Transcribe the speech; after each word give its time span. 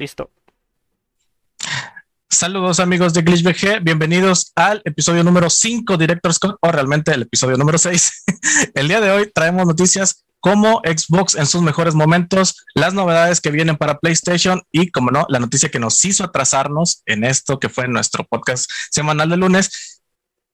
Listo. 0.00 0.30
Saludos 2.30 2.80
amigos 2.80 3.12
de 3.12 3.20
GlitchBG, 3.20 3.82
bienvenidos 3.82 4.50
al 4.54 4.80
episodio 4.86 5.22
número 5.22 5.50
5 5.50 5.98
Director 5.98 6.32
Scott 6.32 6.56
o 6.62 6.72
realmente 6.72 7.12
el 7.12 7.20
episodio 7.20 7.58
número 7.58 7.76
6. 7.76 8.24
el 8.76 8.88
día 8.88 9.02
de 9.02 9.10
hoy 9.10 9.30
traemos 9.30 9.66
noticias 9.66 10.24
como 10.40 10.80
Xbox 10.86 11.34
en 11.34 11.44
sus 11.44 11.60
mejores 11.60 11.94
momentos, 11.94 12.64
las 12.74 12.94
novedades 12.94 13.42
que 13.42 13.50
vienen 13.50 13.76
para 13.76 13.98
PlayStation 13.98 14.62
y, 14.72 14.90
como 14.90 15.10
no, 15.10 15.26
la 15.28 15.38
noticia 15.38 15.70
que 15.70 15.78
nos 15.78 16.02
hizo 16.02 16.24
atrasarnos 16.24 17.02
en 17.04 17.22
esto 17.22 17.60
que 17.60 17.68
fue 17.68 17.86
nuestro 17.86 18.24
podcast 18.24 18.70
semanal 18.90 19.28
de 19.28 19.36
lunes, 19.36 20.00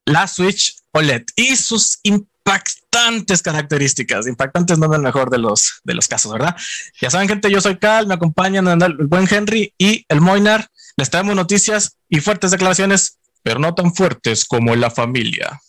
la 0.06 0.26
Switch 0.26 0.74
OLED 0.90 1.22
y 1.36 1.54
sus 1.54 2.00
impactantes 2.46 3.42
características. 3.42 4.26
Impactantes 4.26 4.79
no 4.79 4.86
es 4.86 4.92
el 4.92 5.02
mejor 5.02 5.30
de 5.30 5.38
los, 5.38 5.80
de 5.82 5.94
los 5.94 6.06
casos, 6.06 6.32
¿verdad? 6.32 6.56
Ya 7.00 7.11
saben, 7.11 7.29
gente, 7.29 7.50
yo 7.50 7.61
soy 7.61 7.76
Cal, 7.79 8.06
me 8.06 8.14
acompañan 8.14 8.68
el 8.68 9.06
buen 9.08 9.26
Henry 9.29 9.74
y 9.76 10.04
el 10.08 10.20
Moinar. 10.20 10.68
Les 10.96 11.11
traemos 11.11 11.35
noticias 11.35 11.98
y 12.08 12.21
fuertes 12.21 12.52
declaraciones, 12.52 13.18
pero 13.43 13.58
no 13.58 13.74
tan 13.74 13.93
fuertes 13.93 14.44
como 14.44 14.72
en 14.72 14.80
la 14.80 14.90
familia. 14.90 15.61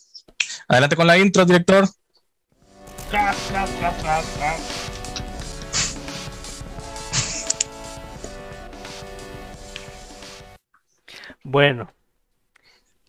Adelante 0.68 0.94
con 0.94 1.06
la 1.06 1.18
intro, 1.18 1.44
director. 1.44 1.88
Bueno, 11.42 11.90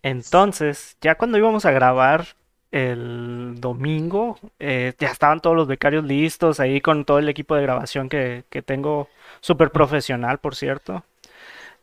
entonces, 0.02 0.96
ya 1.00 1.14
cuando 1.14 1.38
íbamos 1.38 1.66
a 1.66 1.70
grabar 1.70 2.39
el 2.72 3.54
domingo, 3.58 4.38
eh, 4.58 4.94
ya 4.98 5.08
estaban 5.08 5.40
todos 5.40 5.56
los 5.56 5.66
becarios 5.66 6.04
listos 6.04 6.60
ahí 6.60 6.80
con 6.80 7.04
todo 7.04 7.18
el 7.18 7.28
equipo 7.28 7.56
de 7.56 7.62
grabación 7.62 8.08
que, 8.08 8.44
que 8.50 8.62
tengo, 8.62 9.08
súper 9.40 9.70
profesional, 9.70 10.38
por 10.38 10.54
cierto 10.54 11.04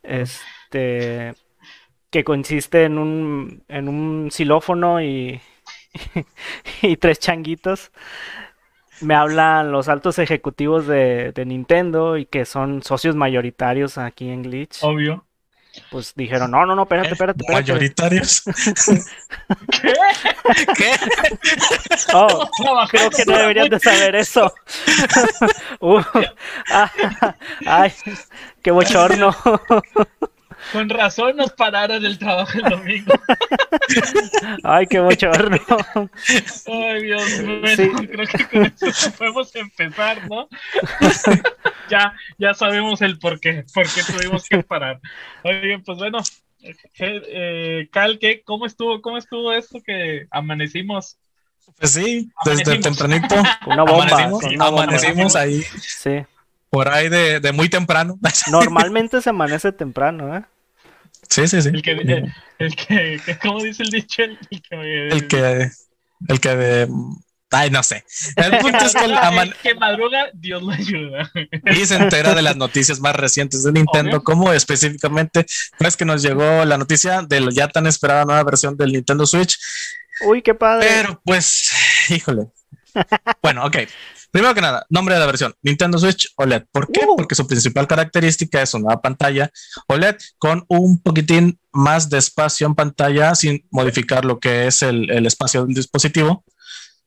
este 0.02 1.34
que 2.10 2.24
consiste 2.24 2.84
en 2.84 2.98
un, 2.98 3.62
en 3.68 3.88
un 3.88 4.30
xilófono 4.30 5.02
y, 5.02 5.40
y 6.82 6.96
tres 6.96 7.18
changuitos. 7.18 7.92
Me 9.02 9.14
hablan 9.14 9.70
los 9.70 9.88
altos 9.88 10.18
ejecutivos 10.18 10.86
de, 10.86 11.32
de, 11.32 11.44
Nintendo 11.44 12.16
y 12.16 12.24
que 12.24 12.46
son 12.46 12.82
socios 12.82 13.14
mayoritarios 13.14 13.98
aquí 13.98 14.30
en 14.30 14.42
Glitch. 14.42 14.82
Obvio. 14.82 15.24
Pues 15.90 16.12
dijeron, 16.14 16.50
no, 16.50 16.66
no, 16.66 16.74
no, 16.74 16.82
espérate, 16.82 17.12
espérate, 17.12 17.40
espérate. 17.40 17.72
¿Mayoritarios? 17.72 18.42
¿Qué? 19.70 19.94
¿Qué? 20.76 20.96
Oh, 22.14 22.48
creo 22.90 23.10
que 23.10 23.24
no 23.24 23.38
deberían 23.38 23.68
de 23.68 23.78
saber 23.78 24.16
eso. 24.16 24.52
Uh, 25.80 26.02
ah, 26.72 26.90
ay, 27.66 27.92
qué 28.62 28.70
bochorno. 28.70 29.34
Con 30.72 30.88
razón 30.88 31.36
nos 31.36 31.52
pararon 31.52 32.04
el 32.04 32.18
trabajo 32.18 32.58
el 32.58 32.64
domingo. 32.70 33.12
Ay, 34.64 34.86
qué 34.86 35.00
bochorno. 35.00 35.58
Ay, 36.66 37.02
Dios 37.04 37.38
mío. 37.40 37.62
Sí. 37.76 37.90
Creo 38.06 38.26
que 38.26 38.44
con 38.48 38.66
eso 38.88 39.12
podemos 39.12 39.54
empezar, 39.56 40.28
¿no? 40.28 40.48
ya, 41.90 42.12
ya 42.38 42.54
sabemos 42.54 43.00
el 43.02 43.18
por 43.18 43.40
qué, 43.40 43.64
por 43.72 43.86
qué 43.86 44.02
tuvimos 44.02 44.44
que 44.48 44.62
parar. 44.62 45.00
Oye, 45.42 45.78
pues 45.84 45.98
bueno, 45.98 46.18
eh, 46.98 47.88
Cal, 47.90 48.18
¿qué? 48.18 48.42
¿cómo 48.44 48.66
estuvo, 48.66 49.00
cómo 49.00 49.18
estuvo 49.18 49.52
esto 49.52 49.80
que 49.84 50.26
amanecimos? 50.30 51.16
Pues 51.78 51.92
sí, 51.92 52.30
desde 52.44 52.78
tempranito. 52.78 53.34
Una 53.66 53.82
bomba. 53.84 54.04
Amanecimos, 54.04 54.40
con 54.42 54.54
una 54.54 54.64
bomba. 54.66 54.82
amanecimos 54.84 55.36
ahí, 55.36 55.62
Sí. 55.80 56.24
por 56.70 56.88
ahí 56.88 57.08
de, 57.08 57.40
de 57.40 57.52
muy 57.52 57.68
temprano. 57.68 58.18
Normalmente 58.50 59.20
se 59.20 59.30
amanece 59.30 59.72
temprano, 59.72 60.36
¿eh? 60.36 60.42
Sí, 61.30 61.46
sí, 61.48 61.62
sí. 61.62 61.68
El 61.68 61.82
que, 61.82 61.90
el, 61.92 62.32
el 62.58 62.76
que, 62.76 63.20
¿cómo 63.42 63.62
dice 63.62 63.82
el 63.82 63.90
dicho? 63.90 64.22
El, 64.22 64.38
el 64.50 64.60
que, 64.62 64.76
El 65.10 65.28
que, 65.28 65.70
el 66.28 66.40
que 66.40 66.56
de, 66.56 66.88
ay, 67.50 67.70
no 67.70 67.82
sé. 67.82 68.04
El 68.36 68.58
punto 68.60 68.78
es 68.84 68.94
que 68.94 69.04
el 69.04 69.14
aman- 69.14 69.48
el 69.48 69.54
que 69.56 69.74
madruga, 69.74 70.26
Dios 70.34 70.62
lo 70.62 70.70
ayuda. 70.72 71.30
y 71.70 71.84
se 71.86 71.96
entera 71.96 72.34
de 72.34 72.42
las 72.42 72.56
noticias 72.56 73.00
más 73.00 73.14
recientes 73.16 73.62
de 73.62 73.72
Nintendo, 73.72 74.16
Obvio. 74.18 74.24
como 74.24 74.52
específicamente, 74.52 75.46
pues 75.78 75.96
que 75.96 76.04
nos 76.04 76.22
llegó 76.22 76.64
la 76.64 76.78
noticia 76.78 77.22
de 77.22 77.40
la 77.40 77.50
ya 77.52 77.68
tan 77.68 77.86
esperada 77.86 78.24
nueva 78.24 78.42
versión 78.44 78.76
del 78.76 78.92
Nintendo 78.92 79.26
Switch, 79.26 79.58
Uy, 80.26 80.42
qué 80.42 80.54
padre. 80.54 80.86
pero 80.88 81.20
pues, 81.24 81.70
híjole. 82.08 82.46
Bueno, 83.42 83.64
ok. 83.66 83.76
Primero 84.30 84.54
que 84.54 84.60
nada, 84.60 84.84
nombre 84.90 85.14
de 85.14 85.20
la 85.20 85.26
versión, 85.26 85.54
Nintendo 85.62 85.98
Switch 85.98 86.32
OLED. 86.36 86.64
¿Por 86.70 86.90
qué? 86.92 87.00
Uh. 87.06 87.16
Porque 87.16 87.34
su 87.34 87.46
principal 87.46 87.86
característica 87.86 88.60
es 88.60 88.74
una 88.74 89.00
pantalla 89.00 89.50
OLED 89.86 90.16
con 90.38 90.64
un 90.68 91.00
poquitín 91.00 91.58
más 91.72 92.10
de 92.10 92.18
espacio 92.18 92.66
en 92.66 92.74
pantalla 92.74 93.34
sin 93.34 93.66
modificar 93.70 94.24
lo 94.24 94.38
que 94.38 94.66
es 94.66 94.82
el, 94.82 95.10
el 95.10 95.26
espacio 95.26 95.64
del 95.64 95.74
dispositivo. 95.74 96.44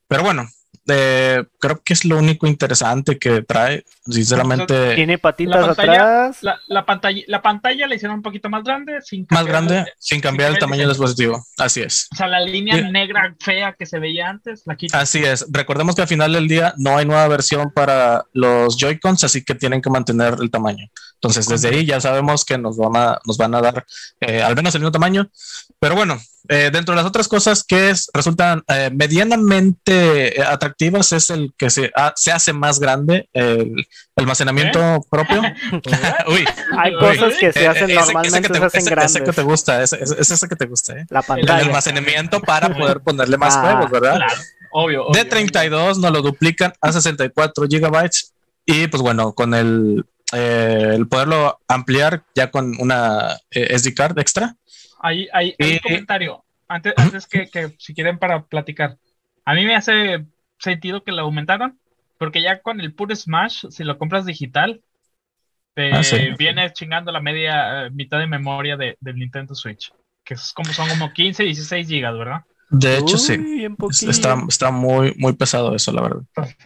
Pero 0.08 0.24
bueno, 0.24 0.50
eh, 0.92 1.44
creo 1.60 1.82
que 1.84 1.94
es 1.94 2.06
lo 2.06 2.18
único 2.18 2.46
interesante 2.48 3.18
que 3.18 3.42
trae. 3.42 3.84
Sinceramente, 4.06 4.96
Tiene 4.96 5.18
patitas 5.18 5.62
La 5.62 5.68
pantalla- 5.68 5.94
atrás. 5.94 6.38
La, 6.42 6.60
la, 6.68 6.86
pantalla, 6.86 7.22
la 7.28 7.42
pantalla 7.42 7.88
la 7.88 7.96
hicieron 7.96 8.18
un 8.18 8.22
poquito 8.24 8.50
más 8.50 8.64
grande, 8.64 9.00
sin 9.02 9.26
más 9.30 9.40
cambiar- 9.44 9.48
grande 9.68 9.92
sin 10.00 10.20
cambiar 10.22 10.50
el 10.50 10.56
el 10.56 10.60
tamaño 10.60 10.82
del 10.82 10.90
dispositivo. 10.90 11.44
Así 11.58 11.82
es. 11.82 12.08
O 12.12 12.16
sea, 12.16 12.28
la 12.28 12.40
línea 12.42 12.90
negra 12.92 13.36
fea 13.40 13.74
que 13.74 13.86
se 13.86 14.00
veía 14.00 14.30
antes, 14.30 14.64
la 14.66 14.76
quitan. 14.76 15.02
Así 15.02 15.24
es. 15.24 15.46
Recordemos 15.50 15.96
que 15.96 16.02
al 16.04 16.08
final 16.08 16.34
del 16.34 16.48
día 16.48 16.74
no 16.78 16.98
hay 16.98 17.06
nueva 17.06 17.28
versión 17.28 17.72
para 17.74 18.26
los 18.34 18.78
Joy-Cons, 18.78 19.24
así 19.24 19.44
que 19.44 19.56
tienen 19.56 19.82
que 19.82 19.90
mantener 19.90 20.36
el 20.42 20.52
tamaño. 20.52 20.88
Entonces, 21.24 21.48
desde 21.48 21.70
ahí 21.70 21.86
ya 21.86 22.02
sabemos 22.02 22.44
que 22.46 22.58
nos 22.58 22.78
van 22.78 22.96
a, 22.96 23.20
nos 23.28 23.38
van 23.38 23.54
a 23.54 23.62
dar 23.62 23.86
eh, 24.22 24.42
al 24.42 24.56
menos 24.56 24.74
el 24.74 24.82
mismo 24.82 24.92
tamaño. 24.92 25.30
Pero 25.80 25.94
bueno, 25.96 26.20
eh, 26.50 26.72
dentro 26.74 26.94
de 26.94 26.98
las 26.98 27.06
otras 27.06 27.28
cosas 27.28 27.64
que 27.64 27.92
es- 27.92 28.10
resultan 28.12 28.64
eh, 28.68 28.90
medianamente 28.92 30.40
eh, 30.40 30.44
atractivas 30.44 31.12
es 31.12 31.30
el 31.30 31.54
que 31.58 31.70
se, 31.70 31.92
ah, 31.96 32.14
se 32.16 32.32
hace 32.32 32.54
más 32.54 32.80
grande 32.80 33.30
el 33.34 33.86
almacenamiento 34.16 35.06
propio. 35.10 35.42
Uy, 36.28 36.46
Hay 36.78 36.96
Uy. 36.96 37.00
cosas 37.00 37.34
que 37.40 37.54
se 37.54 37.64
eh, 37.64 37.68
hacen 37.68 37.84
ese- 37.92 37.94
ese 37.94 38.14
normalmente, 38.14 38.42
que 38.42 38.48
te- 38.54 38.60
se 38.60 38.66
hacen 38.66 38.80
ese- 38.82 38.90
grandes. 38.90 39.16
ese 39.16 39.24
que 39.24 39.32
te 39.34 39.42
gusta, 39.44 39.84
ese, 39.84 40.04
ese- 40.04 40.34
ese 40.34 40.48
que 40.48 40.56
te 40.56 40.66
gusta, 40.66 40.94
¿eh? 40.94 41.06
La 41.10 41.20
El 41.20 41.26
pantalla. 41.26 41.66
almacenamiento 41.66 42.42
para 42.42 42.76
poder 42.76 43.00
ponerle 43.04 43.38
más 43.38 43.56
Ah, 43.56 43.62
juegos, 43.62 43.92
¿verdad? 43.92 44.16
Claro, 44.18 44.34
obvio. 44.72 45.06
De 45.14 45.20
obvio. 45.22 45.30
32 45.30 45.98
nos 46.00 46.12
lo 46.12 46.22
duplican 46.22 46.74
a 46.82 46.92
64 46.92 47.68
gigabytes 47.68 48.34
y 48.66 48.88
pues 48.88 49.02
bueno, 49.02 49.34
con 49.34 49.54
el, 49.54 50.06
eh, 50.34 50.94
el 50.96 51.08
poderlo 51.08 51.60
ampliar 51.68 52.24
ya 52.36 52.52
con 52.52 52.76
una 52.80 53.38
eh, 53.52 53.78
SD 53.78 53.94
card 53.94 54.18
extra. 54.20 54.56
Hay, 55.00 55.28
hay, 55.34 55.56
hay 55.60 55.74
un 55.74 55.80
comentario. 55.80 56.44
Antes, 56.68 56.94
antes 56.96 57.28
que, 57.28 57.50
que 57.50 57.76
si 57.78 57.94
quieren 57.94 58.18
para 58.18 58.44
platicar. 58.44 58.98
A 59.44 59.54
mí 59.54 59.66
me 59.66 59.76
hace 59.76 60.26
sentido 60.60 61.04
que 61.04 61.12
lo 61.12 61.24
aumentaron, 61.24 61.80
porque 62.18 62.42
ya 62.42 62.62
con 62.62 62.80
el 62.80 62.94
puro 62.94 63.16
Smash, 63.16 63.66
si 63.70 63.84
lo 63.84 63.98
compras 63.98 64.26
digital, 64.26 64.82
te 65.74 65.92
Ah, 65.92 66.04
sí. 66.04 66.18
viene 66.38 66.72
chingando 66.74 67.12
la 67.12 67.20
media 67.22 67.86
eh, 67.86 67.90
mitad 67.92 68.20
de 68.20 68.28
memoria 68.28 68.78
de, 68.78 68.98
del 69.00 69.16
Nintendo 69.18 69.56
Switch. 69.56 69.92
Que 70.24 70.36
es 70.36 70.54
como 70.54 70.72
son 70.72 70.88
como 70.88 71.12
15, 71.14 71.44
16 71.44 71.88
gigas, 71.88 72.16
¿verdad? 72.18 72.42
De 72.72 72.98
hecho, 72.98 73.18
sí. 73.18 73.34
Uy. 73.36 74.10
Está, 74.10 74.38
está 74.48 74.72
muy, 74.72 75.14
muy 75.18 75.34
pesado 75.34 75.76
eso, 75.76 75.92
la 75.92 76.02
verdad. 76.02 76.22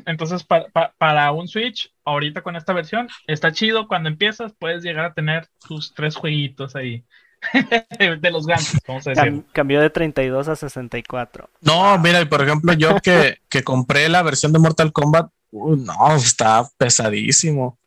Entonces, 0.06 0.44
pa- 0.44 0.68
pa- 0.72 0.94
para 0.98 1.32
un 1.32 1.48
Switch, 1.48 1.92
ahorita 2.06 2.42
con 2.42 2.56
esta 2.56 2.74
versión, 2.74 3.08
está 3.28 3.52
chido. 3.52 3.88
Cuando 3.88 4.08
empiezas, 4.10 4.54
puedes 4.58 4.84
llegar 4.84 5.06
a 5.06 5.14
tener 5.14 5.48
tus 5.68 5.94
tres 5.94 6.16
jueguitos 6.16 6.76
ahí. 6.76 7.04
de 8.22 8.32
los 8.32 8.48
grandes, 8.48 8.78
vamos 8.88 9.06
a 9.08 9.12
decir. 9.12 9.24
Cam- 9.26 9.44
cambió 9.52 9.82
de 9.82 9.90
32 9.90 10.48
a 10.48 10.56
64. 10.56 11.50
No, 11.62 11.98
mira, 12.00 12.22
y 12.22 12.26
por 12.26 12.42
ejemplo, 12.42 12.74
yo 12.74 12.96
que, 13.02 13.40
que 13.50 13.64
compré 13.64 14.08
la 14.10 14.24
versión 14.24 14.52
de 14.54 14.60
Mortal 14.60 14.92
Kombat, 14.94 15.30
uh, 15.52 15.76
no, 15.76 16.16
está 16.16 16.68
pesadísimo. 16.78 17.78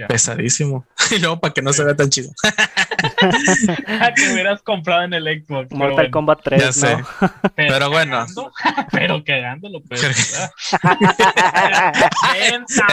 Ya. 0.00 0.06
Pesadísimo. 0.08 0.86
Y 1.10 1.18
luego 1.18 1.40
para 1.40 1.52
que 1.52 1.60
no 1.62 1.72
se 1.72 1.82
vea 1.84 1.94
tan 1.96 2.08
chido. 2.08 2.30
que 4.16 4.32
hubieras 4.32 4.62
comprado 4.62 5.02
en 5.02 5.12
el 5.14 5.24
Xbox. 5.24 5.66
pero 5.68 5.78
Mortal 5.78 5.94
bueno. 5.96 6.10
Kombat 6.12 6.40
3, 6.44 6.62
Ya 6.62 6.72
sé. 6.72 6.96
Pero 7.56 7.90
bueno. 7.90 8.18
cagando- 8.26 8.52
pero 8.92 9.24
cagándolo, 9.24 9.80
pues. 9.88 10.02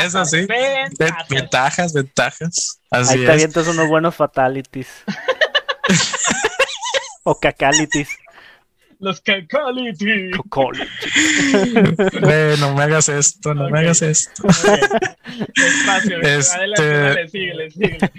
Eso 0.04 0.25
sí. 0.25 0.45
Ve- 0.48 0.88
Ventajas. 0.98 1.27
Ventajas, 1.30 1.94
ventajas. 1.94 2.80
Así 2.89 3.13
Ahí 3.13 3.19
te 3.19 3.24
es. 3.25 3.30
avientas 3.31 3.68
unos 3.68 3.88
buenos 3.88 4.15
fatalities. 4.15 4.88
o 7.24 7.39
cacalities. 7.39 8.10
Los 9.00 9.22
Cacality. 9.22 10.32
No 12.60 12.76
me 12.76 12.84
hagas 12.84 13.10
esto, 13.10 13.54
no 13.54 13.70
me 13.70 13.80
hagas 13.80 14.02
esto. 14.02 14.44
Despacio. 15.56 16.18
Este- 16.22 16.56
Adelante, 16.56 17.28
síguele, 17.30 17.72
síguele. 17.72 18.12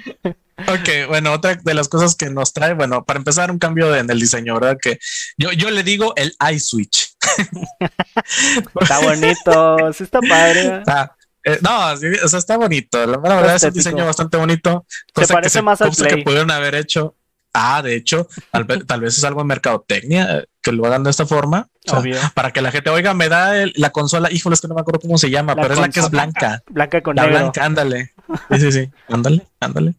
Ok, 0.67 1.09
bueno, 1.09 1.33
otra 1.33 1.55
de 1.55 1.75
las 1.75 1.89
cosas 1.89 2.17
que 2.17 2.31
nos 2.31 2.53
trae, 2.53 2.75
bueno, 2.75 3.05
para 3.05 3.19
empezar, 3.19 3.51
un 3.51 3.59
cambio 3.59 3.95
en 3.95 4.11
el 4.11 4.19
diseño, 4.19 4.55
¿verdad? 4.55 4.77
Que 4.81 4.99
yo, 5.37 5.53
yo 5.53 5.71
le 5.71 5.83
digo 5.85 6.15
el 6.17 6.35
iSwitch. 6.53 7.13
Está 8.81 8.99
bonito. 9.01 9.93
Sí 9.93 10.05
está 10.05 10.21
padre. 10.21 10.79
Está, 10.79 11.15
Eh, 11.45 11.59
no, 11.63 11.93
o 11.93 12.29
sea, 12.29 12.39
está 12.39 12.57
bonito. 12.57 13.07
La, 13.07 13.19
verdad 13.19 13.57
es 13.57 13.63
un 13.63 13.73
diseño 13.73 14.05
bastante 14.05 14.37
bonito. 14.37 14.85
Se 15.15 15.33
parece 15.33 15.63
más 15.63 15.81
al 15.81 15.93
Play. 15.93 16.17
que 16.17 16.23
pudieron 16.23 16.51
haber 16.51 16.75
hecho. 16.75 17.15
Ah, 17.55 17.81
de 17.83 17.95
hecho, 17.95 18.29
tal, 18.53 19.01
vez 19.01 19.17
es 19.17 19.25
algo 19.25 19.41
de 19.41 19.47
mercadotecnia 19.47 20.45
que 20.69 20.77
lo 20.77 20.87
hagan 20.87 21.03
de 21.03 21.11
esta 21.11 21.27
forma. 21.27 21.69
para 22.35 22.51
que 22.51 22.61
la 22.61 22.71
gente, 22.71 22.91
oiga, 22.91 23.15
me 23.15 23.29
da 23.29 23.53
la 23.75 23.91
consola. 23.91 24.31
Híjole, 24.31 24.55
es 24.55 24.61
que 24.61 24.69
no 24.69 24.75
me 24.75 24.83
acuerdo 24.83 25.01
cómo 25.01 25.17
se 25.17 25.31
llama, 25.31 25.55
pero 25.57 25.75
es 25.75 25.81
la 25.81 25.89
que 25.89 26.01
es 26.01 26.11
blanca. 26.11 26.63
Blanca 26.69 27.01
con 27.03 27.17
la 27.17 27.23
negro. 27.23 27.39
blanca, 27.39 27.65
ándale. 27.65 28.13
Sí, 28.51 28.61
sí, 28.61 28.73
sí. 28.73 28.91
Ándale, 29.09 29.47
ándale. 29.59 29.95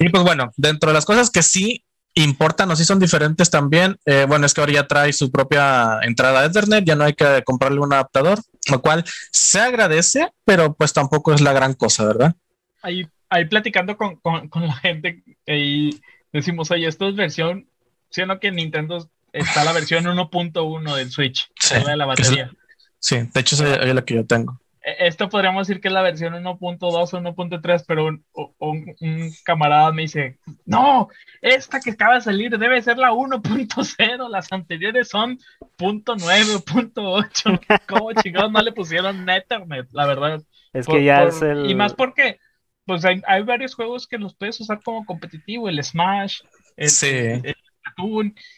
Y 0.00 0.08
pues 0.08 0.24
bueno, 0.24 0.52
dentro 0.56 0.90
de 0.90 0.94
las 0.94 1.04
cosas 1.04 1.30
que 1.30 1.44
sí 1.44 1.84
importan 2.14 2.68
o 2.72 2.74
sí 2.74 2.84
son 2.84 2.98
diferentes 2.98 3.50
también, 3.50 3.96
eh, 4.04 4.26
bueno, 4.28 4.44
es 4.44 4.52
que 4.52 4.60
ahora 4.60 4.72
ya 4.72 4.88
trae 4.88 5.12
su 5.12 5.30
propia 5.30 6.00
entrada 6.02 6.40
a 6.40 6.46
Ethernet, 6.46 6.84
ya 6.84 6.96
no 6.96 7.04
hay 7.04 7.12
que 7.12 7.42
comprarle 7.44 7.78
un 7.78 7.92
adaptador, 7.92 8.40
lo 8.68 8.82
cual 8.82 9.04
se 9.30 9.60
agradece, 9.60 10.32
pero 10.44 10.74
pues 10.74 10.92
tampoco 10.92 11.32
es 11.32 11.40
la 11.40 11.52
gran 11.52 11.74
cosa, 11.74 12.04
¿verdad? 12.06 12.34
Ahí, 12.82 13.06
ahí 13.28 13.44
platicando 13.44 13.96
con, 13.96 14.16
con, 14.16 14.66
la 14.66 14.74
gente 14.74 15.22
y 15.46 16.00
decimos, 16.32 16.72
oye, 16.72 16.88
esto 16.88 17.08
es 17.08 17.14
versión, 17.14 17.68
siendo 18.10 18.40
que 18.40 18.50
Nintendo 18.50 19.08
está 19.32 19.64
la 19.64 19.72
versión 19.72 20.04
1.1 20.04 20.94
del 20.94 21.10
Switch, 21.10 21.50
de 21.84 21.96
la 21.96 22.06
batería. 22.06 22.50
sí, 22.98 23.16
de 23.32 23.40
hecho 23.40 23.56
es 23.56 23.94
la 23.94 24.04
que 24.04 24.14
yo 24.14 24.26
tengo. 24.26 24.60
E, 24.82 25.08
esto 25.08 25.28
podríamos 25.28 25.66
decir 25.66 25.80
que 25.80 25.88
es 25.88 25.94
la 25.94 26.02
versión 26.02 26.32
1.2 26.32 26.78
o 26.80 27.06
1.3, 27.06 27.84
pero 27.86 28.06
un, 28.06 28.24
un, 28.58 29.32
camarada 29.44 29.92
me 29.92 30.02
dice, 30.02 30.38
no, 30.64 31.08
esta 31.42 31.80
que 31.80 31.90
acaba 31.90 32.14
de 32.14 32.20
salir 32.22 32.56
debe 32.56 32.80
ser 32.80 32.98
la 32.98 33.12
1.0, 33.12 34.28
las 34.28 34.52
anteriores 34.52 35.08
son 35.08 35.38
.9, 35.78 36.64
.8, 36.64 37.60
¿cómo 37.86 38.12
chingados 38.14 38.52
no 38.52 38.62
le 38.62 38.72
pusieron 38.72 39.28
Ethernet? 39.28 39.88
La 39.92 40.06
verdad. 40.06 40.42
Es 40.72 40.86
que 40.86 41.04
ya 41.04 41.24
es 41.24 41.42
el... 41.42 41.68
Y 41.68 41.74
más 41.74 41.94
porque, 41.94 42.38
pues 42.86 43.04
hay, 43.04 43.20
hay, 43.26 43.42
varios 43.42 43.74
juegos 43.74 44.06
que 44.06 44.18
los 44.18 44.34
puedes 44.34 44.60
usar 44.60 44.80
como 44.82 45.04
competitivo, 45.04 45.68
el 45.68 45.82
Smash, 45.82 46.40
el, 46.76 46.88
sí. 46.88 47.08
el, 47.08 47.56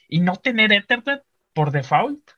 y 0.09 0.21
no 0.21 0.37
tener 0.37 0.73
Ethernet 0.73 1.23
por 1.53 1.71
default. 1.71 2.31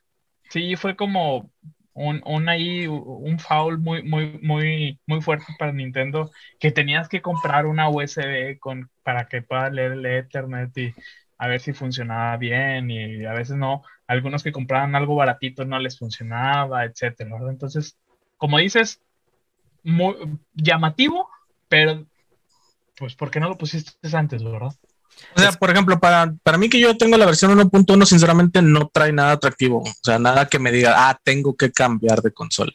Sí, 0.51 0.77
fue 0.77 0.97
como, 0.97 1.51
un, 1.95 2.23
un 2.27 2.49
ahí, 2.49 2.87
un 2.87 3.39
foul 3.39 3.79
muy, 3.79 4.03
muy, 4.03 4.39
muy, 4.43 5.01
muy 5.06 5.23
fuerte 5.23 5.47
para 5.59 5.73
Nintendo, 5.73 6.31
que 6.59 6.73
tenías 6.73 7.09
que 7.09 7.23
comprar 7.23 7.67
una 7.67 7.89
USB 7.89 8.59
con, 8.59 8.91
para 9.03 9.29
que 9.29 9.43
pueda 9.43 9.71
leer 9.71 9.93
el 9.93 10.06
Ethernet 10.06 10.77
y 10.77 10.93
a 11.39 11.49
ver 11.49 11.61
si 11.61 11.73
funcionaba 11.73 12.37
bien 12.37 12.91
y 12.91 13.25
a 13.25 13.33
veces 13.33 13.57
no, 13.57 13.83
algunos 14.07 14.43
que 14.43 14.53
compraban 14.53 14.95
algo 14.95 15.15
baratito 15.15 15.65
no 15.65 15.79
les 15.79 15.99
funcionaba, 15.99 16.85
etcétera. 16.85 17.31
Entonces, 17.49 17.97
como 18.37 18.59
dices, 18.59 19.00
muy 19.85 20.17
llamativo, 20.53 21.29
pero 21.69 22.05
pues 22.97 23.15
¿por 23.15 23.31
qué 23.31 23.41
no 23.41 23.49
lo 23.49 23.59
pusiste 23.59 23.93
antes, 24.17 24.43
verdad? 24.43 24.73
O 25.37 25.40
sea, 25.40 25.52
por 25.52 25.70
ejemplo, 25.70 25.99
para, 25.99 26.32
para 26.43 26.58
mí 26.58 26.69
que 26.69 26.78
yo 26.78 26.96
tengo 26.96 27.16
la 27.16 27.26
versión 27.26 27.58
1.1, 27.58 28.06
sinceramente 28.06 28.62
no 28.62 28.88
trae 28.93 29.12
nada 29.12 29.32
atractivo. 29.32 29.81
O 29.81 29.94
sea, 30.02 30.19
nada 30.19 30.46
que 30.49 30.58
me 30.58 30.70
diga, 30.70 31.08
ah, 31.08 31.19
tengo 31.22 31.56
que 31.56 31.72
cambiar 31.72 32.22
de 32.22 32.32
consola. 32.32 32.72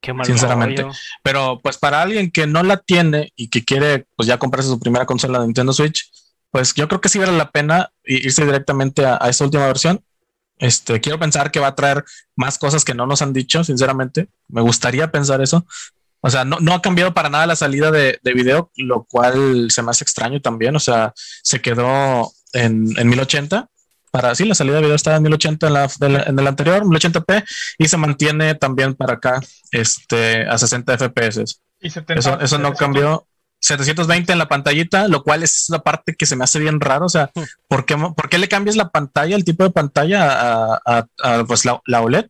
Qué 0.00 0.12
mal 0.12 0.26
sinceramente. 0.26 0.86
Pero 1.22 1.60
pues 1.62 1.76
para 1.76 2.00
alguien 2.00 2.30
que 2.30 2.46
no 2.46 2.62
la 2.62 2.78
tiene 2.78 3.32
y 3.36 3.48
que 3.48 3.64
quiere 3.64 4.06
pues 4.16 4.26
ya 4.26 4.38
comprarse 4.38 4.70
su 4.70 4.78
primera 4.78 5.06
consola 5.06 5.40
de 5.40 5.46
Nintendo 5.46 5.72
Switch, 5.72 6.10
pues 6.50 6.72
yo 6.74 6.88
creo 6.88 7.00
que 7.00 7.08
sí 7.08 7.18
vale 7.18 7.32
la 7.32 7.50
pena 7.50 7.90
irse 8.04 8.44
directamente 8.44 9.04
a, 9.04 9.18
a 9.20 9.28
esta 9.28 9.44
última 9.44 9.66
versión. 9.66 10.02
Este, 10.58 11.00
quiero 11.00 11.18
pensar 11.18 11.50
que 11.50 11.60
va 11.60 11.68
a 11.68 11.74
traer 11.74 12.04
más 12.36 12.58
cosas 12.58 12.84
que 12.84 12.94
no 12.94 13.06
nos 13.06 13.22
han 13.22 13.32
dicho, 13.32 13.62
sinceramente. 13.64 14.28
Me 14.48 14.60
gustaría 14.60 15.10
pensar 15.10 15.40
eso, 15.40 15.66
o 16.20 16.30
sea, 16.30 16.44
no, 16.44 16.74
ha 16.74 16.82
cambiado 16.82 17.14
para 17.14 17.28
nada 17.28 17.46
la 17.46 17.56
salida 17.56 17.90
de, 17.90 18.18
video, 18.22 18.70
lo 18.76 19.04
cual 19.04 19.70
se 19.70 19.82
me 19.82 19.90
hace 19.90 20.04
extraño 20.04 20.40
también. 20.40 20.74
O 20.74 20.80
sea, 20.80 21.12
se 21.16 21.60
quedó 21.60 22.32
en, 22.52 22.84
1080. 22.84 23.68
Para 24.10 24.34
sí, 24.34 24.44
la 24.44 24.54
salida 24.54 24.76
de 24.76 24.82
video 24.82 24.96
estaba 24.96 25.18
en 25.18 25.22
1080 25.24 25.66
en, 25.66 25.72
la, 25.72 25.88
en 26.00 26.38
el 26.38 26.46
anterior, 26.46 26.82
1080p, 26.84 27.44
y 27.76 27.88
se 27.88 27.96
mantiene 27.98 28.54
también 28.54 28.94
para 28.94 29.14
acá 29.14 29.40
este, 29.70 30.46
a 30.48 30.56
60 30.56 30.96
FPS. 30.96 31.60
eso, 31.80 32.40
eso 32.40 32.58
no 32.58 32.72
cambió. 32.74 33.26
720 33.60 34.32
en 34.32 34.38
la 34.38 34.48
pantallita, 34.48 35.08
lo 35.08 35.22
cual 35.22 35.42
es 35.42 35.66
la 35.68 35.80
parte 35.80 36.14
que 36.14 36.26
se 36.26 36.36
me 36.36 36.44
hace 36.44 36.58
bien 36.58 36.80
raro. 36.80 37.06
O 37.06 37.08
sea, 37.08 37.30
hmm. 37.34 37.42
¿por 37.66 37.84
qué, 37.84 37.96
¿por 37.96 38.28
qué 38.28 38.38
le 38.38 38.48
cambias 38.48 38.76
la 38.76 38.90
pantalla, 38.90 39.36
el 39.36 39.44
tipo 39.44 39.64
de 39.64 39.70
pantalla 39.70 40.78
a, 40.84 41.06
pues 41.46 41.64
la, 41.64 41.80
la, 41.86 42.02
OLED? 42.02 42.26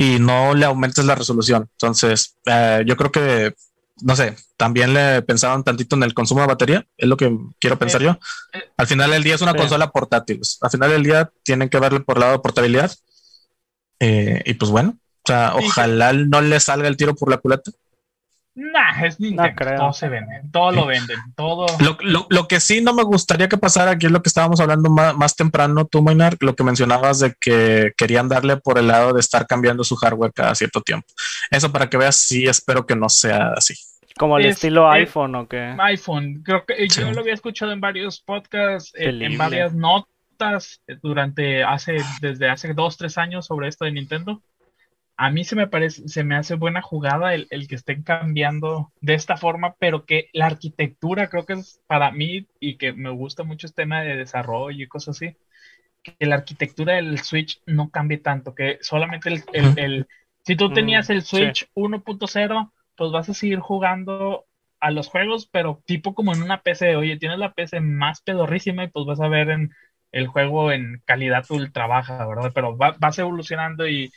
Y 0.00 0.20
no 0.20 0.54
le 0.54 0.64
aumentes 0.64 1.04
la 1.04 1.16
resolución. 1.16 1.68
Entonces, 1.72 2.36
eh, 2.46 2.84
yo 2.86 2.96
creo 2.96 3.10
que, 3.10 3.56
no 4.00 4.14
sé, 4.14 4.36
también 4.56 4.94
le 4.94 5.22
pensaban 5.22 5.64
tantito 5.64 5.96
en 5.96 6.04
el 6.04 6.14
consumo 6.14 6.40
de 6.40 6.46
batería, 6.46 6.86
es 6.96 7.08
lo 7.08 7.16
que 7.16 7.36
quiero 7.58 7.80
pensar 7.80 8.00
yo. 8.00 8.16
Al 8.76 8.86
final 8.86 9.10
del 9.10 9.24
día 9.24 9.34
es 9.34 9.42
una 9.42 9.54
consola 9.54 9.90
portátil. 9.90 10.40
Al 10.60 10.70
final 10.70 10.90
del 10.90 11.02
día 11.02 11.32
tienen 11.42 11.68
que 11.68 11.80
verle 11.80 11.98
por 11.98 12.16
el 12.16 12.20
lado 12.20 12.34
de 12.34 12.38
portabilidad. 12.38 12.92
Eh, 13.98 14.40
y 14.46 14.54
pues 14.54 14.70
bueno, 14.70 14.96
o 15.00 15.26
sea, 15.26 15.54
ojalá 15.56 16.12
no 16.12 16.42
le 16.42 16.60
salga 16.60 16.86
el 16.86 16.96
tiro 16.96 17.16
por 17.16 17.28
la 17.28 17.38
culata. 17.38 17.72
Nah, 18.58 19.04
es 19.06 19.20
Nintendo. 19.20 19.76
todo 19.76 19.92
se 19.92 20.08
vende, 20.08 20.42
todo 20.50 20.72
lo 20.72 20.86
venden, 20.86 21.16
todo. 21.36 21.66
Lo, 22.00 22.48
que 22.48 22.58
sí 22.58 22.80
no 22.80 22.92
me 22.92 23.04
gustaría 23.04 23.48
que 23.48 23.56
pasara 23.56 23.92
aquí 23.92 24.06
es 24.06 24.12
lo 24.12 24.20
que 24.20 24.28
estábamos 24.28 24.58
hablando 24.58 24.90
más, 24.90 25.36
temprano, 25.36 25.86
tú, 25.86 26.02
Maynard, 26.02 26.38
lo 26.40 26.56
que 26.56 26.64
mencionabas 26.64 27.20
de 27.20 27.34
que 27.40 27.92
querían 27.96 28.28
darle 28.28 28.56
por 28.56 28.76
el 28.78 28.88
lado 28.88 29.12
de 29.12 29.20
estar 29.20 29.46
cambiando 29.46 29.84
su 29.84 29.94
hardware 29.94 30.32
cada 30.32 30.56
cierto 30.56 30.80
tiempo. 30.80 31.06
Eso 31.52 31.70
para 31.70 31.88
que 31.88 31.98
veas, 31.98 32.16
sí, 32.16 32.46
espero 32.46 32.84
que 32.84 32.96
no 32.96 33.08
sea 33.08 33.52
así. 33.56 33.74
Como 34.18 34.36
el 34.38 34.46
estilo 34.46 34.90
iPhone 34.90 35.36
o 35.36 35.46
qué. 35.46 35.76
iPhone, 35.78 36.42
creo 36.44 36.64
que 36.66 36.88
yo 36.88 37.12
lo 37.12 37.20
había 37.20 37.34
escuchado 37.34 37.70
en 37.70 37.80
varios 37.80 38.20
podcasts, 38.20 38.90
en, 38.96 39.22
en 39.22 39.38
varias 39.38 39.72
notas 39.72 40.82
durante 41.00 41.62
hace, 41.62 41.98
desde 42.20 42.50
hace 42.50 42.74
dos, 42.74 42.96
tres 42.96 43.18
años 43.18 43.46
sobre 43.46 43.68
esto 43.68 43.84
de 43.84 43.92
Nintendo 43.92 44.42
a 45.20 45.30
mí 45.30 45.42
se 45.42 45.56
me 45.56 45.66
parece, 45.66 46.08
se 46.08 46.22
me 46.22 46.36
hace 46.36 46.54
buena 46.54 46.80
jugada 46.80 47.34
el, 47.34 47.48
que 47.68 47.74
estén 47.74 48.04
cambiando 48.04 48.92
de 49.00 49.14
esta 49.14 49.36
forma, 49.36 49.74
pero 49.76 50.06
que 50.06 50.30
la 50.32 50.46
arquitectura 50.46 51.28
creo 51.28 51.44
que 51.44 51.54
es 51.54 51.82
para 51.88 52.12
mí 52.12 52.46
y 52.60 52.76
que 52.76 52.92
me 52.92 53.10
gusta 53.10 53.42
mucho 53.42 53.66
este 53.66 53.82
tema 53.82 54.00
de 54.02 54.14
desarrollo 54.14 54.84
y 54.84 54.86
cosas 54.86 55.16
así, 55.16 55.36
que 56.04 56.24
la 56.24 56.36
arquitectura 56.36 56.94
del 56.94 57.18
Switch 57.18 57.60
no 57.66 57.90
cambie 57.90 58.18
tanto, 58.18 58.54
que 58.54 58.78
solamente 58.80 59.28
el, 59.28 59.42
el, 59.52 60.06
si 60.44 60.54
tú 60.54 60.72
tenías 60.72 61.10
el 61.10 61.18
mm, 61.18 61.22
Switch 61.22 61.68
1.0, 61.74 62.72
pues 62.94 63.10
vas 63.10 63.28
a 63.28 63.34
seguir 63.34 63.58
jugando 63.58 64.46
a 64.78 64.92
los 64.92 65.08
juegos, 65.08 65.48
pero 65.50 65.82
tipo 65.84 66.14
como 66.14 66.32
en 66.32 66.42
una 66.42 66.62
PC, 66.62 66.94
oye, 66.94 67.16
tienes 67.16 67.40
la 67.40 67.54
PC 67.54 67.80
más 67.80 68.22
pedorrísima 68.22 68.84
y 68.84 68.88
pues 68.88 69.04
vas 69.04 69.20
a 69.20 69.26
ver 69.26 69.50
en 69.50 69.74
el 70.12 70.26
juego 70.26 70.72
en 70.72 71.02
calidad 71.04 71.44
ultra 71.50 71.86
baja, 71.86 72.26
¿verdad? 72.26 72.52
Pero 72.54 72.76
va, 72.76 72.96
vas 72.98 73.18
evolucionando 73.18 73.86
y 73.86 74.12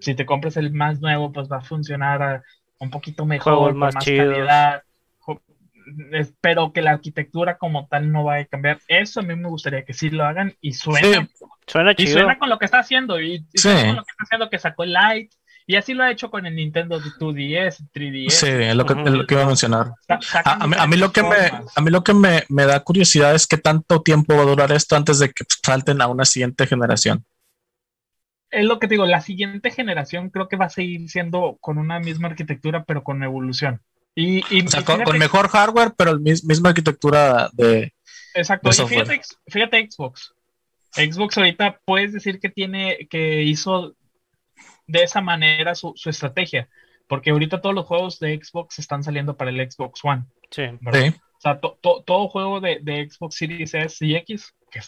si 0.00 0.14
te 0.14 0.26
compras 0.26 0.56
el 0.56 0.72
más 0.72 1.00
nuevo, 1.00 1.32
pues 1.32 1.48
va 1.50 1.58
a 1.58 1.62
funcionar 1.62 2.42
un 2.78 2.90
poquito 2.90 3.24
mejor, 3.24 3.74
más, 3.74 3.94
más 3.94 4.04
calidad. 4.04 4.82
Espero 6.12 6.72
que 6.72 6.82
la 6.82 6.92
arquitectura 6.92 7.56
como 7.56 7.86
tal 7.86 8.12
no 8.12 8.24
vaya 8.24 8.42
a 8.42 8.46
cambiar. 8.46 8.78
Eso 8.88 9.20
a 9.20 9.22
mí 9.22 9.34
me 9.36 9.48
gustaría 9.48 9.84
que 9.84 9.94
sí 9.94 10.10
lo 10.10 10.24
hagan 10.24 10.54
y 10.60 10.74
suena. 10.74 11.28
suena 11.66 11.94
chido. 11.94 12.10
Y 12.10 12.12
suena 12.12 12.38
con 12.38 12.50
lo 12.50 12.58
que 12.58 12.66
está 12.66 12.80
haciendo. 12.80 13.20
Y, 13.20 13.46
suena 13.54 13.86
con 13.86 13.96
lo 13.96 14.04
que 14.04 14.10
está 14.10 14.24
haciendo 14.24 14.50
que 14.50 14.58
sacó 14.58 14.84
el 14.84 14.92
Light 14.92 15.32
y 15.70 15.76
así 15.76 15.92
lo 15.92 16.02
ha 16.02 16.10
hecho 16.10 16.30
con 16.30 16.46
el 16.46 16.56
Nintendo 16.56 16.98
2DS, 16.98 17.90
3DS. 17.92 18.30
Sí, 18.30 18.46
es 18.48 18.74
lo 18.74 18.86
que, 18.86 18.94
lo 18.94 19.26
que 19.26 19.34
iba 19.34 19.42
a 19.42 19.46
mencionar. 19.46 19.92
A, 20.42 20.86
mí, 20.86 20.96
lo 20.96 21.12
que, 21.12 21.22
me, 21.22 21.36
a 21.76 21.80
mí 21.82 21.90
lo 21.90 22.02
que 22.02 22.14
me, 22.14 22.64
da 22.64 22.80
curiosidad 22.80 23.34
es 23.34 23.46
qué 23.46 23.58
tanto 23.58 24.00
tiempo 24.00 24.34
va 24.34 24.44
a 24.44 24.46
durar 24.46 24.72
esto 24.72 24.96
antes 24.96 25.18
de 25.18 25.30
que 25.30 25.44
salten 25.62 26.00
a 26.00 26.06
una 26.06 26.24
siguiente 26.24 26.66
generación. 26.66 27.22
Es 28.50 28.64
lo 28.64 28.78
que 28.78 28.86
digo, 28.86 29.04
la 29.04 29.20
siguiente 29.20 29.70
generación 29.70 30.30
creo 30.30 30.48
que 30.48 30.56
va 30.56 30.64
a 30.64 30.70
seguir 30.70 31.06
siendo 31.10 31.58
con 31.60 31.76
una 31.76 32.00
misma 32.00 32.28
arquitectura, 32.28 32.84
pero 32.84 33.04
con 33.04 33.22
evolución. 33.22 33.82
Y, 34.14 34.40
o 34.64 34.68
sea, 34.70 34.86
con, 34.86 35.18
mejor 35.18 35.48
hardware, 35.50 35.92
pero 35.94 36.14
la 36.14 36.18
misma 36.18 36.70
arquitectura 36.70 37.50
de. 37.52 37.92
Exacto. 38.32 38.70
y 38.70 38.88
fíjate, 38.88 39.20
fíjate 39.46 39.86
Xbox. 39.90 40.32
Xbox 40.92 41.36
ahorita 41.36 41.78
puedes 41.84 42.14
decir 42.14 42.40
que 42.40 42.48
tiene, 42.48 43.06
que 43.10 43.42
hizo 43.42 43.94
de 44.88 45.04
esa 45.04 45.20
manera 45.20 45.76
su, 45.76 45.94
estrategia. 46.06 46.68
Porque 47.06 47.30
ahorita 47.30 47.60
todos 47.60 47.74
los 47.74 47.86
juegos 47.86 48.18
de 48.18 48.38
Xbox 48.42 48.78
están 48.80 49.04
saliendo 49.04 49.36
para 49.36 49.50
el 49.50 49.70
Xbox 49.70 50.04
One. 50.04 50.24
Sí. 50.50 50.64
O 50.64 51.40
sea, 51.40 51.60
todo 51.60 52.28
juego 52.28 52.60
de, 52.60 53.08
Xbox 53.08 53.36
Series 53.36 53.74
S 53.74 54.04
y 54.04 54.16
X, 54.16 54.54
que, 54.70 54.80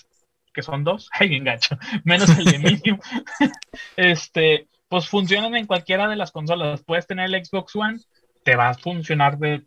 que 0.52 0.62
son 0.62 0.82
dos, 0.82 1.08
ay, 1.18 1.36
engancho, 1.36 1.78
menos 2.04 2.28
el 2.36 2.44
de 2.44 2.58
Medium, 2.58 2.98
este, 3.96 4.68
pues 4.88 5.08
funcionan 5.08 5.54
en 5.54 5.66
cualquiera 5.66 6.08
de 6.08 6.16
las 6.16 6.32
consolas. 6.32 6.82
Puedes 6.82 7.06
tener 7.06 7.32
el 7.32 7.44
Xbox 7.44 7.76
One, 7.76 8.00
te 8.42 8.56
va 8.56 8.70
a 8.70 8.74
funcionar 8.74 9.38
de 9.38 9.64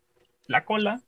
la 0.48 0.66
cola, 0.66 1.00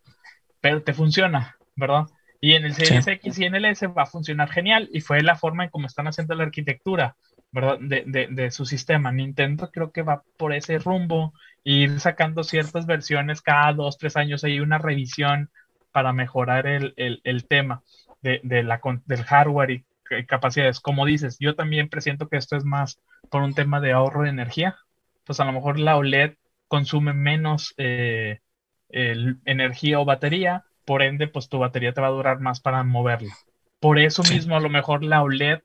pero 0.62 0.82
te 0.82 0.94
funciona, 0.94 1.58
¿verdad? 1.76 2.06
Y 2.40 2.54
en 2.54 2.66
el 2.66 2.74
Series 2.74 3.08
X 3.08 3.40
y 3.40 3.46
en 3.46 3.56
el 3.56 3.66
S 3.66 3.86
va 3.88 4.04
a 4.04 4.08
funcionar 4.08 4.50
genial 4.50 4.90
y 4.94 5.02
fue 5.02 5.22
la 5.22 5.36
forma 5.36 5.64
en 5.64 5.70
cómo 5.70 5.88
están 5.88 6.08
haciendo 6.08 6.36
la 6.36 6.44
arquitectura 6.44 7.16
¿verdad? 7.56 7.78
De, 7.80 8.04
de, 8.06 8.28
de, 8.30 8.52
su 8.52 8.66
sistema. 8.66 9.14
Nintendo 9.14 9.72
creo 9.72 9.94
que 9.94 10.02
va 10.02 10.24
por 10.38 10.54
ese 10.54 10.78
rumbo, 10.78 11.34
ir 11.64 12.02
sacando 12.02 12.44
ciertas 12.44 12.86
versiones 12.86 13.42
cada 13.42 13.72
dos, 13.72 13.98
tres 13.98 14.18
años, 14.18 14.44
hay 14.44 14.60
una 14.60 14.78
revisión 14.78 15.50
para 15.94 16.12
mejorar 16.12 16.68
el, 16.68 16.94
el, 16.98 17.22
el 17.24 17.48
tema 17.48 17.82
de, 18.22 18.42
de, 18.44 18.62
la, 18.62 18.82
del 19.06 19.24
hardware 19.24 19.72
y 19.72 19.86
capacidades. 20.28 20.82
Como 20.82 21.06
dices, 21.06 21.38
yo 21.40 21.56
también 21.56 21.88
presiento 21.88 22.28
que 22.28 22.36
esto 22.36 22.58
es 22.58 22.66
más 22.66 23.00
por 23.32 23.42
un 23.42 23.54
tema 23.54 23.80
de 23.80 23.94
ahorro 23.94 24.24
de 24.24 24.30
energía. 24.32 24.76
Pues 25.24 25.40
a 25.40 25.46
lo 25.46 25.54
mejor 25.54 25.80
la 25.80 25.96
OLED 25.96 26.34
consume 26.68 27.14
menos 27.14 27.74
eh, 27.78 28.42
el, 28.90 29.38
energía 29.46 30.02
o 30.02 30.06
batería, 30.06 30.66
por 30.84 31.04
ende, 31.04 31.30
pues 31.30 31.48
tu 31.48 31.58
batería 31.60 31.94
te 31.94 32.02
va 32.02 32.08
a 32.08 32.12
durar 32.12 32.42
más 32.42 32.60
para 32.60 32.84
moverla. 32.84 33.34
Por 33.80 33.98
eso 33.98 34.24
mismo, 34.24 34.58
a 34.58 34.60
lo 34.60 34.70
mejor 34.70 35.06
la 35.06 35.24
OLED 35.24 35.62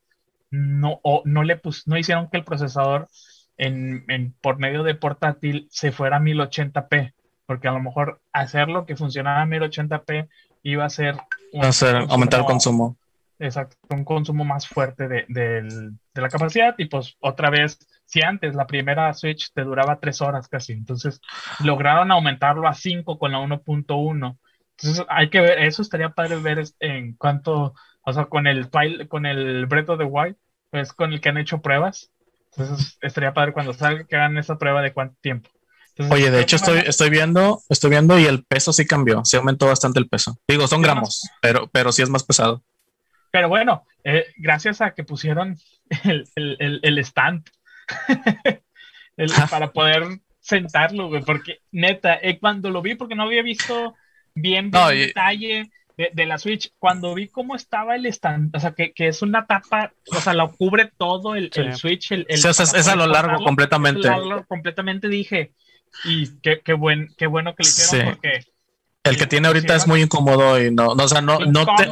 no, 0.50 1.00
o 1.02 1.22
no 1.24 1.42
le 1.42 1.56
pus, 1.56 1.86
no 1.86 1.96
hicieron 1.96 2.28
que 2.28 2.38
el 2.38 2.44
procesador 2.44 3.08
en, 3.56 4.04
en, 4.08 4.34
por 4.40 4.58
medio 4.58 4.82
de 4.82 4.94
portátil 4.94 5.68
se 5.70 5.92
fuera 5.92 6.16
a 6.16 6.20
1080p, 6.20 7.12
porque 7.46 7.68
a 7.68 7.72
lo 7.72 7.80
mejor 7.80 8.20
hacerlo 8.32 8.86
que 8.86 8.96
funcionara 8.96 9.42
a 9.42 9.46
1080p 9.46 10.28
iba 10.62 10.84
a 10.84 10.90
ser, 10.90 11.16
un, 11.52 11.64
a 11.64 11.72
ser 11.72 11.96
aumentar 12.08 12.40
el 12.40 12.46
consumo. 12.46 12.96
Exacto, 13.38 13.76
un 13.88 14.04
consumo 14.04 14.44
más 14.44 14.68
fuerte 14.68 15.08
de, 15.08 15.24
de, 15.28 15.62
de, 15.62 16.20
la 16.20 16.28
capacidad 16.28 16.74
y 16.76 16.84
pues 16.86 17.16
otra 17.20 17.48
vez, 17.48 17.78
si 18.04 18.20
antes 18.20 18.54
la 18.54 18.66
primera 18.66 19.14
Switch 19.14 19.50
te 19.54 19.62
duraba 19.62 19.98
tres 19.98 20.20
horas 20.20 20.46
casi, 20.46 20.74
entonces 20.74 21.22
lograron 21.64 22.10
aumentarlo 22.10 22.68
a 22.68 22.74
5 22.74 23.18
con 23.18 23.32
la 23.32 23.38
1.1. 23.38 24.38
Entonces 24.76 25.06
hay 25.08 25.30
que 25.30 25.40
ver, 25.40 25.58
eso 25.60 25.80
estaría 25.80 26.10
padre 26.10 26.36
ver 26.36 26.64
en 26.80 27.14
cuánto, 27.14 27.74
o 28.02 28.12
sea, 28.12 28.26
con 28.26 28.46
el, 28.46 28.70
con 29.08 29.26
el 29.26 29.66
Breath 29.66 29.90
of 29.90 29.98
the 29.98 30.04
Wild, 30.04 30.36
pues 30.70 30.92
con 30.92 31.12
el 31.12 31.20
que 31.20 31.28
han 31.28 31.38
hecho 31.38 31.60
pruebas. 31.60 32.10
Entonces 32.52 32.98
estaría 33.00 33.34
padre 33.34 33.52
cuando 33.52 33.72
salga 33.72 34.04
que 34.04 34.16
hagan 34.16 34.38
esa 34.38 34.58
prueba 34.58 34.82
de 34.82 34.92
cuánto 34.92 35.16
tiempo. 35.20 35.50
Entonces, 35.90 36.12
Oye, 36.12 36.30
de 36.30 36.40
hecho 36.40 36.56
estoy, 36.56 36.78
estoy 36.86 37.10
viendo, 37.10 37.60
estoy 37.68 37.90
viendo 37.90 38.18
y 38.18 38.24
el 38.24 38.44
peso 38.44 38.72
sí 38.72 38.86
cambió, 38.86 39.24
sí 39.24 39.36
aumentó 39.36 39.66
bastante 39.66 39.98
el 39.98 40.08
peso. 40.08 40.38
Digo, 40.48 40.66
son 40.66 40.82
gramos, 40.82 41.28
pero, 41.42 41.68
pero 41.72 41.92
sí 41.92 42.02
es 42.02 42.08
más 42.08 42.24
pesado. 42.24 42.62
Pero 43.30 43.48
bueno, 43.48 43.84
eh, 44.02 44.26
gracias 44.36 44.80
a 44.80 44.92
que 44.92 45.04
pusieron 45.04 45.56
el, 46.04 46.24
el, 46.34 46.80
el 46.82 46.98
stand 46.98 47.48
el, 49.16 49.30
para 49.50 49.72
poder 49.72 50.20
sentarlo, 50.40 51.08
güey, 51.08 51.22
porque 51.22 51.58
neta, 51.70 52.14
eh, 52.14 52.38
cuando 52.38 52.70
lo 52.70 52.82
vi, 52.82 52.94
porque 52.94 53.14
no 53.14 53.24
había 53.24 53.42
visto 53.42 53.94
bien, 54.34 54.70
bien 54.70 54.82
no, 54.82 54.92
y... 54.92 55.00
detalle 55.00 55.70
de, 56.00 56.10
de, 56.14 56.26
la 56.26 56.38
Switch, 56.38 56.72
cuando 56.78 57.14
vi 57.14 57.28
cómo 57.28 57.54
estaba 57.54 57.94
el 57.94 58.06
stand, 58.06 58.56
o 58.56 58.60
sea, 58.60 58.72
que, 58.72 58.92
que 58.92 59.08
es 59.08 59.20
una 59.20 59.46
tapa, 59.46 59.92
o 60.10 60.20
sea, 60.20 60.32
lo 60.32 60.50
cubre 60.52 60.90
todo 60.96 61.34
el, 61.34 61.52
sí. 61.52 61.60
el 61.60 61.76
Switch. 61.76 62.12
El, 62.12 62.26
sí, 62.28 62.48
o 62.48 62.54
sea, 62.54 62.64
es 62.64 62.88
a 62.88 62.96
lo 62.96 63.06
largo 63.06 63.44
completamente. 63.44 64.08
A 64.08 64.16
lo 64.16 64.26
largo 64.26 64.46
completamente 64.46 65.08
dije, 65.08 65.52
y 66.04 66.40
qué, 66.40 66.60
qué, 66.64 66.72
buen, 66.72 67.08
qué 67.18 67.26
bueno 67.26 67.54
que 67.54 67.64
lo 67.64 67.68
hicieron, 67.68 68.06
sí. 68.06 68.12
porque 68.14 68.44
el 69.02 69.16
que 69.16 69.26
tiene 69.26 69.48
ahorita 69.48 69.74
es 69.74 69.86
muy 69.86 70.02
incómodo 70.02 70.62
y 70.62 70.70
no, 70.70 70.94
no 70.94 71.04
o 71.04 71.08
sea, 71.08 71.22
no, 71.22 71.38
no 71.40 71.66
te... 71.74 71.86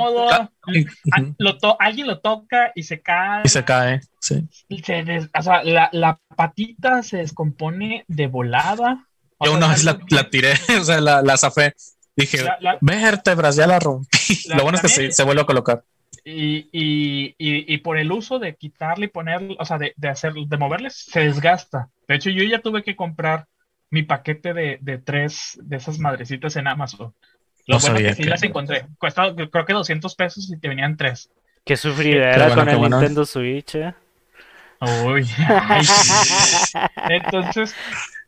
lo 1.39 1.59
to 1.59 1.77
alguien 1.81 2.07
lo 2.07 2.21
toca 2.21 2.73
y 2.75 2.83
se 2.83 3.01
cae. 3.01 3.43
Y 3.45 3.49
se 3.49 3.65
cae, 3.65 4.01
sí. 4.21 4.47
Se 4.85 5.03
des... 5.05 5.29
o 5.37 5.43
sea, 5.43 5.63
la, 5.65 5.89
la, 5.93 6.19
patita 6.37 7.03
se 7.03 7.19
descompone 7.19 8.05
de 8.09 8.27
volada. 8.27 9.07
O 9.39 9.47
Yo 9.47 9.53
sea, 9.53 9.59
una 9.59 9.69
vez 9.69 9.85
la, 9.85 9.99
la, 10.11 10.31
tiré, 10.31 10.55
o 10.81 10.85
sea, 10.85 11.01
la, 11.01 11.23
la 11.23 11.37
zafé. 11.37 11.75
Dije, 12.19 12.39
vértebras, 12.81 13.55
ya 13.55 13.69
la 13.69 13.79
rompí. 13.79 14.09
lo 14.57 14.63
bueno 14.65 14.75
es 14.77 14.83
que 14.83 14.89
se, 14.89 15.13
se, 15.13 15.23
vuelve 15.23 15.43
a 15.43 15.47
colocar. 15.47 15.85
Y, 16.25 16.69
y, 16.73 17.37
y, 17.39 17.73
y, 17.73 17.79
por 17.79 17.97
el 17.97 18.11
uso 18.11 18.41
de 18.41 18.57
quitarle 18.57 19.07
y 19.07 19.09
ponerle, 19.09 19.57
o 19.59 19.65
sea, 19.65 19.79
de, 19.79 19.95
de 19.97 20.09
hacer, 20.09 20.33
de 20.35 20.57
moverles, 20.57 20.97
se 20.97 21.21
desgasta. 21.21 21.91
De 22.09 22.17
hecho, 22.17 22.31
yo 22.31 22.43
ya 22.43 22.59
tuve 22.61 22.83
que 22.83 22.97
comprar 22.97 23.47
mi 23.91 24.03
paquete 24.03 24.53
de, 24.53 24.79
de, 24.81 24.99
tres 24.99 25.59
de 25.63 25.77
esas 25.77 26.01
madrecitas 26.01 26.57
en 26.57 26.67
Amazon. 26.67 27.15
Lo 27.67 27.77
no 27.77 27.81
bueno 27.81 27.99
que 27.99 28.15
sí 28.15 28.25
que... 28.25 28.31
las 28.31 28.43
encontré. 28.43 28.87
Cuesta 28.99 29.33
creo 29.35 29.65
que 29.65 29.73
200 29.73 30.15
pesos 30.17 30.51
y 30.51 30.59
te 30.59 30.69
venían 30.69 30.97
tres. 30.97 31.31
Qué 31.65 31.77
sufridera 31.77 32.49
bueno, 32.49 32.55
con 32.57 32.69
el 32.69 32.77
bueno. 32.79 32.99
Nintendo 32.99 33.25
Switch, 33.25 33.77
eh. 33.77 33.95
Uy, 35.05 35.29
ay, 35.49 35.85
sí. 35.85 36.79
Entonces, 37.11 37.77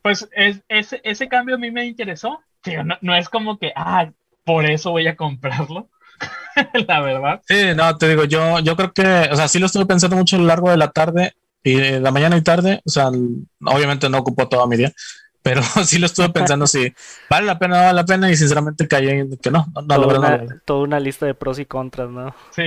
pues 0.03 0.29
es, 0.33 0.63
ese, 0.69 1.01
ese 1.05 1.29
cambio 1.29 1.57
a 1.57 1.59
mí 1.59 1.71
me 1.71 1.87
interesó. 1.87 2.41
Tío, 2.63 2.85
no, 2.85 2.97
no, 3.01 3.15
es 3.15 3.29
como 3.29 3.59
que, 3.59 3.73
ah, 3.75 4.11
por 4.45 4.67
eso 4.67 4.91
voy 4.91 5.07
a 5.07 5.17
comprarlo. 5.17 5.89
la 6.89 7.01
verdad. 7.01 7.43
Sí, 7.49 7.75
no, 7.75 7.97
te 7.97 8.09
digo, 8.09 8.25
yo, 8.25 8.59
yo 8.61 8.77
creo 8.77 8.93
que, 8.93 9.29
o 9.31 9.37
sea, 9.37 9.49
sí 9.49 9.59
lo 9.59 9.67
estuve 9.67 9.87
pensando 9.87 10.17
mucho 10.17 10.37
a 10.37 10.41
lo 10.41 10.47
largo 10.47 10.71
de 10.71 10.77
la 10.77 10.91
tarde 10.91 11.35
y 11.63 11.75
de 11.75 12.01
la 12.01 12.11
mañana 12.11 12.37
y 12.37 12.43
tarde, 12.43 12.81
o 12.85 12.91
sea, 12.91 13.09
obviamente 13.09 14.09
no 14.09 14.19
ocupó 14.19 14.49
toda 14.49 14.67
mi 14.67 14.77
día, 14.77 14.93
pero 15.43 15.63
sí 15.85 15.99
lo 15.99 16.07
estuve 16.07 16.31
pensando 16.31 16.67
si 16.67 16.93
vale 17.29 17.47
la 17.47 17.59
pena, 17.59 17.77
no 17.77 17.83
vale 17.83 17.97
la 17.97 18.05
pena 18.05 18.31
y 18.31 18.37
sinceramente 18.37 18.89
caí 18.89 19.09
en 19.09 19.37
que 19.37 19.51
no, 19.51 19.67
no, 19.75 19.83
toda, 19.83 19.99
no, 19.99 20.19
una, 20.19 20.37
no, 20.39 20.47
toda 20.65 20.83
una 20.83 21.01
lista 21.01 21.27
de 21.27 21.35
pros 21.35 21.59
y 21.59 21.67
contras, 21.67 22.11
¿no? 22.11 22.35
Sí, 22.51 22.65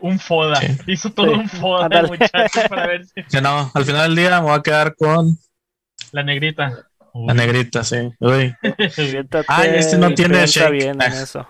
un 0.00 0.18
foda, 0.18 0.60
sí. 0.60 0.76
hizo 0.86 1.10
todo 1.10 1.26
sí. 1.26 1.32
un 1.32 1.48
foda 1.48 1.88
el 2.00 2.08
muchacho 2.08 2.60
para 2.68 2.86
ver 2.86 3.06
si... 3.06 3.22
Que 3.24 3.40
no, 3.40 3.70
al 3.72 3.84
final 3.84 4.08
del 4.08 4.16
día 4.16 4.40
me 4.40 4.46
voy 4.46 4.58
a 4.58 4.62
quedar 4.62 4.94
con... 4.94 5.38
La 6.12 6.22
negrita. 6.22 6.86
Uy. 7.12 7.26
La 7.26 7.34
negrita, 7.34 7.84
sí. 7.84 7.96
Uy. 8.18 8.54
Ay, 9.48 9.70
este 9.74 9.98
no 9.98 10.14
tiene 10.14 10.46
shake. 10.46 10.72
Bien 10.72 11.02
en 11.02 11.12
eso. 11.12 11.48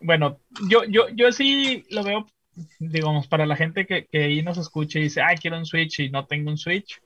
Bueno, 0.00 0.38
yo, 0.68 0.84
yo, 0.84 1.08
yo 1.14 1.32
sí 1.32 1.86
lo 1.90 2.02
veo, 2.02 2.26
digamos, 2.78 3.26
para 3.26 3.46
la 3.46 3.56
gente 3.56 3.86
que, 3.86 4.06
que 4.06 4.24
ahí 4.24 4.42
nos 4.42 4.58
escuche 4.58 5.00
y 5.00 5.04
dice, 5.04 5.22
ay, 5.22 5.36
quiero 5.36 5.56
un 5.56 5.66
Switch 5.66 6.00
y 6.00 6.10
no 6.10 6.26
tengo 6.26 6.50
un 6.50 6.58
Switch, 6.58 7.00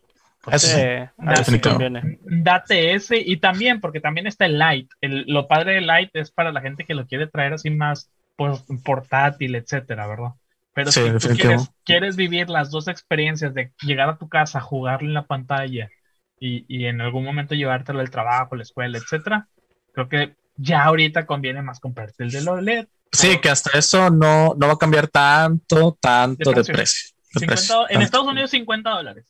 ese, 0.52 1.10
date, 1.16 2.18
date, 2.24 2.94
ese 2.94 3.18
y 3.18 3.36
también, 3.38 3.80
porque 3.80 4.00
también 4.00 4.26
está 4.26 4.46
el 4.46 4.58
Lite. 4.58 4.88
El, 5.00 5.24
lo 5.26 5.46
padre 5.46 5.74
del 5.74 5.86
Lite 5.86 6.20
es 6.20 6.30
para 6.30 6.52
la 6.52 6.60
gente 6.60 6.84
que 6.84 6.94
lo 6.94 7.06
quiere 7.06 7.26
traer 7.26 7.54
así 7.54 7.70
más 7.70 8.10
pues, 8.36 8.64
portátil, 8.84 9.56
etcétera, 9.56 10.06
¿verdad? 10.06 10.32
Pero 10.72 10.92
sí, 10.92 11.02
si 11.18 11.28
tú 11.28 11.34
quieres, 11.34 11.70
quieres, 11.84 12.16
vivir 12.16 12.48
las 12.48 12.70
dos 12.70 12.88
experiencias 12.88 13.52
de 13.52 13.72
llegar 13.82 14.08
a 14.08 14.16
tu 14.16 14.28
casa, 14.28 14.60
jugarlo 14.60 15.08
en 15.08 15.14
la 15.14 15.26
pantalla 15.26 15.90
y, 16.40 16.64
y 16.68 16.86
en 16.86 17.00
algún 17.00 17.24
momento 17.24 17.54
llevártelo 17.54 18.00
al 18.00 18.10
trabajo, 18.10 18.56
la 18.56 18.62
escuela, 18.62 18.98
etcétera, 18.98 19.48
creo 19.92 20.08
que 20.08 20.36
ya 20.56 20.84
ahorita 20.84 21.26
conviene 21.26 21.62
más 21.62 21.80
comprarte 21.80 22.24
el 22.24 22.30
de 22.30 22.48
OLED. 22.48 22.86
Sí, 23.12 23.38
que 23.40 23.48
hasta 23.48 23.78
eso 23.78 24.10
no, 24.10 24.54
no 24.58 24.66
va 24.66 24.74
a 24.74 24.78
cambiar 24.78 25.08
tanto, 25.08 25.96
tanto 26.00 26.50
de 26.52 26.64
precio. 26.64 26.70
De 26.72 26.74
precio. 26.74 27.14
De 27.34 27.40
50, 27.40 27.54
precio 27.54 27.90
en 27.90 28.02
Estados 28.02 28.26
Unidos 28.26 28.50
50 28.50 28.90
dólares 28.90 29.26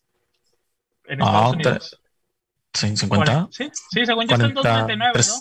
en 1.09 1.21
Estados 1.21 1.45
ah, 1.45 1.51
Unidos. 1.51 2.01
¿50? 2.73 3.49
Sí, 3.51 3.71
sí, 3.91 4.07
según 4.07 4.29
yo 4.29 4.35
están 4.35 4.55
2.99, 4.55 4.97
¿no? 4.97 5.35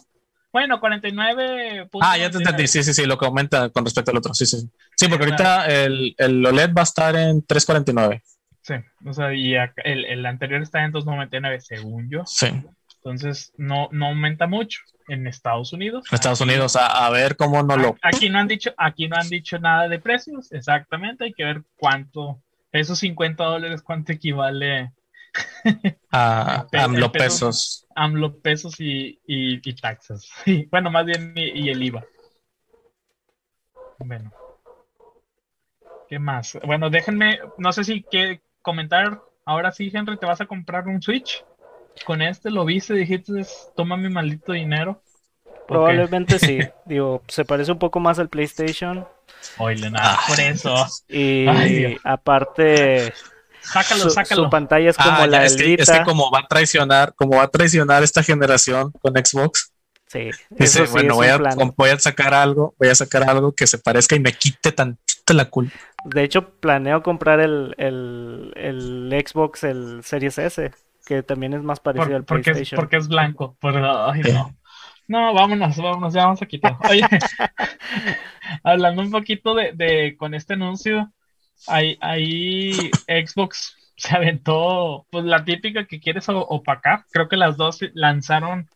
Bueno, 0.51 0.79
49. 0.79 1.89
Ah, 2.01 2.17
ya 2.17 2.31
te 2.31 2.38
entendí, 2.38 2.67
sí, 2.67 2.83
sí, 2.83 2.93
sí, 2.93 3.05
lo 3.05 3.17
que 3.17 3.25
aumenta 3.25 3.69
con 3.69 3.83
respecto 3.86 4.12
al 4.12 4.17
otro, 4.17 4.33
sí, 4.33 4.45
sí. 4.45 4.67
Sí, 4.95 5.07
porque 5.07 5.25
ahorita 5.25 5.67
el, 5.67 6.15
el 6.17 6.45
OLED 6.45 6.74
va 6.75 6.81
a 6.81 6.83
estar 6.83 7.15
en 7.15 7.45
3.49. 7.45 8.24
Sí, 8.67 8.74
o 9.05 9.13
sea, 9.13 9.33
y 9.33 9.55
el, 9.55 10.03
el 10.03 10.25
anterior 10.25 10.62
está 10.62 10.83
en 10.83 10.91
2.99, 10.91 11.62
según 11.62 12.09
yo. 12.09 12.25
Sí. 12.25 12.47
Entonces, 12.97 13.53
no, 13.55 13.88
no 13.93 14.07
aumenta 14.07 14.45
mucho 14.45 14.81
en 15.07 15.25
Estados 15.25 15.71
Unidos. 15.71 16.05
En 16.12 16.15
Estados 16.15 16.41
Unidos, 16.41 16.75
a, 16.75 17.05
a, 17.05 17.09
ver 17.09 17.38
cómo 17.38 17.63
no 17.63 17.77
lo. 17.77 17.95
Aquí 18.01 18.29
no 18.29 18.39
han 18.39 18.50
dicho, 18.50 18.74
aquí 18.75 19.07
no 19.07 19.15
han 19.15 19.29
dicho 19.29 19.57
nada 19.57 19.88
de 19.88 20.00
precios, 20.00 20.51
exactamente, 20.51 21.24
hay 21.24 21.31
que 21.31 21.45
ver 21.45 21.63
cuánto, 21.77 22.43
esos 22.74 23.00
50 23.00 23.41
dólares, 23.41 23.81
cuánto 23.81 24.12
equivale 24.12 24.91
a 26.12 26.67
AMLO 26.74 27.09
pesos. 27.13 27.88
AMLO 27.95 28.38
pesos 28.41 28.81
y, 28.81 29.21
y, 29.25 29.62
y 29.63 29.75
taxas. 29.75 30.29
bueno, 30.71 30.91
más 30.91 31.05
bien 31.05 31.31
y, 31.38 31.67
y, 31.67 31.69
el 31.69 31.81
IVA. 31.83 32.05
Bueno. 34.00 34.29
¿Qué 36.09 36.19
más? 36.19 36.57
Bueno, 36.65 36.89
déjenme, 36.89 37.39
no 37.57 37.71
sé 37.71 37.86
si 37.86 38.03
que 38.03 38.41
comentar. 38.67 39.21
Ahora 39.45 39.71
sí, 39.71 39.89
Henry, 39.93 40.17
¿te 40.17 40.25
vas 40.25 40.41
a 40.41 40.45
comprar 40.45 40.89
un 40.89 41.01
Switch? 41.01 41.45
Con 42.05 42.21
este 42.21 42.51
lo 42.51 42.65
viste, 42.65 42.93
dijiste, 42.95 43.45
toma 43.77 43.95
mi 43.95 44.09
maldito 44.09 44.51
dinero. 44.51 45.01
Probablemente 45.69 46.38
sí. 46.38 46.59
Digo, 46.86 47.24
se 47.29 47.45
parece 47.45 47.71
un 47.71 47.79
poco 47.79 48.01
más 48.01 48.19
al 48.19 48.27
PlayStation. 48.27 49.07
Oye, 49.57 49.89
nada, 49.89 50.19
por 50.27 50.38
eso. 50.38 50.86
Y 51.07 51.47
Ay, 51.47 51.97
aparte, 52.03 53.13
Sácalo, 53.62 54.03
su, 54.03 54.09
sácalo. 54.09 54.43
Su 54.43 54.50
pantalla 54.50 54.89
es 54.89 54.97
como 54.97 55.12
ah, 55.12 55.27
la 55.27 55.45
es 55.45 55.55
que, 55.55 55.75
es 55.75 55.89
que, 55.89 56.03
como 56.03 56.29
va 56.29 56.39
a 56.39 56.47
traicionar, 56.47 57.13
como 57.15 57.38
va 57.38 57.43
a 57.43 57.47
traicionar 57.47 58.03
esta 58.03 58.24
generación 58.24 58.91
con 59.01 59.13
Xbox. 59.13 59.71
Sí. 60.07 60.29
Dice, 60.50 60.86
sí 60.86 60.91
bueno, 60.91 61.15
voy 61.15 61.27
a, 61.27 61.38
voy 61.38 61.89
a, 61.89 62.00
sacar 62.00 62.33
algo, 62.33 62.75
voy 62.77 62.89
a 62.89 62.95
sacar 62.95 63.29
algo 63.29 63.53
que 63.53 63.65
se 63.65 63.77
parezca 63.77 64.15
y 64.15 64.19
me 64.19 64.33
quite 64.33 64.74
tantito 64.74 65.33
la 65.33 65.45
culpa. 65.45 65.75
De 66.07 66.23
hecho, 66.23 66.49
planeo 66.59 67.03
comprar 67.03 67.39
el, 67.39 67.75
el, 67.77 68.53
el 68.55 69.25
Xbox, 69.25 69.63
el 69.63 70.03
Series 70.03 70.37
S, 70.37 70.71
que 71.05 71.23
también 71.23 71.53
es 71.53 71.63
más 71.63 71.79
parecido 71.79 72.07
Por, 72.07 72.15
al 72.15 72.23
porque 72.25 72.51
PlayStation. 72.51 72.77
Es, 72.77 72.81
porque 72.81 72.97
es 72.97 73.07
blanco. 73.07 73.57
Por, 73.59 73.77
ay, 73.77 74.21
no. 74.33 74.55
No, 75.07 75.33
vámonos, 75.33 75.77
vámonos, 75.77 76.13
ya 76.13 76.25
vamos 76.25 76.41
a 76.41 76.45
quitar. 76.45 76.77
Oye, 76.89 77.01
hablando 78.63 79.01
un 79.01 79.11
poquito 79.11 79.55
de, 79.55 79.71
de, 79.73 80.15
con 80.17 80.33
este 80.33 80.53
anuncio, 80.53 81.11
hay, 81.67 81.97
hay 82.01 82.71
Xbox 83.07 83.75
se 83.97 84.15
aventó 84.15 85.07
pues 85.09 85.25
la 85.25 85.43
típica 85.43 85.85
que 85.85 85.99
quieres 85.99 86.29
opacar. 86.29 87.05
Creo 87.11 87.27
que 87.27 87.35
las 87.35 87.57
dos 87.57 87.79
lanzaron 87.93 88.69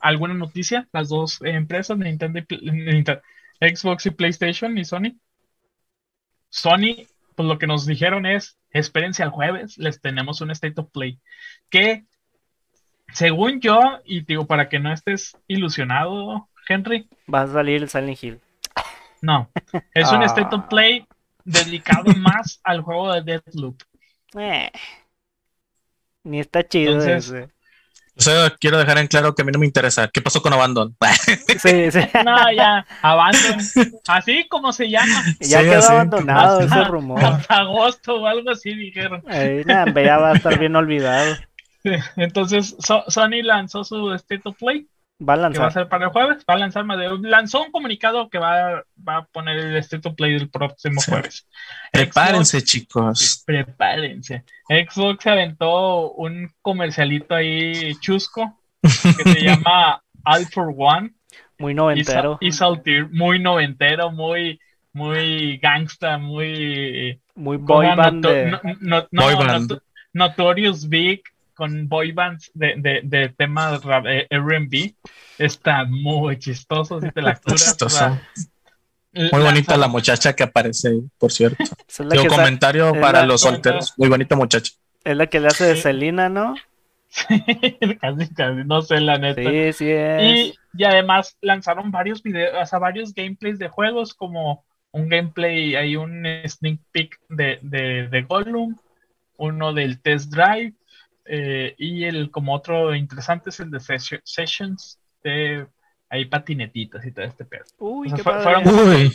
alguna 0.00 0.34
noticia, 0.34 0.88
las 0.92 1.08
dos 1.08 1.40
empresas, 1.42 1.98
Nintendo, 1.98 2.40
Xbox 3.60 4.06
y 4.06 4.10
PlayStation 4.10 4.78
y 4.78 4.84
Sony. 4.84 5.16
Sony, 6.52 7.06
pues 7.34 7.48
lo 7.48 7.58
que 7.58 7.66
nos 7.66 7.86
dijeron 7.86 8.26
es, 8.26 8.58
espérense 8.70 9.22
al 9.22 9.30
jueves, 9.30 9.78
les 9.78 10.02
tenemos 10.02 10.42
un 10.42 10.50
State 10.50 10.78
of 10.78 10.90
Play. 10.92 11.18
Que, 11.70 12.04
según 13.14 13.60
yo, 13.60 13.80
y 14.04 14.20
digo, 14.20 14.46
para 14.46 14.68
que 14.68 14.78
no 14.78 14.92
estés 14.92 15.34
ilusionado, 15.48 16.50
Henry. 16.68 17.08
Va 17.32 17.42
a 17.42 17.46
salir 17.46 17.82
el 17.82 17.88
Silent 17.88 18.22
Hill. 18.22 18.40
No, 19.22 19.50
es 19.94 20.12
un 20.12 20.22
State 20.24 20.54
of 20.54 20.64
ah. 20.64 20.68
Play 20.68 21.06
dedicado 21.44 22.12
más 22.18 22.60
al 22.64 22.82
juego 22.82 23.14
de 23.14 23.22
Deathloop. 23.22 23.82
Eh, 24.34 24.70
ni 26.24 26.38
está 26.38 26.68
chido 26.68 27.00
ese. 27.02 27.48
O 28.14 28.20
sea, 28.20 28.50
quiero 28.60 28.78
dejar 28.78 28.98
en 28.98 29.06
claro 29.06 29.34
que 29.34 29.42
a 29.42 29.44
mí 29.44 29.52
no 29.52 29.58
me 29.58 29.66
interesa. 29.66 30.08
¿Qué 30.08 30.20
pasó 30.20 30.42
con 30.42 30.52
Abandon? 30.52 30.94
sí, 31.58 31.90
sí. 31.90 32.00
No, 32.24 32.52
ya, 32.52 32.86
Abandon. 33.00 33.58
Así 34.06 34.46
como 34.48 34.72
se 34.72 34.90
llama. 34.90 35.22
Ya 35.40 35.62
quedó 35.62 35.88
abandonado 35.88 36.60
ese 36.60 36.84
rumor. 36.84 37.24
Hasta 37.24 37.58
agosto 37.58 38.16
o 38.16 38.26
algo 38.26 38.50
así 38.50 38.74
dijeron. 38.74 39.22
Ahí, 39.26 39.62
ya 39.64 40.18
va 40.18 40.32
a 40.32 40.34
estar 40.34 40.58
bien 40.58 40.76
olvidado. 40.76 41.36
Entonces, 42.16 42.76
Sony 42.78 43.42
lanzó 43.42 43.84
su 43.84 44.12
State 44.12 44.42
of 44.44 44.56
Play 44.58 44.86
Va 45.26 45.34
a 45.34 45.36
lanzar. 45.36 45.52
Que 45.52 45.60
va 45.60 45.66
a 45.66 45.70
ser 45.70 45.88
para 45.88 46.06
el 46.06 46.10
jueves. 46.10 46.44
Va 46.48 46.54
a 46.54 46.58
lanzar 46.58 46.84
más 46.84 46.98
de 46.98 47.08
Lanzó 47.28 47.62
un 47.62 47.70
comunicado 47.70 48.28
que 48.28 48.38
va, 48.38 48.82
va 49.06 49.16
a 49.18 49.24
poner 49.26 49.58
el 49.58 49.76
State 49.76 50.08
of 50.08 50.14
Play 50.14 50.32
del 50.32 50.50
próximo 50.50 51.00
jueves. 51.00 51.46
Prepárense, 51.92 52.62
chicos. 52.62 53.42
Prepárense. 53.46 54.44
Xbox 54.68 55.26
aventó 55.26 56.12
un 56.12 56.50
comercialito 56.62 57.34
ahí 57.34 57.94
chusco 58.00 58.58
que 58.80 58.88
se 58.90 59.40
llama 59.44 60.02
All 60.24 60.46
for 60.46 60.74
One. 60.76 61.12
Muy 61.58 61.74
noventero. 61.74 62.38
Y, 62.40 62.52
Saltir, 62.52 63.08
muy 63.10 63.38
noventero, 63.38 64.10
muy, 64.10 64.58
muy 64.92 65.58
gangsta, 65.58 66.18
muy. 66.18 67.20
Muy 67.34 67.56
boy 67.56 67.86
band. 67.94 68.26
no, 68.80 69.06
Notorious 70.12 70.88
Big 70.88 71.22
con 71.54 71.88
boy 71.88 72.12
bands 72.12 72.50
de, 72.54 72.74
de, 72.76 73.00
de 73.04 73.28
temas 73.30 73.80
eh, 74.06 74.26
RB. 74.30 74.94
Está 75.38 75.84
muy 75.84 76.38
chistoso 76.38 77.00
si 77.00 77.10
te 77.10 77.22
la 77.22 77.38
Chistoso. 77.40 78.18
Muy 79.14 79.42
bonita 79.42 79.76
la 79.76 79.88
muchacha 79.88 80.34
que 80.34 80.42
aparece, 80.42 81.00
por 81.18 81.32
cierto. 81.32 81.62
Un 82.00 82.26
comentario 82.28 82.92
para 83.00 83.26
los 83.26 83.42
solteros. 83.42 83.92
Muy 83.96 84.08
bonita 84.08 84.36
muchacha. 84.36 84.72
Es 85.04 85.16
la 85.16 85.26
que 85.26 85.40
le 85.40 85.48
hace 85.48 85.64
de 85.64 85.76
Selina, 85.76 86.28
¿no? 86.28 86.54
Sí, 87.12 87.44
casi, 88.00 88.34
casi, 88.34 88.64
no 88.64 88.80
sé 88.80 88.98
la 88.98 89.18
neta. 89.18 89.42
Sí, 89.42 89.72
sí 89.74 89.90
es. 89.90 90.22
Y, 90.22 90.54
y, 90.72 90.84
además 90.84 91.36
lanzaron 91.42 91.90
varios 91.90 92.22
videos, 92.22 92.54
o 92.58 92.64
sea, 92.64 92.78
varios 92.78 93.12
gameplays 93.12 93.58
de 93.58 93.68
juegos, 93.68 94.14
como 94.14 94.64
un 94.92 95.10
gameplay, 95.10 95.74
hay 95.74 95.96
un 95.96 96.24
sneak 96.46 96.80
peek 96.90 97.20
de, 97.28 97.58
de, 97.60 98.08
de 98.08 98.22
Gollum, 98.22 98.76
uno 99.36 99.74
del 99.74 100.00
test 100.00 100.32
drive, 100.32 100.72
eh, 101.24 101.74
y 101.78 102.04
el 102.04 102.30
como 102.30 102.54
otro 102.54 102.94
interesante 102.94 103.50
es 103.50 103.60
el 103.60 103.70
de 103.70 103.80
Sessions, 103.80 104.98
de 105.22 105.66
ahí 106.08 106.24
patinetitas 106.26 107.04
y 107.06 107.12
todo 107.12 107.24
este 107.24 107.44
pedo. 107.44 107.64
Uy, 107.78 108.10
fueron 108.10 109.12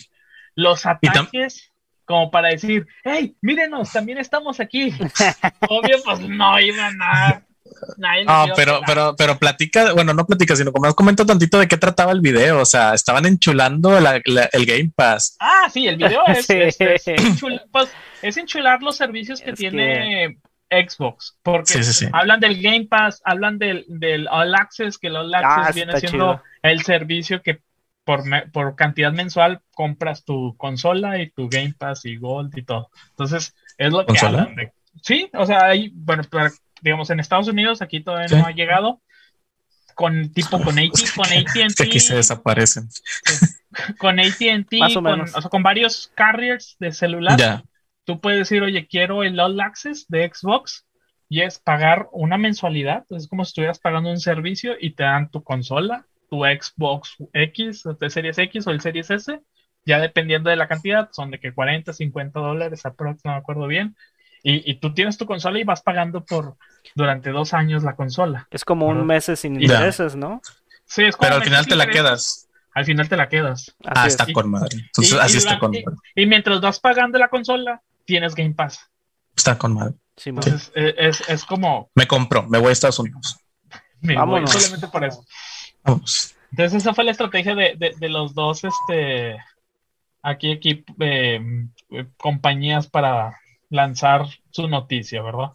los 0.55 0.85
ataques 0.85 1.71
como 2.05 2.31
para 2.31 2.49
decir, 2.49 2.87
hey, 3.03 3.35
mírenos, 3.41 3.91
también 3.91 4.17
estamos 4.17 4.61
aquí. 4.61 4.91
Obvio, 5.69 5.97
pues 6.03 6.21
no 6.21 6.59
iban 6.59 6.97
a... 7.01 7.43
No, 7.97 8.45
pero, 8.55 8.79
pero, 8.87 9.13
pero 9.17 9.37
platica, 9.37 9.91
bueno, 9.91 10.13
no 10.13 10.25
platica, 10.25 10.55
sino 10.55 10.71
como 10.71 10.91
comento 10.95 11.25
tantito 11.25 11.59
de 11.59 11.67
qué 11.67 11.75
trataba 11.75 12.13
el 12.13 12.21
video. 12.21 12.61
O 12.61 12.65
sea, 12.65 12.93
estaban 12.93 13.25
enchulando 13.25 13.97
el 13.97 14.65
Game 14.65 14.91
Pass. 14.95 15.35
Ah, 15.39 15.69
sí, 15.71 15.85
el 15.85 15.97
video 15.97 16.21
es, 16.27 16.49
es, 16.49 16.77
pues, 17.71 17.91
enchular 18.21 18.81
los 18.81 18.95
servicios 18.95 19.41
que 19.41 19.51
tiene 19.51 20.39
Xbox, 20.69 21.37
porque 21.43 21.81
hablan 22.11 22.39
del 22.39 22.61
Game 22.61 22.85
Pass, 22.85 23.21
hablan 23.23 23.57
del, 23.57 23.85
del 23.87 24.27
All 24.27 24.53
Access, 24.55 24.97
que 24.97 25.07
el 25.07 25.15
All 25.15 25.33
Access 25.33 25.67
ah, 25.67 25.71
viene 25.73 25.99
siendo 25.99 26.41
el 26.61 26.83
servicio 26.83 27.41
que 27.41 27.61
por, 28.03 28.23
por 28.51 28.75
cantidad 28.75 29.11
mensual 29.11 29.61
compras 29.73 30.23
tu 30.23 30.55
consola 30.57 31.21
y 31.21 31.29
tu 31.29 31.49
Game 31.49 31.73
Pass 31.77 32.05
y 32.05 32.17
Gold 32.17 32.57
y 32.57 32.63
todo. 32.63 32.89
Entonces, 33.09 33.53
es 33.77 33.91
lo 33.91 34.05
que 34.05 34.19
hablan 34.19 34.55
de. 34.55 34.71
Sí, 35.01 35.29
o 35.33 35.45
sea, 35.45 35.65
hay, 35.65 35.91
bueno, 35.93 36.23
digamos, 36.81 37.09
en 37.09 37.19
Estados 37.19 37.47
Unidos, 37.47 37.81
aquí 37.81 38.01
todavía 38.01 38.37
no 38.37 38.45
ha 38.45 38.51
llegado, 38.51 39.01
con 39.93 40.31
tipo 40.33 40.61
con 40.61 40.79
AT, 40.79 40.91
con 41.15 41.25
AT&T. 41.25 41.75
que 41.75 41.83
aquí 41.83 41.99
se 41.99 42.15
desaparecen. 42.15 42.89
Con 43.99 44.19
AT&T, 44.19 44.79
con, 44.93 45.21
o 45.21 45.27
sea, 45.27 45.49
con 45.49 45.63
varios 45.63 46.11
carriers 46.15 46.75
de 46.79 46.91
celular. 46.91 47.37
Ya 47.37 47.63
tú 48.07 48.21
puedes 48.21 48.39
decir, 48.39 48.63
oye, 48.63 48.87
quiero 48.87 49.21
el 49.21 49.37
All 49.37 49.59
Access 49.59 50.07
de 50.07 50.31
Xbox 50.33 50.87
y 51.27 51.41
es 51.41 51.59
pagar 51.59 52.07
una 52.13 52.37
mensualidad, 52.37 53.03
es 53.09 53.27
como 53.27 53.43
si 53.43 53.49
estuvieras 53.49 53.79
pagando 53.79 54.09
un 54.09 54.21
servicio 54.21 54.75
y 54.79 54.91
te 54.91 55.03
dan 55.03 55.29
tu 55.29 55.43
consola, 55.43 56.07
tu 56.29 56.45
Xbox 56.45 57.17
X, 57.33 57.83
de 57.99 58.09
Series 58.09 58.37
X 58.37 58.65
o 58.65 58.71
el 58.71 58.79
Series 58.79 59.11
S, 59.11 59.41
ya 59.85 59.99
dependiendo 59.99 60.49
de 60.49 60.55
la 60.55 60.69
cantidad, 60.69 61.09
son 61.11 61.31
de 61.31 61.39
que 61.39 61.53
40, 61.53 61.91
50 61.91 62.39
dólares 62.39 62.85
aproximadamente, 62.85 63.27
no 63.27 63.31
me 63.33 63.37
acuerdo 63.37 63.67
bien, 63.67 63.95
y, 64.41 64.75
tú 64.75 64.93
tienes 64.93 65.17
tu 65.17 65.25
consola 65.25 65.59
y 65.59 65.65
vas 65.65 65.81
pagando 65.81 66.23
por 66.23 66.55
durante 66.95 67.31
dos 67.31 67.53
años 67.53 67.83
la 67.83 67.97
consola. 67.97 68.47
Es 68.49 68.63
como 68.63 68.87
un 68.87 69.05
mes 69.05 69.25
sin 69.35 69.61
intereses, 69.61 70.15
¿no? 70.15 70.41
Sí, 70.85 71.03
es 71.03 71.17
como 71.17 71.27
Pero 71.27 71.41
al 71.41 71.43
final 71.43 71.67
te 71.67 71.75
la 71.75 71.87
quedas. 71.87 72.47
Al 72.73 72.85
final 72.85 73.09
te 73.09 73.17
la 73.17 73.27
quedas. 73.27 73.75
ah, 73.83 74.07
está 74.07 74.25
con 74.31 74.49
madre. 74.49 74.77
Entonces, 74.77 75.19
así 75.19 75.37
está 75.39 75.59
con 75.59 75.71
madre. 75.71 75.97
Y, 76.15 76.27
mientras 76.27 76.61
vas 76.61 76.79
pagando 76.79 77.17
la 77.17 77.27
consola, 77.27 77.81
tienes 78.07 78.33
Game 78.33 78.55
Pass. 78.55 78.89
Está 79.35 79.57
con 79.57 79.75
madre. 79.75 79.93
Sí, 80.15 80.29
Entonces, 80.29 80.71
es, 80.73 81.29
es, 81.29 81.45
como. 81.45 81.91
Me 81.93 82.07
compro, 82.07 82.41
me 82.47 82.57
voy 82.57 82.69
a 82.69 82.71
Estados 82.71 82.97
Unidos. 82.97 83.37
Me 84.01 84.15
Vámonos. 84.15 84.51
Voy 84.51 84.61
solamente 84.61 84.87
por 84.87 85.05
eso. 85.05 85.23
Vamos. 85.83 86.35
Entonces, 86.49 86.81
esa 86.81 86.95
fue 86.95 87.03
la 87.03 87.11
estrategia 87.11 87.53
de, 87.53 87.75
de, 87.77 87.93
de 87.95 88.09
los 88.09 88.33
dos, 88.33 88.63
este. 88.63 89.37
Aquí, 90.23 90.53
aquí, 90.53 90.83
eh, 90.99 91.39
compañías 92.17 92.87
para 92.87 93.39
lanzar 93.69 94.25
su 94.49 94.67
noticia, 94.67 95.21
¿verdad? 95.21 95.51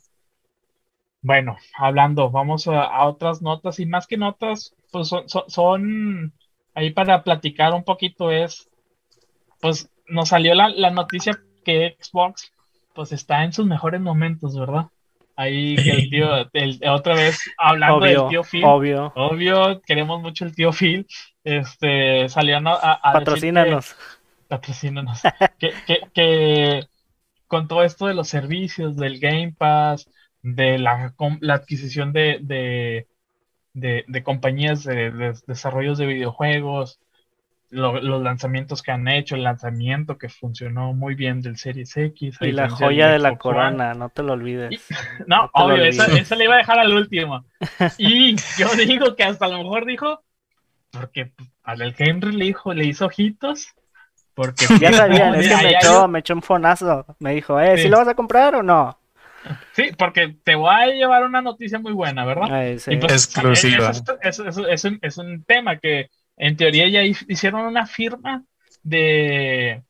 Bueno, 1.23 1.57
hablando, 1.77 2.31
vamos 2.31 2.69
a, 2.69 3.05
otras 3.05 3.43
notas 3.43 3.81
y 3.81 3.87
más 3.87 4.07
que 4.07 4.17
notas, 4.17 4.75
pues 4.91 5.09
son, 5.09 5.29
son, 5.29 5.45
son, 5.49 6.33
ahí 6.75 6.91
para 6.91 7.23
platicar 7.23 7.75
un 7.75 7.85
poquito 7.85 8.31
es, 8.31 8.69
pues 9.61 9.91
nos 10.09 10.31
salió 10.31 10.55
la, 10.55 10.69
la 10.69 10.91
noticia 10.91 11.41
que 11.63 11.97
Xbox 12.01 12.53
pues 12.95 13.13
está 13.13 13.45
en 13.45 13.53
sus 13.53 13.67
mejores 13.67 14.01
momentos, 14.01 14.59
¿verdad? 14.59 14.87
Ahí 15.35 15.77
que 15.77 15.91
el 15.91 16.11
tío, 16.11 16.29
otra 16.93 17.15
vez 17.15 17.41
hablando 17.59 18.01
del 18.01 18.29
tío 18.29 18.45
Phil. 18.45 18.65
Obvio. 18.65 19.13
Obvio, 19.17 19.81
queremos 19.83 20.21
mucho 20.21 20.45
el 20.45 20.55
tío 20.55 20.73
Phil. 20.73 21.07
Este, 21.43 22.29
salían 22.29 22.67
a, 22.67 22.75
a 22.75 23.13
Patrocínanos. 23.13 23.97
patrocínanos. 24.49 25.23
que, 25.59 25.73
que, 25.87 26.01
que, 26.13 26.87
con 27.47 27.67
todo 27.67 27.83
esto 27.83 28.07
de 28.07 28.15
los 28.15 28.29
servicios, 28.29 28.97
del 28.97 29.19
Game 29.19 29.55
Pass, 29.57 30.09
de 30.43 30.79
la, 30.79 31.15
la 31.41 31.55
adquisición 31.55 32.13
de, 32.13 32.39
de, 32.43 33.07
de, 33.73 34.05
de 34.07 34.23
compañías 34.23 34.85
de 34.85 35.35
desarrollos 35.47 35.99
de 35.99 36.07
videojuegos, 36.07 37.01
los 37.73 38.23
lanzamientos 38.23 38.83
que 38.83 38.93
han 38.93 39.09
hecho, 39.09 39.35
el 39.35 39.45
lanzamiento 39.45 40.19
que 40.19 40.29
funcionó 40.29 40.93
muy 40.93 41.15
bien 41.15 41.41
del 41.41 41.57
Series 41.57 41.97
X. 41.97 42.37
Y 42.43 42.53
la 42.53 42.69
joya 42.69 43.09
de 43.09 43.19
la 43.19 43.37
corona, 43.37 43.95
no 43.95 44.11
te 44.11 44.23
lo 44.23 44.35
olvides. 44.35 44.87
no, 45.27 45.51
obvio, 45.55 45.83
esa, 45.85 46.37
le 46.37 46.45
iba 46.45 46.55
a 46.55 46.59
dejar 46.59 46.79
al 46.79 46.93
último. 46.93 47.45
Y 47.99 48.37
yo 48.59 48.69
digo 48.77 49.17
que 49.17 49.25
hasta 49.25 49.47
a 49.47 49.49
lo 49.49 49.59
mejor 49.59 49.87
dijo, 49.87 50.23
porque 50.91 51.33
al 51.63 51.95
Henry 51.97 52.33
le, 52.33 52.45
dijo, 52.45 52.75
le 52.75 52.85
hizo 52.85 53.07
ojitos. 53.07 53.69
Porque 54.35 54.67
ya 54.79 54.93
sabían, 54.93 55.35
es 55.35 55.49
que 55.49 55.57
me 55.57 55.71
echó, 55.71 56.09
me 56.09 56.19
echó 56.19 56.35
un 56.35 56.43
fonazo. 56.43 57.07
Me 57.21 57.35
dijo, 57.35 57.59
eh, 57.59 57.79
¿si 57.79 57.89
lo 57.89 57.99
vas 57.99 58.09
a 58.09 58.15
comprar 58.15 58.55
o 58.55 58.63
no? 58.63 58.99
Sí, 59.73 59.91
porque 59.99 60.37
te 60.45 60.55
voy 60.55 60.75
a 60.75 60.87
llevar 60.87 61.25
una 61.25 61.41
noticia 61.41 61.79
muy 61.79 61.93
buena, 61.93 62.25
¿verdad? 62.25 62.49
Pues, 62.49 62.87
Exclusiva. 62.87 63.93
es, 64.21 65.19
un, 65.19 65.45
tema 65.45 65.79
que 65.79 66.11
en 66.43 66.57
teoría 66.57 66.89
ya 66.89 67.05
hicieron 67.05 67.67
una 67.67 67.87
firma 67.87 68.43
de 68.83 69.85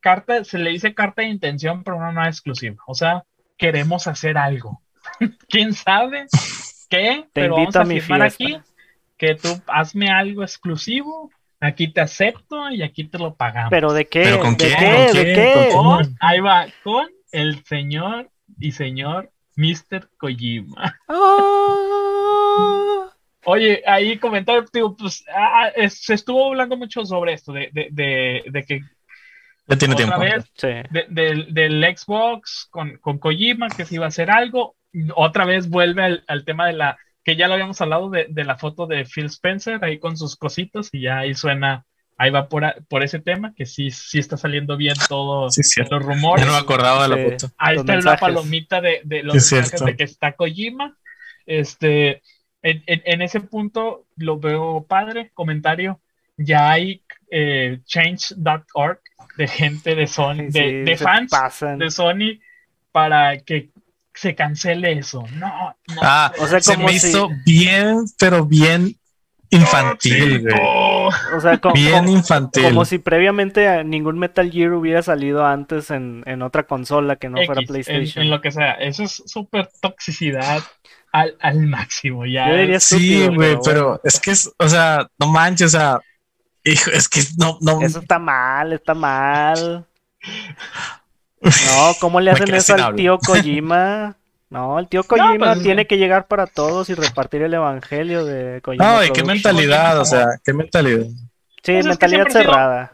carta, 0.00 0.42
se 0.42 0.58
le 0.58 0.70
dice 0.70 0.92
carta 0.92 1.22
de 1.22 1.28
intención, 1.28 1.84
pero 1.84 2.00
no, 2.00 2.10
no 2.10 2.22
es 2.22 2.30
exclusiva. 2.30 2.82
O 2.88 2.96
sea, 2.96 3.22
queremos 3.56 4.08
hacer 4.08 4.36
algo. 4.36 4.82
¿Quién 5.48 5.72
sabe 5.72 6.26
qué? 6.88 7.26
Te 7.32 7.42
pero 7.42 7.58
invito 7.58 7.78
vamos 7.78 7.94
a, 7.94 8.00
firmar 8.00 8.22
aquí 8.22 8.56
que 9.16 9.36
tú 9.36 9.50
hazme 9.68 10.10
algo 10.10 10.42
exclusivo, 10.42 11.30
aquí 11.60 11.86
te 11.92 12.00
acepto 12.00 12.68
y 12.70 12.82
aquí 12.82 13.04
te 13.04 13.18
lo 13.18 13.36
pagamos. 13.36 13.70
¿Pero 13.70 13.92
de 13.92 14.08
qué? 14.08 14.22
¿Pero 14.24 14.40
con 14.40 14.56
¿De 14.56 14.66
qué? 14.66 15.16
¿De 15.16 15.24
qué? 15.32 15.68
Con, 15.72 16.16
ahí 16.18 16.40
va, 16.40 16.66
con 16.82 17.06
el 17.30 17.64
señor 17.66 18.32
y 18.58 18.72
señor 18.72 19.30
Mr. 19.54 20.10
Kojima. 20.18 20.98
Ah. 21.06 21.51
Oye, 23.44 23.82
ahí 23.86 24.18
comentario, 24.18 24.64
pues 24.96 25.24
ah, 25.34 25.70
ah, 25.76 25.88
se 25.88 26.14
estuvo 26.14 26.48
hablando 26.48 26.76
mucho 26.76 27.04
sobre 27.04 27.32
esto, 27.34 27.52
de, 27.52 27.70
que 28.66 28.80
ya 29.66 29.76
tiene 29.76 29.94
tiempo. 29.94 30.18
Vez, 30.18 30.44
del, 31.08 31.96
Xbox 31.96 32.68
con, 32.70 32.98
con, 32.98 33.18
Kojima, 33.18 33.68
que 33.68 33.84
se 33.84 33.96
iba 33.96 34.04
a 34.04 34.08
hacer 34.08 34.30
algo. 34.30 34.76
Otra 35.14 35.44
vez 35.44 35.68
vuelve 35.68 36.22
al, 36.26 36.44
tema 36.44 36.66
de 36.66 36.74
la, 36.74 36.98
que 37.24 37.36
ya 37.36 37.48
lo 37.48 37.54
habíamos 37.54 37.80
hablado, 37.80 38.10
de, 38.10 38.28
la 38.44 38.56
foto 38.56 38.86
de 38.86 39.04
Phil 39.04 39.26
Spencer 39.26 39.84
ahí 39.84 39.98
con 39.98 40.16
sus 40.16 40.36
cositos 40.36 40.90
y 40.92 41.02
ya 41.02 41.18
ahí 41.18 41.34
suena, 41.34 41.84
ahí 42.18 42.30
va 42.30 42.48
por, 42.48 42.64
por 42.88 43.02
ese 43.02 43.18
tema, 43.18 43.54
que 43.56 43.66
sí, 43.66 43.90
sí 43.90 44.18
está 44.18 44.36
saliendo 44.36 44.76
bien 44.76 44.94
todo 45.08 45.48
los 45.48 46.02
rumores. 46.02 46.44
Ya 46.44 46.50
no 46.50 46.56
me 46.56 46.62
acordaba 46.62 47.08
de 47.08 47.16
la 47.16 47.30
foto. 47.30 47.52
Ahí 47.56 47.76
está 47.76 47.96
la 47.96 48.16
palomita 48.16 48.80
de, 48.80 49.00
de 49.04 49.22
los 49.22 49.34
mensajes 49.34 49.84
de 49.84 49.96
que 49.96 50.04
está 50.04 50.32
Kojima. 50.32 50.96
Este, 51.46 52.22
en, 52.62 53.22
ese 53.22 53.40
punto 53.40 54.06
lo 54.16 54.38
veo 54.38 54.84
padre, 54.88 55.30
comentario. 55.34 56.00
Ya 56.36 56.70
hay 56.70 57.02
eh, 57.30 57.80
change.org 57.84 59.00
de 59.36 59.48
gente 59.48 59.94
de 59.94 60.06
Sony, 60.06 60.48
de, 60.50 60.96
fans 60.96 61.30
de 61.78 61.90
Sony 61.90 62.40
para 62.90 63.38
que 63.38 63.70
se 64.14 64.34
cancele 64.34 64.92
eso. 64.92 65.24
No, 65.34 65.74
no. 65.88 66.00
Ah, 66.02 66.32
o 66.38 66.46
sea, 66.46 66.60
se 66.60 66.76
me 66.76 66.92
hizo 66.92 67.30
bien, 67.44 68.04
pero 68.18 68.44
bien 68.44 68.96
infantil, 69.52 70.48
O 71.34 71.40
sea, 71.40 71.58
como, 71.58 71.74
bien 71.74 72.08
infantil. 72.08 72.64
Como 72.64 72.84
si 72.84 72.98
previamente 72.98 73.84
ningún 73.84 74.18
Metal 74.18 74.50
Gear 74.50 74.72
hubiera 74.72 75.02
salido 75.02 75.44
antes 75.44 75.90
en, 75.90 76.42
otra 76.42 76.64
consola 76.64 77.16
que 77.16 77.28
no 77.28 77.38
fuera 77.44 77.62
PlayStation. 77.62 78.24
En, 78.24 78.30
lo 78.30 78.40
que 78.40 78.50
sea, 78.50 78.72
eso 78.72 79.04
es 79.04 79.22
súper 79.26 79.68
toxicidad 79.80 80.62
al, 81.12 81.60
máximo. 81.66 82.24
Ya. 82.26 82.80
sí, 82.80 83.26
güey, 83.28 83.58
pero, 83.62 84.00
es 84.02 84.18
que 84.18 84.30
es, 84.32 84.50
o 84.58 84.68
sea, 84.68 85.06
no 85.18 85.26
manches, 85.26 85.74
o 85.74 85.78
sea, 85.78 86.00
hijo, 86.64 86.90
es 86.90 87.08
que 87.08 87.20
no, 87.38 87.58
no. 87.60 87.82
Eso 87.82 88.00
está 88.00 88.18
mal, 88.18 88.72
está 88.72 88.94
mal. 88.94 89.86
No, 91.40 91.94
¿cómo 92.00 92.20
le 92.20 92.30
hacen 92.30 92.54
eso 92.54 92.74
al 92.74 92.94
tío 92.96 93.18
Kojima? 93.26 94.16
No, 94.48 94.78
el 94.78 94.88
tío 94.88 95.04
Kojima 95.04 95.54
pues, 95.54 95.62
tiene 95.62 95.86
que 95.86 95.98
llegar 95.98 96.26
para 96.26 96.46
todos 96.46 96.88
y 96.90 96.94
repartir 96.94 97.42
el 97.42 97.54
evangelio 97.54 98.24
de 98.24 98.60
Kojima. 98.62 98.84
No, 98.84 99.04
y 99.04 99.10
qué 99.10 99.22
mentalidad, 99.22 100.00
o 100.00 100.04
sea, 100.04 100.26
qué 100.44 100.52
mentalidad. 100.52 101.06
Sí, 101.62 101.72
pues 101.74 101.86
mentalidad 101.86 102.28
cerrada. 102.28 102.92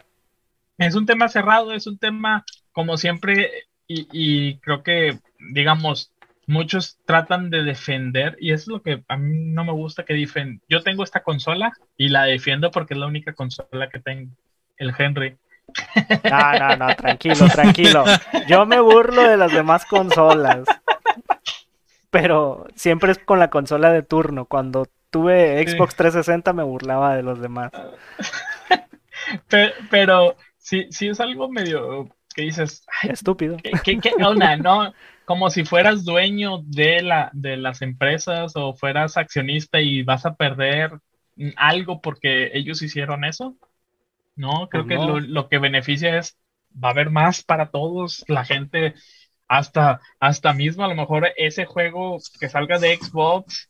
es 0.76 0.94
un 0.94 1.06
tema 1.06 1.28
cerrado, 1.28 1.72
es 1.72 1.86
un 1.86 1.98
tema 1.98 2.44
como 2.72 2.96
siempre, 2.96 3.50
y, 3.86 4.06
y 4.12 4.58
creo 4.58 4.82
que, 4.82 5.18
digamos, 5.52 6.12
muchos 6.48 6.98
tratan 7.04 7.50
de 7.50 7.62
defender, 7.62 8.36
y 8.40 8.52
eso 8.52 8.62
es 8.62 8.68
lo 8.68 8.82
que 8.82 9.04
a 9.06 9.16
mí 9.16 9.38
no 9.38 9.64
me 9.64 9.72
gusta 9.72 10.04
que 10.04 10.14
defiendan. 10.14 10.60
Yo 10.68 10.82
tengo 10.82 11.04
esta 11.04 11.22
consola 11.22 11.72
y 11.96 12.08
la 12.08 12.24
defiendo 12.24 12.70
porque 12.70 12.94
es 12.94 13.00
la 13.00 13.06
única 13.06 13.34
consola 13.34 13.88
que 13.88 14.00
tengo, 14.00 14.32
el 14.78 14.92
Henry. 14.98 15.36
No, 16.24 16.58
no, 16.58 16.76
no, 16.76 16.96
tranquilo, 16.96 17.46
tranquilo. 17.52 18.04
Yo 18.48 18.64
me 18.64 18.80
burlo 18.80 19.22
de 19.22 19.36
las 19.36 19.52
demás 19.52 19.84
consolas. 19.84 20.66
Pero 22.10 22.66
siempre 22.74 23.12
es 23.12 23.18
con 23.18 23.38
la 23.38 23.50
consola 23.50 23.92
de 23.92 24.02
turno. 24.02 24.46
Cuando 24.46 24.88
tuve 25.10 25.62
Xbox 25.62 25.94
360 25.96 26.54
me 26.54 26.62
burlaba 26.62 27.14
de 27.14 27.22
los 27.22 27.40
demás. 27.40 27.70
Pero, 29.48 29.72
pero 29.90 30.36
sí, 30.56 30.86
sí 30.90 31.08
es 31.08 31.20
algo 31.20 31.50
medio 31.50 32.08
que 32.34 32.42
dices, 32.42 32.86
estúpido. 33.02 33.58
¿qué, 33.84 33.98
qué, 33.98 34.12
onda? 34.24 34.56
No, 34.56 34.94
como 35.28 35.50
si 35.50 35.66
fueras 35.66 36.06
dueño 36.06 36.62
de, 36.64 37.02
la, 37.02 37.28
de 37.34 37.58
las 37.58 37.82
empresas 37.82 38.52
o 38.54 38.72
fueras 38.72 39.18
accionista 39.18 39.78
y 39.78 40.02
vas 40.02 40.24
a 40.24 40.36
perder 40.36 41.00
algo 41.56 42.00
porque 42.00 42.50
ellos 42.54 42.80
hicieron 42.80 43.26
eso. 43.26 43.54
No, 44.36 44.70
creo 44.70 44.86
pues 44.86 44.98
que 44.98 45.04
lo, 45.28 45.48
que 45.50 45.58
beneficia 45.58 46.16
es, 46.16 46.38
va 46.72 46.88
a 46.88 46.92
haber 46.92 47.10
más 47.10 47.42
para 47.42 47.70
todos, 47.70 48.24
la 48.26 48.46
gente, 48.46 48.94
hasta, 49.48 50.00
hasta 50.18 50.54
mismo 50.54 50.82
a 50.82 50.88
lo 50.88 50.94
mejor 50.94 51.28
ese 51.36 51.66
juego 51.66 52.16
que 52.40 52.48
salga 52.48 52.78
de 52.78 52.96
Xbox 52.96 53.68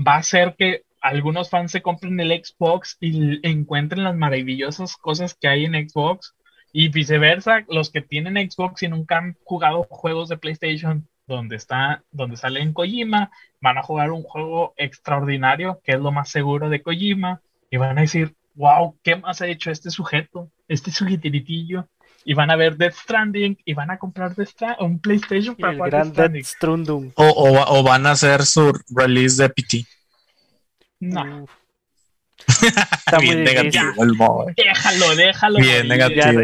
va 0.00 0.14
a 0.14 0.20
hacer 0.20 0.54
que 0.56 0.84
algunos 1.02 1.50
fans 1.50 1.70
se 1.70 1.82
compren 1.82 2.18
el 2.18 2.30
Xbox 2.42 2.96
y 2.98 3.46
encuentren 3.46 4.04
las 4.04 4.16
maravillosas 4.16 4.96
cosas 4.96 5.34
que 5.34 5.48
hay 5.48 5.66
en 5.66 5.86
Xbox 5.86 6.34
y 6.72 6.88
viceversa, 6.88 7.64
los 7.68 7.90
que 7.90 8.02
tienen 8.02 8.50
Xbox 8.50 8.82
y 8.82 8.88
nunca 8.88 9.18
han 9.18 9.36
jugado 9.44 9.86
juegos 9.88 10.28
de 10.28 10.36
PlayStation 10.36 11.08
donde 11.26 11.56
está, 11.56 12.02
donde 12.10 12.36
sale 12.36 12.60
en 12.60 12.72
Kojima, 12.72 13.30
van 13.60 13.78
a 13.78 13.82
jugar 13.82 14.10
un 14.10 14.22
juego 14.22 14.74
extraordinario, 14.76 15.80
que 15.84 15.92
es 15.92 16.00
lo 16.00 16.10
más 16.10 16.30
seguro 16.30 16.68
de 16.68 16.82
Kojima, 16.82 17.42
y 17.70 17.76
van 17.76 17.98
a 17.98 18.02
decir, 18.02 18.34
wow, 18.54 18.96
¿qué 19.02 19.16
más 19.16 19.40
ha 19.40 19.46
hecho 19.46 19.70
este 19.70 19.90
sujeto? 19.90 20.50
Este 20.66 20.90
sujetiritillo. 20.90 21.86
Y 22.24 22.34
van 22.34 22.50
a 22.50 22.56
ver 22.56 22.76
Death 22.76 22.94
Stranding 22.94 23.56
y 23.64 23.74
van 23.74 23.90
a 23.90 23.98
comprar 23.98 24.34
un 24.80 24.98
PlayStation 24.98 25.54
para 25.54 25.74
jugar 25.74 26.12
Death 26.12 26.44
Stranding. 26.44 27.12
O, 27.14 27.64
o, 27.68 27.82
van 27.82 28.06
a 28.06 28.12
hacer 28.12 28.44
su 28.44 28.72
release 28.90 29.40
de 29.40 29.48
PT. 29.48 29.84
No. 31.00 31.46
Está 32.46 33.18
bien 33.18 33.44
negativo 33.44 34.04
el 34.04 34.14
modo. 34.14 34.46
Déjalo, 34.56 35.16
déjalo. 35.16 35.58
Bien 35.58 35.88
negativo. 35.88 36.40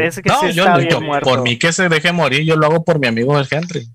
no, 0.55 0.81
yo, 0.81 0.99
por 1.21 1.41
mí 1.41 1.57
que 1.57 1.71
se 1.71 1.89
deje 1.89 2.11
morir, 2.11 2.43
yo 2.43 2.55
lo 2.55 2.67
hago 2.67 2.83
por 2.83 2.99
mi 2.99 3.07
amigo 3.07 3.37
el 3.39 3.47
Henry. 3.49 3.87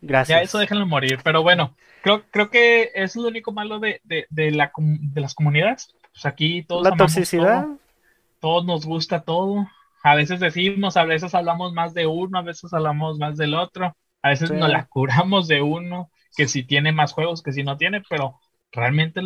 Gracias. 0.00 0.38
Ya 0.38 0.42
eso 0.42 0.58
déjenlo 0.58 0.86
morir, 0.86 1.18
pero 1.24 1.42
bueno, 1.42 1.76
creo, 2.02 2.24
creo 2.30 2.50
que 2.50 2.90
es 2.94 3.16
lo 3.16 3.28
único 3.28 3.52
malo 3.52 3.78
de, 3.78 4.00
de, 4.04 4.26
de, 4.28 4.50
la, 4.50 4.70
de 4.76 5.20
las 5.20 5.34
comunidades. 5.34 5.94
Pues 6.12 6.26
aquí 6.26 6.62
todos 6.62 6.84
la 6.84 6.96
toxicidad. 6.96 7.66
todos 8.40 8.64
nos 8.64 8.84
gusta 8.84 9.22
todo. 9.22 9.66
A 10.02 10.14
veces 10.14 10.38
decimos, 10.38 10.98
a 10.98 11.04
veces 11.04 11.34
hablamos 11.34 11.72
más 11.72 11.94
de 11.94 12.06
uno, 12.06 12.38
a 12.38 12.42
veces 12.42 12.72
hablamos 12.74 13.18
más 13.18 13.38
del 13.38 13.54
otro, 13.54 13.96
a 14.22 14.28
veces 14.28 14.50
nos 14.50 14.68
la 14.68 14.84
curamos 14.86 15.48
de 15.48 15.62
uno, 15.62 16.10
que 16.36 16.46
si 16.46 16.62
tiene 16.62 16.92
más 16.92 17.12
juegos, 17.12 17.42
que 17.42 17.52
si 17.52 17.62
no 17.62 17.78
tiene, 17.78 18.02
pero 18.08 18.38
realmente 18.70 19.22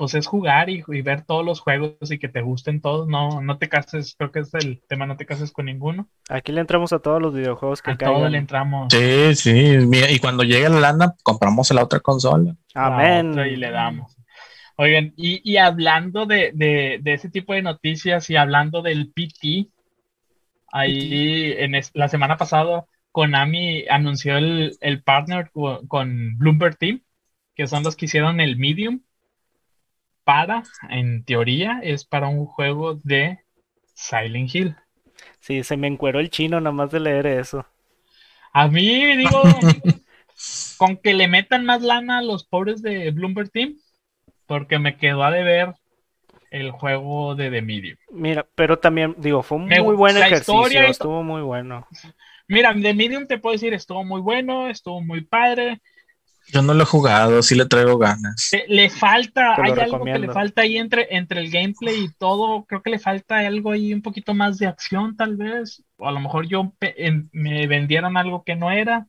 pues 0.00 0.14
es 0.14 0.26
jugar 0.26 0.70
y, 0.70 0.82
ver 1.02 1.26
todos 1.26 1.44
los 1.44 1.60
juegos 1.60 2.10
y 2.10 2.18
que 2.18 2.30
te 2.30 2.40
gusten 2.40 2.80
todos, 2.80 3.06
no, 3.06 3.42
no 3.42 3.58
te 3.58 3.68
cases, 3.68 4.14
creo 4.16 4.32
que 4.32 4.40
es 4.40 4.54
el 4.54 4.80
tema, 4.88 5.04
no 5.04 5.18
te 5.18 5.26
cases 5.26 5.52
con 5.52 5.66
ninguno. 5.66 6.08
Aquí 6.30 6.52
le 6.52 6.62
entramos 6.62 6.94
a 6.94 7.00
todos 7.00 7.20
los 7.20 7.34
videojuegos 7.34 7.82
que 7.82 7.90
a 7.90 7.98
todos 7.98 8.30
le 8.30 8.38
entramos. 8.38 8.90
Sí, 8.90 9.34
sí, 9.34 9.78
y 10.08 10.18
cuando 10.18 10.42
llegue 10.42 10.70
la 10.70 10.80
lana, 10.80 11.14
compramos 11.22 11.70
la 11.72 11.84
otra 11.84 12.00
consola. 12.00 12.56
Amén. 12.74 13.38
y 13.46 13.56
le 13.56 13.70
damos. 13.70 14.16
Oigan, 14.76 15.12
y, 15.18 15.58
hablando 15.58 16.24
de, 16.24 16.98
ese 17.04 17.28
tipo 17.28 17.52
de 17.52 17.60
noticias 17.60 18.30
y 18.30 18.36
hablando 18.36 18.80
del 18.80 19.12
PT, 19.12 19.68
ahí 20.72 21.52
en 21.58 21.78
la 21.92 22.08
semana 22.08 22.38
pasada 22.38 22.86
Konami 23.12 23.84
anunció 23.90 24.38
el, 24.38 25.02
partner 25.04 25.50
con, 25.50 25.86
con 25.88 26.38
Bloomberg 26.38 26.78
Team, 26.78 27.02
que 27.54 27.66
son 27.66 27.82
los 27.82 27.96
que 27.96 28.06
hicieron 28.06 28.40
el 28.40 28.56
Medium 28.56 29.02
para, 30.30 30.62
en 30.88 31.24
teoría, 31.24 31.80
es 31.82 32.04
para 32.04 32.28
un 32.28 32.46
juego 32.46 32.94
de 33.02 33.40
Silent 33.94 34.54
Hill. 34.54 34.76
Sí, 35.40 35.64
se 35.64 35.76
me 35.76 35.88
encueró 35.88 36.20
el 36.20 36.30
chino 36.30 36.60
nomás 36.60 36.92
de 36.92 37.00
leer 37.00 37.26
eso. 37.26 37.66
A 38.52 38.68
mí, 38.68 39.16
digo, 39.16 39.42
con 40.78 40.98
que 40.98 41.14
le 41.14 41.26
metan 41.26 41.64
más 41.64 41.82
lana 41.82 42.18
a 42.18 42.22
los 42.22 42.44
pobres 42.44 42.80
de 42.80 43.10
Bloomberg 43.10 43.50
Team, 43.50 43.74
porque 44.46 44.78
me 44.78 44.98
quedó 44.98 45.24
a 45.24 45.32
deber 45.32 45.74
el 46.52 46.70
juego 46.70 47.34
de 47.34 47.50
The 47.50 47.62
Medium. 47.62 47.96
Mira, 48.12 48.46
pero 48.54 48.78
también, 48.78 49.16
digo, 49.18 49.42
fue 49.42 49.58
un 49.58 49.66
muy 49.66 49.96
buen 49.96 50.16
ejercicio, 50.16 50.82
estuvo 50.82 51.24
muy 51.24 51.42
bueno. 51.42 51.88
Mira, 52.46 52.72
The 52.72 52.94
Medium 52.94 53.26
te 53.26 53.38
puedo 53.38 53.54
decir, 53.54 53.74
estuvo 53.74 54.04
muy 54.04 54.20
bueno, 54.20 54.68
estuvo 54.68 55.00
muy 55.00 55.22
padre. 55.22 55.80
Yo 56.52 56.62
no 56.62 56.74
lo 56.74 56.82
he 56.82 56.86
jugado, 56.86 57.42
sí 57.42 57.54
le 57.54 57.66
traigo 57.66 57.98
ganas. 57.98 58.50
Le, 58.68 58.90
falta, 58.90 59.54
hay 59.56 59.72
algo 59.72 60.04
que 60.04 60.18
le 60.18 60.32
falta 60.32 60.62
ahí 60.62 60.78
entre, 60.78 61.06
entre 61.16 61.40
el 61.40 61.50
gameplay 61.50 62.04
y 62.04 62.12
todo. 62.12 62.64
Creo 62.64 62.82
que 62.82 62.90
le 62.90 62.98
falta 62.98 63.38
algo 63.38 63.72
ahí, 63.72 63.92
un 63.92 64.02
poquito 64.02 64.34
más 64.34 64.58
de 64.58 64.66
acción, 64.66 65.16
tal 65.16 65.36
vez. 65.36 65.84
O 65.96 66.08
a 66.08 66.12
lo 66.12 66.20
mejor 66.20 66.46
yo 66.48 66.72
me 67.32 67.66
vendieron 67.66 68.16
algo 68.16 68.42
que 68.44 68.56
no 68.56 68.70
era. 68.70 69.06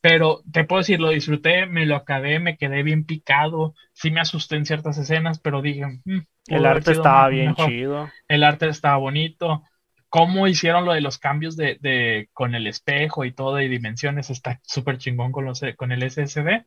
Pero 0.00 0.42
te 0.50 0.64
puedo 0.64 0.80
decir, 0.80 1.00
lo 1.00 1.10
disfruté, 1.10 1.66
me 1.66 1.86
lo 1.86 1.94
acabé, 1.94 2.40
me 2.40 2.56
quedé 2.56 2.82
bien 2.82 3.04
picado. 3.04 3.74
Sí 3.92 4.10
me 4.10 4.20
asusté 4.20 4.56
en 4.56 4.66
ciertas 4.66 4.98
escenas, 4.98 5.38
pero 5.38 5.62
dije. 5.62 5.86
Mm, 6.04 6.18
el 6.48 6.66
arte 6.66 6.92
estaba 6.92 7.28
bien 7.28 7.54
chido. 7.54 8.10
El 8.26 8.42
arte 8.42 8.68
estaba 8.68 8.96
bonito. 8.96 9.62
Cómo 10.08 10.48
hicieron 10.48 10.84
lo 10.84 10.92
de 10.92 11.00
los 11.00 11.18
cambios 11.18 11.56
de, 11.56 11.78
de 11.80 12.28
con 12.32 12.54
el 12.54 12.66
espejo 12.66 13.24
y 13.24 13.32
todo, 13.32 13.60
y 13.62 13.68
dimensiones, 13.68 14.28
está 14.28 14.60
súper 14.62 14.98
chingón 14.98 15.32
con, 15.32 15.44
los, 15.44 15.62
con 15.76 15.92
el 15.92 16.10
SSD 16.10 16.66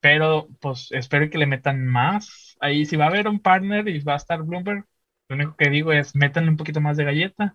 pero 0.00 0.48
pues 0.60 0.88
espero 0.92 1.28
que 1.30 1.38
le 1.38 1.46
metan 1.46 1.86
más. 1.86 2.56
Ahí 2.60 2.86
si 2.86 2.96
va 2.96 3.04
a 3.06 3.08
haber 3.08 3.28
un 3.28 3.40
partner 3.40 3.88
y 3.88 4.00
va 4.00 4.14
a 4.14 4.16
estar 4.16 4.42
Bloomberg, 4.42 4.84
lo 5.28 5.36
único 5.36 5.56
que 5.56 5.70
digo 5.70 5.92
es 5.92 6.14
métanle 6.16 6.50
un 6.50 6.56
poquito 6.56 6.80
más 6.80 6.96
de 6.96 7.04
galleta, 7.04 7.54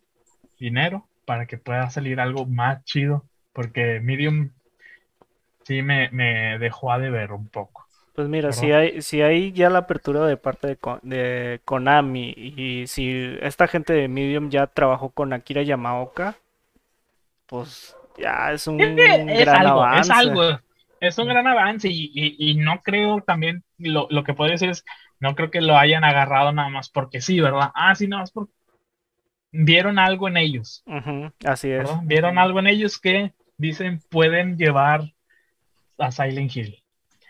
dinero, 0.59 1.07
para 1.25 1.45
que 1.45 1.57
pueda 1.57 1.89
salir 1.89 2.19
algo 2.19 2.45
más 2.45 2.83
chido. 2.85 3.25
Porque 3.51 3.99
Medium 4.01 4.51
sí 5.63 5.81
me, 5.81 6.09
me 6.11 6.57
dejó 6.59 6.91
a 6.91 6.99
deber 6.99 7.31
un 7.31 7.47
poco. 7.47 7.85
Pues 8.13 8.29
mira, 8.29 8.53
si 8.53 8.71
hay, 8.71 9.01
si 9.01 9.21
hay 9.21 9.51
ya 9.51 9.69
la 9.69 9.79
apertura 9.79 10.25
de 10.25 10.37
parte 10.37 10.67
de, 10.67 10.77
de 11.01 11.59
Konami 11.65 12.33
y 12.37 12.87
si 12.87 13.37
esta 13.41 13.67
gente 13.67 13.91
de 13.91 14.07
Medium 14.07 14.49
ya 14.49 14.67
trabajó 14.67 15.09
con 15.09 15.33
Akira 15.33 15.63
Yamaoka, 15.63 16.35
pues 17.45 17.93
ya 18.17 18.53
es 18.53 18.67
un 18.67 18.77
gran 18.77 19.67
avance. 19.67 20.13
Es 20.13 20.17
algo, 20.17 20.59
es 20.99 21.17
un 21.17 21.27
gran 21.27 21.47
avance 21.47 21.89
y, 21.91 22.55
no 22.55 22.81
creo 22.81 23.21
también, 23.21 23.63
lo, 23.77 24.23
que 24.23 24.33
puedo 24.33 24.51
decir 24.51 24.69
es, 24.69 24.85
no 25.19 25.35
creo 25.35 25.51
que 25.51 25.61
lo 25.61 25.77
hayan 25.77 26.03
agarrado 26.03 26.51
nada 26.51 26.69
más 26.69 26.89
porque 26.89 27.21
sí, 27.21 27.39
¿verdad? 27.39 27.71
Ah, 27.73 27.95
sí, 27.95 28.07
nada 28.07 28.23
más 28.23 28.31
porque 28.31 28.53
vieron 29.51 29.99
algo 29.99 30.27
en 30.27 30.37
ellos. 30.37 30.83
así 31.45 31.69
es. 31.69 31.89
Vieron 32.03 32.37
algo 32.37 32.59
en 32.59 32.67
ellos 32.67 32.99
que 32.99 33.33
dicen 33.57 34.01
pueden 34.09 34.57
llevar 34.57 35.13
a 35.97 36.11
Silent 36.11 36.55
Hill. 36.55 36.83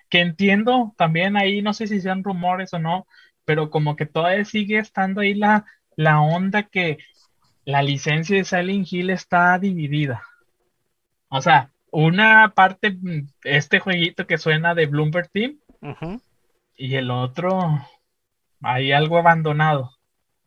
Que 0.09 0.21
entiendo 0.21 0.93
también 0.97 1.37
ahí, 1.37 1.61
no 1.61 1.73
sé 1.73 1.87
si 1.87 2.01
sean 2.01 2.23
rumores 2.23 2.73
o 2.73 2.79
no, 2.79 3.07
pero 3.43 3.69
como 3.69 3.95
que 3.95 4.05
todavía 4.05 4.45
sigue 4.45 4.79
estando 4.79 5.21
ahí 5.21 5.33
la, 5.33 5.65
la 5.95 6.21
onda 6.21 6.63
que 6.63 6.97
la 7.63 7.81
licencia 7.81 8.37
de 8.37 8.45
Silent 8.45 8.91
Hill 8.91 9.09
está 9.09 9.57
dividida. 9.59 10.23
O 11.29 11.41
sea, 11.41 11.71
una 11.95 12.51
parte, 12.53 12.97
este 13.45 13.79
jueguito 13.79 14.27
que 14.27 14.37
suena 14.37 14.75
de 14.75 14.85
Bloomberg 14.85 15.29
Team, 15.29 15.59
y 16.75 16.95
el 16.95 17.09
otro, 17.09 17.87
hay 18.61 18.91
algo 18.91 19.17
abandonado. 19.17 19.91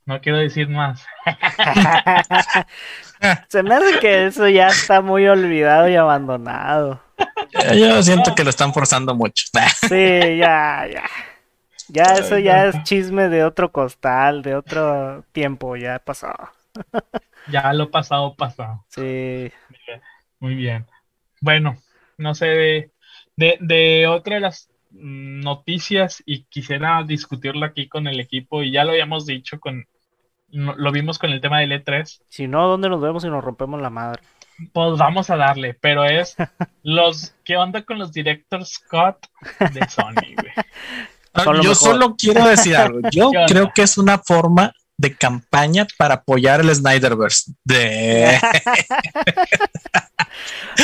No 0.05 0.21
quiero 0.21 0.39
decir 0.39 0.69
más. 0.69 1.07
Se 3.49 3.63
me 3.63 3.75
hace 3.75 3.99
que 3.99 4.27
eso 4.27 4.47
ya 4.49 4.69
está 4.69 5.01
muy 5.01 5.27
olvidado 5.27 5.89
y 5.89 5.97
abandonado. 5.97 7.03
Yo 7.75 8.03
siento 8.03 8.35
que 8.35 8.45
lo 8.45 8.51
están 8.51 8.75
forzando 8.75 9.15
mucho. 9.15 9.47
sí, 9.89 10.39
ya, 10.39 10.87
ya. 10.91 11.05
Ya 11.89 12.03
eso 12.15 12.39
ya 12.39 12.67
es 12.67 12.83
chisme 12.83 13.31
de 13.31 13.45
otro 13.45 13.73
costal, 13.73 14.43
de 14.43 14.55
otro 14.55 15.25
tiempo, 15.33 15.77
ya 15.77 15.99
pasó. 15.99 16.31
ya 17.51 17.73
lo 17.73 17.91
pasado, 17.91 18.35
pasado. 18.35 18.85
Sí. 18.89 19.51
Muy 20.41 20.55
bien. 20.55 20.87
Bueno, 21.41 21.77
no 22.17 22.35
sé, 22.35 22.91
de, 23.37 23.59
de, 23.61 24.07
otra 24.07 24.37
de 24.37 24.41
las 24.41 24.71
noticias 24.91 26.23
y 26.27 26.45
quisiera 26.45 27.03
discutirlo 27.05 27.67
aquí 27.67 27.89
con 27.89 28.07
el 28.07 28.21
equipo 28.21 28.63
y 28.63 28.73
ya 28.73 28.85
lo 28.85 28.91
habíamos 28.91 29.27
dicho 29.27 29.61
con 29.61 29.87
lo 30.51 30.93
vimos 30.93 31.19
con 31.19 31.31
el 31.31 31.43
tema 31.43 31.61
del 31.61 31.73
E3. 31.73 32.23
Si 32.29 32.49
no, 32.49 32.67
¿dónde 32.67 32.89
nos 32.89 33.03
vemos 33.03 33.23
y 33.23 33.29
nos 33.29 33.45
rompemos 33.45 33.83
la 33.83 33.91
madre? 33.91 34.23
Pues 34.73 34.99
vamos 34.99 35.29
a 35.29 35.37
darle, 35.37 35.75
pero 35.75 36.05
es 36.05 36.37
los 36.83 37.35
¿qué 37.45 37.57
onda 37.59 37.83
con 37.83 37.99
los 37.99 38.13
directors 38.13 38.71
Scott 38.71 39.27
de 39.73 39.87
Sony, 39.89 40.35
güey? 40.37 40.53
Yo 41.63 41.75
solo 41.75 42.17
quiero 42.17 42.47
decir 42.47 42.77
algo. 42.77 43.01
Yo 43.11 43.31
creo 43.47 43.71
que 43.75 43.83
es 43.83 43.99
una 43.99 44.19
forma 44.19 44.73
de 44.99 45.17
campaña 45.17 45.87
para 45.97 46.15
apoyar 46.15 46.61
el 46.61 46.75
Snyderverse. 46.75 47.53
De... 47.65 48.35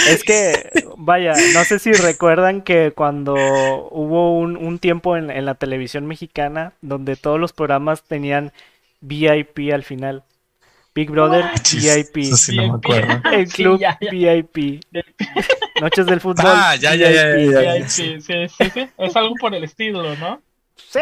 es 0.09 0.25
que, 0.25 0.71
vaya, 0.97 1.35
no 1.53 1.65
sé 1.65 1.79
si 1.79 1.93
recuerdan 1.93 2.63
que 2.63 2.93
cuando 2.93 3.35
hubo 3.35 4.39
un, 4.39 4.79
tiempo 4.79 5.17
en, 5.17 5.31
en, 5.31 5.45
la 5.45 5.57
televisión 5.57 6.07
mexicana 6.07 6.73
donde 6.81 7.17
todos 7.17 7.39
los 7.39 7.53
programas 7.53 8.05
tenían 8.05 8.53
VIP 9.01 9.73
al 9.73 9.83
final. 9.83 10.23
Big 10.95 11.11
Brother 11.11 11.45
VIP. 11.73 12.17
El 13.33 13.49
club 13.49 13.81
VIP. 14.13 14.81
Noches 15.81 16.07
del 16.07 16.21
fútbol. 16.21 16.47
Ah, 16.47 16.77
ya, 16.77 16.95
ya, 16.95 17.11
ya, 17.11 17.89
Sí, 17.89 18.21
sí, 18.21 18.35
sí, 18.49 18.89
Es 18.97 19.17
algo 19.17 19.35
por 19.35 19.53
el 19.55 19.65
estilo, 19.65 20.15
¿no? 20.17 20.41
Sí, 20.77 21.01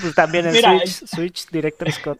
pues 0.00 0.14
también 0.14 0.46
el 0.46 0.56
Switch, 0.56 1.06
Switch 1.06 1.50
Director 1.50 1.92
Scott. 1.92 2.18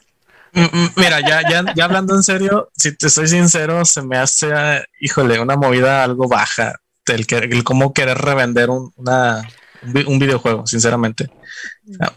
Mm, 0.53 0.63
mm, 0.63 0.91
mira, 0.97 1.21
ya, 1.21 1.43
ya, 1.49 1.65
ya 1.75 1.85
hablando 1.85 2.15
en 2.15 2.23
serio, 2.23 2.71
si 2.77 2.97
te 2.97 3.09
soy 3.09 3.29
sincero, 3.29 3.85
se 3.85 4.03
me 4.03 4.17
hace, 4.17 4.49
híjole, 5.01 5.41
una 5.41 5.57
movida 5.57 6.05
algo 6.05 6.29
baja 6.29 6.75
el, 7.13 7.27
el 7.31 7.65
cómo 7.65 7.93
querer 7.93 8.19
revender 8.19 8.71
un, 8.71 8.93
una, 8.97 9.49
un 9.83 10.19
videojuego, 10.19 10.67
sinceramente. 10.67 11.31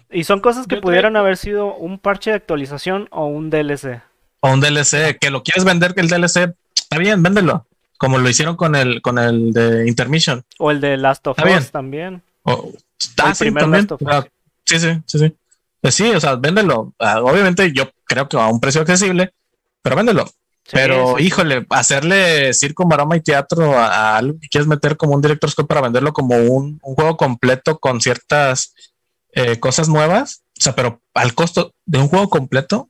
Y 0.10 0.24
son 0.24 0.40
cosas 0.40 0.68
que 0.68 0.78
pudieran 0.78 1.16
haber 1.16 1.38
sido 1.38 1.76
un 1.76 2.00
parche 2.00 2.32
de 2.32 2.38
actualización 2.38 3.08
o 3.12 3.26
un 3.26 3.50
DLC. 3.50 4.02
O 4.42 4.52
un 4.52 4.60
DLC, 4.60 5.18
que 5.20 5.30
lo 5.30 5.44
quieres 5.44 5.64
vender 5.64 5.94
que 5.94 6.02
el 6.02 6.10
DLC, 6.10 6.54
está 6.76 6.98
bien, 6.98 7.22
véndelo. 7.22 7.68
Como 7.98 8.18
lo 8.18 8.28
hicieron 8.30 8.56
con 8.56 8.76
el, 8.76 9.02
con 9.02 9.20
el 9.20 9.54
de 9.54 9.88
Intermission. 9.88 10.44
O 10.58 10.72
el 10.72 10.82
de 10.82 10.98
Last 10.98 11.26
of 11.28 11.38
Us 11.46 11.72
también. 11.72 12.24
O, 12.44 12.72
está, 13.00 13.36
sí, 13.36 13.52
sí, 14.66 14.80
sí, 14.80 15.02
sí, 15.06 15.20
sí. 15.20 15.36
Pues 15.80 15.96
sí, 15.96 16.10
o 16.12 16.20
sea, 16.20 16.36
véndelo. 16.36 16.94
Ah, 17.00 17.22
obviamente 17.22 17.72
yo 17.72 17.90
creo 18.12 18.28
que 18.28 18.38
a 18.38 18.48
un 18.48 18.60
precio 18.60 18.82
accesible, 18.82 19.34
pero 19.82 19.96
véndelo. 19.96 20.26
pero, 20.70 21.18
híjole, 21.18 21.66
hacerle 21.70 22.54
circo, 22.54 22.86
maroma 22.86 23.16
y 23.16 23.22
teatro 23.22 23.78
a, 23.78 24.18
algo 24.18 24.38
que 24.40 24.50
quieres 24.50 24.68
meter 24.68 24.98
como 24.98 25.16
un 25.16 25.22
director 25.22 25.50
para 25.66 25.82
venderlo 25.82 26.12
como 26.12 26.36
un, 26.36 26.80
un 26.84 26.96
juego 26.96 27.16
completo 27.16 27.80
con 27.80 28.02
ciertas 28.02 28.74
eh, 29.34 29.60
cosas 29.60 29.88
nuevas, 29.88 30.44
o 30.60 30.62
sea, 30.62 30.76
pero 30.76 31.02
al 31.14 31.34
costo 31.34 31.74
de 31.86 32.00
un 32.00 32.10
juego 32.10 32.30
completo, 32.30 32.90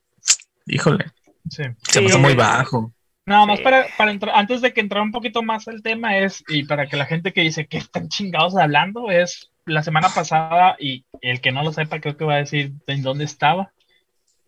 híjole, 0.66 1.06
se 1.50 2.02
me 2.02 2.18
muy 2.18 2.34
bajo. 2.34 2.92
Nada 3.28 3.46
más 3.46 3.60
para, 3.62 3.86
para 3.98 4.12
entrar, 4.12 4.36
antes 4.36 4.62
de 4.62 4.74
que 4.74 4.82
entrar 4.82 5.04
un 5.04 5.12
poquito 5.12 5.44
más 5.44 5.68
el 5.68 5.84
tema 5.84 6.18
es, 6.18 6.44
y 6.48 6.64
para 6.64 6.88
que 6.88 6.98
la 6.98 7.06
gente 7.06 7.32
que 7.32 7.42
dice 7.42 7.68
que 7.68 7.78
están 7.78 8.10
chingados 8.10 8.58
hablando, 8.58 9.12
es 9.12 9.52
la 9.66 9.84
semana 9.84 10.10
pasada, 10.10 10.76
y 10.80 11.06
el 11.22 11.42
que 11.42 11.52
no 11.52 11.64
lo 11.64 11.72
sepa 11.72 12.02
creo 12.02 12.18
que 12.18 12.26
va 12.26 12.34
a 12.34 12.38
decir 12.38 12.74
en 12.88 13.04
dónde 13.04 13.26
estaba. 13.26 13.72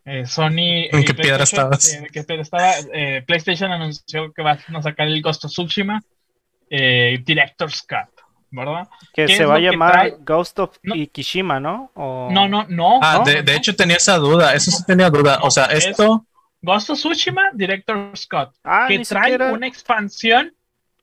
Eh, 0.04 0.26
Sony. 0.26 0.88
¿En 0.92 1.04
qué 1.04 1.14
piedra 1.14 1.44
estabas? 1.44 1.94
¿En 1.94 2.06
qué 2.06 2.24
piedra 2.24 2.42
estaba? 2.42 2.72
Eh, 2.92 3.22
PlayStation 3.26 3.72
anunció 3.72 4.32
que 4.32 4.42
va 4.42 4.52
a 4.52 4.82
sacar 4.82 5.08
el 5.08 5.22
Ghost 5.22 5.44
of 5.44 5.50
Tsushima 5.50 6.02
Director's 6.68 7.82
Cut. 7.82 8.14
¿verdad? 8.54 8.88
Que 9.12 9.28
se 9.28 9.44
va 9.44 9.56
a 9.56 9.58
llamar 9.58 10.16
Ghost 10.20 10.58
of 10.58 10.78
Ikishima, 10.82 11.58
¿no? 11.58 11.90
No, 11.96 12.48
no, 12.48 12.66
no. 12.68 13.00
Ah, 13.02 13.22
de, 13.24 13.54
hecho 13.54 13.74
tenía 13.74 13.96
esa 13.96 14.16
duda, 14.16 14.54
eso 14.54 14.70
sí 14.70 14.84
tenía 14.86 15.10
duda. 15.10 15.40
o 15.42 15.50
sea, 15.50 15.66
esto. 15.66 16.26
Ghost 16.62 16.90
of 16.90 16.98
Tsushima, 16.98 17.50
Director 17.52 18.16
Scott. 18.16 18.54
Ah, 18.64 18.86
que 18.88 19.00
trae 19.00 19.36
una 19.52 19.66
expansión. 19.66 20.54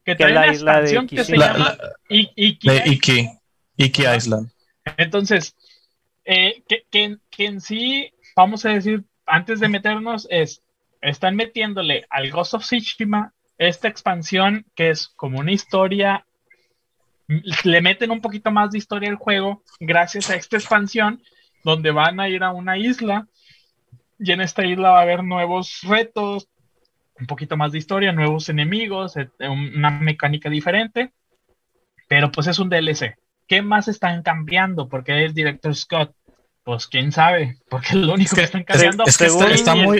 Que 0.03 0.15
trae 0.15 0.31
una 0.31 0.47
expansión 0.47 1.07
que 1.07 1.23
se 1.23 1.37
llama 1.37 1.77
Iki, 2.09 2.69
Iki, 2.85 3.29
Iki 3.77 4.03
Island. 4.17 4.49
Entonces, 4.97 5.55
eh, 6.25 6.63
que, 6.67 6.85
que, 6.89 7.17
que 7.29 7.45
en 7.45 7.61
sí, 7.61 8.11
vamos 8.41 8.65
a 8.65 8.69
decir, 8.69 9.03
antes 9.25 9.59
de 9.59 9.69
meternos, 9.69 10.27
es. 10.29 10.63
Están 11.01 11.35
metiéndole 11.35 12.05
al 12.09 12.29
Ghost 12.29 12.53
of 12.53 12.63
Tsushima 12.63 13.33
esta 13.57 13.87
expansión 13.87 14.65
que 14.75 14.89
es 14.89 15.07
como 15.07 15.39
una 15.39 15.51
historia 15.51 16.25
le 17.63 17.81
meten 17.81 18.11
un 18.11 18.21
poquito 18.21 18.51
más 18.51 18.71
de 18.71 18.77
historia 18.77 19.09
al 19.09 19.15
juego 19.15 19.63
gracias 19.79 20.29
a 20.29 20.35
esta 20.35 20.57
expansión 20.57 21.21
donde 21.63 21.91
van 21.91 22.19
a 22.19 22.27
ir 22.27 22.43
a 22.43 22.51
una 22.51 22.77
isla 22.77 23.27
y 24.19 24.31
en 24.31 24.41
esta 24.41 24.65
isla 24.65 24.91
va 24.91 24.99
a 24.99 25.01
haber 25.03 25.23
nuevos 25.23 25.79
retos, 25.83 26.47
un 27.19 27.25
poquito 27.25 27.57
más 27.57 27.71
de 27.71 27.79
historia, 27.79 28.11
nuevos 28.11 28.49
enemigos, 28.49 29.15
una 29.39 29.89
mecánica 29.89 30.49
diferente, 30.49 31.11
pero 32.07 32.31
pues 32.31 32.45
es 32.47 32.59
un 32.59 32.69
DLC. 32.69 33.15
¿Qué 33.47 33.63
más 33.63 33.87
están 33.87 34.21
cambiando? 34.21 34.87
Porque 34.87 35.25
es 35.25 35.33
Director 35.33 35.75
Scott. 35.75 36.15
Pues 36.63 36.87
quién 36.87 37.11
sabe, 37.11 37.57
porque 37.69 37.95
lo 37.95 38.13
único 38.13 38.35
que 38.35 38.43
están 38.43 38.63
cambiando 38.63 39.03
es 39.05 39.17
que 39.17 39.25
está, 39.25 39.73
muy, 39.73 39.99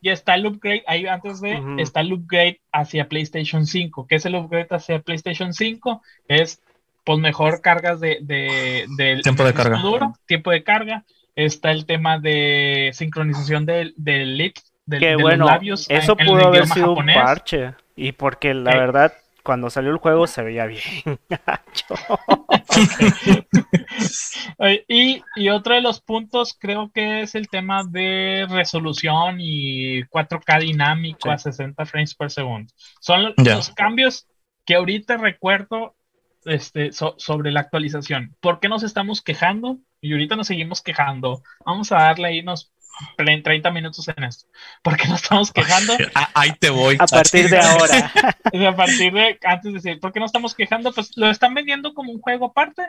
y 0.00 0.10
está 0.10 0.34
el 0.34 0.46
upgrade, 0.46 0.84
ahí 0.86 1.06
antes 1.06 1.40
de, 1.40 1.60
está 1.78 2.00
el 2.00 2.12
upgrade 2.12 2.60
hacia 2.72 3.08
PlayStation 3.08 3.66
5. 3.66 4.06
¿Qué 4.06 4.16
es 4.16 4.26
el 4.26 4.36
upgrade 4.36 4.68
hacia 4.70 5.00
PlayStation 5.00 5.52
5? 5.52 6.02
Es, 6.28 6.62
pues, 7.04 7.18
mejor 7.18 7.60
cargas 7.60 8.00
de, 8.00 8.18
del 8.20 9.22
tiempo 9.22 9.44
de 9.44 9.54
carga. 9.54 9.80
Duro, 9.80 10.14
tiempo 10.26 10.50
de 10.50 10.62
carga. 10.62 11.04
Está 11.34 11.72
el 11.72 11.86
tema 11.86 12.20
de 12.20 12.90
sincronización 12.92 13.66
del, 13.66 13.92
del 13.96 14.38
de, 14.86 14.98
de 14.98 15.16
los 15.16 15.38
labios. 15.38 15.86
Eso 15.88 16.16
pudo 16.16 16.46
haber 16.46 16.68
sido 16.68 16.92
un 16.92 17.06
parche. 17.06 17.74
Y 17.96 18.12
porque 18.12 18.54
la 18.54 18.72
eh, 18.72 18.78
verdad, 18.78 19.12
cuando 19.44 19.68
salió 19.68 19.90
el 19.90 19.98
juego 19.98 20.26
se 20.26 20.42
veía 20.42 20.66
bien. 20.66 20.80
y, 24.88 25.22
y, 25.36 25.48
otro 25.50 25.74
de 25.74 25.82
los 25.82 26.00
puntos 26.00 26.56
creo 26.58 26.90
que 26.92 27.20
es 27.20 27.34
el 27.34 27.48
tema 27.48 27.84
de 27.84 28.46
resolución 28.48 29.36
y 29.38 30.02
4K 30.04 30.60
dinámico 30.60 31.30
a 31.30 31.36
60 31.36 31.84
frames 31.84 32.14
por 32.14 32.30
segundo. 32.30 32.72
Son 33.00 33.34
los, 33.36 33.70
cambios 33.70 34.26
que 34.64 34.76
ahorita 34.76 35.18
recuerdo 35.18 35.94
este, 36.46 36.90
sobre 36.92 37.52
la 37.52 37.60
actualización. 37.60 38.34
¿Por 38.40 38.60
qué 38.60 38.70
nos 38.70 38.82
estamos 38.82 39.20
quejando? 39.20 39.78
Y 40.00 40.12
ahorita 40.12 40.36
nos 40.36 40.46
seguimos 40.46 40.80
quejando. 40.80 41.42
Vamos 41.66 41.92
a 41.92 41.96
darle 41.96 42.28
ahí 42.28 42.40
unos 42.40 42.72
30 43.16 43.70
minutos 43.70 44.08
en 44.08 44.24
esto. 44.24 44.46
Porque 44.82 45.08
nos 45.08 45.22
estamos 45.22 45.52
quejando. 45.52 45.94
Ah, 46.14 46.30
ahí 46.34 46.52
te 46.58 46.70
voy. 46.70 46.96
A 46.98 47.06
partir 47.06 47.48
de 47.48 47.58
ahora. 47.62 48.12
a 48.68 48.76
partir 48.76 49.12
de, 49.12 49.38
antes 49.44 49.64
de 49.64 49.72
decir, 49.72 50.00
¿por 50.00 50.12
qué 50.12 50.20
no 50.20 50.26
estamos 50.26 50.54
quejando? 50.54 50.92
Pues 50.92 51.16
lo 51.16 51.28
están 51.28 51.54
vendiendo 51.54 51.92
como 51.94 52.12
un 52.12 52.20
juego 52.20 52.46
aparte. 52.46 52.82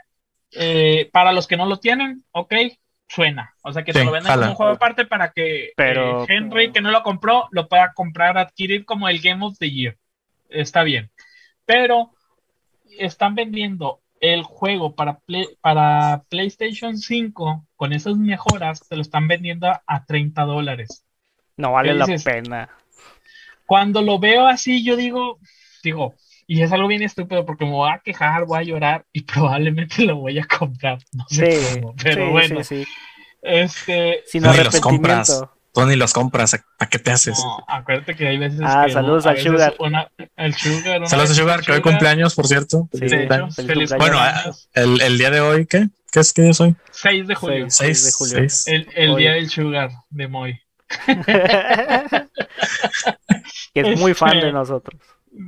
Eh, 0.52 1.10
para 1.12 1.34
los 1.34 1.48
que 1.48 1.58
no 1.58 1.66
lo 1.66 1.80
tienen, 1.80 2.24
ok, 2.32 2.54
suena. 3.08 3.54
O 3.64 3.74
sea, 3.74 3.84
que 3.84 3.94
te 3.94 4.04
lo 4.04 4.12
venden 4.12 4.34
como 4.34 4.50
un 4.50 4.56
juego 4.56 4.74
aparte 4.74 5.06
para 5.06 5.32
que 5.32 5.72
Pero... 5.76 6.24
eh, 6.24 6.28
Henry, 6.30 6.72
que 6.72 6.82
no 6.82 6.92
lo 6.92 7.04
compró, 7.04 7.48
lo 7.52 7.68
pueda 7.68 7.94
comprar, 7.94 8.38
adquirir 8.38 8.86
como 8.86 9.10
el 9.10 9.20
Game 9.22 9.44
of 9.46 9.58
the 9.58 9.72
Year. 9.72 9.98
Está 10.50 10.84
bien. 10.84 11.12
Pero 11.66 12.12
están 12.98 13.36
vendiendo 13.36 14.02
el 14.20 14.44
juego 14.44 14.96
para, 14.96 15.20
para 15.62 16.24
PlayStation 16.30 16.98
5 16.98 17.66
con 17.76 17.94
esas 17.94 18.18
mejoras, 18.18 18.88
te 18.88 18.96
lo 18.96 19.02
están 19.02 19.28
vendiendo 19.28 19.68
a 19.68 20.06
30 20.06 20.42
dólares. 20.44 21.06
No 21.58 21.72
vale 21.72 21.94
la 21.94 22.06
pena. 22.24 22.70
Cuando 23.66 24.02
lo 24.02 24.20
veo 24.20 24.48
así, 24.48 24.84
yo 24.84 24.96
digo, 24.96 25.40
digo, 25.84 26.14
y 26.48 26.62
es 26.62 26.72
algo 26.72 26.88
bien 26.88 27.02
estúpido 27.02 27.46
porque 27.46 27.66
me 27.66 27.72
voy 27.72 27.90
a 27.92 28.00
quejar, 28.00 28.46
voy 28.46 28.60
a 28.60 28.64
llorar 28.64 29.06
y 29.12 29.22
probablemente 29.24 30.04
lo 30.04 30.18
voy 30.18 30.40
a 30.40 30.46
comprar. 30.46 31.00
No 31.12 31.26
sé 31.28 31.52
sí, 31.52 31.82
cómo, 31.82 31.96
pero 32.02 32.26
sí, 32.26 32.32
bueno. 32.32 32.64
Sí, 32.64 32.84
sí. 32.84 32.92
Este. 33.42 34.24
Sin 34.26 34.46
arrepentimiento. 34.46 35.55
Tú 35.76 35.86
ni 35.86 35.96
los 35.96 36.14
compras. 36.14 36.56
¿A 36.80 36.88
qué 36.90 36.98
te 37.00 37.12
haces? 37.12 37.38
No, 37.38 37.64
acuérdate 37.68 38.16
que 38.16 38.28
hay 38.28 38.38
veces. 38.38 38.62
Ah, 38.64 38.86
que 38.88 38.94
saludos 38.94 39.26
a 39.26 39.32
al 39.32 39.38
Sugar. 39.40 39.76
Una, 39.80 40.10
el 40.38 40.54
Sugar. 40.56 41.00
una 41.00 41.08
Saludos 41.08 41.30
a 41.30 41.34
vez 41.34 41.38
Sugar, 41.38 41.62
que 41.62 41.72
hoy 41.74 41.82
cumpleaños, 41.82 42.34
por 42.34 42.48
cierto. 42.48 42.88
Sí, 42.94 43.00
sí, 43.10 43.10
feliz 43.10 43.56
feliz 43.56 43.90
cumpleaños. 43.92 43.98
Bueno, 43.98 44.18
cumpleaños. 44.18 44.70
El, 44.74 45.02
el 45.02 45.18
día 45.18 45.30
de 45.32 45.42
hoy, 45.42 45.66
¿qué? 45.68 45.90
¿Qué 46.12 46.20
es 46.22 46.32
que 46.32 46.50
es 46.50 46.62
hoy? 46.62 46.76
6 46.92 47.28
de 47.28 47.36
julio. 47.36 47.66
Seis. 47.70 48.02
6 48.02 48.06
de 48.06 48.12
julio. 48.14 48.50
Seis. 48.50 48.68
El, 48.68 48.88
el 48.96 49.10
Hoy. 49.12 49.22
día 49.22 49.32
del 49.34 49.50
Sugar 49.50 49.92
de 50.10 50.28
Moy. 50.30 50.60
que 53.74 53.82
es 53.82 54.00
muy 54.00 54.14
fan 54.14 54.40
de 54.40 54.52
nosotros. 54.54 55.02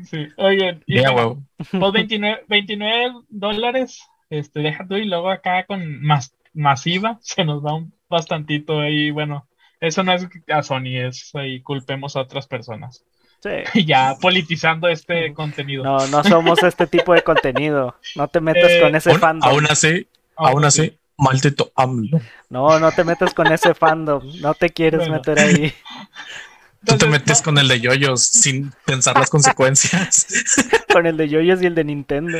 Sí. 0.09 0.27
Oigan, 0.35 0.83
y 0.85 1.01
Ya, 1.01 1.11
bueno, 1.11 1.17
huevo. 1.17 1.43
pues 1.79 1.93
29, 1.93 2.43
29 2.49 3.13
dólares, 3.29 4.01
este, 4.29 4.59
deja 4.59 4.85
tú 4.85 4.95
y 4.95 5.05
luego 5.05 5.29
acá 5.29 5.65
con 5.65 6.01
más 6.01 6.33
masiva 6.53 7.17
se 7.21 7.45
nos 7.45 7.63
va 7.63 7.75
un 7.75 7.93
bastantito 8.09 8.79
ahí, 8.81 9.11
bueno, 9.11 9.47
eso 9.79 10.03
no 10.03 10.13
es 10.13 10.27
a 10.51 10.63
Sony, 10.63 10.97
es 11.07 11.31
ahí 11.35 11.61
culpemos 11.61 12.15
a 12.15 12.21
otras 12.21 12.47
personas. 12.47 13.03
Sí. 13.41 13.49
Y 13.75 13.85
ya 13.85 14.15
politizando 14.19 14.87
este 14.87 15.33
contenido. 15.33 15.83
No, 15.83 16.07
no 16.07 16.23
somos 16.23 16.63
este 16.63 16.87
tipo 16.87 17.13
de 17.13 17.21
contenido. 17.23 17.95
No 18.15 18.27
te 18.27 18.41
metas 18.41 18.71
Eh, 18.71 18.81
con 18.81 18.95
ese 18.95 19.11
Aún, 19.11 19.19
fandom. 19.19 19.49
aún 19.49 19.65
así, 19.69 20.07
Ah, 20.35 20.49
aún 20.49 20.61
sí. 20.63 20.67
así, 20.67 20.97
maldito 21.17 21.71
AMLO. 21.75 22.19
No, 22.49 22.79
no 22.79 22.91
te 22.91 23.03
metas 23.03 23.33
con 23.33 23.51
ese 23.51 23.73
fandom. 23.73 24.23
No 24.41 24.53
te 24.53 24.69
quieres 24.69 24.99
Bueno. 25.01 25.13
meter 25.15 25.39
ahí. 25.39 25.73
Tú 26.85 26.95
te 26.97 27.07
metes 27.07 27.39
no, 27.39 27.45
con 27.45 27.57
el 27.57 27.67
de 27.67 27.79
yoyos 27.81 28.23
sin 28.23 28.71
pensar 28.85 29.17
las 29.17 29.29
consecuencias. 29.29 30.27
Con 30.93 31.05
el 31.05 31.17
de 31.17 31.27
Yoyos 31.27 31.61
y 31.61 31.65
el 31.65 31.75
de 31.75 31.83
Nintendo. 31.83 32.37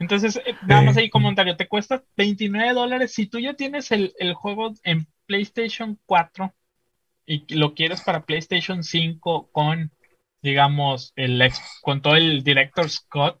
Entonces, 0.00 0.40
eh, 0.46 0.54
nada 0.66 0.82
más 0.82 0.96
ahí 0.96 1.10
comentario, 1.10 1.56
te 1.56 1.68
cuesta 1.68 2.02
29 2.16 2.72
dólares. 2.72 3.12
Si 3.12 3.26
tú 3.26 3.38
ya 3.38 3.54
tienes 3.54 3.92
el, 3.92 4.12
el 4.18 4.34
juego 4.34 4.72
en 4.82 5.06
PlayStation 5.26 5.98
4 6.06 6.52
y 7.26 7.54
lo 7.54 7.74
quieres 7.74 8.00
para 8.00 8.24
PlayStation 8.24 8.82
5 8.82 9.50
con, 9.52 9.92
digamos, 10.42 11.12
el 11.16 11.40
ex- 11.42 11.80
con 11.82 12.00
todo 12.00 12.16
el 12.16 12.42
Director's 12.42 12.94
Scott, 12.94 13.40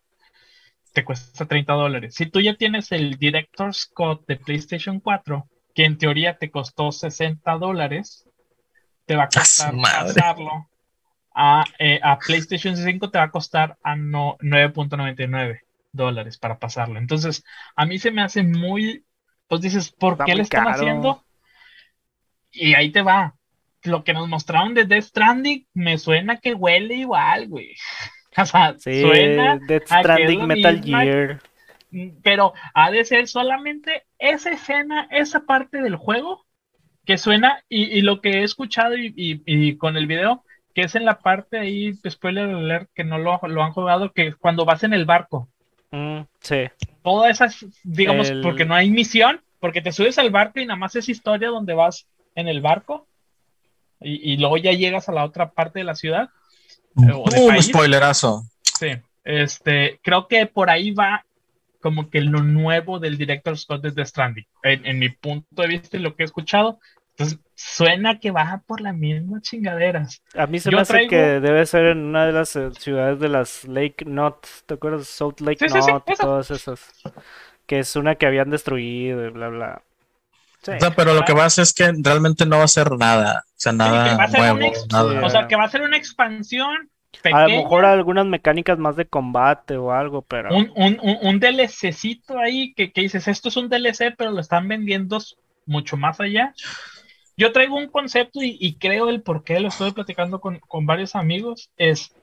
te 0.92 1.04
cuesta 1.04 1.46
30 1.46 1.72
dólares. 1.72 2.14
Si 2.14 2.26
tú 2.26 2.40
ya 2.40 2.54
tienes 2.54 2.92
el 2.92 3.16
Director's 3.16 3.78
Scott 3.78 4.26
de 4.26 4.36
PlayStation 4.36 5.00
4, 5.00 5.48
que 5.74 5.84
en 5.86 5.96
teoría 5.96 6.36
te 6.36 6.50
costó 6.50 6.92
60 6.92 7.56
dólares, 7.56 8.28
te 9.06 9.16
va 9.16 9.24
a 9.24 9.28
costar 9.28 9.74
pasarlo 10.04 10.68
a, 11.34 11.64
eh, 11.78 12.00
a 12.02 12.18
PlayStation 12.18 12.76
5 12.76 13.10
te 13.10 13.18
va 13.18 13.24
a 13.24 13.30
costar 13.30 13.78
a 13.82 13.96
no, 13.96 14.36
9.99 14.40 15.60
dólares 15.92 16.38
para 16.38 16.58
pasarlo. 16.58 16.98
Entonces, 16.98 17.44
a 17.76 17.86
mí 17.86 17.98
se 17.98 18.10
me 18.10 18.22
hace 18.22 18.42
muy, 18.42 19.06
pues 19.48 19.60
dices, 19.62 19.92
¿por 19.92 20.14
Está 20.14 20.24
qué 20.24 20.34
le 20.34 20.42
están 20.42 20.64
caro. 20.64 20.68
haciendo? 20.68 21.24
Y 22.50 22.74
ahí 22.74 22.92
te 22.92 23.02
va. 23.02 23.36
Lo 23.82 24.04
que 24.04 24.12
nos 24.12 24.28
mostraron 24.28 24.74
de 24.74 24.84
Death 24.84 25.04
Stranding 25.04 25.66
me 25.74 25.98
suena 25.98 26.38
que 26.38 26.54
huele 26.54 26.94
igual, 26.96 27.48
güey. 27.48 27.74
O 28.36 28.46
sea, 28.46 28.76
Sí, 28.76 28.90
suena, 28.90 29.60
Death 29.60 29.86
Stranding 29.88 30.38
lo 30.38 30.46
Metal 30.46 30.80
misma. 30.82 30.82
Gear. 30.82 31.40
pero 32.22 32.52
ha 32.74 32.90
de 32.90 33.04
ser 33.04 33.26
solamente 33.28 34.04
esa 34.18 34.50
escena, 34.52 35.08
esa 35.10 35.40
parte 35.46 35.82
del 35.82 35.96
juego 35.96 36.46
que 37.06 37.18
suena 37.18 37.64
y, 37.68 37.84
y 37.98 38.02
lo 38.02 38.20
que 38.20 38.40
he 38.40 38.44
escuchado 38.44 38.96
y, 38.96 39.14
y- 39.16 39.42
y 39.46 39.76
con 39.78 39.96
el 39.96 40.06
video, 40.06 40.44
que 40.74 40.82
es 40.82 40.94
en 40.96 41.04
la 41.06 41.20
parte 41.20 41.58
ahí, 41.58 41.94
spoiler 42.08 42.50
alert, 42.50 42.90
que 42.94 43.04
no 43.04 43.18
lo, 43.18 43.40
lo 43.48 43.62
han 43.64 43.72
jugado, 43.72 44.12
que 44.12 44.34
cuando 44.34 44.64
vas 44.66 44.84
en 44.84 44.94
el 44.94 45.06
barco, 45.06 45.50
Mm, 45.92 46.20
sí. 46.40 46.68
todas 47.02 47.30
esas, 47.32 47.66
digamos, 47.82 48.30
El- 48.30 48.42
porque 48.42 48.64
no 48.64 48.74
hay 48.74 48.90
misión, 48.90 49.40
porque 49.58 49.82
te 49.82 49.92
subes 49.92 50.18
al 50.18 50.30
barco 50.30 50.60
y 50.60 50.66
nada 50.66 50.78
más 50.78 50.94
es 50.96 51.08
historia 51.08 51.48
donde 51.48 51.74
vas 51.74 52.06
en 52.34 52.48
el 52.48 52.60
barco 52.60 53.06
y, 54.00 54.32
y 54.32 54.36
luego 54.36 54.56
ya 54.56 54.72
llegas 54.72 55.08
a 55.08 55.12
la 55.12 55.24
otra 55.24 55.50
parte 55.50 55.80
de 55.80 55.84
la 55.84 55.94
ciudad. 55.94 56.30
O 56.96 57.28
de 57.30 57.40
Un 57.40 57.48
país. 57.48 57.66
spoilerazo. 57.66 58.44
Sí, 58.78 58.88
este, 59.24 60.00
creo 60.02 60.26
que 60.28 60.46
por 60.46 60.70
ahí 60.70 60.90
va 60.92 61.24
como 61.80 62.10
que 62.10 62.20
lo 62.20 62.42
nuevo 62.42 62.98
del 62.98 63.16
director 63.18 63.56
Scott 63.58 63.82
de 63.82 63.92
The 63.92 64.04
Stranding, 64.04 64.46
en, 64.62 64.86
en 64.86 64.98
mi 64.98 65.08
punto 65.08 65.62
de 65.62 65.68
vista 65.68 65.96
y 65.96 66.00
lo 66.00 66.14
que 66.14 66.22
he 66.22 66.26
escuchado. 66.26 66.78
Entonces, 67.20 67.38
suena 67.54 68.18
que 68.20 68.30
baja 68.30 68.62
por 68.66 68.80
las 68.80 68.94
mismas 68.94 69.42
chingaderas. 69.42 70.22
A 70.34 70.46
mí 70.46 70.58
se 70.58 70.70
Yo 70.70 70.76
me 70.76 70.82
hace 70.82 70.92
traigo- 70.94 71.10
que 71.10 71.16
debe 71.40 71.66
ser 71.66 71.86
en 71.86 71.98
una 72.06 72.26
de 72.26 72.32
las 72.32 72.56
eh, 72.56 72.70
ciudades 72.78 73.20
de 73.20 73.28
las 73.28 73.64
Lake 73.64 74.04
Knot. 74.04 74.46
¿Te 74.66 74.74
acuerdas? 74.74 75.06
South 75.06 75.40
Lake 75.40 75.58
Sí, 75.68 75.68
sí, 75.68 75.82
sí, 75.82 75.90
Knot 75.90 76.08
y 76.10 76.14
todas 76.16 76.50
esas. 76.50 76.90
Que 77.66 77.80
es 77.80 77.94
una 77.96 78.14
que 78.16 78.26
habían 78.26 78.50
destruido 78.50 79.26
y 79.26 79.30
bla, 79.30 79.48
bla. 79.48 79.82
Sí. 80.62 80.72
O 80.72 80.80
sea, 80.80 80.90
pero 80.90 81.14
lo 81.14 81.22
que 81.24 81.32
va 81.32 81.44
a 81.44 81.46
hacer 81.46 81.62
es 81.62 81.72
que 81.72 81.90
realmente 82.02 82.44
no 82.46 82.58
va 82.58 82.64
a 82.64 82.68
ser 82.68 82.90
nada. 82.92 83.44
O 83.46 83.52
sea, 83.56 83.72
nada 83.72 84.16
va 84.16 84.24
a 84.24 84.28
ser 84.28 84.40
nuevo. 84.40 84.56
un 84.56 84.62
ex- 84.64 84.86
nada. 84.92 85.24
O 85.26 85.30
sea, 85.30 85.46
que 85.48 85.56
va 85.56 85.64
a 85.64 85.68
ser 85.70 85.82
una 85.82 85.96
expansión 85.96 86.90
A 87.32 87.42
lo 87.48 87.48
mejor 87.62 87.84
algunas 87.84 88.26
mecánicas 88.26 88.78
más 88.78 88.96
de 88.96 89.04
combate 89.06 89.76
o 89.76 89.92
algo, 89.92 90.22
pero 90.22 90.54
un, 90.54 90.70
un, 90.76 90.98
un, 91.02 91.18
un 91.22 91.40
DLCcito 91.40 92.38
ahí 92.38 92.72
que, 92.74 92.92
que 92.92 93.00
dices, 93.02 93.26
esto 93.28 93.48
es 93.48 93.56
un 93.56 93.68
DLC, 93.68 94.14
pero 94.16 94.30
lo 94.30 94.40
están 94.40 94.68
vendiendo 94.68 95.18
mucho 95.66 95.96
más 95.96 96.20
allá. 96.20 96.54
Yo 97.40 97.52
traigo 97.52 97.76
un 97.76 97.88
concepto 97.88 98.42
y, 98.42 98.58
y 98.60 98.74
creo 98.76 99.08
el 99.08 99.22
por 99.22 99.44
qué 99.44 99.58
lo 99.60 99.68
estoy 99.68 99.92
platicando 99.92 100.42
con, 100.42 100.58
con 100.58 100.84
varios 100.84 101.16
amigos. 101.16 101.70
Es, 101.78 102.14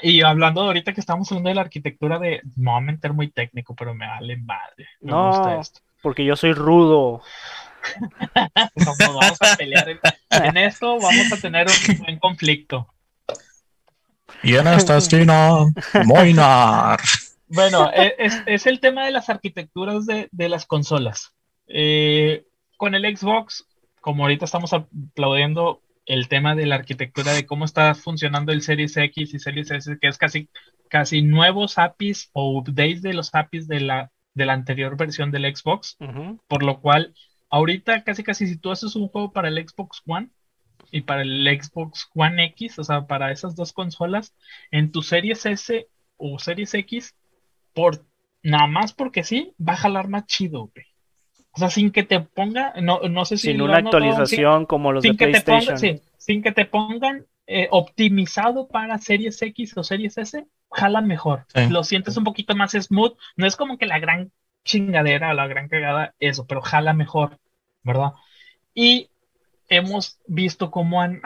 y 0.00 0.22
hablando 0.22 0.62
de 0.62 0.66
ahorita 0.66 0.92
que 0.92 1.00
estamos 1.00 1.30
hablando 1.30 1.50
de 1.50 1.54
la 1.54 1.60
arquitectura 1.60 2.18
de, 2.18 2.40
me 2.56 2.72
voy 2.72 2.78
a 2.78 2.80
meter 2.80 3.12
muy 3.12 3.30
técnico, 3.30 3.76
pero 3.76 3.94
me 3.94 4.08
vale 4.08 4.36
madre. 4.38 4.88
Me 5.00 5.12
No. 5.12 5.28
gusta 5.28 5.60
esto. 5.60 5.80
porque 6.02 6.24
yo 6.24 6.34
soy 6.34 6.52
rudo. 6.52 7.22
Nos 8.74 8.98
vamos 8.98 9.38
a 9.40 9.56
pelear 9.56 9.88
en, 9.88 10.00
en 10.30 10.56
esto, 10.56 10.98
vamos 10.98 11.32
a 11.32 11.36
tener 11.40 11.68
un 11.68 11.98
buen 11.98 12.18
conflicto. 12.18 12.88
Y 14.42 14.56
en 14.56 14.66
esta 14.66 14.96
esquina, 14.96 15.50
Moinar. 16.04 16.98
Bueno, 17.46 17.88
e- 17.94 18.16
es, 18.18 18.42
es 18.46 18.66
el 18.66 18.80
tema 18.80 19.04
de 19.04 19.12
las 19.12 19.28
arquitecturas 19.30 20.06
de, 20.06 20.28
de 20.32 20.48
las 20.48 20.66
consolas. 20.66 21.32
Eh, 21.68 22.44
con 22.76 22.96
el 22.96 23.16
Xbox, 23.16 23.64
como 24.02 24.24
ahorita 24.24 24.44
estamos 24.44 24.74
aplaudiendo 24.74 25.80
el 26.04 26.28
tema 26.28 26.54
de 26.54 26.66
la 26.66 26.74
arquitectura 26.74 27.32
de 27.32 27.46
cómo 27.46 27.64
está 27.64 27.94
funcionando 27.94 28.52
el 28.52 28.60
Series 28.60 28.96
X 28.96 29.32
y 29.32 29.38
Series 29.38 29.70
S, 29.70 29.98
que 29.98 30.08
es 30.08 30.18
casi, 30.18 30.50
casi 30.90 31.22
nuevos 31.22 31.78
APIs 31.78 32.28
o 32.32 32.58
updates 32.58 33.00
de 33.00 33.14
los 33.14 33.34
APIs 33.34 33.68
de 33.68 33.80
la, 33.80 34.12
de 34.34 34.44
la 34.44 34.52
anterior 34.52 34.96
versión 34.96 35.30
del 35.30 35.54
Xbox, 35.54 35.96
por 36.48 36.62
lo 36.62 36.80
cual 36.80 37.14
ahorita 37.48 38.02
casi 38.04 38.22
casi 38.22 38.46
si 38.46 38.56
tú 38.58 38.70
haces 38.70 38.96
un 38.96 39.08
juego 39.08 39.32
para 39.32 39.48
el 39.48 39.66
Xbox 39.66 40.02
One 40.06 40.30
y 40.90 41.02
para 41.02 41.22
el 41.22 41.48
Xbox 41.62 42.10
One 42.14 42.44
X, 42.46 42.78
o 42.80 42.84
sea, 42.84 43.06
para 43.06 43.30
esas 43.30 43.54
dos 43.54 43.72
consolas, 43.72 44.34
en 44.70 44.90
tu 44.90 45.02
Series 45.02 45.46
S 45.46 45.88
o 46.16 46.38
Series 46.38 46.74
X, 46.74 47.14
por 47.72 48.04
nada 48.42 48.66
más 48.66 48.92
porque 48.92 49.22
sí, 49.22 49.54
va 49.60 49.74
a 49.74 49.76
jalar 49.76 50.08
más 50.08 50.26
chido, 50.26 50.70
güey. 50.74 50.91
O 51.52 51.58
sea, 51.58 51.70
sin 51.70 51.90
que 51.92 52.02
te 52.02 52.20
ponga, 52.20 52.74
no, 52.80 53.00
no 53.08 53.24
sé 53.24 53.36
si 53.38 53.50
Sin 53.50 53.60
una 53.60 53.76
sin- 54.24 54.46
actualización 54.46 54.64
como 54.64 54.90
los 54.92 55.04
de 55.06 55.12
sin 55.12 55.16
que 55.16 55.28
te 55.28 55.40
PlayStation. 55.40 55.76
pongan, 55.76 55.78
sí, 55.78 56.02
sin 56.16 56.42
que 56.42 56.52
te 56.52 56.64
pongan 56.66 57.26
eh, 57.46 57.68
optimizado 57.70 58.68
para 58.68 58.98
Series 58.98 59.40
X 59.42 59.76
o 59.76 59.84
Series 59.84 60.18
S, 60.18 60.46
jala 60.70 61.00
mejor. 61.00 61.46
Sí. 61.54 61.60
Lo 61.66 61.84
sientes 61.84 62.16
un 62.16 62.24
poquito 62.24 62.54
más 62.56 62.72
smooth. 62.72 63.16
No 63.36 63.46
es 63.46 63.56
como 63.56 63.78
que 63.78 63.86
la 63.86 63.98
gran 63.98 64.32
chingadera 64.64 65.30
o 65.30 65.34
la 65.34 65.46
gran 65.48 65.68
cagada, 65.68 66.14
eso, 66.20 66.46
pero 66.46 66.62
jala 66.62 66.92
mejor, 66.94 67.38
¿verdad? 67.82 68.12
Y 68.74 69.10
hemos 69.72 70.18
visto 70.26 70.70
cómo 70.70 71.00
han, 71.00 71.20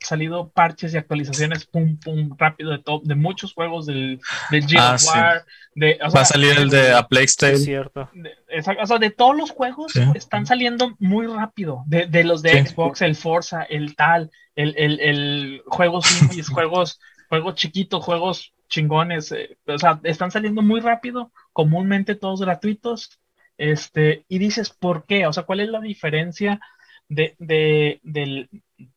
salido 0.00 0.48
parches 0.50 0.92
y 0.92 0.98
actualizaciones 0.98 1.64
pum 1.64 1.96
pum 1.98 2.34
rápido 2.36 2.72
de 2.72 2.78
top 2.78 3.04
de 3.04 3.14
muchos 3.14 3.54
juegos 3.54 3.86
del, 3.86 4.20
del 4.50 4.64
ah, 4.78 4.96
War. 5.06 5.44
De, 5.76 5.98
Va 6.14 6.20
a 6.20 6.24
salir 6.24 6.58
el 6.58 6.70
de 6.70 6.92
A 6.92 7.06
Plague 7.06 7.28
Tale. 7.38 7.56
cierto. 7.56 8.10
De, 8.12 8.32
o 8.80 8.86
sea, 8.86 8.98
de 8.98 9.10
todos 9.10 9.36
los 9.36 9.50
juegos 9.50 9.92
están 10.14 10.46
saliendo 10.46 10.94
muy 10.98 11.26
rápido. 11.26 11.84
De, 11.86 12.06
de 12.06 12.24
los 12.24 12.42
de 12.42 12.64
Xbox, 12.66 13.02
el 13.02 13.16
Forza, 13.16 13.62
el 13.62 13.94
tal, 13.94 14.30
el, 14.56 14.74
el, 14.76 15.00
el 15.00 15.62
juegos 15.66 16.22
indies, 16.22 16.48
juegos, 16.50 17.00
juegos 17.28 17.54
chiquitos, 17.54 18.04
juegos 18.04 18.52
chingones. 18.68 19.32
Eh, 19.32 19.56
o 19.66 19.78
sea, 19.78 20.00
están 20.02 20.30
saliendo 20.30 20.62
muy 20.62 20.80
rápido, 20.80 21.32
comúnmente 21.52 22.14
todos 22.14 22.40
gratuitos. 22.40 23.20
Este, 23.56 24.24
y 24.28 24.38
dices, 24.38 24.70
¿por 24.70 25.06
qué? 25.06 25.26
O 25.26 25.32
sea, 25.32 25.44
¿cuál 25.44 25.60
es 25.60 25.68
la 25.68 25.80
diferencia? 25.80 26.60
De, 27.08 27.34
de, 27.38 28.00
del, 28.02 28.48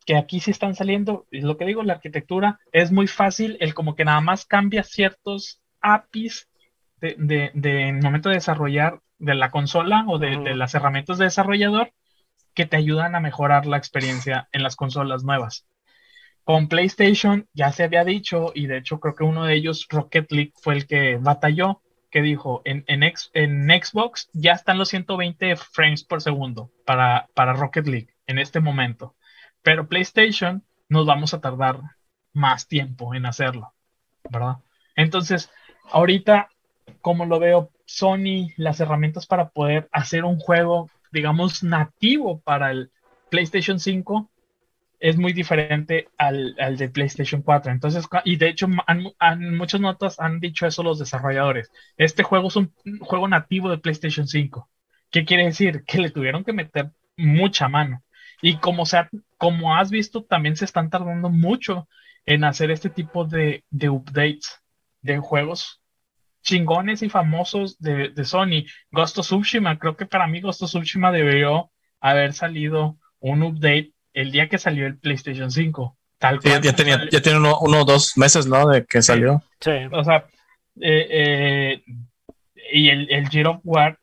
que 0.05 0.16
aquí 0.16 0.39
sí 0.39 0.51
están 0.51 0.76
saliendo, 0.76 1.26
es 1.32 1.43
lo 1.43 1.58
que 1.58 1.66
digo, 1.66 1.84
la 1.84 1.93
arquitectura 1.93 2.60
es 2.72 2.91
muy 2.91 3.08
fácil, 3.08 3.58
el 3.60 3.74
como 3.74 3.95
que 3.95 4.05
nada 4.05 4.22
más 4.22 4.45
cambia 4.45 4.84
ciertos 4.84 5.62
APIs 5.82 6.47
de, 7.01 7.16
de, 7.18 7.51
de 7.53 7.88
en 7.88 7.99
momento 7.99 8.30
de 8.30 8.36
desarrollar 8.36 9.01
de 9.20 9.36
la 9.36 9.51
consola 9.51 10.05
o 10.08 10.20
de, 10.20 10.38
de, 10.38 10.55
las 10.55 10.76
herramientas 10.76 11.18
de 11.18 11.26
desarrollador 11.26 11.91
que 12.53 12.66
te 12.66 12.78
ayudan 12.78 13.16
a 13.16 13.20
mejorar 13.20 13.66
la 13.66 13.78
experiencia 13.78 14.47
en 14.51 14.64
las 14.64 14.76
consolas 14.76 15.24
nuevas. 15.24 15.68
Con 16.43 16.70
PlayStation 16.70 17.47
ya 17.53 17.72
se 17.72 17.84
había 17.84 18.03
dicho, 18.03 18.51
y 18.55 18.68
de 18.68 18.78
hecho 18.78 18.99
creo 18.99 19.16
que 19.16 19.24
uno 19.24 19.43
de 19.45 19.55
ellos, 19.55 19.86
Rocket 19.89 20.32
League, 20.32 20.53
fue 20.55 20.76
el 20.76 20.88
que 20.88 21.18
batalló, 21.18 21.82
que 22.10 22.22
dijo, 22.22 22.62
en, 22.66 22.84
en, 22.88 23.03
en 23.03 23.84
Xbox 23.84 24.30
ya 24.34 24.53
están 24.53 24.78
los 24.78 24.89
120 24.89 25.55
frames 25.58 26.03
por 26.03 26.22
segundo 26.22 26.72
para, 26.86 27.30
para 27.34 27.53
Rocket 27.53 27.88
League 27.88 28.10
en 28.28 28.39
este 28.39 28.60
momento, 28.60 29.16
pero 29.62 29.88
PlayStation 29.88 30.64
nos 30.89 31.05
vamos 31.05 31.34
a 31.34 31.41
tardar 31.41 31.82
más 32.34 32.68
tiempo 32.68 33.14
en 33.14 33.26
hacerlo, 33.26 33.74
¿verdad? 34.30 34.58
Entonces, 34.95 35.51
ahorita, 35.91 36.49
como 37.01 37.26
lo 37.26 37.39
veo, 37.39 37.72
Sony, 37.86 38.49
las 38.58 38.80
herramientas 38.80 39.26
para 39.26 39.49
poder 39.49 39.89
hacer 39.91 40.26
un 40.26 40.39
juego, 40.39 40.89
digamos, 41.12 41.64
nativo 41.64 42.39
para 42.41 42.72
el 42.72 42.91
PlayStation 43.30 43.80
5 43.80 44.30
es 45.00 45.18
muy 45.18 45.34
diferente 45.34 46.08
al, 46.18 46.56
al, 46.60 46.78
de 46.78 46.89
PlayStation 46.89 47.41
4. 47.41 47.72
Entonces, 47.72 48.06
y 48.26 48.38
de 48.38 48.50
hecho, 48.50 48.68
han, 48.88 49.58
muchas 49.58 49.82
notas 49.82 50.20
han 50.20 50.39
dicho 50.39 50.66
eso 50.66 50.84
los 50.84 51.00
desarrolladores. 51.00 51.72
Este 51.98 52.24
juego 52.24 52.48
es 52.48 52.56
un 52.56 52.74
juego 53.02 53.28
nativo 53.28 53.70
de 53.70 53.78
PlayStation 53.78 54.28
5. 54.28 54.70
¿Qué 55.12 55.26
quiere 55.26 55.45
decir? 55.45 55.84
Que 55.88 56.00
le 56.00 56.10
tuvieron 56.10 56.43
que 56.43 56.54
meter 56.54 56.91
mucha 57.16 57.68
mano. 57.68 58.04
Y 58.41 58.58
como, 58.58 58.84
como 59.38 59.76
has 59.76 59.89
visto, 59.89 60.24
también 60.24 60.56
se 60.56 60.66
están 60.66 60.89
tardando 60.89 61.30
mucho 61.30 61.88
en 62.26 62.43
hacer 62.43 62.72
este 62.72 62.89
tipo 62.89 63.26
de, 63.26 63.64
de 63.70 63.89
updates 63.89 64.62
de 65.02 65.18
juegos 65.20 65.82
chingones 66.41 67.02
y 67.04 67.10
famosos 67.10 67.78
de, 67.80 68.10
de, 68.10 68.26
Sony. 68.26 68.66
Ghost 68.91 69.18
of 69.18 69.26
Tsushima, 69.26 69.78
creo 69.80 69.98
que 69.98 70.06
para 70.06 70.28
mí 70.28 70.39
Ghost 70.39 70.62
of 70.64 70.70
Tsushima 70.70 71.12
debió 71.12 71.72
haber 72.00 72.34
salido 72.34 72.98
un 73.20 73.43
update 73.43 73.93
el 74.18 74.32
día 74.32 74.49
que 74.49 74.57
salió 74.57 74.88
el 74.88 74.97
PlayStation 74.97 75.51
5. 75.51 75.97
Tal 76.18 76.41
cual. 76.41 76.61
ya, 76.61 76.74
tenía, 76.74 77.07
ya 77.11 77.22
tiene 77.22 77.38
uno, 77.38 77.57
o 77.59 77.86
dos 77.86 78.18
meses, 78.18 78.47
¿no? 78.47 78.68
De 78.68 78.86
que 78.86 79.03
salió. 79.03 79.43
Sí. 79.59 79.72
O 79.91 80.03
sea, 80.03 80.26
eh, 80.82 81.07
eh, 81.09 81.84
y 82.74 82.89
el, 82.89 83.11
el 83.11 83.30
Gear 83.30 83.47
of 83.47 83.59
War 83.63 83.99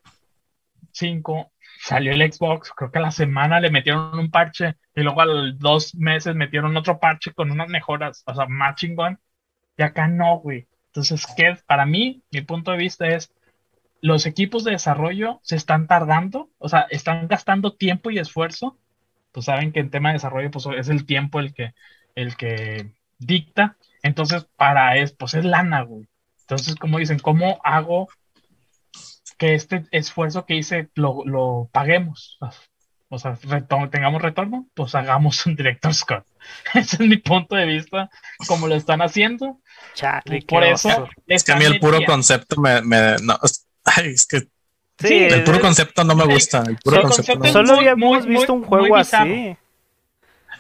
5 0.93 1.51
salió 1.81 2.13
el 2.13 2.33
Xbox, 2.33 2.71
creo 2.71 2.91
que 2.93 2.99
a 2.99 3.03
la 3.03 3.11
semana 3.11 3.61
le 3.61 3.71
metieron 3.71 4.17
un 4.19 4.31
parche 4.31 4.77
y 4.95 5.03
luego 5.03 5.21
a 5.21 5.27
los 5.27 5.59
dos 5.59 5.95
meses 5.97 6.35
metieron 6.35 6.77
otro 6.77 6.99
parche 7.01 7.33
con 7.35 7.51
unas 7.51 7.69
mejoras, 7.69 8.23
o 8.27 8.35
sea, 8.35 8.47
matching 8.47 8.95
one. 8.99 9.19
Y 9.77 9.83
acá 9.83 10.07
no, 10.07 10.39
güey. 10.39 10.69
Entonces, 10.87 11.27
¿qué? 11.37 11.59
Para 11.67 11.85
mí, 11.85 12.23
mi 12.31 12.43
punto 12.43 12.71
de 12.71 12.79
vista 12.79 13.09
es, 13.09 13.33
los 14.01 14.27
equipos 14.27 14.63
de 14.63 14.71
desarrollo 14.71 15.41
se 15.43 15.57
están 15.57 15.89
tardando, 15.89 16.51
o 16.59 16.69
sea, 16.69 16.87
están 16.91 17.27
gastando 17.27 17.75
tiempo 17.75 18.11
y 18.11 18.19
esfuerzo 18.19 18.79
pues 19.35 19.47
saben 19.47 19.73
que 19.73 19.81
en 19.81 19.91
tema 19.91 20.11
de 20.11 20.15
desarrollo 20.15 20.51
pues 20.53 20.65
es 20.79 20.89
el 20.89 21.07
tiempo 21.07 21.41
el 21.41 21.53
que, 21.53 21.75
el 22.15 22.37
que 22.37 22.93
dicta. 23.19 23.77
Entonces, 24.01 24.47
para 24.57 24.97
es, 24.97 25.13
pues 25.13 25.35
es 25.35 25.45
lana, 25.45 25.83
güey. 25.83 26.07
Entonces, 26.43 26.77
como 26.77 26.99
dicen, 26.99 27.19
¿cómo 27.19 27.61
hago 27.65 28.09
que 29.37 29.55
este 29.55 29.87
esfuerzo 29.91 30.47
que 30.47 30.55
hice 30.55 30.89
lo, 30.95 31.69
paguemos? 31.73 32.39
O 33.09 33.19
sea, 33.19 33.37
tengamos 33.91 34.23
retorno, 34.23 34.69
pues 34.73 34.95
hagamos 34.95 35.45
un 35.47 35.57
director 35.57 35.93
Scott. 35.93 36.25
Ese 36.75 37.03
es 37.03 37.09
mi 37.09 37.17
punto 37.17 37.57
de 37.57 37.67
vista, 37.67 38.11
como 38.47 38.69
lo 38.69 38.77
están 38.77 39.03
haciendo. 39.03 39.61
Por 40.47 40.63
eso. 40.63 41.09
Es 41.27 41.43
que 41.43 41.53
a 41.53 41.57
mí 41.57 41.65
el 41.65 41.81
puro 41.81 42.05
concepto 42.05 42.61
me. 42.61 42.83
me 42.83 43.17
no, 43.21 43.37
es 44.05 44.27
que 44.27 44.47
Sí, 44.99 45.15
el 45.15 45.45
puro 45.45 45.61
concepto 45.61 46.05
no 46.05 46.15
me 46.15 46.25
gusta. 46.25 46.63
El 46.67 46.77
puro 46.79 47.03
concepto, 47.03 47.53
Solo 47.53 47.75
habíamos 47.75 48.27
visto 48.27 48.53
un 48.53 48.65
juego 48.65 48.97
así. 48.97 49.57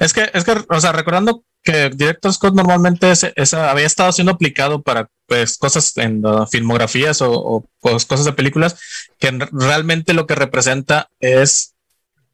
Es 0.01 0.13
que, 0.13 0.29
es 0.33 0.45
que, 0.45 0.57
o 0.69 0.81
sea, 0.81 0.93
recordando 0.93 1.45
que 1.63 1.89
Director 1.89 2.33
Scott 2.33 2.55
normalmente 2.55 3.13
había 3.53 3.87
estado 3.87 4.13
siendo 4.13 4.33
aplicado 4.33 4.83
para 4.83 5.09
pues, 5.27 5.57
cosas 5.57 5.97
en 5.97 6.23
filmografías 6.51 7.23
o, 7.23 7.65
pues, 7.81 8.05
cosas 8.05 8.27
de 8.27 8.33
películas, 8.33 8.77
que 9.19 9.31
realmente 9.53 10.13
lo 10.13 10.27
que 10.27 10.35
representa 10.35 11.09
es, 11.21 11.75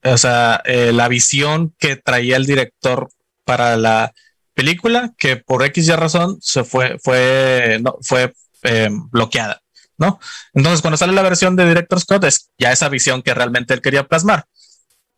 o 0.03 0.19
sea, 0.19 0.61
eh, 0.65 0.93
la 0.93 1.09
visión 1.09 1.75
que 1.79 1.97
traía 1.97 2.37
el 2.37 2.47
director 2.47 3.09
para 3.45 3.77
la 3.77 4.13
película, 4.55 5.15
que 5.17 5.37
por 5.37 5.65
X 5.65 5.89
y 5.89 5.93
razón 5.93 6.39
se 6.41 6.65
fue, 6.65 6.99
fue, 6.99 7.79
no, 7.83 7.97
fue 8.03 8.33
eh, 8.65 8.89
bloqueada. 9.11 9.63
¿No? 10.01 10.19
Entonces, 10.55 10.81
cuando 10.81 10.97
sale 10.97 11.13
la 11.13 11.23
versión 11.23 11.55
de 11.55 11.69
Director 11.69 12.01
Scott, 12.01 12.25
es 12.25 12.51
ya 12.59 12.73
esa 12.73 12.89
visión 12.89 13.23
que 13.23 13.35
realmente 13.35 13.75
él 13.75 13.83
quería 13.83 14.09
plasmar. 14.09 14.47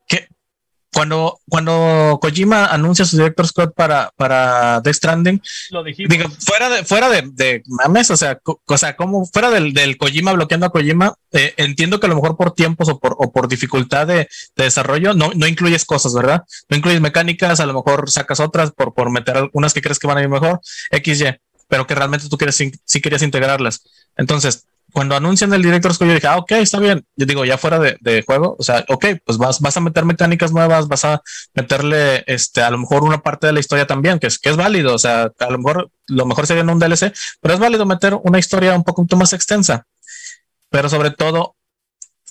Que 0.08 0.28
cuando, 0.92 1.40
cuando 1.48 2.18
Kojima 2.20 2.66
anuncia 2.66 3.04
su 3.04 3.16
Director 3.16 3.46
Scott 3.46 3.74
para, 3.74 4.12
para 4.16 4.80
Death 4.80 4.96
Stranding, 4.96 5.40
digo, 5.96 6.28
fuera 6.40 6.68
de, 6.68 6.84
fuera 6.84 7.08
de, 7.08 7.62
mames, 7.66 8.10
o 8.10 8.16
sea, 8.16 8.40
o 8.44 8.76
sea, 8.78 8.94
como 8.96 9.24
fuera 9.24 9.50
del, 9.50 9.72
del 9.72 9.96
Kojima 9.96 10.32
bloqueando 10.32 10.66
a 10.66 10.70
Kojima, 10.70 11.14
eh, 11.30 11.54
entiendo 11.56 11.98
que 11.98 12.06
a 12.06 12.08
lo 12.10 12.16
mejor 12.16 12.36
por 12.36 12.52
tiempos 12.52 12.88
o 12.88 12.98
por, 12.98 13.14
o 13.18 13.32
por 13.32 13.48
dificultad 13.48 14.06
de, 14.06 14.28
desarrollo 14.56 15.14
no, 15.14 15.30
no 15.34 15.46
incluyes 15.46 15.84
cosas, 15.84 16.12
¿verdad? 16.12 16.42
No 16.68 16.76
incluyes 16.76 17.00
mecánicas, 17.00 17.60
a 17.60 17.66
lo 17.66 17.72
mejor 17.72 18.10
sacas 18.10 18.40
otras 18.40 18.72
por, 18.72 18.92
por 18.92 19.10
meter 19.10 19.36
algunas 19.36 19.72
que 19.72 19.80
crees 19.80 20.00
que 20.00 20.08
van 20.08 20.18
a 20.18 20.22
ir 20.22 20.28
mejor, 20.28 20.60
XY, 20.90 21.38
pero 21.68 21.86
que 21.86 21.94
realmente 21.94 22.28
tú 22.28 22.36
quieres, 22.36 22.56
sí 22.56 23.00
querías 23.00 23.22
integrarlas. 23.22 23.82
Entonces, 24.16 24.66
cuando 24.92 25.16
anuncian 25.16 25.52
el 25.54 25.62
director 25.62 25.92
yo 25.98 26.14
dije, 26.14 26.26
ah, 26.26 26.38
ok, 26.38 26.52
está 26.52 26.78
bien. 26.78 27.04
Yo 27.16 27.26
digo, 27.26 27.44
ya 27.44 27.58
fuera 27.58 27.78
de, 27.78 28.22
juego, 28.26 28.56
o 28.58 28.62
sea, 28.62 28.84
ok, 28.88 29.06
pues 29.24 29.38
vas, 29.38 29.60
vas 29.60 29.76
a 29.76 29.80
meter 29.80 30.04
mecánicas 30.04 30.52
nuevas, 30.52 30.88
vas 30.88 31.04
a 31.04 31.22
meterle, 31.54 32.24
este, 32.26 32.62
a 32.62 32.70
lo 32.70 32.78
mejor 32.78 33.02
una 33.02 33.22
parte 33.22 33.46
de 33.46 33.52
la 33.52 33.60
historia 33.60 33.86
también, 33.86 34.18
que 34.18 34.26
es, 34.26 34.38
que 34.38 34.50
es 34.50 34.56
válido. 34.56 34.94
O 34.94 34.98
sea, 34.98 35.32
a 35.38 35.50
lo 35.50 35.58
mejor, 35.58 35.90
lo 36.08 36.26
mejor 36.26 36.46
sería 36.46 36.62
en 36.62 36.70
un 36.70 36.78
DLC, 36.78 37.12
pero 37.40 37.54
es 37.54 37.60
válido 37.60 37.86
meter 37.86 38.18
una 38.22 38.38
historia 38.38 38.74
un 38.74 38.84
poco 38.84 39.06
más 39.16 39.32
extensa. 39.32 39.86
Pero 40.70 40.88
sobre 40.88 41.10
todo, 41.10 41.56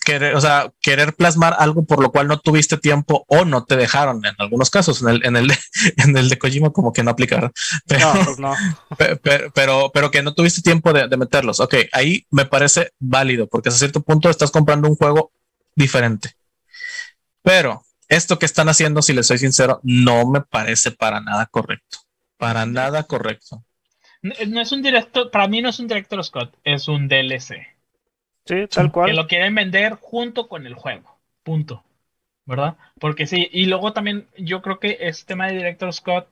querer, 0.04 0.36
o 0.36 0.42
sea, 0.42 0.74
querer 0.82 1.14
plasmar 1.14 1.56
algo 1.58 1.86
por 1.86 2.02
lo 2.02 2.12
cual 2.12 2.28
no 2.28 2.40
tuviste 2.40 2.78
tiempo 2.78 3.24
o 3.28 3.46
no 3.46 3.64
te 3.64 3.76
dejaron 3.76 4.26
en 4.26 4.34
algunos 4.38 4.70
casos. 4.70 5.02
En 5.02 5.10
el, 5.10 5.26
en 5.26 5.36
el, 5.38 5.48
de, 5.48 5.58
en 5.98 6.18
el 6.18 6.30
de 6.30 6.38
Kojima 6.38 6.72
como 6.72 6.92
que 6.92 7.04
no 7.04 7.12
aplicaron. 7.12 7.52
Pero, 7.88 8.14
no, 8.14 8.26
pues 8.26 8.40
no. 8.40 8.56
Pero, 9.54 9.92
pero, 9.92 10.12
que 10.12 10.24
no 10.24 10.34
tuviste 10.34 10.62
tiempo 10.62 10.92
de, 10.94 11.08
meterlos. 11.18 11.60
Ok, 11.60 11.76
ahí 11.92 12.26
me 12.32 12.46
parece 12.46 12.92
válido 13.00 13.48
porque 13.48 13.70
a 13.70 13.72
cierto 13.72 14.02
punto 14.02 14.30
estás 14.30 14.52
comprando 14.52 14.88
un 14.88 14.96
juego 14.96 15.32
diferente. 15.76 16.36
Pero 17.44 17.84
esto 18.08 18.38
que 18.40 18.46
están 18.46 18.70
haciendo, 18.70 19.02
si 19.02 19.14
les 19.14 19.28
soy 19.28 19.38
sincero, 19.38 19.80
no 19.84 20.26
me 20.26 20.42
parece 20.42 20.92
para 20.92 21.22
nada 21.22 21.46
correcto. 21.46 22.00
Para 22.38 22.66
nada 22.66 23.04
correcto. 23.04 23.64
No 24.22 24.62
es 24.62 24.72
un 24.72 24.82
director, 24.82 25.32
para 25.32 25.48
mí 25.48 25.62
no 25.62 25.70
es 25.70 25.80
un 25.80 25.88
director 25.88 26.24
Scott, 26.24 26.56
es 26.64 26.88
un 26.88 27.08
DLC. 27.08 27.72
Sí, 28.46 28.68
tal 28.68 28.92
cual. 28.92 29.10
Que 29.10 29.16
lo 29.16 29.28
quieren 29.28 29.56
vender 29.56 29.94
junto 29.94 30.48
con 30.48 30.66
el 30.66 30.74
juego. 30.74 31.20
Punto. 31.44 31.84
¿Verdad? 32.46 32.78
Porque 33.00 33.28
sí, 33.28 33.48
y 33.52 33.66
luego 33.66 33.94
también 33.94 34.28
yo 34.38 34.62
creo 34.62 34.80
que 34.80 34.98
este 35.02 35.28
tema 35.28 35.48
de 35.48 35.58
Director 35.58 35.94
Scott, 35.94 36.28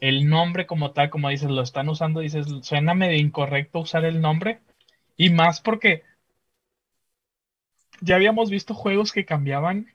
el 0.00 0.28
nombre 0.28 0.66
como 0.66 0.90
tal, 0.90 1.08
como 1.08 1.28
dices, 1.28 1.50
lo 1.50 1.62
están 1.62 1.88
usando, 1.88 2.20
dices, 2.20 2.46
suena 2.62 2.94
medio 2.94 3.18
incorrecto 3.18 3.80
usar 3.80 4.04
el 4.04 4.20
nombre. 4.20 4.60
Y 5.16 5.30
más 5.30 5.60
porque 5.60 6.02
ya 8.00 8.16
habíamos 8.16 8.50
visto 8.50 8.74
juegos 8.74 9.12
que 9.12 9.24
cambiaban 9.24 9.86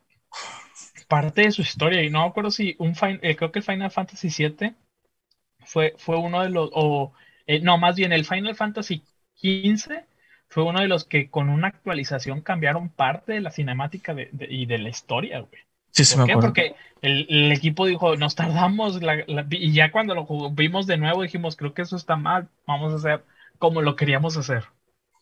parte 1.08 1.42
de 1.42 1.52
su 1.52 1.62
historia. 1.62 2.04
Y 2.04 2.10
no 2.10 2.22
me 2.22 2.28
acuerdo 2.28 2.52
si 2.52 2.76
un 2.80 2.94
eh, 3.22 3.36
creo 3.36 3.52
que 3.52 3.60
el 3.60 3.66
Final 3.66 3.92
Fantasy 3.92 4.30
VII 4.30 4.74
fue, 5.66 5.94
fue 5.98 6.18
uno 6.18 6.42
de 6.42 6.50
los, 6.50 6.70
o 6.74 7.14
eh, 7.46 7.60
no, 7.60 7.78
más 7.78 7.96
bien 7.96 8.14
el 8.14 8.26
Final 8.26 8.56
Fantasy 8.56 9.04
XV 9.36 10.04
fue 10.50 10.64
uno 10.64 10.80
de 10.82 10.88
los 10.88 11.06
que 11.06 11.30
con 11.30 11.50
una 11.50 11.68
actualización 11.68 12.42
cambiaron 12.42 12.90
parte 12.90 13.34
de 13.34 13.42
la 13.42 13.52
cinemática 13.52 14.16
y 14.50 14.66
de 14.66 14.78
la 14.78 14.90
historia, 14.90 15.40
güey. 15.42 15.62
Sí, 15.92 16.06
sí, 16.06 16.16
¿Por 16.16 16.24
me 16.24 16.28
qué? 16.28 16.32
acuerdo. 16.34 16.50
Porque 16.50 16.76
el, 17.02 17.26
el 17.30 17.52
equipo 17.52 17.86
dijo, 17.86 18.16
nos 18.18 18.36
tardamos, 18.36 19.02
la- 19.02 19.24
la- 19.28 19.46
y 19.50 19.72
ya 19.74 19.92
cuando 19.92 20.14
lo 20.16 20.26
vimos 20.52 20.86
de 20.88 20.98
nuevo 20.98 21.24
dijimos, 21.24 21.56
creo 21.56 21.74
que 21.74 21.82
eso 21.82 21.96
está 21.96 22.16
mal, 22.16 22.50
vamos 22.66 22.94
a 22.94 22.98
hacer 22.98 23.24
como 23.58 23.82
lo 23.82 23.96
queríamos 23.96 24.38
hacer, 24.38 24.66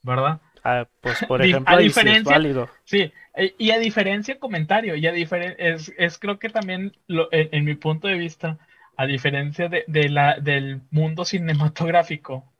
¿verdad? 0.03 0.41
Ah, 0.63 0.87
pues 1.01 1.23
por 1.27 1.41
ejemplo, 1.41 1.73
a 1.73 1.79
sí 1.79 1.85
es 1.85 1.95
diferencia- 1.95 2.33
válido. 2.33 2.69
Sí, 2.83 3.11
e- 3.35 3.55
y 3.57 3.71
a 3.71 3.79
diferencia 3.79 4.39
comentario, 4.39 4.95
y 4.95 5.07
a 5.07 5.13
diferen- 5.13 5.55
es, 5.57 5.93
es 5.97 6.17
creo 6.17 6.39
que 6.39 6.49
también 6.49 6.91
lo- 7.07 7.29
en, 7.31 7.49
en 7.51 7.65
mi 7.65 7.75
punto 7.75 8.07
de 8.07 8.15
vista, 8.15 8.57
a 8.97 9.05
diferencia 9.05 9.69
de, 9.69 9.85
de 9.87 10.09
la, 10.09 10.39
del 10.39 10.81
mundo 10.91 11.23
cinematográfico, 11.23 12.51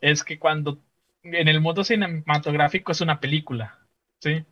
es 0.00 0.24
que 0.24 0.38
cuando 0.38 0.78
en 1.22 1.48
el 1.48 1.60
mundo 1.60 1.84
cinematográfico 1.84 2.92
es 2.92 3.00
una 3.00 3.20
película, 3.20 3.78
¿sí? 4.20 4.44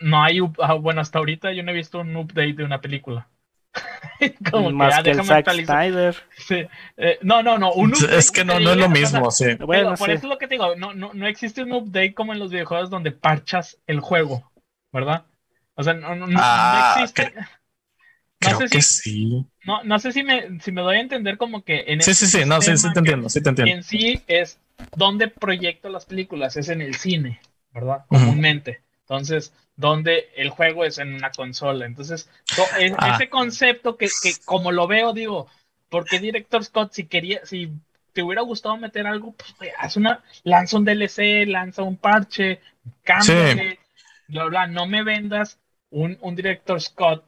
No 0.00 0.22
hay, 0.22 0.40
ah, 0.60 0.74
bueno, 0.74 1.00
hasta 1.00 1.18
ahorita 1.18 1.52
yo 1.52 1.62
no 1.62 1.72
he 1.72 1.74
visto 1.74 2.00
un 2.00 2.16
update 2.16 2.54
de 2.54 2.64
una 2.64 2.80
película. 2.80 3.28
Como 4.50 4.70
Más 4.70 4.94
ah, 4.94 5.02
que 5.02 5.10
el 5.10 5.16
déjame 5.16 5.28
Zack 5.28 5.46
actualizar. 5.46 5.78
Snyder. 5.80 6.16
Sí, 6.36 6.66
eh, 6.96 7.18
no, 7.22 7.42
no, 7.42 7.58
no, 7.58 7.72
un 7.72 7.94
update 7.94 8.16
Es 8.16 8.30
que 8.30 8.44
no, 8.44 8.58
no 8.60 8.70
es 8.72 8.76
lo 8.76 8.88
pasar. 8.88 9.22
mismo, 9.22 9.30
sí. 9.30 9.44
Bueno, 9.58 9.96
por 9.96 10.08
sí. 10.08 10.12
eso 10.12 10.26
es 10.26 10.30
lo 10.30 10.38
que 10.38 10.48
te 10.48 10.54
digo, 10.54 10.76
no, 10.76 10.94
no, 10.94 11.12
no 11.14 11.26
existe 11.26 11.62
un 11.62 11.72
update 11.72 12.14
como 12.14 12.32
en 12.32 12.38
los 12.38 12.50
videojuegos 12.50 12.90
donde 12.90 13.12
parchas 13.12 13.78
el 13.86 14.00
juego, 14.00 14.52
¿verdad? 14.92 15.26
O 15.74 15.82
sea, 15.82 15.94
no, 15.94 16.14
no, 16.16 16.26
no- 16.26 16.40
Ah, 16.40 16.70
no 16.70 16.78
existe. 16.78 17.34
No 18.40 18.48
Creo 18.48 18.58
sé 18.58 18.68
que 18.68 18.80
si, 18.80 18.88
sí. 19.02 19.46
no, 19.64 19.82
no 19.84 19.98
sé 19.98 20.12
si 20.12 20.22
me, 20.22 20.60
si 20.60 20.72
me 20.72 20.82
doy 20.82 20.96
a 20.98 21.00
entender 21.00 21.38
como 21.38 21.64
que 21.64 21.84
en 21.88 22.00
Sí, 22.00 22.10
este 22.12 22.26
sí, 22.26 22.26
sí, 22.26 22.44
no, 22.46 22.60
sí, 22.62 22.76
sí 22.76 22.92
te 22.92 22.98
entiendo, 23.00 23.28
sí 23.28 23.42
te 23.42 23.48
entiendo. 23.50 23.74
en 23.74 23.82
sí 23.82 24.22
es 24.26 24.60
donde 24.96 25.28
proyecto 25.28 25.88
las 25.88 26.04
películas, 26.06 26.56
es 26.56 26.68
en 26.68 26.82
el 26.82 26.94
cine, 26.96 27.40
¿verdad? 27.72 28.04
Comúnmente. 28.08 28.82
Entonces, 29.02 29.52
donde 29.76 30.28
el 30.36 30.50
juego 30.50 30.84
es 30.84 30.98
en 30.98 31.14
una 31.14 31.30
consola. 31.30 31.86
Entonces, 31.86 32.28
to- 32.54 32.62
Ah. 32.98 33.14
ese 33.14 33.28
concepto 33.30 33.96
que, 33.96 34.08
que 34.22 34.32
como 34.44 34.70
lo 34.72 34.86
veo, 34.86 35.12
digo, 35.12 35.48
porque 35.88 36.18
Director 36.18 36.64
Scott, 36.64 36.92
si 36.92 37.04
quería, 37.06 37.40
si 37.44 37.70
te 38.12 38.22
hubiera 38.22 38.42
gustado 38.42 38.76
meter 38.76 39.06
algo, 39.06 39.34
pues 39.58 39.70
haz 39.78 39.96
una, 39.96 40.22
lanza 40.44 40.76
un 40.76 40.84
DLC, 40.84 41.46
lanza 41.46 41.82
un 41.82 41.96
parche, 41.96 42.60
cámbiale, 43.04 43.78
bla, 44.28 44.44
bla, 44.44 44.66
no 44.66 44.86
me 44.86 45.02
vendas 45.02 45.58
un, 45.90 46.18
un 46.20 46.34
Director 46.36 46.80
Scott 46.82 47.24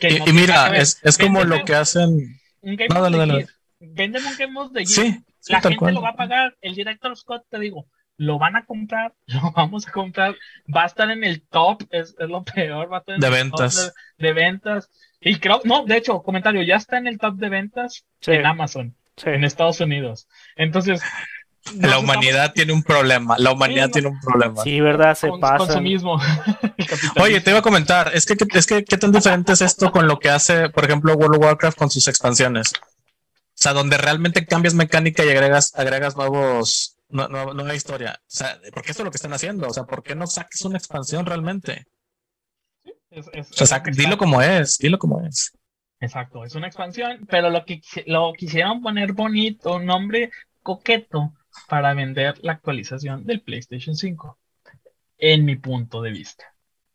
que 0.00 0.08
Y, 0.08 0.18
no 0.18 0.24
y 0.24 0.24
tenga 0.26 0.40
mira, 0.40 0.76
es, 0.76 0.98
es 1.02 1.16
como 1.18 1.44
lo 1.44 1.64
que 1.64 1.74
hacen. 1.74 2.40
un 2.62 2.76
Game 2.76 2.88
No. 2.88 3.38
Véndeme 3.78 4.26
un 4.28 4.36
Game 4.36 4.58
of 4.60 4.72
the 4.72 4.84
Year. 4.84 4.88
Sí, 5.12 5.24
sí, 5.44 5.52
La 5.52 5.60
gente 5.60 5.76
cual. 5.78 5.94
lo 5.94 6.02
va 6.02 6.10
a 6.10 6.16
pagar. 6.16 6.56
El 6.60 6.74
director 6.74 7.16
Scott, 7.16 7.44
te 7.50 7.58
digo, 7.58 7.86
lo 8.16 8.38
van 8.38 8.56
a 8.56 8.64
comprar, 8.64 9.12
lo 9.26 9.50
vamos 9.52 9.86
a 9.88 9.92
comprar. 9.92 10.34
Va 10.74 10.84
a 10.84 10.86
estar 10.86 11.10
en 11.10 11.24
el 11.24 11.42
top, 11.48 11.82
es, 11.90 12.14
es 12.18 12.28
lo 12.28 12.44
peor. 12.44 12.90
Va 12.92 12.98
a 12.98 13.00
estar 13.00 13.14
en 13.16 13.20
De 13.20 13.26
el 13.28 13.32
ventas. 13.32 13.74
top 13.76 13.92
de, 14.18 14.26
de 14.26 14.32
ventas. 14.32 14.90
Y 15.20 15.38
creo, 15.38 15.60
no, 15.64 15.84
de 15.84 15.96
hecho, 15.96 16.22
comentario, 16.22 16.62
ya 16.62 16.76
está 16.76 16.98
en 16.98 17.06
el 17.06 17.18
top 17.18 17.36
de 17.36 17.48
ventas 17.48 18.04
Sí, 18.20 18.32
en 18.32 18.44
Amazon, 18.46 18.94
sí. 19.16 19.30
en 19.30 19.42
Estados 19.44 19.80
Unidos. 19.80 20.28
Entonces, 20.56 21.00
nos 21.74 21.76
La 21.90 21.98
humanidad 21.98 22.52
tiene 22.52 22.74
un 22.74 22.82
problema. 22.82 23.36
La 23.38 23.52
humanidad 23.52 23.86
Sí, 23.86 23.92
tiene 23.92 24.08
un 24.08 24.20
problema. 24.20 24.62
Sí, 24.62 24.80
¿verdad? 24.80 25.14
Se 25.14 25.28
con- 25.30 25.40
pasan. 25.40 25.58
consumismo. 25.66 26.20
Oye, 27.20 27.40
te 27.40 27.50
iba 27.50 27.60
a 27.60 27.62
comentar, 27.62 28.10
es 28.14 28.26
que, 28.26 28.36
es 28.52 28.66
que 28.66 28.84
qué 28.84 28.98
tan 28.98 29.12
diferente 29.12 29.52
es 29.52 29.62
esto 29.62 29.90
con 29.90 30.06
lo 30.06 30.18
que 30.18 30.28
hace, 30.28 30.68
por 30.68 30.84
ejemplo, 30.84 31.14
World 31.14 31.36
of 31.36 31.42
Warcraft 31.42 31.78
con 31.78 31.88
sus 31.90 32.06
expansiones. 32.08 32.72
O 33.64 33.66
sea, 33.66 33.72
donde 33.72 33.96
realmente 33.96 34.44
cambias 34.44 34.74
mecánica 34.74 35.24
y 35.24 35.30
agregas, 35.30 35.74
agregas 35.74 36.16
nuevos, 36.18 36.98
no- 37.08 37.28
no- 37.28 37.54
nueva 37.54 37.74
historia. 37.74 38.20
O 38.20 38.24
sea, 38.26 38.60
porque 38.74 38.90
esto 38.90 39.02
es 39.02 39.06
lo 39.06 39.10
que 39.10 39.16
están 39.16 39.32
haciendo. 39.32 39.66
O 39.68 39.72
sea, 39.72 39.84
¿por 39.84 40.02
qué 40.02 40.14
no 40.14 40.26
saques 40.26 40.60
una 40.66 40.76
expansión 40.76 41.24
realmente? 41.24 41.86
Es- 43.08 43.30
es- 43.32 43.62
O 43.62 43.64
sea, 43.64 43.78
dilo 43.80 44.18
como 44.18 44.42
es, 44.42 44.76
dilo 44.76 44.98
como 44.98 45.22
es. 45.26 45.50
Exacto, 45.98 46.44
es 46.44 46.54
una 46.56 46.66
expansión, 46.66 47.26
pero 47.26 47.48
lo 47.48 47.64
que 47.64 47.80
lo 48.04 48.34
quisieron 48.34 48.82
poner 48.82 49.14
bonito, 49.14 49.76
un 49.76 49.86
nombre 49.86 50.30
coqueto 50.62 51.32
para 51.66 51.94
vender 51.94 52.34
la 52.42 52.52
actualización 52.52 53.24
del 53.24 53.40
PlayStation 53.40 53.96
5, 53.96 54.38
en 55.16 55.46
mi 55.46 55.56
punto 55.56 56.02
de 56.02 56.10
vista. 56.10 56.44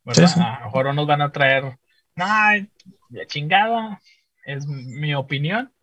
¿verdad? 0.03 0.27
Sí, 0.27 0.33
sí. 0.35 0.39
A 0.39 0.59
lo 0.59 0.65
mejor 0.65 0.85
no 0.85 0.93
nos 0.93 1.07
van 1.07 1.23
a 1.23 1.31
traer, 1.31 1.79
ay, 2.15 2.69
la 3.09 3.25
chingada, 3.25 3.99
es 4.45 4.67
mi 4.67 5.15
opinión. 5.15 5.73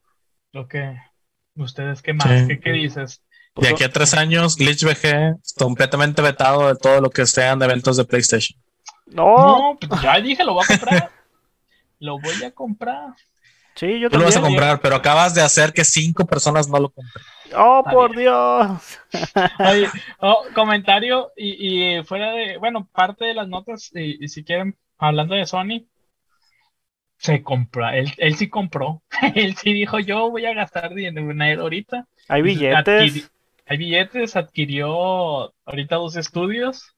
Lo 0.53 0.69
que 0.69 0.97
ustedes, 1.57 2.03
¿qué 2.03 2.13
más? 2.13 2.27
Sí. 2.27 2.49
¿Qué, 2.49 2.61
qué 2.61 2.73
dices? 2.73 3.23
De 3.57 3.69
aquí 3.69 3.85
a 3.85 3.91
tres 3.91 4.13
años, 4.15 4.57
Glitch 4.57 4.85
VG 4.85 5.37
completamente 5.59 6.21
vetado 6.21 6.69
de 6.69 6.77
todo 6.77 7.01
lo 7.01 7.11
que 7.11 7.25
sean 7.27 7.59
de 7.59 7.65
eventos 7.65 7.97
de 7.97 8.05
PlayStation. 8.05 8.59
No, 9.07 9.37
No, 9.37 9.79
pues 9.89 10.03
ya 10.03 10.21
dije, 10.21 10.45
lo 10.45 10.55
voy 10.55 10.65
a 10.65 10.79
comprar. 10.79 11.11
lo 12.01 12.19
voy 12.19 12.45
a 12.45 12.51
comprar. 12.51 13.15
sí, 13.75 13.99
yo 13.99 14.11
Tú 14.11 14.19
lo 14.19 14.25
vas 14.25 14.37
a 14.37 14.43
comprar, 14.43 14.81
pero 14.81 14.97
acabas 14.97 15.35
de 15.35 15.41
hacer 15.41 15.73
que 15.73 15.85
cinco 15.85 16.27
personas 16.27 16.69
no 16.69 16.79
lo 16.79 16.91
compren. 16.91 17.25
Oh, 17.57 17.79
Está 17.79 17.91
por 17.93 18.17
Dios. 18.17 18.99
Oye, 19.71 19.89
oh, 20.19 20.45
comentario 20.55 21.33
y, 21.37 21.97
y 21.99 22.05
fuera 22.05 22.33
de, 22.33 22.59
bueno, 22.59 22.87
parte 22.93 23.25
de 23.25 23.35
las 23.35 23.49
notas, 23.49 23.91
y, 23.95 24.23
y 24.23 24.29
si 24.29 24.45
quieren, 24.45 24.77
hablando 24.99 25.35
de 25.35 25.47
Sony, 25.47 25.87
se 27.19 27.43
compra, 27.43 27.97
él, 27.97 28.13
él 28.19 28.35
sí 28.37 28.49
compró, 28.49 29.03
él 29.35 29.55
sí 29.57 29.73
dijo, 29.73 29.99
yo 29.99 30.31
voy 30.31 30.45
a 30.47 30.55
gastar 30.55 30.95
dinero 30.95 31.63
ahorita. 31.63 32.07
Hay 32.29 32.43
Adquiri- 32.43 32.45
billetes. 32.45 33.31
hay 33.67 33.77
billetes, 33.79 34.37
adquirió 34.37 35.55
ahorita 35.65 35.97
dos 35.97 36.17
estudios, 36.17 36.95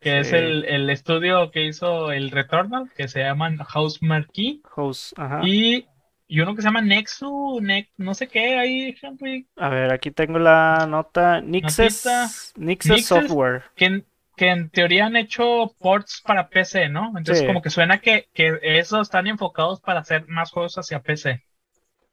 que 0.00 0.20
es 0.20 0.32
el, 0.32 0.64
el 0.64 0.88
estudio 0.90 1.50
que 1.50 1.66
hizo 1.66 2.10
el 2.12 2.30
Returnal, 2.30 2.90
que 2.96 3.06
se 3.08 3.20
llaman 3.20 3.58
House 3.58 4.02
Marquee, 4.02 4.60
House, 4.74 5.14
ajá. 5.18 5.40
y, 5.44 5.86
y 6.26 6.40
uno 6.40 6.54
que 6.54 6.62
se 6.62 6.68
llama 6.68 6.80
Nexu, 6.80 7.60
Nex- 7.60 7.90
no 7.98 8.14
sé 8.14 8.28
qué, 8.28 8.58
ahí, 8.58 8.94
Henry, 9.00 9.46
A 9.56 9.68
ver, 9.68 9.92
aquí 9.92 10.10
tengo 10.10 10.38
la 10.38 10.86
nota. 10.88 11.40
Nixes. 11.42 12.52
Nixes. 12.56 13.06
Software. 13.06 13.64
que 13.76 14.04
que 14.40 14.48
en 14.48 14.70
teoría 14.70 15.04
han 15.04 15.16
hecho 15.16 15.74
ports 15.78 16.22
para 16.26 16.48
PC, 16.48 16.88
¿no? 16.88 17.08
Entonces 17.08 17.40
Sí. 17.40 17.46
como 17.46 17.60
que 17.60 17.68
suena 17.68 17.98
que, 17.98 18.30
que 18.32 18.58
esos 18.62 19.02
están 19.02 19.26
enfocados 19.26 19.82
para 19.82 20.00
hacer 20.00 20.26
más 20.28 20.50
juegos 20.50 20.76
hacia 20.78 21.00
PC. 21.02 21.42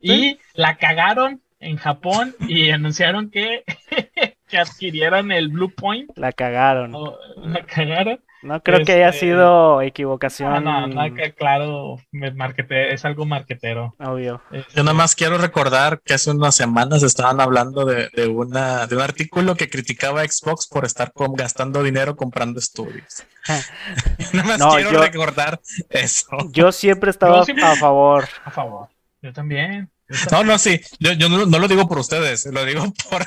Y 0.02 0.38
la 0.54 0.76
cagaron 0.76 1.42
en 1.62 1.78
Japón 1.78 2.36
y 2.42 2.70
anunciaron 2.72 3.32
que, 3.32 3.64
que 4.46 4.58
adquirieran 4.58 5.32
el 5.32 5.48
Blue 5.48 5.74
Point. 5.74 6.12
La 6.18 6.34
cagaron. 6.34 6.94
o 6.94 7.18
la 7.38 7.64
cagaron. 7.66 8.20
No 8.44 8.62
creo 8.62 8.86
que 8.86 8.92
haya 8.94 9.10
Este, 9.10 9.22
sido 9.22 9.80
Ah, 9.80 9.86
equivocación. 9.86 10.64
no, 10.64 10.88
no, 10.88 11.14
que 11.16 11.34
claro, 11.34 11.98
me 12.12 12.32
markete- 12.34 12.94
es 12.94 13.04
algo 13.04 13.26
marquetero. 13.26 13.96
Obvio. 14.00 14.42
Yo 14.76 14.84
nada 14.84 14.94
más 14.94 15.16
quiero 15.16 15.38
recordar 15.38 16.02
que 16.06 16.14
hace 16.14 16.32
unas 16.32 16.56
semanas 16.56 17.02
estaban 17.04 17.42
hablando 17.42 17.84
de, 17.86 18.10
de 18.16 18.28
una, 18.28 18.86
de 18.88 18.96
un 18.96 19.02
artículo 19.02 19.56
que 19.56 19.70
criticaba 19.70 20.22
a 20.22 20.28
Xbox 20.28 20.68
por 20.68 20.86
estar 20.86 21.12
gastando 21.36 21.82
dinero 21.84 22.16
comprando 22.16 22.60
estudios. 22.60 23.24
nada 24.34 24.44
más 24.48 24.60
No, 24.60 24.72
quiero 24.76 24.92
yo- 24.92 25.02
recordar 25.02 25.60
eso. 25.90 26.28
Yo 26.52 26.72
siempre 26.72 27.10
estaba 27.10 27.38
Yo 27.38 27.46
siempre- 27.46 27.66
a 27.66 27.76
favor. 27.76 28.28
A 28.46 28.52
favor. 28.52 28.88
Yo 29.22 29.34
también. 29.34 29.90
No, 30.32 30.44
no, 30.44 30.58
sí, 30.58 30.80
yo, 31.00 31.12
yo 31.14 31.28
no, 31.28 31.46
no 31.46 31.60
lo 31.60 31.68
digo 31.68 31.86
por 31.88 31.98
ustedes, 31.98 32.46
lo 32.46 32.64
digo 32.64 32.82
por, 33.10 33.26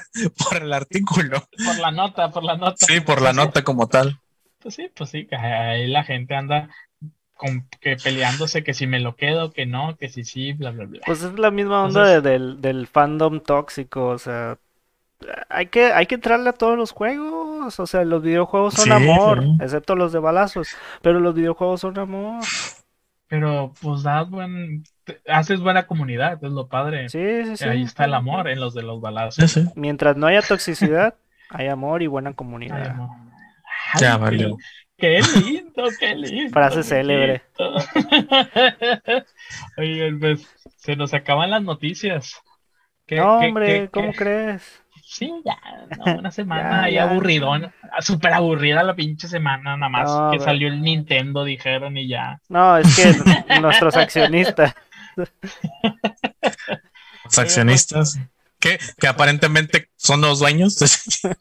por 0.49 0.63
el 0.63 0.73
artículo. 0.73 1.47
Por 1.65 1.79
la 1.79 1.91
nota, 1.91 2.31
por 2.31 2.43
la 2.45 2.57
nota. 2.57 2.87
Sí, 2.87 3.01
por 3.01 3.21
la 3.21 3.33
nota 3.35 3.63
como 3.65 3.87
tal. 3.89 4.19
Pues 4.63 4.75
sí, 4.75 4.91
pues 4.95 5.11
sí, 5.11 5.27
que 5.27 5.37
ahí 5.37 5.87
la 5.89 6.05
gente 6.05 6.35
anda 6.35 6.69
con, 7.35 7.67
que 7.81 7.97
peleándose 7.97 8.63
que 8.63 8.75
si 8.75 8.87
me 8.87 9.01
lo 9.01 9.17
quedo, 9.17 9.51
que 9.53 9.65
no, 9.67 9.97
que 9.97 10.09
si 10.11 10.25
sí, 10.25 10.53
bla, 10.53 10.71
bla, 10.71 10.85
bla. 10.85 11.01
Pues 11.07 11.23
es 11.23 11.39
la 11.39 11.51
misma 11.51 11.85
onda 11.85 12.01
Entonces- 12.15 12.23
de- 12.23 12.31
del, 12.31 12.61
del 12.61 12.87
fandom 12.87 13.41
tóxico. 13.41 14.09
O 14.09 14.19
sea, 14.19 14.59
hay 15.49 15.67
que, 15.69 15.93
hay 15.93 16.07
que 16.07 16.17
entrarle 16.17 16.51
a 16.51 16.55
todos 16.55 16.77
los 16.77 16.93
juegos. 16.93 17.81
O 17.81 17.87
sea, 17.87 18.05
los 18.05 18.23
videojuegos 18.23 18.75
son 18.75 18.85
Sí, 18.85 18.91
amor, 18.91 19.43
sí. 19.43 19.59
excepto 19.63 19.97
los 19.97 20.13
de 20.13 20.19
balazos. 20.19 20.69
Pero 21.03 21.21
los 21.21 21.35
videojuegos 21.35 21.81
son 21.81 21.99
amor. 21.99 22.43
Pero 23.29 23.73
pues 23.81 24.03
das 24.03 24.29
buen, 24.29 24.83
haces 25.29 25.61
buena 25.61 25.87
comunidad, 25.87 26.43
es 26.45 26.51
lo 26.53 26.67
padre. 26.69 27.09
Sí, 27.09 27.45
sí, 27.45 27.57
sí. 27.57 27.65
Ahí 27.65 27.83
está 27.85 28.05
el 28.05 28.15
amor 28.15 28.49
en 28.49 28.59
los 28.61 28.75
de 28.75 28.83
los 28.83 29.01
balazos. 29.01 29.51
sí. 29.51 29.65
Mientras 29.77 30.17
no 30.17 30.27
haya 30.27 30.43
toxicidad, 30.43 31.15
hay 31.51 31.69
amor 31.69 32.03
y 32.03 32.09
buena 32.09 32.33
comunidad. 32.35 32.89
amor. 32.89 33.11
Ya 33.99 34.17
valió. 34.17 34.57
Qué 34.97 35.21
lindo, 35.21 35.85
qué 35.99 36.15
lindo. 36.15 36.53
Frase 36.53 36.83
célebre. 36.83 37.43
Oye, 39.79 40.13
pues 40.21 40.47
se 40.77 40.97
nos 40.97 41.15
acaban 41.15 41.51
las 41.51 41.63
noticias. 41.63 42.37
¿Qué- 43.07 43.17
No, 43.17 43.39
qué- 43.41 43.47
hombre, 43.49 43.67
qué- 43.67 43.89
¿cómo 43.91 44.11
qué? 44.13 44.19
crees? 44.19 44.83
Sí, 45.03 45.33
ya, 45.45 45.59
no, 45.99 46.05
una 46.19 46.31
semana 46.31 46.71
Ya, 46.71 46.83
ahí 46.85 46.95
ya. 46.95 47.11
aburridón, 47.11 47.73
súper 48.01 48.33
aburrida 48.33 48.85
la 48.85 48.95
pinche 48.95 49.27
semana, 49.27 49.77
nada 49.77 49.89
más 49.89 50.09
No, 50.09 50.31
que 50.31 50.39
salió 50.39 50.69
el 50.69 50.81
Nintendo, 50.83 51.43
dijeron 51.45 51.97
y 51.97 52.07
ya. 52.07 52.39
No, 52.49 52.77
es 52.77 52.95
que 52.95 53.13
nuestros 53.61 53.97
accionistas. 53.97 54.73
Los 57.25 57.39
accionistas, 57.39 58.19
que, 58.61 58.79
que 58.99 59.07
aparentemente 59.09 59.89
son 59.97 60.21
los 60.21 60.39
dueños. 60.39 60.77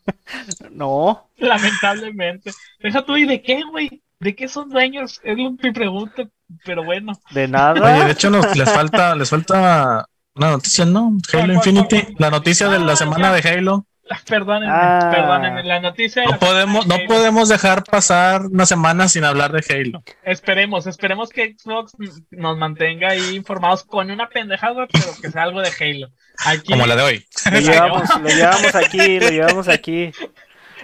No, 0.71 1.29
Lamentablemente. 1.37 2.51
Deja 2.79 3.03
tú, 3.05 3.17
¿y 3.17 3.25
de 3.25 3.41
qué, 3.41 3.61
güey? 3.69 4.01
¿De 4.19 4.35
qué 4.35 4.47
son 4.47 4.69
dueños? 4.69 5.19
Es 5.23 5.37
lo- 5.37 5.51
mi 5.51 5.71
pregunta. 5.71 6.23
pero 6.65 6.83
bueno. 6.83 7.13
De 7.31 7.47
nada. 7.47 7.81
Oye, 7.97 8.05
de 8.05 8.11
hecho 8.11 8.29
nos, 8.29 8.55
les 8.55 8.69
falta, 8.71 9.15
les 9.15 9.29
falta 9.29 10.05
una 10.35 10.51
noticia, 10.51 10.85
¿no? 10.85 11.17
Halo 11.33 11.53
Infinity, 11.53 12.15
la 12.17 12.29
noticia 12.29 12.69
de 12.69 12.79
la 12.79 12.95
semana 12.95 13.33
de 13.33 13.47
Halo. 13.49 13.85
Perdónenme, 14.27 14.73
Ah. 14.75 15.09
perdónenme, 15.13 15.63
la 15.63 15.79
noticia 15.79 16.23
No 16.23 16.31
la 16.31 16.39
podemos, 16.39 16.87
no 16.87 16.95
podemos 17.07 17.49
dejar 17.49 17.83
pasar 17.83 18.47
una 18.47 18.65
semana 18.65 19.07
sin 19.07 19.23
hablar 19.23 19.51
de 19.51 19.63
Halo. 19.73 20.03
Esperemos, 20.23 20.87
esperemos 20.87 21.29
que 21.29 21.55
Xbox 21.57 21.93
nos 22.31 22.57
mantenga 22.57 23.09
ahí 23.09 23.35
informados 23.35 23.83
con 23.83 24.09
una 24.09 24.27
pendejada, 24.29 24.87
pero 24.91 25.05
que 25.21 25.29
sea 25.31 25.43
algo 25.43 25.61
de 25.61 25.69
Halo. 25.79 26.09
Aquí 26.45 26.71
Como 26.73 26.85
la 26.87 26.95
de 26.95 27.01
hoy. 27.03 27.25
Lo 27.51 27.59
llevamos, 27.59 28.09
lo 28.21 28.29
llevamos 28.29 28.75
aquí, 28.75 29.19
lo 29.19 29.29
llevamos 29.29 29.67
aquí. 29.67 30.11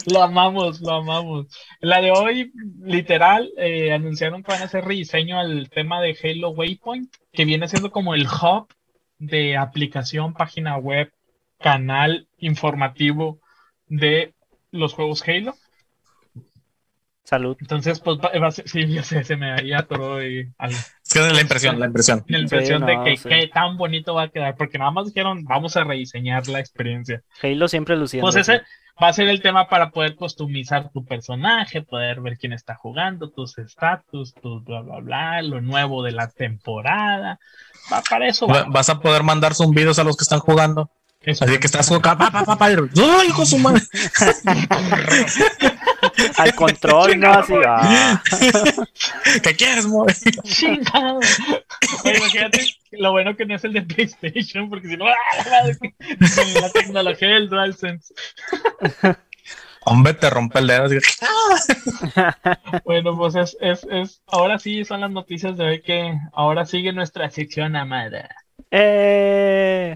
lo 0.07 0.21
amamos, 0.21 0.81
lo 0.81 0.93
amamos. 0.95 1.47
La 1.79 2.01
de 2.01 2.11
hoy, 2.11 2.51
literal, 2.83 3.49
eh, 3.57 3.91
anunciaron 3.93 4.43
que 4.43 4.51
van 4.51 4.61
a 4.61 4.65
hacer 4.65 4.83
rediseño 4.85 5.39
al 5.39 5.69
tema 5.69 6.01
de 6.01 6.15
Halo 6.21 6.49
Waypoint, 6.49 7.11
que 7.33 7.45
viene 7.45 7.67
siendo 7.67 7.89
como 7.91 8.13
el 8.13 8.27
hub 8.27 8.67
de 9.17 9.55
aplicación, 9.57 10.33
página 10.33 10.77
web, 10.77 11.09
canal 11.59 12.27
informativo 12.37 13.39
de 13.87 14.33
los 14.71 14.93
juegos 14.93 15.23
Halo. 15.27 15.55
Salud. 17.23 17.57
Entonces, 17.59 17.99
pues, 18.01 18.19
va, 18.19 18.29
va 18.39 18.47
a 18.47 18.51
ser- 18.51 18.69
sí, 18.69 18.85
ya 18.87 19.01
sé, 19.01 19.23
se 19.23 19.35
me 19.35 19.51
ahí 19.51 19.73
atoró 19.73 20.23
y 20.23 20.47
al- 20.59 20.69
Es 20.71 20.93
que 21.11 21.25
es 21.27 21.33
la 21.33 21.41
impresión, 21.41 21.79
la 21.79 21.87
impresión. 21.87 22.23
la 22.27 22.37
impresión 22.37 22.81
Sí, 22.81 22.85
de 22.85 22.95
no, 22.97 23.03
que 23.03 23.17
sí. 23.17 23.27
qué 23.29 23.47
tan 23.47 23.77
bonito 23.77 24.13
va 24.13 24.23
a 24.23 24.27
quedar, 24.29 24.55
porque 24.55 24.77
nada 24.77 24.91
más 24.91 25.07
dijeron, 25.07 25.43
vamos 25.43 25.75
a 25.75 25.83
rediseñar 25.83 26.47
la 26.49 26.59
experiencia. 26.59 27.23
Halo 27.41 27.67
siempre 27.67 27.95
luciendo. 27.97 28.27
Pues 28.27 28.35
ese 28.35 28.61
va 29.01 29.07
a 29.07 29.13
ser 29.13 29.27
el 29.27 29.41
tema 29.41 29.67
para 29.69 29.89
poder 29.89 30.13
customizar 30.15 30.91
tu 30.91 31.03
personaje, 31.03 31.81
poder 31.81 32.21
ver 32.21 32.37
quién 32.37 32.53
está 32.53 32.75
jugando, 32.75 33.31
tus 33.31 33.57
estatus, 33.57 34.35
tu 34.35 34.61
bla 34.61 34.81
bla 34.81 34.99
bla, 34.99 35.41
lo 35.41 35.61
nuevo 35.61 36.03
de 36.03 36.11
la 36.11 36.27
temporada. 36.29 37.39
Va, 37.91 38.03
para 38.07 38.27
eso 38.27 38.45
Va- 38.45 38.61
va. 38.63 38.69
Vas 38.69 38.89
a 38.89 38.99
poder 38.99 39.23
mandar 39.23 39.55
zumbidos 39.55 39.97
a 39.97 40.03
los 40.03 40.15
que 40.15 40.23
están 40.23 40.39
jugando. 40.41 40.91
Eso. 41.25 41.45
Así 41.45 41.57
que 41.57 41.67
estás 41.67 41.87
jugando. 41.87 42.17
Pa, 42.17 42.29
pa, 42.31 42.43
pa, 42.43 42.57
pa, 42.57 42.71
y- 42.71 42.75
¡Ay, 42.75 43.27
hijo 43.29 43.45
su 43.45 43.57
madre! 43.57 43.81
Al 46.37 46.55
control, 46.55 47.19
¿no? 47.19 47.31
Así, 47.33 47.53
ah. 47.65 48.21
¿Qué 49.43 49.55
quieres, 49.55 49.85
mo? 49.87 50.05
Chingado. 50.43 51.19
Oye, 52.03 52.17
imagínate 52.17 52.65
lo 52.91 53.11
bueno 53.11 53.35
que 53.35 53.45
no 53.45 53.55
es 53.55 53.63
el 53.63 53.73
de 53.73 53.81
PlayStation, 53.81 54.69
porque 54.69 54.87
si 54.87 54.97
no, 54.97 55.05
¡ah, 55.07 55.13
la 56.61 56.69
tecnología 56.71 57.29
del 57.29 57.49
DualSense. 57.49 58.13
Hombre, 59.81 60.13
te 60.13 60.29
rompe 60.29 60.59
el 60.59 60.67
dedo. 60.67 60.85
así 60.85 60.97
que- 60.99 62.81
Bueno, 62.85 63.17
pues 63.17 63.35
es, 63.35 63.57
es, 63.61 63.85
es, 63.89 64.21
ahora 64.27 64.59
sí 64.59 64.85
son 64.85 65.01
las 65.01 65.11
noticias 65.11 65.57
de 65.57 65.65
hoy 65.65 65.81
que 65.81 66.13
ahora 66.33 66.65
sigue 66.65 66.93
nuestra 66.93 67.29
sección 67.29 67.75
amada. 67.75 68.29
Eh, 68.71 69.95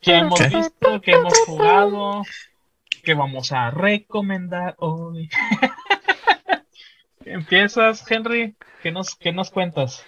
que 0.00 0.16
hemos 0.16 0.40
¿Qué? 0.40 0.48
visto, 0.48 1.00
que 1.00 1.10
hemos 1.12 1.34
jugado, 1.46 2.22
que 3.02 3.14
vamos 3.14 3.52
a 3.52 3.70
recomendar 3.70 4.74
hoy. 4.78 5.28
Empiezas, 7.24 8.10
Henry, 8.10 8.54
¿qué 8.82 8.90
nos, 8.90 9.14
qué 9.14 9.32
nos 9.32 9.50
cuentas? 9.50 10.04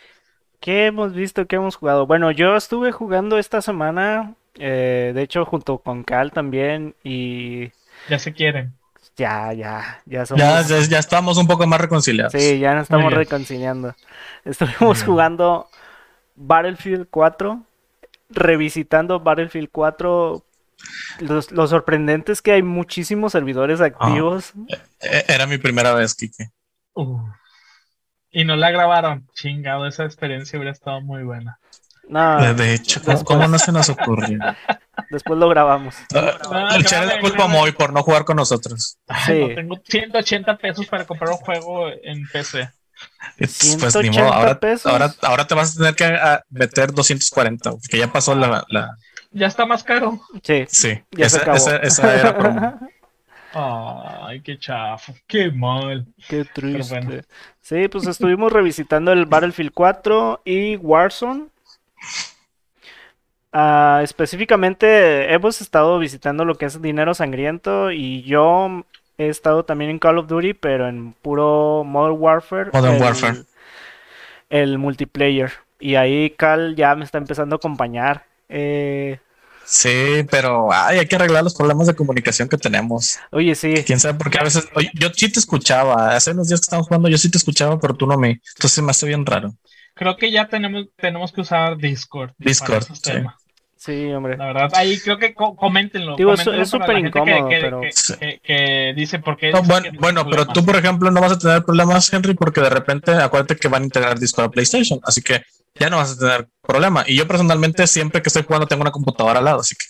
¿Qué 0.61 0.87
hemos 0.87 1.13
visto? 1.15 1.47
¿Qué 1.47 1.57
hemos 1.57 1.77
jugado? 1.77 2.07
Bueno, 2.07 2.31
yo 2.31 2.57
estuve 2.57 2.93
jugando 2.93 3.39
esta 3.39 3.63
semana, 3.63 4.35
eh, 4.57 5.13
de 5.15 5.23
hecho 5.23 5.45
junto 5.45 5.79
con 5.79 6.03
Cal 6.05 6.33
también, 6.33 6.95
y 7.03 7.71
Ya 8.09 8.19
se 8.19 8.33
quieren. 8.33 8.73
ya, 9.17 9.53
ya, 9.53 10.03
ya 10.07 10.25
somos... 10.27 10.41
Ya, 10.43 10.63
ya, 10.63 10.81
ya 10.87 10.99
estamos 10.99 11.37
un 11.39 11.47
poco 11.47 11.67
más 11.67 11.81
reconciliados. 11.81 12.33
Sí, 12.33 12.59
ya 12.59 12.75
nos 12.75 12.85
estamos 12.85 13.13
reconciliando. 13.13 13.95
Estuvimos 14.45 15.03
jugando 15.03 15.69
Battlefield 16.37 17.09
4, 17.11 17.63
revisitando 18.31 19.21
Battlefield 19.21 19.69
4. 19.71 20.45
Los- 21.21 21.51
lo 21.53 21.67
sorprendente 21.67 22.33
es 22.33 22.41
que 22.41 22.53
hay 22.53 22.63
muchísimos 22.63 23.33
servidores 23.33 23.81
activos. 23.83 24.53
Eh, 25.01 25.25
Era 25.29 25.47
mi 25.47 25.59
primera 25.59 25.93
vez, 25.95 26.15
Kike. 26.15 26.51
Y 28.31 28.45
no 28.45 28.57
la 28.57 28.71
grabaron. 28.71 29.27
Chingado, 29.35 29.87
esa 29.87 30.05
experiencia 30.05 30.59
hubiera 30.59 30.73
estado 30.73 31.01
muy 31.01 31.23
buena. 31.25 31.59
No, 32.09 32.41
De, 32.41 32.55
de 32.55 32.75
hecho, 32.75 33.01
¿cómo, 33.05 33.25
cómo 33.25 33.47
no 33.49 33.59
se 33.59 33.71
nos 33.73 33.89
ocurrió? 33.89 34.39
después 35.11 35.39
lo 35.39 35.49
grabamos. 35.49 35.95
Ah, 36.15 36.71
El 36.75 36.81
echarle 36.83 37.15
la 37.17 37.21
culpa 37.21 37.45
a 37.45 37.49
Moy 37.49 37.73
por 37.73 37.93
no 37.93 38.03
jugar 38.03 38.25
con 38.25 38.37
nosotros. 38.37 38.99
Ay, 39.07 39.25
Sí. 39.27 39.41
no 39.49 39.55
tengo 39.55 39.77
180 39.85 40.57
pesos 40.57 40.87
para 40.87 41.05
comprar 41.05 41.31
un 41.31 41.37
juego 41.37 41.89
en 41.89 42.27
PC. 42.33 42.69
Pues, 43.39 43.59
pues, 43.81 43.97
ni 43.97 44.13
180 44.13 44.23
modo, 44.23 44.33
ahora, 44.33 44.61
pesos. 44.61 44.87
ahora, 44.93 45.15
ahora 45.23 45.47
te 45.47 45.55
vas 45.55 45.75
a 45.75 45.79
tener 45.79 45.95
que 45.95 46.05
ah, 46.05 46.43
meter 46.51 46.93
240, 46.93 47.71
porque 47.73 47.99
ya 47.99 48.13
pasó 48.13 48.35
la... 48.35 48.65
la- 48.69 48.97
Ya 49.31 49.47
está 49.47 49.65
más 49.67 49.83
caro. 49.85 50.21
Sí, 50.43 50.67
sí, 50.69 51.03
ya 51.13 51.29
se 51.29 51.37
esa, 51.37 51.43
acabó. 51.43 51.57
esa- 51.57 51.77
esa 51.79 52.15
era 52.21 52.37
promo. 52.39 52.79
Ay, 53.53 54.41
qué 54.43 54.59
chafo. 54.59 55.13
Qué 55.27 55.51
mal. 55.51 56.07
Qué 56.29 56.45
triste. 56.45 57.01
bueno. 57.01 57.23
Sí, 57.61 57.89
pues 57.89 58.07
estuvimos 58.07 58.53
revisitando 58.53 59.13
el 59.13 59.27
Battlefield 59.27 59.73
4 59.75 60.43
y 60.45 60.77
Warzone. 60.77 61.47
Ah, 63.53 64.01
específicamente 64.05 65.33
hemos 65.33 65.61
estado 65.61 65.99
visitando 65.99 66.45
lo 66.45 66.55
que 66.55 66.67
es 66.67 66.81
Dinero 66.81 67.15
Sangriento 67.15 67.91
y 67.91 68.23
yo 68.23 68.85
he 69.21 69.29
estado 69.29 69.65
también 69.65 69.91
en 69.91 69.99
Call 69.99 70.19
of 70.19 70.27
Duty, 70.29 70.55
pero 70.55 70.89
en 70.89 71.13
puro 71.13 71.85
Modern 71.85 72.17
Warfare. 72.19 72.71
Modern 72.73 72.95
el, 72.97 73.03
Warfare. 73.03 73.39
El 74.49 74.79
multiplayer. 74.79 75.53
Y 75.79 75.95
ahí 75.97 76.31
Cal 76.31 76.75
ya 76.77 76.95
me 76.95 77.05
está 77.05 77.19
empezando 77.19 77.55
a 77.57 77.59
acompañar. 77.59 78.25
Eh, 78.49 79.19
Sí, 79.65 80.27
pero 80.29 80.73
ay, 80.73 80.99
hay 80.99 81.07
que 81.07 81.15
arreglar 81.15 81.45
los 81.45 81.55
problemas 81.55 81.87
de 81.87 81.95
comunicación 81.95 82.49
que 82.49 82.57
tenemos. 82.59 83.21
oye, 83.31 83.55
sí. 83.55 83.85
Quién 83.87 84.01
sabe 84.01 84.19
por 84.19 84.29
qué 84.29 84.39
a 84.41 84.43
veces. 84.43 84.69
oye, 84.75 84.91
yo 84.95 85.11
sí 85.15 85.31
te 85.31 85.39
escuchaba. 85.39 86.17
Hace 86.17 86.33
unos 86.33 86.49
días 86.49 86.61
que 86.61 86.65
estábamos 86.65 86.89
jugando, 86.89 87.09
yo 87.09 87.19
sí 87.19 87.31
te 87.31 87.39
escuchaba, 87.39 87.79
pero 87.79 87.95
tú 87.95 88.05
no 88.07 88.19
me. 88.19 88.41
Entonces 88.57 88.83
me 88.83 88.91
hace 88.91 89.07
bien 89.07 89.25
raro. 89.25 89.55
Creo 89.95 90.17
que 90.17 90.33
ya 90.33 90.49
tenemos, 90.49 90.89
tenemos 90.97 91.31
que 91.31 91.43
usar 91.43 91.77
Discord. 91.77 92.31
para 92.31 92.49
Discord, 92.49 92.83
esos 92.83 92.99
sí. 92.99 93.13
temas. 93.13 93.35
Sí, 93.83 94.13
hombre. 94.13 94.37
La 94.37 94.45
verdad, 94.53 94.71
ahí 94.75 94.99
creo 95.01 95.17
que 95.17 95.33
co- 95.33 95.57
coméntenlo. 95.57 96.15
Digo, 96.15 96.35
es- 96.35 96.41
coméntenlo 96.45 96.63
es 96.63 96.71
para 96.71 96.85
súper 96.85 96.97
gente 96.97 97.11
que- 97.13 97.19
incómodo, 97.31 97.49
que, 97.49 97.61
pero- 97.63 97.81
que- 97.81 97.91
que- 98.19 98.41
que 98.45 98.93
dice 98.95 99.19
por 99.21 99.39
qué. 99.39 99.51
No, 99.53 99.63
bueno, 99.63 99.89
bueno, 99.99 100.27
pero 100.29 100.45
tú, 100.47 100.63
por 100.67 100.77
ejemplo, 100.77 101.11
no 101.11 101.19
vas 101.23 101.33
a 101.33 101.39
tener 101.39 101.65
problemas, 101.65 102.13
Henry, 102.13 102.35
porque 102.35 102.61
de 102.61 102.69
repente 102.69 103.11
acuérdate 103.13 103.57
que 103.57 103.69
van 103.69 103.81
a 103.81 103.87
integrar 103.87 104.19
Discord 104.19 104.45
a 104.49 104.51
PlayStation. 104.51 105.01
Así 105.03 105.23
que 105.23 105.43
ya 105.77 105.89
no 105.89 105.97
vas 105.97 106.13
a 106.13 106.19
tener 106.19 106.47
problema. 106.61 107.05
Y 107.07 107.17
yo 107.17 107.27
personalmente, 107.27 107.87
siempre 107.87 108.21
que 108.21 108.29
estoy 108.29 108.43
jugando, 108.43 108.67
tengo 108.67 108.83
una 108.83 108.91
computadora 108.91 109.39
al 109.39 109.47
lado. 109.47 109.61
Así 109.61 109.75
que 109.75 109.87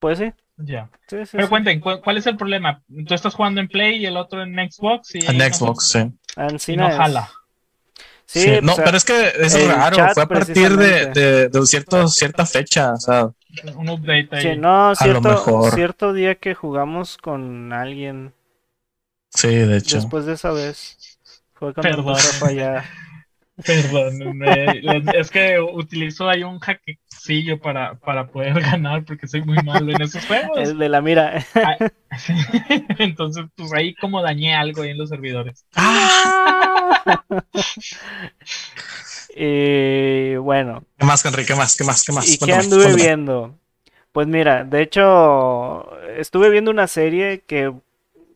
Pues 0.00 0.18
sí. 0.18 0.32
Ya. 0.56 0.90
Sí, 1.06 1.18
sí, 1.24 1.28
Pero 1.32 1.44
sí. 1.44 1.48
cuenten, 1.48 1.78
¿cu- 1.80 2.00
¿cuál 2.02 2.18
es 2.18 2.26
el 2.26 2.36
problema? 2.36 2.82
Tú 3.06 3.14
estás 3.14 3.34
jugando 3.34 3.60
en 3.60 3.68
Play 3.68 3.98
y 4.02 4.06
el 4.06 4.16
otro 4.16 4.42
en 4.42 4.54
Xbox. 4.68 5.14
Y 5.14 5.24
en 5.24 5.38
no- 5.38 5.44
Xbox, 5.44 5.84
sí. 5.92 6.00
Ancina 6.34 6.86
Y 6.86 6.88
no 6.90 6.96
jala. 6.96 7.30
Sí, 8.26 8.40
Sí, 8.40 8.50
no, 8.62 8.74
pues, 8.74 8.78
ah, 8.78 8.82
pero 8.84 8.96
es 8.96 9.04
que 9.04 9.28
es 9.38 9.66
raro. 9.68 9.96
chat, 9.96 10.14
Fue 10.14 10.22
a 10.22 10.26
partir 10.26 10.76
de, 10.76 11.06
de, 11.06 11.48
de 11.48 11.66
cierto, 11.66 12.08
cierta 12.08 12.46
fecha. 12.46 12.92
O 12.94 12.96
sea, 12.98 13.30
Un 13.76 13.88
update 13.90 14.28
ahí. 14.32 14.42
Sí, 14.42 14.56
no, 14.56 14.94
cierto, 14.94 15.20
mejor. 15.20 15.72
cierto 15.74 16.12
día 16.12 16.34
que 16.36 16.54
jugamos 16.54 17.18
con 17.18 17.72
alguien 17.72 18.32
sí, 19.30 19.48
de 19.48 19.76
hecho. 19.78 19.96
después 19.96 20.24
de 20.26 20.34
esa 20.34 20.52
vez. 20.52 20.96
Fue 21.54 21.74
cuando 21.74 21.96
Perdón. 21.96 22.16
a 22.16 22.18
fallar. 22.18 22.84
Perdón, 23.64 24.38
me- 24.38 24.82
es 25.14 25.30
que 25.30 25.60
utilizo 25.60 26.28
ahí 26.28 26.42
un 26.42 26.58
hackecillo 26.58 27.60
para, 27.60 27.94
para 27.96 28.26
poder 28.28 28.60
ganar 28.60 29.04
porque 29.04 29.28
soy 29.28 29.42
muy 29.42 29.58
malo 29.62 29.92
en 29.92 30.00
esos 30.02 30.24
juegos. 30.26 30.58
El 30.58 30.78
de 30.78 30.88
la 30.88 31.00
mira. 31.02 31.44
Ah, 31.54 31.76
sí. 32.18 32.32
Entonces, 32.98 33.44
pues 33.54 33.72
ahí 33.74 33.94
como 33.94 34.22
dañé 34.22 34.54
algo 34.54 34.82
ahí 34.82 34.90
en 34.90 34.98
los 34.98 35.10
servidores. 35.10 35.66
Y 39.36 40.36
bueno, 40.36 40.84
¿Qué 40.98 41.04
más, 41.06 41.24
Henry? 41.24 41.44
¿Qué 41.44 41.54
más? 41.54 41.76
¿Qué 41.76 41.84
más? 41.84 42.02
¿Qué 42.04 42.12
más? 42.12 42.26
¿y 42.26 42.38
qué 42.38 42.54
anduve 42.54 42.92
cuéntame. 42.92 42.94
viendo? 42.94 43.58
Pues 44.12 44.26
mira, 44.28 44.64
de 44.64 44.82
hecho, 44.82 46.00
estuve 46.16 46.50
viendo 46.50 46.70
una 46.70 46.86
serie 46.88 47.42
que, 47.46 47.72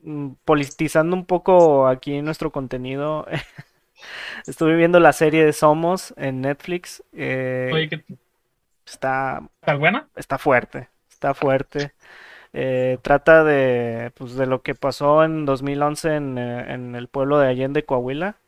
mm, 0.02 0.30
politizando 0.44 1.16
un 1.16 1.26
poco 1.26 1.88
aquí 1.88 2.22
nuestro 2.22 2.52
contenido, 2.52 3.26
estuve 4.46 4.76
viendo 4.76 5.00
la 5.00 5.12
serie 5.12 5.44
de 5.44 5.52
Somos 5.52 6.14
en 6.16 6.40
Netflix. 6.42 7.02
eh, 7.12 7.72
Oye, 7.72 7.88
¿qué 7.88 8.04
está 8.86 9.48
tal 9.64 9.78
buena? 9.78 10.08
está 10.16 10.38
fuerte, 10.38 10.90
está 11.10 11.34
fuerte. 11.34 11.94
Eh, 12.54 12.98
trata 13.02 13.44
de, 13.44 14.12
pues, 14.16 14.34
de 14.36 14.46
lo 14.46 14.62
que 14.62 14.74
pasó 14.74 15.24
en 15.24 15.46
2011 15.46 16.16
en, 16.16 16.38
eh, 16.38 16.74
en 16.74 16.94
el 16.96 17.08
pueblo 17.08 17.38
de 17.38 17.48
Allende, 17.48 17.84
Coahuila. 17.84 18.38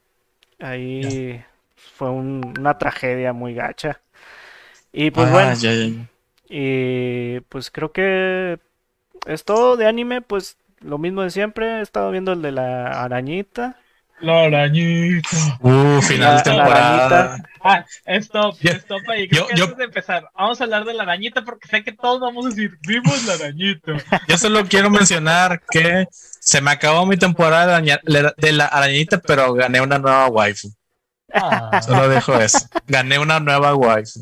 Ahí 0.59 1.45
fue 1.77 2.11
un- 2.11 2.55
una 2.59 2.79
tragedia 2.79 3.33
muy 3.33 3.55
gacha. 3.55 4.01
Y 4.93 5.11
pues 5.13 5.31
Ah, 5.31 5.31
bueno, 5.31 5.61
ya, 5.61 5.73
ya, 5.75 5.87
ya. 5.89 6.09
y 6.49 7.41
pues 7.43 7.71
creo 7.71 7.93
que 7.93 8.61
es 9.27 9.45
todo 9.45 9.77
de 9.77 9.87
anime, 9.87 10.23
pues 10.23 10.59
lo 10.81 10.99
mismo 10.99 11.23
de 11.23 11.31
siempre. 11.31 11.81
He 11.81 11.83
estado 11.83 12.11
viendo 12.13 12.33
el 12.33 12.43
de 12.43 12.53
la 12.53 13.05
arañita. 13.05 13.79
La 14.21 14.45
arañita. 14.45 15.29
Uh, 15.61 16.01
final 16.03 16.39
de 16.39 16.43
temporada. 16.43 17.37
Ah, 17.63 17.85
stop, 18.07 18.57
stop 18.61 19.09
ahí. 19.09 19.29
Creo 19.29 19.47
que 19.47 19.61
antes 19.61 19.77
de 19.77 19.85
empezar, 19.85 20.29
vamos 20.37 20.61
a 20.61 20.65
hablar 20.65 20.85
de 20.85 20.95
la 20.95 21.05
arañita 21.05 21.45
porque 21.45 21.69
sé 21.69 21.85
que 21.85 21.93
todos 21.93 22.21
vamos 22.21 22.47
a 22.47 22.49
decir, 22.49 22.79
vimos 22.87 23.25
la 23.27 23.35
arañita. 23.35 23.93
Yo 24.29 24.39
solo 24.39 24.65
quiero 24.65 24.91
mencionar 24.91 25.61
que 25.71 26.07
se 26.11 26.61
me 26.61 26.71
acabó 26.71 27.07
mi 27.07 27.17
temporada 27.17 27.81
de 27.81 28.53
la 28.53 28.65
arañita, 28.67 29.19
pero 29.19 29.55
gané 29.55 29.81
una 29.81 29.99
nueva 29.99 30.29
waifu. 30.29 30.69
Ah. 31.33 31.81
Solo 31.83 32.09
dejo 32.09 32.35
eso. 32.41 32.59
Gané 32.87 33.19
una 33.19 33.39
nueva 33.39 33.75
waifu. 33.75 34.21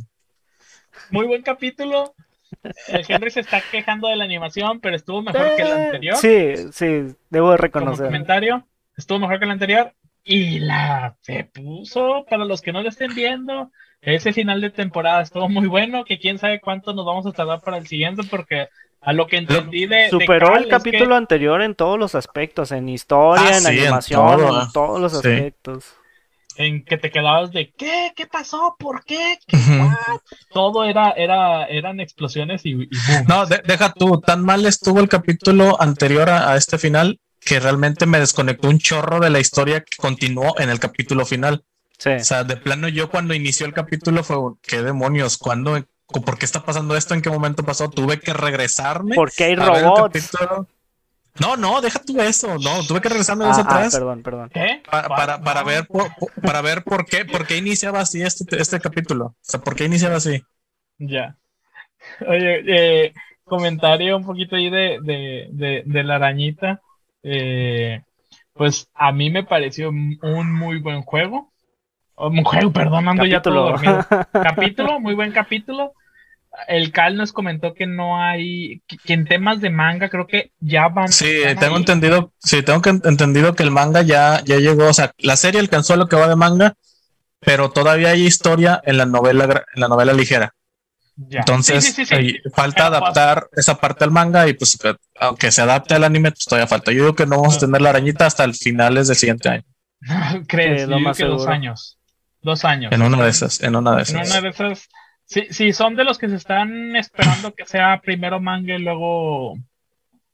Muy 1.10 1.26
buen 1.26 1.42
capítulo. 1.42 2.14
El 2.88 3.04
Henry 3.08 3.30
se 3.30 3.40
está 3.40 3.62
quejando 3.70 4.08
de 4.08 4.16
la 4.16 4.24
animación, 4.24 4.80
pero 4.80 4.96
estuvo 4.96 5.22
mejor 5.22 5.56
que 5.56 5.62
el 5.62 5.68
eh, 5.68 5.84
anterior. 5.86 6.16
Sí, 6.16 6.54
sí, 6.72 7.14
debo 7.30 7.52
de 7.52 7.56
reconocer. 7.58 7.98
Como 7.98 8.08
comentario, 8.08 8.66
estuvo 8.96 9.18
mejor 9.18 9.38
que 9.38 9.44
el 9.44 9.50
anterior. 9.50 9.92
Y 10.24 10.58
la 10.58 11.16
se 11.20 11.44
puso, 11.44 12.26
para 12.28 12.44
los 12.44 12.60
que 12.60 12.72
no 12.72 12.82
lo 12.82 12.88
estén 12.88 13.14
viendo, 13.14 13.70
ese 14.00 14.32
final 14.32 14.60
de 14.60 14.70
temporada 14.70 15.22
estuvo 15.22 15.48
muy 15.48 15.68
bueno, 15.68 16.04
que 16.04 16.18
quién 16.18 16.38
sabe 16.38 16.60
cuánto 16.60 16.92
nos 16.94 17.06
vamos 17.06 17.26
a 17.26 17.32
tardar 17.32 17.60
para 17.60 17.76
el 17.76 17.86
siguiente, 17.86 18.22
porque 18.28 18.68
a 19.00 19.12
lo 19.12 19.28
que 19.28 19.36
entendí 19.36 19.86
de... 19.86 20.10
Superó 20.10 20.56
el 20.56 20.66
capítulo 20.66 21.14
anterior 21.14 21.62
en 21.62 21.76
todos 21.76 21.96
los 21.96 22.16
aspectos, 22.16 22.72
en 22.72 22.88
historia, 22.88 23.50
ah, 23.52 23.58
en 23.58 23.66
animación, 23.66 24.40
en, 24.40 24.72
todos 24.72 25.00
los 25.00 25.14
aspectos 25.14 25.94
en 26.56 26.84
que 26.84 26.96
te 26.96 27.10
quedabas 27.10 27.52
de 27.52 27.72
¿qué? 27.76 28.12
¿Qué 28.16 28.26
pasó? 28.26 28.76
¿Por 28.78 29.04
qué? 29.04 29.38
Todo 30.50 30.84
era, 30.84 31.10
era, 31.10 31.64
eran 31.66 32.00
explosiones 32.00 32.64
y, 32.64 32.88
No, 33.28 33.46
deja 33.46 33.92
tú, 33.92 34.20
tan 34.20 34.44
mal 34.44 34.66
estuvo 34.66 35.00
el 35.00 35.08
capítulo 35.08 35.80
anterior 35.80 36.28
a, 36.28 36.56
este 36.56 36.78
final 36.78 37.20
que 37.46 37.60
realmente 37.60 38.06
me 38.06 38.18
desconectó 38.18 38.68
un 38.68 38.78
chorro 38.78 39.20
de 39.20 39.30
la 39.30 39.38
historia 39.38 39.80
que 39.80 39.96
continuó 39.96 40.58
en 40.58 40.68
el 40.68 40.80
capítulo 40.80 41.24
final. 41.24 41.64
O 42.04 42.24
sea, 42.24 42.44
de 42.44 42.56
plano 42.56 42.88
yo 42.88 43.08
cuando 43.08 43.34
inició 43.34 43.64
el 43.66 43.72
capítulo 43.72 44.22
fue, 44.22 44.36
¿qué 44.62 44.82
demonios? 44.82 45.38
¿Cuándo? 45.38 45.82
¿Por 46.06 46.38
qué 46.38 46.44
está 46.44 46.64
pasando 46.64 46.96
esto? 46.96 47.14
¿En 47.14 47.22
qué 47.22 47.30
momento 47.30 47.62
pasó? 47.62 47.88
Tuve 47.88 48.20
que 48.20 48.32
regresarme. 48.32 49.14
Porque 49.14 49.44
hay 49.44 49.54
robots. 49.54 50.30
No, 51.38 51.56
no, 51.56 51.80
deja 51.80 52.00
tú 52.00 52.20
eso. 52.20 52.58
No, 52.58 52.84
tuve 52.86 53.00
que 53.00 53.08
regresarme 53.10 53.44
dos 53.44 53.58
ah, 53.58 53.62
atrás. 53.62 53.94
Ah, 53.94 53.98
perdón, 53.98 54.22
perdón. 54.22 54.50
¿Qué? 54.52 54.82
Para, 54.90 55.40
para, 55.40 55.62
ver 55.62 55.86
por, 55.86 56.10
para 56.42 56.62
ver 56.62 56.82
por 56.82 57.06
qué, 57.06 57.24
por 57.24 57.46
qué 57.46 57.56
iniciaba 57.56 58.00
así 58.00 58.22
este, 58.22 58.60
este 58.60 58.80
capítulo. 58.80 59.26
O 59.26 59.36
sea, 59.40 59.60
¿por 59.60 59.76
qué 59.76 59.84
iniciaba 59.84 60.16
así? 60.16 60.42
Ya. 60.98 61.36
Oye, 62.26 62.62
eh, 62.66 63.14
comentario 63.44 64.16
un 64.16 64.24
poquito 64.24 64.56
ahí 64.56 64.70
de, 64.70 64.98
de, 65.02 65.82
de, 65.84 66.04
la 66.04 66.16
arañita. 66.16 66.80
Eh, 67.22 68.02
pues 68.52 68.88
a 68.94 69.12
mí 69.12 69.30
me 69.30 69.44
pareció 69.44 69.90
un 69.90 70.52
muy 70.52 70.78
buen 70.78 71.02
juego. 71.02 71.52
Un 72.16 72.44
juego, 72.44 72.72
perdón, 72.72 73.08
ando 73.08 73.26
ya 73.26 73.42
todo 73.42 73.70
dormido. 73.70 74.06
capítulo, 74.32 75.00
muy 75.00 75.14
buen 75.14 75.32
capítulo 75.32 75.92
el 76.68 76.92
Cal 76.92 77.16
nos 77.16 77.32
comentó 77.32 77.74
que 77.74 77.86
no 77.86 78.20
hay, 78.20 78.82
que, 78.86 79.12
en 79.12 79.26
temas 79.26 79.60
de 79.60 79.70
manga 79.70 80.08
creo 80.08 80.26
que 80.26 80.52
ya 80.60 80.88
van. 80.88 81.08
Sí, 81.08 81.42
tengo 81.58 81.76
entendido, 81.76 82.32
sí, 82.38 82.62
tengo 82.62 82.82
que, 82.82 82.90
entendido 82.90 83.54
que 83.54 83.62
el 83.62 83.70
manga 83.70 84.02
ya, 84.02 84.42
ya 84.44 84.56
llegó, 84.56 84.88
o 84.88 84.94
sea, 84.94 85.12
la 85.18 85.36
serie 85.36 85.60
alcanzó 85.60 85.94
a 85.94 85.96
lo 85.96 86.08
que 86.08 86.16
va 86.16 86.28
de 86.28 86.36
manga, 86.36 86.74
pero 87.40 87.70
todavía 87.70 88.10
hay 88.10 88.24
historia 88.24 88.80
en 88.84 88.96
la 88.96 89.06
novela, 89.06 89.64
en 89.74 89.80
la 89.80 89.88
novela 89.88 90.12
ligera. 90.12 90.54
Entonces, 91.30 91.96
falta 92.54 92.86
adaptar 92.86 93.48
esa 93.52 93.78
parte 93.78 94.04
al 94.04 94.10
manga 94.10 94.46
y 94.48 94.52
pues 94.52 94.78
aunque 95.18 95.50
se 95.50 95.62
adapte 95.62 95.94
al 95.94 96.04
anime, 96.04 96.30
pues 96.30 96.44
todavía 96.44 96.66
falta. 96.66 96.92
Yo 96.92 97.04
digo 97.04 97.14
que 97.14 97.26
no 97.26 97.40
vamos 97.40 97.56
a 97.56 97.60
tener 97.60 97.80
la 97.80 97.90
arañita 97.90 98.26
hasta 98.26 98.44
el 98.44 98.54
finales 98.54 99.08
del 99.08 99.16
siguiente 99.16 99.48
año. 99.48 99.64
¿Crees? 100.46 100.88
Yo 100.88 101.12
que 101.12 101.24
dos 101.24 101.46
años. 101.46 101.98
Dos 102.42 102.64
años. 102.64 102.92
En 102.92 103.02
una 103.02 103.24
de 103.24 103.30
esas, 103.30 103.62
en 103.62 103.76
una 103.76 103.96
de 103.96 104.02
esas. 104.02 104.14
En 104.14 104.30
una 104.30 104.40
de 104.42 104.48
esas 104.50 104.88
Sí, 105.26 105.48
sí, 105.50 105.72
son 105.72 105.96
de 105.96 106.04
los 106.04 106.18
que 106.18 106.28
se 106.28 106.36
están 106.36 106.94
esperando 106.94 107.52
que 107.52 107.66
sea 107.66 108.00
primero 108.00 108.40
manga 108.40 108.76
y 108.76 108.78
luego 108.78 109.56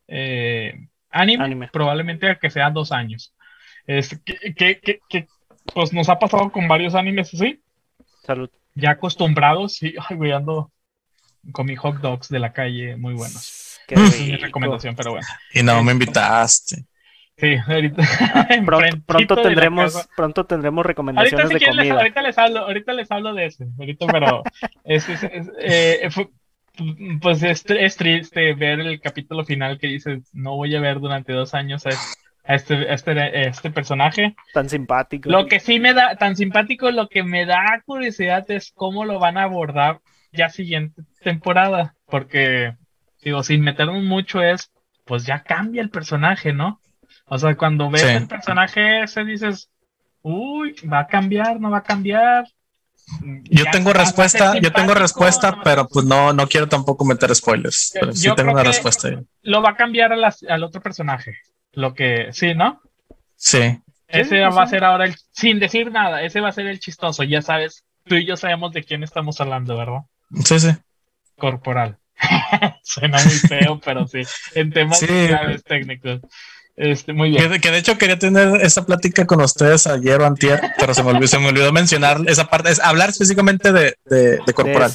eh, 0.06 0.86
anime, 1.10 1.68
probablemente 1.72 2.38
que 2.38 2.50
sean 2.50 2.74
dos 2.74 2.92
años. 2.92 3.34
Es 3.86 4.20
que, 4.54 5.00
que, 5.08 5.26
pues 5.74 5.94
nos 5.94 6.10
ha 6.10 6.18
pasado 6.18 6.52
con 6.52 6.68
varios 6.68 6.94
animes 6.94 7.32
así. 7.32 7.62
Salud. 8.22 8.50
Ya 8.74 8.90
acostumbrados, 8.90 9.74
sí, 9.74 9.94
ay, 10.08 10.16
voy 10.16 10.32
ando 10.32 10.70
con 11.52 11.66
mi 11.66 11.76
hot 11.76 11.96
dogs 11.96 12.28
de 12.28 12.38
la 12.38 12.52
calle 12.52 12.96
muy 12.96 13.14
buenos. 13.14 13.80
Qué 13.86 13.96
es 13.96 14.20
mi 14.20 14.36
recomendación, 14.36 14.94
pero 14.94 15.12
bueno. 15.12 15.26
Y 15.52 15.62
no 15.62 15.82
me 15.82 15.92
invitaste. 15.92 16.84
Sí, 17.36 17.56
ahorita. 17.66 18.02
Ah, 18.34 18.46
pronto, 19.06 19.36
tendremos, 19.36 20.08
pronto 20.16 20.46
tendremos 20.46 20.86
recomendaciones 20.86 21.48
de 21.48 21.60
comida. 21.60 21.94
ahorita 21.94 22.22
les 22.22 22.38
hablo, 22.38 22.60
ahorita 22.60 22.92
les 22.92 23.10
hablo 23.10 23.34
de 23.34 23.46
eso, 23.46 23.64
ahorita, 23.78 24.06
pero 24.06 24.42
es, 24.84 25.06
eh, 25.58 26.08
pues 27.20 27.42
es, 27.42 27.96
triste 27.96 28.54
ver 28.54 28.80
el 28.80 29.00
capítulo 29.00 29.44
final 29.44 29.78
que 29.78 29.88
dices, 29.88 30.30
no 30.32 30.56
voy 30.56 30.74
a 30.74 30.80
ver 30.80 31.00
durante 31.00 31.32
dos 31.32 31.54
años 31.54 31.84
a, 31.86 31.90
este, 31.90 32.21
este, 32.44 32.92
este 33.48 33.70
personaje. 33.70 34.34
Tan 34.52 34.68
simpático. 34.68 35.30
Lo 35.30 35.46
que 35.46 35.60
sí 35.60 35.78
me 35.78 35.94
da, 35.94 36.16
tan 36.16 36.36
simpático, 36.36 36.90
lo 36.90 37.08
que 37.08 37.22
me 37.22 37.46
da 37.46 37.82
curiosidad 37.84 38.50
es 38.50 38.72
cómo 38.74 39.04
lo 39.04 39.18
van 39.18 39.38
a 39.38 39.44
abordar 39.44 40.00
ya 40.32 40.48
siguiente 40.48 41.02
temporada, 41.22 41.94
porque, 42.06 42.74
digo, 43.22 43.42
sin 43.42 43.60
meternos 43.62 44.02
mucho 44.02 44.42
es, 44.42 44.70
pues 45.04 45.26
ya 45.26 45.42
cambia 45.42 45.82
el 45.82 45.90
personaje, 45.90 46.52
¿no? 46.52 46.80
O 47.26 47.38
sea, 47.38 47.54
cuando 47.56 47.90
ves 47.90 48.02
el 48.02 48.26
personaje 48.26 49.02
ese 49.02 49.24
dices, 49.24 49.70
uy, 50.22 50.74
va 50.90 51.00
a 51.00 51.06
cambiar, 51.06 51.60
no 51.60 51.70
va 51.70 51.78
a 51.78 51.82
cambiar. 51.82 52.46
Yo 53.44 53.64
tengo 53.72 53.92
respuesta, 53.92 54.58
yo 54.58 54.72
tengo 54.72 54.94
respuesta, 54.94 55.58
pero 55.62 55.86
pues 55.88 56.06
no, 56.06 56.32
no 56.32 56.46
quiero 56.46 56.68
tampoco 56.68 57.04
meter 57.04 57.34
spoilers. 57.34 57.90
Pero 57.94 58.12
sí 58.12 58.28
tengo 58.34 58.52
una 58.52 58.62
respuesta. 58.62 59.22
Lo 59.42 59.60
va 59.60 59.70
a 59.70 59.76
cambiar 59.76 60.12
al 60.12 60.64
otro 60.64 60.80
personaje. 60.80 61.36
Lo 61.72 61.94
que, 61.94 62.28
sí, 62.32 62.54
¿no? 62.54 62.80
Sí. 63.36 63.80
Ese 64.08 64.40
va 64.40 64.62
a 64.62 64.66
ser 64.66 64.84
ahora 64.84 65.06
el, 65.06 65.14
sin 65.30 65.58
decir 65.58 65.90
nada, 65.90 66.22
ese 66.22 66.40
va 66.40 66.50
a 66.50 66.52
ser 66.52 66.66
el 66.66 66.80
chistoso. 66.80 67.22
Ya 67.22 67.40
sabes, 67.40 67.84
tú 68.04 68.16
y 68.16 68.26
yo 68.26 68.36
sabemos 68.36 68.72
de 68.72 68.84
quién 68.84 69.02
estamos 69.02 69.40
hablando, 69.40 69.76
¿verdad? 69.76 70.02
Sí, 70.44 70.60
sí. 70.60 70.70
Corporal. 71.36 71.98
Suena 72.82 73.18
muy 73.24 73.32
feo, 73.32 73.80
pero 73.82 74.06
sí. 74.06 74.20
En 74.54 74.70
temas 74.70 75.04
técnicos. 75.64 76.20
Este, 76.82 77.12
muy 77.12 77.30
bien. 77.30 77.60
Que, 77.60 77.70
de 77.70 77.78
hecho 77.78 77.96
quería 77.96 78.18
tener 78.18 78.60
esa 78.60 78.84
plática 78.84 79.24
con 79.24 79.40
ustedes 79.40 79.86
ayer 79.86 80.20
o 80.20 80.26
antier, 80.26 80.60
pero 80.80 80.92
se 80.94 81.04
me 81.04 81.10
olvidó, 81.10 81.28
se 81.28 81.38
me 81.38 81.46
olvidó 81.46 81.72
mencionar 81.72 82.18
esa 82.26 82.46
parte, 82.46 82.70
es 82.70 82.80
hablar 82.80 83.10
específicamente 83.10 83.72
de, 83.72 83.94
de, 84.04 84.52
corporal. 84.52 84.90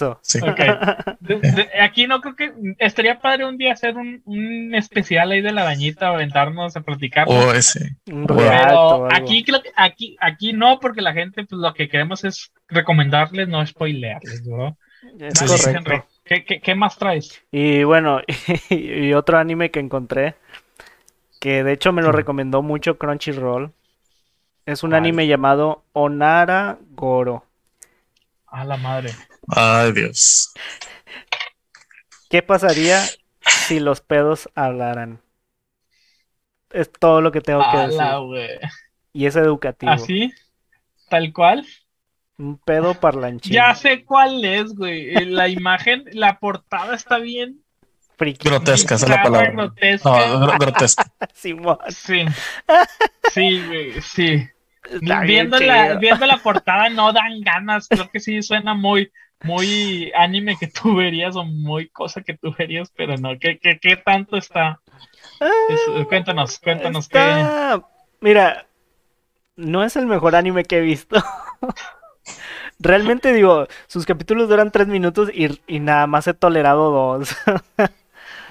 aquí 1.82 2.06
no 2.06 2.20
creo 2.20 2.36
que 2.36 2.52
estaría 2.80 3.22
padre 3.22 3.46
un 3.46 3.58
día 3.58 3.72
hacer 3.72 3.96
un, 3.96 4.22
un 4.26 4.76
especial 4.76 5.32
ahí 5.32 5.40
de 5.40 5.54
la 5.54 5.64
dañita, 5.64 6.10
aventarnos 6.10 6.76
a 6.76 6.82
platicar. 6.82 7.26
Oh, 7.30 7.54
ese. 7.54 7.96
Pero 8.04 9.08
aquí, 9.10 9.46
aquí, 9.78 10.18
aquí 10.20 10.52
no, 10.52 10.82
porque 10.82 11.02
la 11.02 11.14
gente, 11.14 11.46
pues 11.46 11.62
lo 11.62 11.74
que 11.74 11.88
queremos 11.88 12.26
es 12.26 12.52
recomendarles, 12.68 13.48
no 13.48 13.66
spoilearles, 13.66 14.46
¿no? 14.46 14.78
¿Qué, 16.26 16.44
qué, 16.44 16.60
qué, 16.60 16.76
más 16.76 16.98
traes? 16.98 17.42
Y 17.50 17.86
bueno, 17.86 18.20
y 18.70 19.14
otro 19.14 19.38
anime 19.38 19.72
que 19.72 19.80
encontré 19.80 20.36
que 21.48 21.64
de 21.64 21.72
hecho 21.72 21.94
me 21.94 22.02
lo 22.02 22.12
recomendó 22.12 22.62
mucho 22.62 22.98
Crunchyroll. 22.98 23.72
Es 24.66 24.84
un 24.84 24.94
anime 24.94 25.28
llamado 25.28 25.86
Onara 25.94 26.78
Goro. 26.90 27.46
A 28.48 28.66
la 28.66 28.76
madre. 28.76 29.12
Ay, 29.48 29.94
Dios. 29.94 30.54
¿Qué 32.30 32.42
pasaría 32.42 33.02
si 33.46 33.80
los 33.80 34.02
pedos 34.02 34.50
hablaran? 34.56 35.22
Es 36.70 36.92
todo 36.92 37.22
lo 37.22 37.32
que 37.32 37.40
tengo 37.40 37.64
que 37.72 37.78
decir. 37.78 38.60
Y 39.14 39.26
es 39.26 39.38
educativo. 39.38 39.94
¿Así? 39.94 40.34
¿Tal 41.08 41.32
cual? 41.32 41.66
Un 42.38 42.58
pedo 42.58 42.94
parlanchín. 42.94 43.54
Ya 43.54 43.74
sé 43.74 44.04
cuál 44.04 44.44
es, 44.44 44.76
güey. 44.76 45.14
La 45.28 45.48
imagen, 45.48 46.04
la 46.12 46.40
portada 46.40 46.94
está 46.94 47.20
bien 47.20 47.64
Grotesca, 48.18 48.96
esa 48.96 49.06
es 49.06 49.10
la 49.10 49.24
palabra. 49.24 49.52
Grotesca. 49.52 50.58
grotesca. 50.58 51.06
sí. 51.34 51.56
Sí, 53.34 54.02
sí. 54.02 54.50
Viendo 55.02 55.60
la, 55.60 55.96
viendo 55.96 56.26
la 56.26 56.38
portada 56.44 56.90
no 56.90 57.14
dan 57.14 57.42
ganas. 57.42 57.88
Creo 57.88 58.10
que 58.10 58.20
sí 58.20 58.42
suena 58.42 58.74
muy, 58.74 59.12
muy 59.44 60.12
anime 60.16 60.58
que 60.60 60.68
tú 60.68 60.96
verías 60.96 61.36
o 61.36 61.44
muy 61.44 61.90
cosa 61.90 62.22
que 62.22 62.36
tú 62.36 62.56
verías, 62.58 62.92
pero 62.96 63.18
no. 63.18 63.38
¿Qué, 63.40 63.60
qué, 63.60 63.80
qué 63.80 63.98
tanto 63.98 64.38
está? 64.38 64.80
Ah, 65.40 66.04
cuéntanos, 66.08 66.60
cuéntanos 66.60 67.08
qué. 67.08 67.82
Mira, 68.20 68.66
no 69.56 69.84
es 69.84 69.96
el 69.96 70.08
mejor 70.08 70.36
anime 70.36 70.64
que 70.64 70.78
he 70.78 70.82
visto. 70.82 71.22
Realmente 72.80 73.34
digo, 73.34 73.68
sus 73.88 74.06
capítulos 74.06 74.50
duran 74.50 74.72
tres 74.72 74.88
minutos 74.88 75.30
y, 75.34 75.60
y 75.68 75.80
nada 75.80 76.08
más 76.08 76.28
he 76.28 76.34
tolerado 76.34 76.92
dos. 76.92 77.36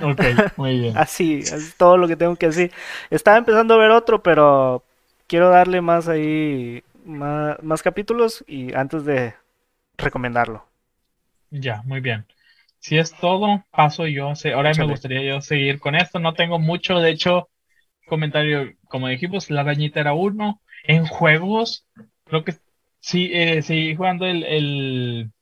Ok, 0.02 0.22
muy 0.56 0.78
bien. 0.78 0.94
Así, 0.96 1.40
es 1.40 1.74
todo 1.76 1.96
lo 1.96 2.08
que 2.08 2.16
tengo 2.16 2.36
que 2.36 2.46
decir. 2.46 2.72
Estaba 3.10 3.36
empezando 3.38 3.74
a 3.74 3.78
ver 3.78 3.90
otro, 3.90 4.22
pero 4.22 4.82
quiero 5.26 5.50
darle 5.50 5.80
más 5.80 6.08
ahí, 6.08 6.82
más, 7.04 7.62
más 7.62 7.82
capítulos 7.82 8.44
y 8.46 8.74
antes 8.74 9.04
de 9.04 9.34
recomendarlo. 9.98 10.64
Ya, 11.50 11.82
muy 11.84 12.00
bien. 12.00 12.26
Si 12.78 12.98
es 12.98 13.12
todo, 13.16 13.64
paso 13.70 14.06
yo. 14.06 14.32
Ahora 14.54 14.72
me 14.74 14.86
gustaría 14.86 15.22
yo 15.22 15.40
seguir 15.40 15.80
con 15.80 15.94
esto. 15.94 16.18
No 16.18 16.34
tengo 16.34 16.58
mucho, 16.58 16.98
de 16.98 17.10
hecho, 17.10 17.48
comentario, 18.06 18.72
como 18.88 19.08
dijimos, 19.08 19.50
la 19.50 19.62
arañita 19.62 20.00
era 20.00 20.14
uno. 20.14 20.60
En 20.84 21.06
juegos, 21.06 21.86
creo 22.24 22.44
que 22.44 22.54
sí, 23.00 23.30
eh, 23.32 23.62
sí, 23.62 23.96
jugando 23.96 24.26
el, 24.26 24.44
el 24.44 25.32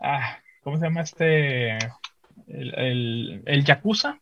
ah, 0.00 0.38
¿cómo 0.62 0.78
se 0.78 0.84
llama 0.84 1.02
este? 1.02 1.78
El, 2.46 2.74
el, 2.74 3.42
el 3.46 3.64
Yakuza, 3.64 4.18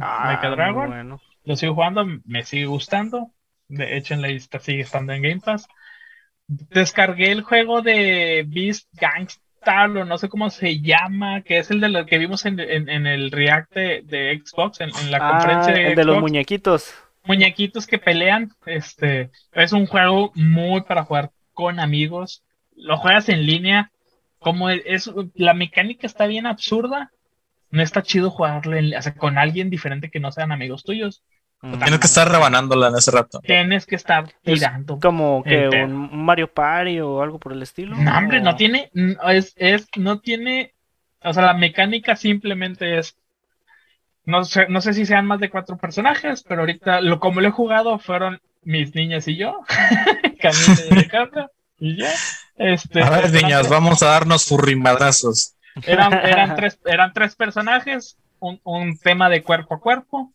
ah, 0.00 0.40
Dragon. 0.42 1.20
Lo 1.44 1.56
sigo 1.56 1.74
jugando, 1.74 2.06
me 2.24 2.44
sigue 2.44 2.66
gustando. 2.66 3.30
De 3.68 3.96
hecho, 3.96 4.14
en 4.14 4.22
la 4.22 4.28
lista 4.28 4.58
sigue 4.58 4.82
estando 4.82 5.12
en 5.12 5.22
Game 5.22 5.40
Pass. 5.40 5.68
Descargué 6.46 7.30
el 7.30 7.42
juego 7.42 7.82
de 7.82 8.44
Beast 8.46 8.88
Gangstar, 8.92 9.90
o 9.90 10.04
no 10.04 10.18
sé 10.18 10.28
cómo 10.28 10.50
se 10.50 10.80
llama, 10.80 11.42
que 11.42 11.58
es 11.58 11.70
el 11.70 11.80
de 11.80 11.88
lo 11.88 12.06
que 12.06 12.18
vimos 12.18 12.44
en, 12.46 12.58
el 12.58 13.30
React 13.30 13.74
de, 13.74 14.42
Xbox, 14.44 14.80
en, 14.80 14.90
la 15.10 15.18
ah, 15.20 15.30
conferencia 15.30 15.72
de, 15.72 15.90
el 15.90 15.94
de 15.94 16.04
los 16.04 16.20
muñequitos. 16.20 16.92
Muñequitos 17.24 17.86
que 17.86 17.98
pelean. 17.98 18.52
Este 18.66 19.30
es 19.52 19.72
un 19.72 19.86
juego 19.86 20.32
muy 20.34 20.80
para 20.82 21.04
jugar 21.04 21.30
con 21.52 21.78
amigos. 21.78 22.42
Lo 22.74 22.96
juegas 22.96 23.28
en 23.28 23.46
línea. 23.46 23.92
Como 24.40 24.70
es, 24.70 25.10
la 25.34 25.52
mecánica 25.52 26.06
está 26.06 26.26
bien 26.26 26.46
absurda, 26.46 27.12
no 27.70 27.82
está 27.82 28.02
chido 28.02 28.30
jugarle 28.30 28.94
con 29.16 29.38
alguien 29.38 29.70
diferente 29.70 30.10
que 30.10 30.20
no 30.20 30.32
sean 30.32 30.52
amigos 30.52 30.84
tuyos. 30.84 31.22
Tienes 31.60 31.98
que 31.98 32.06
estar 32.06 32.30
rebanándola 32.30 32.88
en 32.88 32.96
ese 32.96 33.10
rato. 33.10 33.40
Tienes 33.40 33.84
que 33.84 33.94
estar 33.94 34.32
tirando. 34.42 34.98
como 34.98 35.42
que 35.44 35.68
un 35.68 36.24
Mario 36.24 36.52
Party 36.52 37.00
o 37.00 37.22
algo 37.22 37.38
por 37.38 37.52
el 37.52 37.62
estilo. 37.62 37.96
No, 37.96 38.16
hombre, 38.16 38.40
no 38.40 38.56
tiene, 38.56 38.90
es, 39.28 39.52
es, 39.56 39.86
no 39.96 40.20
tiene, 40.20 40.72
o 41.22 41.32
sea, 41.34 41.44
la 41.44 41.54
mecánica 41.54 42.16
simplemente 42.16 42.98
es, 42.98 43.16
no 44.24 44.44
sé, 44.44 44.68
no 44.68 44.80
sé 44.80 44.94
si 44.94 45.04
sean 45.04 45.26
más 45.26 45.38
de 45.38 45.50
cuatro 45.50 45.76
personajes, 45.76 46.42
pero 46.48 46.62
ahorita, 46.62 47.02
lo 47.02 47.20
como 47.20 47.42
lo 47.42 47.48
he 47.48 47.52
jugado 47.52 47.98
fueron 47.98 48.40
mis 48.62 48.94
niñas 48.94 49.28
y 49.28 49.36
yo, 49.36 49.60
Camila 50.40 50.96
de 50.96 51.08
casa, 51.08 51.50
y 51.78 51.98
ya. 51.98 52.10
Este, 52.56 53.02
a 53.02 53.10
ver, 53.10 53.32
niñas, 53.32 53.68
vamos 53.68 54.02
a 54.02 54.06
darnos 54.06 54.46
furrimadrazos. 54.46 55.56
Eran, 55.86 56.12
eran, 56.24 56.56
tres, 56.56 56.80
eran 56.84 57.12
tres 57.12 57.36
personajes, 57.36 58.18
un, 58.38 58.60
un 58.64 58.98
tema 58.98 59.28
de 59.28 59.42
cuerpo 59.42 59.74
a 59.74 59.80
cuerpo, 59.80 60.32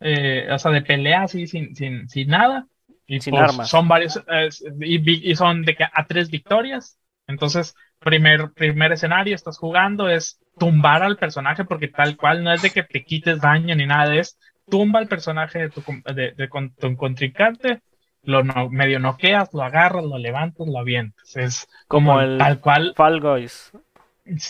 eh, 0.00 0.48
o 0.50 0.58
sea, 0.58 0.70
de 0.70 0.82
pelea 0.82 1.22
así 1.22 1.46
sin, 1.46 1.74
sin, 1.74 2.08
sin 2.08 2.28
nada. 2.28 2.66
Y 3.06 3.20
sin 3.20 3.32
pues, 3.32 3.50
armas. 3.50 3.68
Son 3.70 3.88
varios, 3.88 4.22
y, 4.80 5.34
son 5.34 5.62
de 5.62 5.74
que 5.74 5.84
a 5.84 6.06
tres 6.06 6.30
victorias. 6.30 6.98
Entonces, 7.26 7.74
primer, 7.98 8.52
primer 8.52 8.92
escenario, 8.92 9.34
estás 9.34 9.58
jugando, 9.58 10.08
es 10.08 10.38
tumbar 10.58 11.02
al 11.02 11.16
personaje, 11.16 11.64
porque 11.64 11.88
tal 11.88 12.16
cual 12.16 12.44
no 12.44 12.52
es 12.52 12.62
de 12.62 12.70
que 12.70 12.82
te 12.82 13.04
quites 13.04 13.40
daño 13.40 13.74
ni 13.74 13.86
nada, 13.86 14.14
es 14.14 14.38
tumba 14.68 14.98
al 14.98 15.08
personaje 15.08 15.58
de 15.58 15.70
tu, 15.70 15.82
de, 16.14 16.32
de, 16.32 16.48
tu 16.78 16.96
contrincante, 16.96 17.80
lo 18.22 18.44
no, 18.44 18.68
medio 18.68 18.98
noqueas, 18.98 19.54
lo 19.54 19.62
agarras, 19.62 20.04
lo 20.04 20.18
levantas, 20.18 20.66
lo 20.66 20.78
avientas. 20.78 21.36
Es 21.36 21.68
como, 21.86 22.20
el 22.20 22.36
tal 22.36 22.60
cual. 22.60 22.92
Fall 22.94 23.20
Guys. 23.20 23.72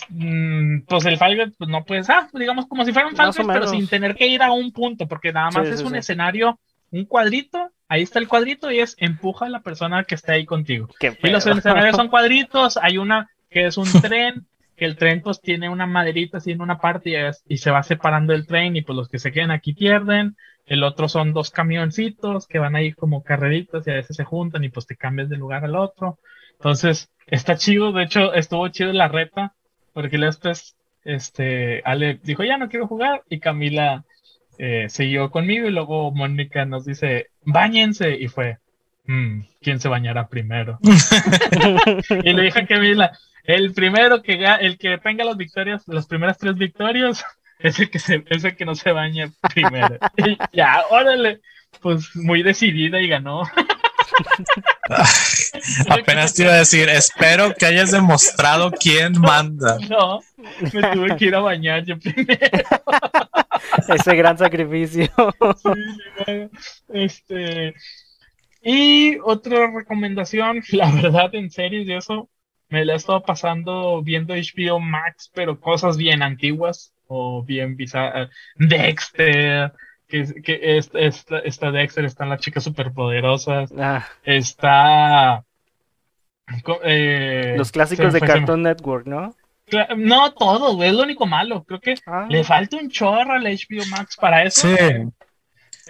Mm, 0.09 0.81
pues 0.81 1.05
el 1.05 1.17
Fall 1.17 1.53
pues 1.57 1.69
no 1.69 1.83
puedes, 1.85 2.09
ah, 2.09 2.29
digamos 2.33 2.67
como 2.67 2.83
si 2.83 2.91
fuera 2.91 3.07
un 3.07 3.47
pero 3.47 3.67
sin 3.67 3.87
tener 3.87 4.15
que 4.15 4.27
ir 4.27 4.41
a 4.41 4.51
un 4.51 4.71
punto, 4.71 5.07
porque 5.07 5.31
nada 5.31 5.51
más 5.51 5.67
es 5.67 5.81
un 5.81 5.95
escenario, 5.95 6.59
un 6.91 7.05
cuadrito, 7.05 7.71
ahí 7.87 8.01
está 8.01 8.19
el 8.19 8.27
cuadrito 8.27 8.71
y 8.71 8.79
es 8.79 8.95
empuja 8.99 9.45
a 9.45 9.49
la 9.49 9.61
persona 9.61 10.03
que 10.03 10.15
está 10.15 10.33
ahí 10.33 10.45
contigo. 10.45 10.89
y 11.23 11.29
los 11.29 11.45
escenarios 11.45 11.95
son 11.95 12.07
cuadritos, 12.09 12.77
hay 12.77 12.97
una 12.97 13.29
que 13.49 13.67
es 13.67 13.77
un 13.77 13.85
tren, 14.01 14.47
que 14.75 14.85
el 14.85 14.97
tren 14.97 15.21
pues 15.21 15.41
tiene 15.41 15.69
una 15.69 15.85
maderita 15.85 16.37
así 16.37 16.51
en 16.51 16.61
una 16.61 16.79
parte 16.79 17.31
y, 17.47 17.57
se 17.57 17.71
va 17.71 17.83
separando 17.83 18.33
el 18.33 18.47
tren 18.47 18.75
y 18.75 18.81
pues 18.81 18.95
los 18.95 19.09
que 19.09 19.19
se 19.19 19.31
quedan 19.31 19.51
aquí 19.51 19.73
pierden. 19.73 20.35
El 20.65 20.83
otro 20.83 21.09
son 21.09 21.33
dos 21.33 21.49
camioncitos 21.49 22.47
que 22.47 22.59
van 22.59 22.75
ahí 22.75 22.93
como 22.93 23.23
carreritas 23.23 23.87
y 23.87 23.91
a 23.91 23.95
veces 23.95 24.15
se 24.15 24.23
juntan 24.23 24.63
y 24.63 24.69
pues 24.69 24.85
te 24.85 24.95
cambias 24.95 25.27
de 25.27 25.35
lugar 25.35 25.65
al 25.65 25.75
otro. 25.75 26.19
Entonces, 26.53 27.09
está 27.25 27.55
chido, 27.55 27.91
de 27.91 28.03
hecho 28.03 28.33
estuvo 28.33 28.67
chido 28.67 28.93
la 28.93 29.07
reta 29.07 29.55
porque 29.99 30.17
después, 30.17 30.77
este, 31.03 31.81
Ale 31.83 32.21
dijo, 32.23 32.45
ya 32.45 32.57
no 32.57 32.69
quiero 32.69 32.87
jugar, 32.87 33.21
y 33.29 33.41
Camila 33.41 34.05
eh, 34.57 34.85
siguió 34.87 35.29
conmigo, 35.29 35.67
y 35.67 35.71
luego 35.71 36.09
Mónica 36.11 36.63
nos 36.63 36.85
dice, 36.85 37.31
bañense, 37.43 38.15
y 38.17 38.29
fue, 38.29 38.59
mm, 39.07 39.41
¿quién 39.61 39.81
se 39.81 39.89
bañará 39.89 40.29
primero? 40.29 40.79
y 42.23 42.31
le 42.31 42.43
dije 42.43 42.61
a 42.61 42.65
Camila, 42.65 43.11
el 43.43 43.73
primero 43.73 44.23
que 44.23 44.41
el 44.61 44.77
que 44.77 44.97
tenga 44.99 45.25
las 45.25 45.35
victorias, 45.35 45.85
las 45.85 46.07
primeras 46.07 46.37
tres 46.37 46.55
victorias, 46.55 47.25
es 47.59 47.77
el 47.81 47.89
que 47.89 47.99
se, 47.99 48.23
es 48.29 48.45
el 48.45 48.55
que 48.55 48.63
no 48.63 48.75
se 48.75 48.93
baña 48.93 49.33
primero. 49.53 49.97
y 50.15 50.37
ya, 50.53 50.81
órale, 50.91 51.41
pues 51.81 52.15
muy 52.15 52.41
decidida 52.41 53.01
y 53.01 53.09
ganó. 53.09 53.43
Apenas 55.89 56.33
te 56.33 56.43
iba 56.43 56.53
a 56.53 56.57
decir, 56.57 56.89
espero 56.89 57.53
que 57.53 57.65
hayas 57.65 57.91
demostrado 57.91 58.71
quién 58.71 59.19
manda. 59.19 59.77
No, 59.89 60.21
me 60.37 60.81
tuve 60.93 61.17
que 61.17 61.25
ir 61.25 61.35
a 61.35 61.39
bañar 61.39 61.83
yo 61.83 61.97
primero. 61.99 62.39
Ese 63.87 64.15
gran 64.15 64.37
sacrificio. 64.37 65.09
este. 66.89 67.73
Y 68.61 69.17
otra 69.23 69.71
recomendación, 69.71 70.61
la 70.71 70.91
verdad, 70.91 71.33
en 71.33 71.49
series 71.49 71.87
y 71.87 71.93
eso, 71.93 72.29
me 72.69 72.85
la 72.85 72.93
he 72.93 72.95
estado 72.97 73.23
pasando 73.23 74.01
viendo 74.03 74.33
HBO 74.33 74.79
Max, 74.79 75.31
pero 75.33 75.59
cosas 75.59 75.97
bien 75.97 76.21
antiguas 76.21 76.93
o 77.07 77.43
bien 77.43 77.75
bizarras. 77.75 78.29
Dexter, 78.55 79.73
que, 80.09 80.41
que 80.41 80.77
esta, 80.77 81.71
Dexter, 81.71 82.03
están 82.03 82.29
las 82.29 82.41
chicas 82.41 82.63
superpoderosas, 82.63 83.71
ah. 83.77 84.05
está... 84.23 85.43
Eh, 86.83 87.53
Los 87.55 87.71
clásicos 87.71 88.11
de 88.11 88.19
Cartoon 88.19 88.63
Network, 88.63 89.05
¿no? 89.05 89.35
No, 89.97 90.33
todo, 90.33 90.83
es 90.83 90.91
lo 90.91 91.03
único 91.03 91.27
malo. 91.27 91.63
Creo 91.63 91.79
que 91.79 91.93
ah. 92.07 92.25
le 92.27 92.43
falta 92.43 92.77
un 92.77 92.89
chorro 92.89 93.33
al 93.33 93.43
HBO 93.43 93.85
Max 93.91 94.17
para 94.19 94.43
eso. 94.43 94.67
Sí. 94.67 94.75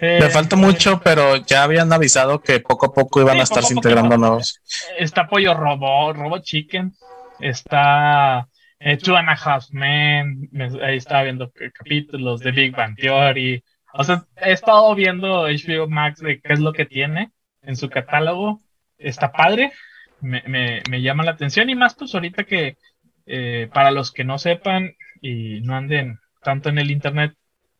le 0.00 0.28
falta 0.28 0.54
mucho, 0.54 1.00
pero 1.02 1.36
ya 1.36 1.62
habían 1.62 1.90
avisado 1.90 2.42
que 2.42 2.60
poco 2.60 2.86
a 2.86 2.92
poco 2.92 3.22
iban 3.22 3.40
a 3.40 3.44
estarse 3.44 3.72
integrando 3.72 4.18
nuevos. 4.18 4.60
Está 4.98 5.26
Pollo 5.26 5.54
Robot, 5.54 6.14
Robot 6.16 6.42
Chicken, 6.42 6.92
está 7.40 8.46
eh, 8.78 8.98
Two 8.98 9.16
and 9.16 9.30
a 9.30 9.32
Half 9.32 9.70
Men, 9.70 10.50
ahí 10.82 10.98
estaba 10.98 11.22
viendo 11.22 11.50
capítulos 11.72 12.40
de 12.40 12.50
Big 12.50 12.76
Bang 12.76 12.94
Theory, 12.96 13.64
o 13.92 14.04
sea, 14.04 14.26
he 14.36 14.52
estado 14.52 14.94
viendo 14.94 15.46
HBO 15.46 15.88
Max 15.88 16.20
de 16.20 16.40
qué 16.40 16.52
es 16.52 16.60
lo 16.60 16.72
que 16.72 16.86
tiene 16.86 17.32
en 17.62 17.76
su 17.76 17.88
catálogo. 17.88 18.60
Está 18.98 19.32
padre, 19.32 19.72
me, 20.20 20.42
me, 20.46 20.82
me 20.90 21.02
llama 21.02 21.24
la 21.24 21.32
atención 21.32 21.70
y 21.70 21.74
más 21.74 21.94
pues 21.94 22.14
ahorita 22.14 22.44
que 22.44 22.76
eh, 23.26 23.68
para 23.72 23.90
los 23.90 24.12
que 24.12 24.24
no 24.24 24.38
sepan 24.38 24.94
y 25.20 25.60
no 25.62 25.76
anden 25.76 26.18
tanto 26.42 26.68
en 26.68 26.78
el 26.78 26.90
internet 26.90 27.34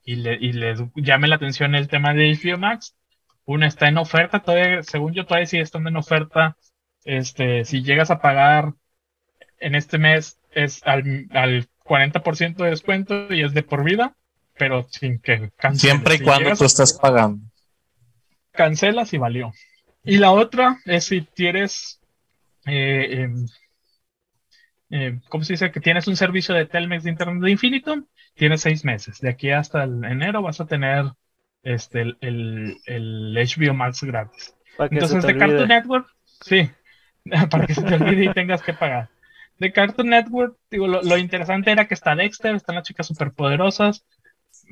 y, 0.05 0.17
le, 0.17 0.35
y 0.35 0.53
les 0.53 0.81
llame 0.95 1.29
la 1.29 1.37
atención 1.37 1.75
el 1.75 1.89
tema 1.89 2.15
de 2.15 2.33
HBO 2.33 2.59
Max, 2.59 2.97
una 3.45 3.67
está 3.67 3.89
en 3.89 3.99
oferta, 3.99 4.41
todavía, 4.41 4.83
según 4.83 5.13
yo 5.13 5.27
todavía 5.27 5.47
sigue 5.47 5.63
estando 5.63 5.91
en 5.91 5.97
oferta. 5.97 6.57
Este, 7.05 7.65
si 7.65 7.83
llegas 7.83 8.11
a 8.11 8.21
pagar 8.21 8.75
en 9.59 9.75
este 9.75 9.99
mes 9.99 10.39
es 10.51 10.83
al, 10.85 11.27
al 11.31 11.69
40% 11.85 12.57
de 12.57 12.71
descuento 12.71 13.33
y 13.33 13.43
es 13.43 13.55
de 13.55 13.63
por 13.63 13.85
vida 13.85 14.17
pero 14.61 14.87
sin 14.91 15.19
que 15.21 15.51
Siempre 15.73 16.17
y 16.17 16.21
cuando 16.21 16.55
tú 16.55 16.67
estás 16.67 16.93
pagando. 16.93 17.43
Cancelas 18.53 19.11
y 19.15 19.17
valió. 19.17 19.55
Y 20.05 20.19
la 20.19 20.33
otra 20.33 20.77
es 20.85 21.05
si 21.07 21.23
tienes, 21.23 21.99
eh, 22.67 23.23
em, 23.23 23.47
eh, 24.91 25.19
¿cómo 25.31 25.45
se 25.45 25.55
dice? 25.55 25.73
Que 25.73 25.81
tienes 25.81 26.07
un 26.09 26.17
servicio 26.17 26.55
de 26.55 26.67
Telmex 26.67 27.05
de 27.05 27.11
Internet 27.11 27.43
de 27.43 27.51
Infinito, 27.51 28.05
tienes 28.35 28.61
seis 28.61 28.85
meses. 28.85 29.19
De 29.23 29.31
aquí 29.31 29.51
hasta 29.51 29.85
el 29.85 30.05
enero 30.05 30.43
vas 30.43 30.61
a 30.61 30.67
tener 30.67 31.07
este, 31.63 32.03
el, 32.21 32.77
el, 32.85 33.35
HBO 33.35 33.73
Max 33.73 34.03
gratis. 34.03 34.55
Entonces, 34.79 35.25
de 35.25 35.39
Cartoon 35.39 35.69
Network, 35.69 36.07
sí, 36.43 36.71
para 37.51 37.67
que 37.67 37.75
se 37.75 37.83
te 37.83 37.95
olvide 37.95 38.27
y 38.27 38.33
tengas 38.35 38.63
que 38.63 38.75
pagar. 38.75 39.09
De 39.59 39.73
Cartoon 39.73 40.11
Network, 40.11 40.59
digo, 40.71 40.87
lo, 40.87 41.03
lo, 41.03 41.17
interesante 41.17 41.71
era 41.71 41.89
que 41.89 41.95
está 41.95 42.15
Dexter, 42.15 42.55
están 42.55 42.75
las 42.75 42.85
chicas 42.85 43.07
superpoderosas, 43.07 44.05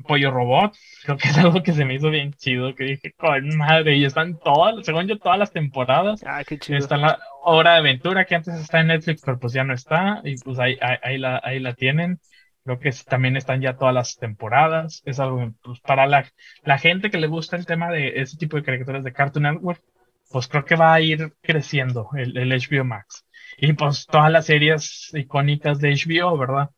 Pollo 0.06 0.30
Robot, 0.30 0.74
creo 1.04 1.16
que 1.16 1.28
es 1.28 1.38
algo 1.38 1.62
que 1.62 1.72
se 1.72 1.84
me 1.84 1.94
hizo 1.94 2.10
bien 2.10 2.32
chido, 2.34 2.74
que 2.74 2.84
dije, 2.84 3.12
con 3.12 3.56
madre, 3.56 3.96
y 3.96 4.04
están 4.04 4.38
todas, 4.38 4.84
según 4.84 5.06
yo, 5.06 5.18
todas 5.18 5.38
las 5.38 5.52
temporadas. 5.52 6.22
Ah, 6.26 6.42
qué 6.46 6.58
chido. 6.58 6.78
Está 6.78 6.96
la 6.96 7.18
Hora 7.42 7.72
de 7.72 7.78
Aventura, 7.78 8.24
que 8.24 8.34
antes 8.34 8.54
está 8.54 8.80
en 8.80 8.88
Netflix, 8.88 9.22
pero 9.24 9.38
pues 9.38 9.52
ya 9.52 9.64
no 9.64 9.74
está, 9.74 10.20
y 10.24 10.36
pues 10.38 10.58
ahí, 10.58 10.76
ahí, 10.80 11.18
la, 11.18 11.40
ahí 11.42 11.60
la 11.60 11.74
tienen. 11.74 12.20
Creo 12.64 12.78
que 12.80 12.90
también 13.08 13.36
están 13.36 13.60
ya 13.62 13.76
todas 13.76 13.94
las 13.94 14.16
temporadas. 14.18 15.02
Es 15.06 15.20
algo, 15.20 15.54
pues 15.62 15.80
para 15.80 16.06
la, 16.06 16.30
la 16.64 16.78
gente 16.78 17.10
que 17.10 17.18
le 17.18 17.26
gusta 17.26 17.56
el 17.56 17.64
tema 17.66 17.90
de 17.90 18.20
ese 18.20 18.36
tipo 18.36 18.56
de 18.56 18.62
caricaturas 18.62 19.04
de 19.04 19.12
Cartoon 19.12 19.44
Network, 19.44 19.82
pues 20.30 20.48
creo 20.48 20.64
que 20.64 20.76
va 20.76 20.92
a 20.92 21.00
ir 21.00 21.32
creciendo 21.40 22.10
el, 22.16 22.36
el 22.36 22.52
HBO 22.52 22.84
Max. 22.84 23.24
Y 23.56 23.72
pues 23.72 24.06
todas 24.06 24.30
las 24.30 24.46
series 24.46 25.10
icónicas 25.14 25.78
de 25.78 25.90
HBO, 25.90 26.36
¿verdad? 26.36 26.70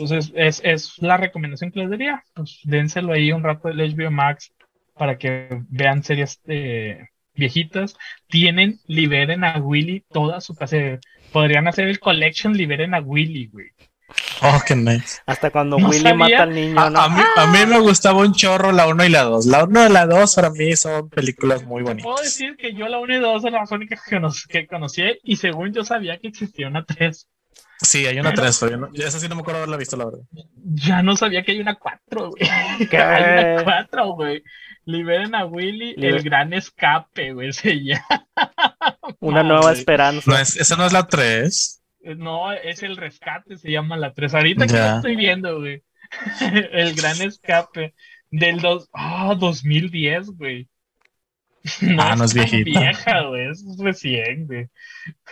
Entonces, 0.00 0.32
es, 0.34 0.60
es 0.64 0.94
la 0.98 1.16
recomendación 1.18 1.70
que 1.70 1.80
les 1.80 1.90
daría. 1.90 2.24
Pues 2.34 2.58
dénselo 2.64 3.12
ahí 3.12 3.32
un 3.32 3.42
rato 3.44 3.68
del 3.68 3.94
HBO 3.94 4.10
Max 4.10 4.52
para 4.94 5.18
que 5.18 5.48
vean 5.68 6.02
series 6.02 6.40
eh, 6.46 7.06
viejitas. 7.34 7.96
Tienen, 8.28 8.80
liberen 8.86 9.44
a 9.44 9.58
Willy 9.60 10.04
toda 10.10 10.40
su 10.40 10.54
casa. 10.54 10.76
Podrían 11.32 11.68
hacer 11.68 11.88
el 11.88 12.00
collection, 12.00 12.56
liberen 12.56 12.94
a 12.94 13.00
Willy, 13.00 13.48
güey. 13.48 13.66
Oh, 14.42 14.58
qué 14.66 14.74
nice. 14.74 15.20
Hasta 15.26 15.50
cuando 15.50 15.78
No 15.78 15.88
Willy 15.88 16.00
sabía. 16.00 16.14
mata 16.16 16.42
al 16.44 16.54
niño, 16.54 16.80
A, 16.80 16.90
¿no? 16.90 17.00
a 17.00 17.08
mí, 17.10 17.22
a 17.36 17.46
mí 17.46 17.58
me 17.66 17.78
gustaba 17.78 18.20
un 18.22 18.32
chorro 18.32 18.72
la 18.72 18.88
1 18.88 19.04
y 19.04 19.08
la 19.10 19.22
2. 19.22 19.46
La 19.46 19.64
1 19.64 19.86
y 19.86 19.92
la 19.92 20.06
2 20.06 20.34
para 20.34 20.50
mí 20.50 20.74
son 20.76 21.08
películas 21.10 21.62
muy 21.64 21.82
Puedo 21.82 21.94
bonitas. 21.94 22.22
decir 22.24 22.56
que 22.56 22.72
yo 22.74 22.88
la 22.88 22.98
1 22.98 23.16
y 23.16 23.18
2 23.20 23.42
son 23.42 23.52
las 23.52 23.70
únicas 23.70 24.00
que 24.48 24.66
conocí 24.66 25.02
y 25.22 25.36
según 25.36 25.72
yo 25.72 25.84
sabía 25.84 26.18
que 26.18 26.28
existía 26.28 26.68
una 26.68 26.84
3. 26.84 27.28
Sí, 27.82 28.06
hay 28.06 28.18
una 28.20 28.32
3, 28.34 28.58
pero 28.60 28.70
yo 28.72 28.76
no- 28.78 28.90
esa 28.94 29.18
sí 29.18 29.28
no 29.28 29.34
me 29.34 29.40
acuerdo 29.40 29.58
haberla 29.58 29.76
visto, 29.76 29.96
la 29.96 30.04
verdad. 30.04 30.20
Ya 30.54 31.02
no 31.02 31.16
sabía 31.16 31.42
que 31.42 31.52
hay 31.52 31.60
una 31.60 31.74
4, 31.76 32.30
güey. 32.30 32.88
¿Qué? 32.88 32.96
Hay 32.98 33.54
una 33.54 33.64
4, 33.64 34.12
güey. 34.14 34.42
Liberen 34.84 35.34
a 35.34 35.44
Willy, 35.46 35.94
Liber- 35.96 36.16
el 36.16 36.22
gran 36.22 36.52
escape, 36.52 37.32
güey. 37.32 37.52
Se 37.52 37.74
llama. 37.82 38.04
Una 39.20 39.42
nueva 39.42 39.62
güey. 39.62 39.74
esperanza. 39.78 40.30
No 40.30 40.38
es, 40.38 40.56
esa 40.56 40.76
no 40.76 40.86
es 40.86 40.92
la 40.92 41.06
3. 41.06 41.82
No, 42.16 42.52
es 42.52 42.82
el 42.82 42.96
rescate, 42.96 43.58
se 43.58 43.70
llama 43.70 43.96
la 43.98 44.14
3. 44.14 44.34
Ahorita 44.34 44.66
que 44.66 44.72
Ya. 44.72 44.90
lo 44.92 44.96
estoy 44.96 45.16
viendo, 45.16 45.58
güey. 45.60 45.82
el 46.72 46.94
gran 46.94 47.20
escape 47.20 47.94
del 48.30 48.60
dos, 48.60 48.88
ah, 48.94 49.34
2010, 49.38 50.28
güey. 50.30 50.68
Ah, 51.98 52.16
no 52.16 52.24
es 52.24 52.32
viejita. 52.34 52.80
vieja, 52.80 53.20
güey. 53.28 53.50
Es 53.50 53.64
recién, 53.78 54.46
güey. 54.46 54.68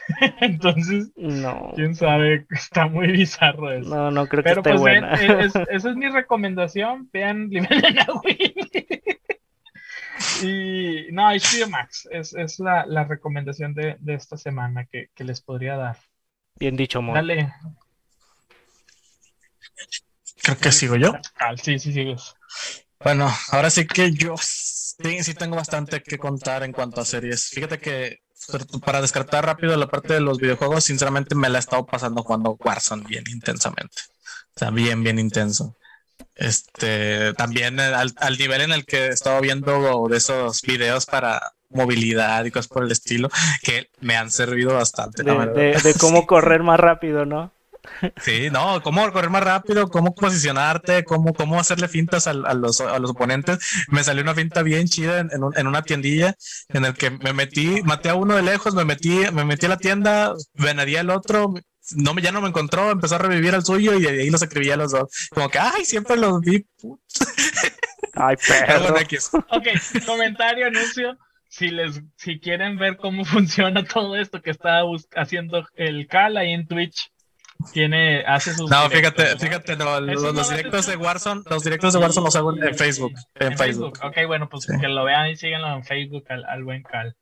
Entonces, 0.40 1.10
No, 1.16 1.72
quién 1.74 1.94
sabe, 1.94 2.46
está 2.50 2.86
muy 2.86 3.08
bizarro 3.12 3.70
eso. 3.72 3.88
no, 3.88 4.10
no 4.10 4.26
creo 4.26 4.42
que 4.42 4.48
Pero 4.50 4.60
esté 4.60 4.70
pues 4.70 4.80
buena. 4.80 5.14
es- 5.14 5.54
esa 5.70 5.90
es 5.90 5.96
mi 5.96 6.08
recomendación. 6.08 7.08
Vean 7.12 7.48
Liberen 7.48 7.98
a 8.00 8.06
Willy. 8.22 8.54
Y 10.42 11.06
no, 11.12 11.28
HBO 11.30 11.68
Max 11.70 12.08
es, 12.10 12.34
es 12.34 12.58
la, 12.60 12.84
la 12.86 13.04
recomendación 13.04 13.72
de, 13.74 13.96
de 14.00 14.14
esta 14.14 14.36
semana 14.36 14.84
que, 14.86 15.08
que 15.14 15.24
les 15.24 15.40
podría 15.40 15.76
dar. 15.76 15.96
Bien 16.56 16.76
dicho, 16.76 17.00
Mon. 17.00 17.14
Dale. 17.14 17.52
Creo 20.42 20.56
que 20.58 20.72
sigo 20.72 20.96
yo. 20.96 21.12
Ah, 21.38 21.56
sí, 21.56 21.78
sí, 21.78 21.92
sigues. 21.92 22.34
Bueno, 23.02 23.32
ahora 23.50 23.70
sí 23.70 23.86
que 23.86 24.12
yo 24.12 24.34
sí, 24.38 25.22
sí 25.22 25.34
tengo 25.34 25.56
bastante 25.56 26.02
que 26.02 26.18
contar 26.18 26.62
en 26.62 26.72
cuanto 26.72 27.00
a 27.00 27.04
series. 27.04 27.48
Fíjate 27.48 27.78
que 27.78 28.18
para 28.84 29.00
descartar 29.00 29.44
rápido 29.44 29.76
la 29.76 29.88
parte 29.88 30.14
de 30.14 30.20
los 30.20 30.38
videojuegos, 30.38 30.84
sinceramente 30.84 31.34
me 31.34 31.48
la 31.48 31.58
he 31.58 31.60
estado 31.60 31.86
pasando 31.86 32.22
jugando 32.22 32.56
Warzone 32.58 33.04
bien 33.06 33.24
intensamente. 33.28 33.96
O 34.54 34.58
sea, 34.58 34.70
bien, 34.70 35.02
bien 35.02 35.18
intenso. 35.18 35.76
Este, 36.34 37.32
también 37.34 37.78
al, 37.78 38.12
al 38.16 38.38
nivel 38.38 38.62
en 38.62 38.72
el 38.72 38.84
que 38.84 39.06
he 39.06 39.08
estado 39.08 39.40
viendo 39.40 40.08
de 40.08 40.16
esos 40.16 40.62
videos 40.62 41.06
para 41.06 41.40
movilidad 41.70 42.44
y 42.44 42.50
cosas 42.50 42.68
por 42.68 42.84
el 42.84 42.92
estilo, 42.92 43.28
que 43.62 43.90
me 44.00 44.16
han 44.16 44.30
servido 44.30 44.74
bastante. 44.74 45.22
de 45.22 45.94
cómo 46.00 46.26
correr 46.26 46.62
más 46.62 46.80
rápido, 46.80 47.26
¿no? 47.26 47.52
Sí, 48.20 48.48
no, 48.50 48.80
cómo 48.82 49.10
correr 49.12 49.30
más 49.30 49.42
rápido, 49.42 49.88
cómo 49.88 50.14
posicionarte, 50.14 51.04
cómo, 51.04 51.32
cómo 51.34 51.58
hacerle 51.58 51.88
fintas 51.88 52.26
al- 52.26 52.46
a, 52.46 52.54
los, 52.54 52.80
a 52.80 52.98
los 52.98 53.10
oponentes. 53.12 53.58
Me 53.88 54.04
salió 54.04 54.22
una 54.22 54.34
finta 54.34 54.62
bien 54.62 54.86
chida 54.86 55.20
en, 55.20 55.30
en 55.32 55.42
un- 55.44 55.56
en 55.56 55.66
una 55.66 55.82
tiendilla 55.82 56.34
en 56.68 56.84
el 56.84 56.94
que 56.94 57.10
me 57.10 57.32
metí, 57.32 57.82
maté 57.82 58.08
a 58.10 58.14
uno 58.14 58.36
de 58.36 58.42
lejos, 58.42 58.74
me 58.74 58.84
metí, 58.84 59.20
me 59.32 59.44
metí 59.44 59.66
a 59.66 59.70
la 59.70 59.78
tienda, 59.78 60.34
venadía 60.54 61.00
al 61.00 61.10
otro, 61.10 61.54
no 61.96 62.14
me, 62.14 62.22
ya 62.22 62.32
no 62.32 62.40
me 62.40 62.48
encontró, 62.48 62.90
empezó 62.90 63.16
a 63.16 63.18
revivir 63.18 63.54
al 63.54 63.64
suyo 63.64 63.94
y 63.94 64.02
de 64.02 64.08
ahí 64.22 64.30
los 64.30 64.42
escribía 64.42 64.74
a 64.74 64.76
los 64.76 64.92
dos. 64.92 65.08
Como 65.30 65.48
que, 65.48 65.58
ay, 65.58 65.84
siempre 65.84 66.16
los 66.16 66.40
vi. 66.40 66.66
put". 66.80 67.00
Ay, 68.14 68.36
perro. 68.36 69.06
Ok, 69.48 69.66
comentario, 70.06 70.66
anuncio. 70.66 71.16
Si 71.48 71.68
les, 71.70 72.00
si 72.16 72.40
quieren 72.40 72.76
ver 72.78 72.96
cómo 72.96 73.24
funciona 73.24 73.84
todo 73.84 74.16
esto 74.16 74.42
que 74.42 74.50
está 74.50 74.82
haciendo 75.14 75.66
el 75.74 76.06
Cal 76.06 76.36
ahí 76.36 76.52
en 76.52 76.66
Twitch, 76.66 77.10
tiene, 77.72 78.24
hace 78.26 78.54
sus 78.54 78.70
No, 78.70 78.88
directos, 78.88 79.12
fíjate, 79.14 79.34
¿no? 79.34 79.40
fíjate, 79.40 79.76
no, 79.76 80.00
los, 80.00 80.34
no 80.34 80.48
directos 80.48 80.86
de 80.86 80.96
Warzone, 80.96 81.42
los 81.50 81.64
directos 81.64 81.92
de 81.92 81.98
Warzone 81.98 82.24
los 82.24 82.36
hago 82.36 82.56
en, 82.56 82.62
en 82.68 82.74
Facebook, 82.74 83.12
en, 83.34 83.52
En 83.52 83.58
Facebook. 83.58 83.96
Facebook. 83.98 84.10
Ok, 84.22 84.26
bueno, 84.26 84.48
pues 84.48 84.64
Sí. 84.64 84.72
que 84.80 84.88
lo 84.88 85.04
vean 85.04 85.28
y 85.30 85.36
síganlo 85.36 85.74
en 85.74 85.84
Facebook 85.84 86.24
al, 86.28 86.44
al 86.44 86.64
buen 86.64 86.82
Cal. 86.82 87.16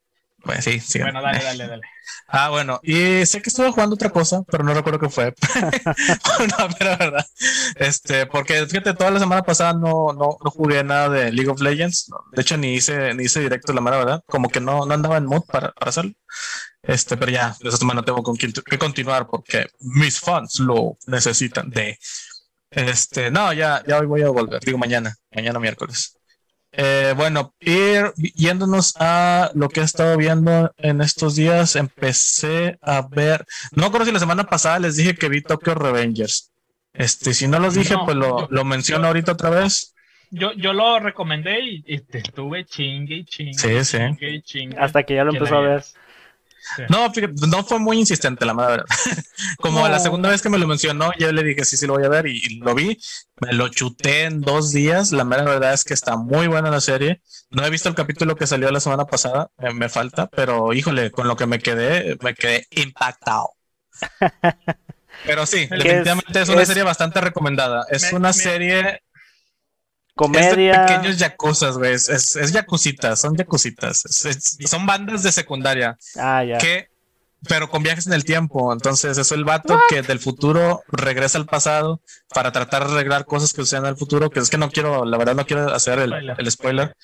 Bueno, 0.47 0.63
sí, 0.63 0.81
sí. 0.81 1.01
Bueno, 1.01 1.21
dale, 1.23 1.43
dale, 1.43 1.67
dale. 1.69 1.83
Ah, 2.29 2.51
bueno, 2.51 2.81
y 2.83 3.25
sé 3.27 3.41
que 3.43 3.51
estuve 3.51 3.71
jugando 3.73 3.95
otra 3.95 4.11
cosa, 4.11 4.43
pero 4.51 4.63
no 4.65 4.75
recuerdo 4.75 4.99
qué 5.01 5.09
fue. 5.09 5.35
no, 6.59 6.69
pero 6.79 6.97
verdad. 6.99 7.25
Este, 7.77 8.27
porque 8.27 8.67
fíjate, 8.67 8.95
toda 8.95 9.11
la 9.13 9.19
semana 9.21 9.43
pasada 9.43 9.73
no, 9.73 10.13
no, 10.13 10.37
no 10.45 10.51
jugué 10.51 10.83
nada 10.85 11.09
de 11.09 11.33
League 11.33 11.51
of 11.51 11.61
Legends. 11.61 12.11
De 12.33 12.43
hecho, 12.43 12.57
ni 12.57 12.75
hice, 12.75 13.15
ni 13.15 13.25
hice 13.25 13.41
directo, 13.41 13.73
la 13.73 13.81
mera 13.81 13.99
verdad. 13.99 14.23
Como 14.27 14.49
que 14.49 14.61
no, 14.61 14.87
no 14.87 14.95
andaba 14.95 15.17
en 15.19 15.27
mood 15.27 15.43
para, 15.47 15.73
para 15.73 15.89
hacerlo. 15.91 16.13
Este, 16.83 17.17
pero 17.17 17.33
ya, 17.33 17.57
esta 17.63 17.77
semana 17.79 18.05
tengo 18.05 18.23
con 18.23 18.37
quien- 18.37 18.53
que 18.55 18.79
continuar 18.79 19.27
porque 19.29 19.67
mis 19.81 20.21
fans 20.21 20.61
lo 20.61 20.99
necesitan 21.07 21.71
de. 21.71 21.99
Este, 22.71 23.31
no, 23.31 23.53
ya, 23.53 23.83
ya 23.87 23.99
hoy 23.99 24.07
voy 24.07 24.23
a 24.23 24.31
volver. 24.31 24.61
Digo 24.63 24.79
mañana, 24.79 25.15
mañana 25.33 25.59
miércoles. 25.61 26.17
Eh, 26.79 27.15
bueno, 27.17 27.55
ir 27.61 28.13
yéndonos 28.17 28.95
a 28.99 29.51
lo 29.55 29.69
que 29.71 29.81
he 29.81 29.85
estado 29.85 30.17
viendo 30.19 30.73
en 30.77 31.01
estos 31.01 31.35
días, 31.37 31.75
empecé 31.77 32.79
a 32.83 33.01
ver, 33.09 33.47
no 33.73 33.83
me 33.83 33.87
acuerdo 33.87 34.07
si 34.07 34.13
la 34.13 34.19
semana 34.19 34.45
pasada 34.45 34.79
les 34.79 34.97
dije 34.97 35.15
que 35.15 35.29
vi 35.31 35.41
Tokyo 35.41 35.75
Revengers. 35.75 36.51
Este, 36.93 37.33
si 37.35 37.49
no 37.49 37.59
los 37.59 37.75
dije, 37.75 37.95
No, 37.95 38.05
pues 38.05 38.17
lo, 38.17 38.41
yo- 38.41 38.49
lo 38.51 38.65
menciono 38.65 39.03
yo- 39.05 39.07
ahorita 39.09 39.33
otra 39.33 39.51
vez. 39.51 39.95
Yo, 40.31 40.53
yo 40.55 40.73
lo 40.73 40.99
recomendé 40.99 41.61
y, 41.61 41.85
y 41.87 41.99
te 42.01 42.19
estuve 42.19 42.65
chingue 42.65 43.15
y 43.17 43.25
chingue. 43.25 43.55
Sí, 43.55 43.85
sí. 43.85 43.99
chingue 43.99 44.31
y 44.31 44.43
chingue. 44.43 44.77
Hasta 44.79 45.03
que 45.05 45.15
ya 45.15 45.25
lo 45.25 45.33
empezó 45.33 45.57
a 45.57 45.61
ver. 45.61 45.85
Sí. 46.75 46.83
No, 46.89 47.13
fíjate, 47.13 47.35
no 47.47 47.63
fue 47.65 47.79
muy 47.79 47.99
insistente, 47.99 48.45
la 48.45 48.55
madre. 48.55 48.83
Como 49.61 49.81
No. 49.81 49.89
la 49.89 49.99
segunda 50.01 50.29
vez 50.31 50.43
que 50.43 50.49
me 50.49 50.59
lo 50.59 50.67
mencionó, 50.67 51.11
yo 51.19 51.31
le 51.31 51.43
dije 51.45 51.65
sí, 51.65 51.77
sí 51.77 51.87
lo 51.87 51.95
voy 51.95 52.05
a 52.05 52.09
ver 52.09 52.27
y, 52.27 52.39
y 52.45 52.59
lo 52.59 52.75
vi. 52.75 52.99
Me 53.41 53.53
lo 53.53 53.69
chuté 53.69 54.25
en 54.25 54.41
dos 54.41 54.73
días. 54.73 55.13
La 55.13 55.25
mera 55.25 55.45
verdad 55.45 55.73
es 55.75 55.85
que 55.85 55.95
está 55.95 56.17
muy 56.17 56.49
buena 56.49 56.71
la 56.71 56.81
serie. 56.81 57.21
No 57.51 57.65
he 57.65 57.71
visto 57.71 57.89
el 57.89 57.95
capítulo 57.95 58.35
que 58.35 58.47
salió 58.49 58.71
la 58.73 58.81
semana 58.81 59.05
pasada, 59.05 59.51
eh, 59.59 59.73
me 59.73 59.89
falta, 59.89 60.27
pero 60.29 60.73
híjole, 60.73 61.11
con 61.13 61.29
lo 61.29 61.37
que 61.37 61.47
me 61.47 61.61
quedé, 61.61 62.17
me 62.23 62.35
quedé 62.35 62.67
impactado. 62.71 63.51
Pero 65.25 65.47
sí, 65.47 65.67
¿Qué 65.69 65.77
definitivamente 65.77 66.33
es? 66.41 66.49
es, 66.49 66.49
una 66.51 66.63
Es- 66.63 66.69
serie 66.69 66.83
bastante 66.83 67.21
recomendada. 67.21 67.87
Es 67.91 68.13
Me- 68.13 68.19
una 68.19 68.29
me- 68.29 68.35
serie 68.35 69.03
es 70.19 70.31
de 70.33 70.49
Comedia. 70.51 70.87
pequeños 70.87 71.19
yacuzas, 71.19 71.77
güey. 71.79 71.93
Es, 71.93 72.09
es, 72.09 72.37
es 72.37 72.53
yakuzitas, 72.53 73.21
son 73.21 73.37
yakuzitas. 73.37 74.05
Es- 74.07 74.25
es- 74.25 74.57
son 74.71 74.87
bandas 74.87 75.23
de 75.23 75.33
secundaria 75.33 75.99
Ah, 76.17 76.43
ya. 76.45 76.59
que, 76.59 76.89
pero 77.49 77.69
con 77.71 77.83
viajes 77.83 78.07
en 78.07 78.15
el 78.15 78.25
tiempo. 78.25 78.73
Entonces, 78.73 79.19
es 79.19 79.31
el 79.33 79.45
vato 79.45 79.79
que 79.91 80.03
del 80.03 80.19
futuro 80.19 80.83
regresa 80.89 81.39
al 81.39 81.47
pasado 81.47 82.01
para 82.35 82.51
tratar 82.53 82.87
de 82.87 82.95
arreglar 82.95 83.27
cosas 83.27 83.53
que 83.53 83.61
suceden 83.63 83.85
en 83.85 83.91
el 83.91 83.97
futuro. 83.97 84.31
Que 84.31 84.41
es 84.41 84.49
que 84.51 84.59
no 84.59 84.71
quiero, 84.71 85.05
la 85.05 85.19
verdad, 85.19 85.35
no 85.35 85.47
quiero 85.47 85.73
hacer 85.75 85.99
el, 85.99 86.09
Spoiler. 86.11 86.37
el 86.39 86.51
spoiler. 86.51 86.97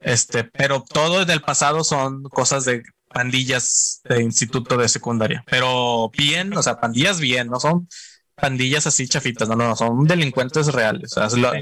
Este, 0.00 0.44
pero 0.44 0.82
todo 0.84 1.22
en 1.22 1.30
el 1.30 1.40
pasado 1.42 1.82
son 1.84 2.22
cosas 2.24 2.64
de 2.64 2.82
pandillas 3.08 4.00
de 4.04 4.22
instituto 4.22 4.76
de 4.76 4.88
secundaria. 4.88 5.44
Pero 5.50 6.10
bien, 6.16 6.56
o 6.56 6.62
sea, 6.62 6.78
pandillas 6.80 7.18
bien, 7.20 7.48
no 7.48 7.58
son 7.58 7.88
pandillas 8.40 8.86
así 8.86 9.06
chafitas, 9.08 9.48
no, 9.48 9.56
no, 9.56 9.74
son 9.76 10.04
delincuentes 10.04 10.72
reales. 10.72 11.16
O 11.16 11.28
sea, 11.28 11.38
lo- 11.38 11.52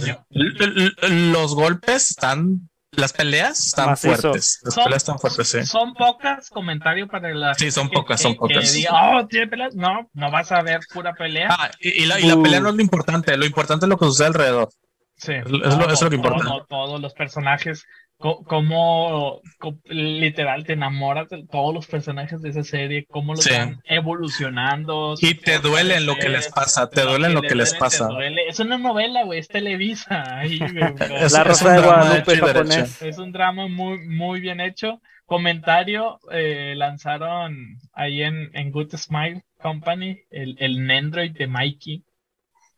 los 1.08 1.54
golpes 1.54 2.10
están, 2.10 2.68
las 2.92 3.12
peleas 3.12 3.66
están 3.66 3.86
Macizo. 3.90 4.16
fuertes. 4.20 4.60
Las 4.62 4.74
Son- 4.74 4.84
peleas 4.84 5.02
están 5.02 5.18
fuertes, 5.18 5.48
sí. 5.48 5.64
Son 5.66 5.94
pocas, 5.94 6.50
comentario 6.50 7.08
para 7.08 7.32
la 7.34 7.54
Sí, 7.54 7.70
son 7.70 7.84
gente 7.84 7.96
pocas, 7.96 8.18
que- 8.18 8.22
son 8.22 8.32
que 8.32 8.38
pocas. 8.38 8.72
diga, 8.72 8.90
oh, 9.18 9.26
¿tiene 9.26 9.48
peleas? 9.48 9.74
No, 9.74 10.08
no 10.12 10.30
vas 10.30 10.52
a 10.52 10.62
ver 10.62 10.80
pura 10.92 11.12
pelea. 11.14 11.48
Ah, 11.50 11.70
y, 11.80 12.02
y 12.02 12.06
la, 12.06 12.20
y 12.20 12.26
la 12.26 12.36
Uh. 12.36 12.42
pelea 12.42 12.60
no 12.60 12.68
es 12.70 12.74
lo 12.74 12.82
importante, 12.82 13.36
lo 13.36 13.44
importante 13.46 13.86
es 13.86 13.88
lo 13.90 13.98
que 13.98 14.06
sucede 14.06 14.28
alrededor. 14.28 14.68
Sí, 15.16 15.32
es 15.32 15.48
lo- 15.50 15.64
es 15.66 15.76
lo- 15.76 15.90
es 15.90 16.02
lo 16.02 16.10
que 16.10 16.16
importa. 16.16 16.44
todo- 16.44 16.66
todos 16.68 17.00
los 17.00 17.14
personajes, 17.14 17.84
como 18.18 19.40
literal 19.84 20.64
te 20.64 20.72
enamoras 20.74 21.28
de 21.28 21.44
todos 21.46 21.74
los 21.74 21.86
personajes 21.86 22.40
de 22.42 22.50
esa 22.50 22.62
serie, 22.64 23.06
cómo 23.08 23.34
los 23.34 23.44
Sí. 23.44 23.50
van 23.52 23.80
evolucionando. 23.84 25.14
Y 25.20 25.34
te 25.34 25.58
duele 25.58 26.00
lo 26.00 26.16
que 26.16 26.28
les 26.28 26.48
pasa, 26.48 26.88
te 26.88 27.02
duele 27.02 27.28
lo 27.30 27.42
que 27.42 27.54
les 27.54 27.74
pasa. 27.74 28.08
te 28.08 28.14
duele. 28.14 28.48
Es 28.48 28.60
una 28.60 28.78
novela, 28.78 29.24
güey, 29.24 29.40
es 29.40 29.48
Televisa. 29.48 30.24
Güey, 30.46 30.60
Es- 31.20 31.32
La 31.32 31.44
Rosa 31.44 31.68
un 31.68 31.74
de 31.76 31.80
drama 31.82 31.96
Guadalupe 32.04 32.36
japonés. 32.36 33.02
Es 33.02 33.18
un 33.18 33.32
drama 33.32 33.68
muy, 33.68 33.98
muy 34.08 34.40
bien 34.40 34.60
hecho. 34.60 35.00
Comentario, 35.26 36.20
eh, 36.30 36.74
lanzaron 36.76 37.78
ahí 37.92 38.22
en, 38.22 38.50
en 38.54 38.70
Good 38.70 38.94
Smile 38.96 39.42
Company 39.60 40.18
el, 40.30 40.56
el 40.60 40.86
Nendroid 40.86 41.32
de 41.32 41.48
Mikey. 41.48 42.04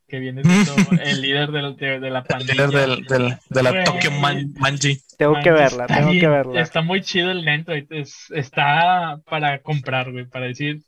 Que 0.09 0.19
viene 0.19 0.43
siendo 0.43 1.03
el 1.03 1.21
líder 1.21 1.51
de, 1.51 2.01
de 2.01 2.11
la 2.11 2.25
pandilla. 2.25 2.53
El 2.65 2.71
líder 2.71 3.07
del, 3.07 3.37
de 3.49 3.63
la 3.63 3.85
Tokyo 3.85 4.11
Manji. 4.11 5.01
Tengo 5.19 5.39
que 5.43 5.51
verla, 5.51 5.87
tengo 5.87 6.11
que 6.13 6.29
verla. 6.29 6.61
Está 6.61 6.81
muy 6.81 7.03
chido 7.03 7.31
el 7.31 7.45
lento, 7.45 7.73
está 8.31 9.21
para 9.29 9.59
comprar, 9.61 10.11
güey, 10.13 10.25
para 10.27 10.47
decir, 10.47 10.81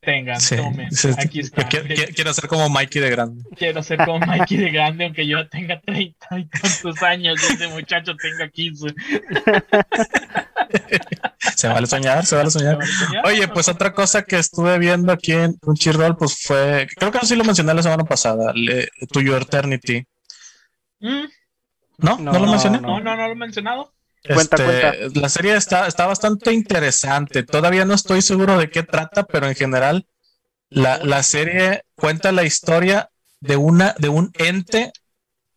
tengan, 0.00 0.38
tomen, 0.56 0.88
aquí 1.18 1.40
está. 1.40 1.68
Quiero, 1.68 2.34
ser 2.34 2.48
como 2.48 2.68
Mikey 2.68 3.00
de 3.00 3.10
grande. 3.10 3.44
Quiero 3.56 3.82
ser 3.82 3.98
como 3.98 4.18
Mikey 4.26 4.56
de 4.56 4.70
grande, 4.70 5.04
aunque 5.04 5.26
yo 5.26 5.48
tenga 5.48 5.80
30 5.80 6.38
y 6.38 6.44
tantos 6.46 7.02
años 7.02 7.38
y 7.42 7.52
ese 7.52 7.68
muchacho 7.68 8.16
tenga 8.16 8.48
15. 8.48 8.88
se 11.56 11.68
vale 11.68 11.86
soñar, 11.86 12.24
se 12.26 12.36
vale 12.36 12.50
soñar. 12.50 12.78
Oye, 13.24 13.48
pues 13.48 13.68
otra 13.68 13.92
cosa 13.92 14.22
que 14.22 14.38
estuve 14.38 14.78
viendo 14.78 15.12
aquí 15.12 15.32
en 15.32 15.54
Crunchyroll, 15.54 16.16
pues 16.16 16.42
fue, 16.42 16.86
creo 16.96 17.10
que 17.10 17.18
no 17.18 17.24
sí 17.26 17.36
lo 17.36 17.44
mencioné 17.44 17.74
la 17.74 17.82
semana 17.82 18.04
pasada, 18.04 18.52
To 19.12 19.20
Your 19.20 19.42
Eternity. 19.42 20.06
Mm. 21.00 21.24
¿No? 21.98 22.18
¿No? 22.18 22.32
lo 22.32 22.46
mencioné? 22.46 22.80
No, 22.80 23.00
no, 23.00 23.16
no 23.16 23.26
lo 23.26 23.32
he 23.32 23.36
mencionado. 23.36 23.92
Cuenta, 24.24 24.56
este, 24.56 24.98
cuenta. 25.00 25.20
La 25.20 25.28
serie 25.28 25.56
está, 25.56 25.86
está 25.86 26.06
bastante 26.06 26.52
interesante. 26.52 27.42
Todavía 27.42 27.84
no 27.84 27.94
estoy 27.94 28.22
seguro 28.22 28.58
de 28.58 28.70
qué 28.70 28.82
trata, 28.82 29.24
pero 29.24 29.46
en 29.46 29.54
general 29.54 30.06
la, 30.68 30.98
la 30.98 31.22
serie 31.22 31.84
cuenta 31.94 32.32
la 32.32 32.44
historia 32.44 33.10
de 33.40 33.56
una 33.56 33.94
de 33.98 34.08
un 34.08 34.30
ente 34.34 34.92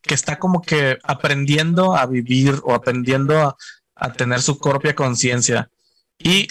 que 0.01 0.13
está 0.13 0.37
como 0.37 0.61
que 0.61 0.97
aprendiendo 1.03 1.95
a 1.95 2.05
vivir 2.05 2.59
o 2.63 2.73
aprendiendo 2.73 3.39
a, 3.39 3.55
a 3.95 4.13
tener 4.13 4.41
su 4.41 4.59
propia 4.59 4.95
conciencia. 4.95 5.69
Y, 6.17 6.47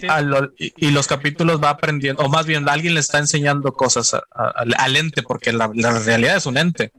y, 0.59 0.91
los 0.91 1.07
capítulos 1.07 1.63
va 1.63 1.71
aprendiendo, 1.71 2.23
o 2.23 2.29
más 2.29 2.45
bien 2.45 2.69
alguien 2.69 2.93
le 2.95 3.01
está 3.01 3.19
enseñando 3.19 3.73
cosas 3.73 4.15
al 4.35 4.97
ente, 4.97 5.23
porque 5.23 5.53
la, 5.53 5.71
la, 5.75 5.99
realidad 6.01 6.37
es 6.37 6.45
un 6.45 6.59
ente, 6.59 6.93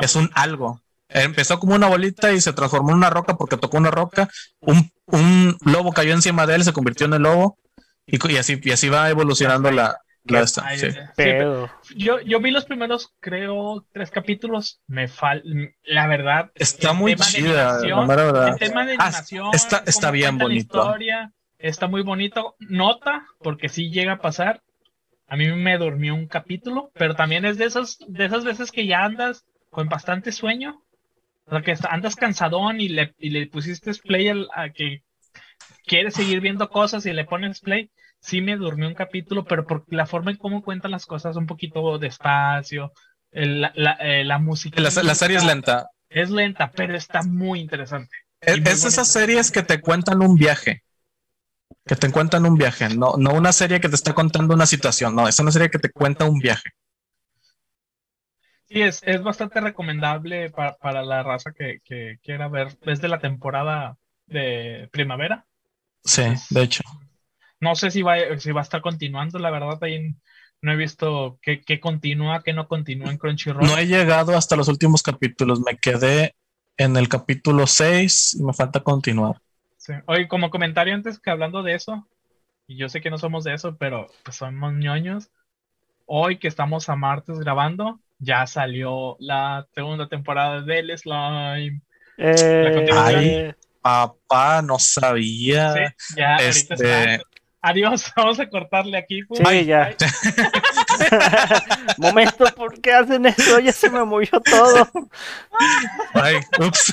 es 0.00 0.14
un 0.14 0.30
algo. 0.34 0.80
Empezó 1.08 1.58
como 1.58 1.74
una 1.74 1.88
bolita 1.88 2.32
y 2.32 2.40
se 2.40 2.52
transformó 2.52 2.90
en 2.90 2.96
una 2.96 3.10
roca 3.10 3.36
porque 3.36 3.56
tocó 3.56 3.78
una 3.78 3.90
roca. 3.90 4.28
Un, 4.60 4.90
un 5.06 5.56
lobo 5.64 5.92
cayó 5.92 6.12
encima 6.12 6.46
de 6.46 6.54
él, 6.54 6.64
se 6.64 6.72
convirtió 6.72 7.06
en 7.06 7.14
el 7.14 7.22
lobo. 7.22 7.58
Y, 8.06 8.24
y 8.32 8.36
así, 8.36 8.60
y 8.62 8.70
así 8.70 8.88
va 8.88 9.10
evolucionando 9.10 9.70
la, 9.70 9.98
la 10.24 10.40
esta, 10.40 10.64
yo, 11.96 12.20
yo 12.20 12.40
vi 12.40 12.50
los 12.50 12.64
primeros, 12.64 13.14
creo, 13.20 13.84
tres 13.92 14.10
capítulos. 14.10 14.80
Me 14.86 15.08
falta, 15.08 15.46
la 15.84 16.06
verdad. 16.06 16.50
Está 16.54 16.92
muy 16.92 17.14
chida, 17.16 17.80
El 17.82 18.58
tema 18.58 18.86
de 18.86 18.96
ah, 18.98 19.04
animación. 19.04 19.50
está, 19.52 19.82
está 19.86 20.10
bien 20.10 20.38
bonito. 20.38 20.78
Historia, 20.78 21.32
está 21.58 21.88
muy 21.88 22.02
bonito. 22.02 22.56
Nota, 22.58 23.26
porque 23.40 23.68
sí 23.68 23.90
llega 23.90 24.12
a 24.12 24.20
pasar. 24.20 24.62
A 25.26 25.36
mí 25.36 25.50
me 25.52 25.76
durmió 25.78 26.14
un 26.14 26.26
capítulo, 26.26 26.90
pero 26.94 27.14
también 27.14 27.44
es 27.44 27.58
de 27.58 27.66
esas, 27.66 27.98
de 28.06 28.24
esas 28.26 28.44
veces 28.44 28.72
que 28.72 28.86
ya 28.86 29.04
andas 29.04 29.44
con 29.70 29.88
bastante 29.88 30.32
sueño 30.32 30.84
o 31.46 31.50
sea, 31.50 31.62
que 31.62 31.74
andas 31.88 32.16
cansadón 32.16 32.80
y 32.80 32.88
le, 32.88 33.14
y 33.18 33.30
le 33.30 33.46
pusiste 33.46 33.92
play 33.94 34.28
a 34.28 34.70
que 34.70 35.02
quieres 35.86 36.14
seguir 36.14 36.40
viendo 36.40 36.70
cosas 36.70 37.04
y 37.06 37.12
le 37.12 37.24
pones 37.24 37.60
play. 37.60 37.90
Sí 38.24 38.40
me 38.40 38.56
durmió 38.56 38.88
un 38.88 38.94
capítulo, 38.94 39.44
pero 39.44 39.66
por 39.66 39.84
la 39.88 40.06
forma 40.06 40.30
en 40.30 40.38
cómo 40.38 40.62
cuentan 40.62 40.92
las 40.92 41.04
cosas 41.04 41.36
un 41.36 41.46
poquito 41.46 41.98
despacio, 41.98 42.90
la, 43.30 43.70
la, 43.74 43.92
eh, 44.00 44.24
la, 44.24 44.38
música. 44.38 44.80
La, 44.80 44.90
serie 44.90 45.36
es 45.36 45.44
lenta. 45.44 45.90
Es 46.08 46.30
lenta, 46.30 46.70
pero 46.74 46.96
está 46.96 47.22
muy 47.22 47.60
interesante. 47.60 48.16
Es, 48.40 48.56
es 48.66 48.84
esas 48.86 49.12
series 49.12 49.50
que 49.50 49.62
te 49.62 49.78
cuentan 49.82 50.22
un 50.22 50.36
viaje. 50.36 50.82
Que 51.84 51.96
te 51.96 52.10
cuentan 52.10 52.46
un 52.46 52.56
viaje, 52.56 52.88
no, 52.96 53.16
no 53.18 53.34
una 53.34 53.52
serie 53.52 53.78
que 53.78 53.90
te 53.90 53.94
está 53.94 54.14
contando 54.14 54.54
una 54.54 54.64
situación, 54.64 55.14
no, 55.14 55.28
es 55.28 55.38
una 55.38 55.52
serie 55.52 55.68
que 55.68 55.78
te 55.78 55.90
cuenta 55.90 56.24
un 56.24 56.38
viaje. 56.38 56.70
Sí, 58.70 58.80
es, 58.80 59.02
es 59.04 59.22
bastante 59.22 59.60
recomendable 59.60 60.48
para, 60.48 60.76
para 60.76 61.02
la 61.02 61.22
raza 61.22 61.52
que, 61.52 61.80
que, 61.84 62.16
quiera 62.22 62.48
ver 62.48 62.78
desde 62.86 63.08
la 63.08 63.18
temporada 63.18 63.98
de 64.24 64.88
primavera. 64.92 65.44
Sí, 66.02 66.22
de 66.48 66.62
hecho. 66.62 66.82
No 67.64 67.74
sé 67.74 67.90
si 67.90 68.02
va, 68.02 68.16
si 68.38 68.52
va 68.52 68.60
a 68.60 68.62
estar 68.62 68.82
continuando, 68.82 69.38
la 69.38 69.50
verdad, 69.50 69.82
ahí 69.82 70.14
no 70.60 70.72
he 70.72 70.76
visto 70.76 71.38
qué, 71.40 71.62
qué 71.62 71.80
continúa, 71.80 72.42
qué 72.42 72.52
no 72.52 72.68
continúa 72.68 73.10
en 73.10 73.16
Crunchyroll. 73.16 73.66
No 73.66 73.78
he 73.78 73.86
llegado 73.86 74.36
hasta 74.36 74.54
los 74.54 74.68
últimos 74.68 75.02
capítulos, 75.02 75.60
me 75.60 75.78
quedé 75.78 76.34
en 76.76 76.98
el 76.98 77.08
capítulo 77.08 77.66
6 77.66 78.36
y 78.38 78.42
me 78.42 78.52
falta 78.52 78.80
continuar. 78.80 79.40
Sí. 79.78 79.94
Oye, 80.04 80.28
como 80.28 80.50
comentario 80.50 80.94
antes 80.94 81.18
que 81.18 81.30
hablando 81.30 81.62
de 81.62 81.74
eso, 81.74 82.06
y 82.66 82.76
yo 82.76 82.90
sé 82.90 83.00
que 83.00 83.08
no 83.08 83.16
somos 83.16 83.44
de 83.44 83.54
eso, 83.54 83.78
pero 83.78 84.08
pues 84.22 84.36
somos 84.36 84.74
ñoños. 84.74 85.30
Hoy 86.04 86.38
que 86.38 86.48
estamos 86.48 86.90
a 86.90 86.96
martes 86.96 87.38
grabando, 87.38 87.98
ya 88.18 88.46
salió 88.46 89.16
la 89.20 89.66
segunda 89.74 90.06
temporada 90.06 90.60
del 90.60 90.96
Slime. 90.98 91.80
Eh, 92.18 92.86
ay, 92.92 93.54
papá, 93.80 94.60
no 94.60 94.78
sabía. 94.78 95.94
ya, 96.14 96.36
este... 96.36 97.22
Adiós, 97.64 98.12
vamos 98.16 98.38
a 98.38 98.46
cortarle 98.46 98.98
aquí. 98.98 99.22
Sí, 99.22 99.64
ya. 99.64 99.96
Momento, 101.96 102.44
¿por 102.54 102.78
qué 102.78 102.92
hacen 102.92 103.24
eso? 103.24 103.58
Ya 103.58 103.72
se 103.72 103.88
me 103.88 104.04
movió 104.04 104.38
todo. 104.44 104.86
Ay, 106.12 106.36
ups. 106.60 106.92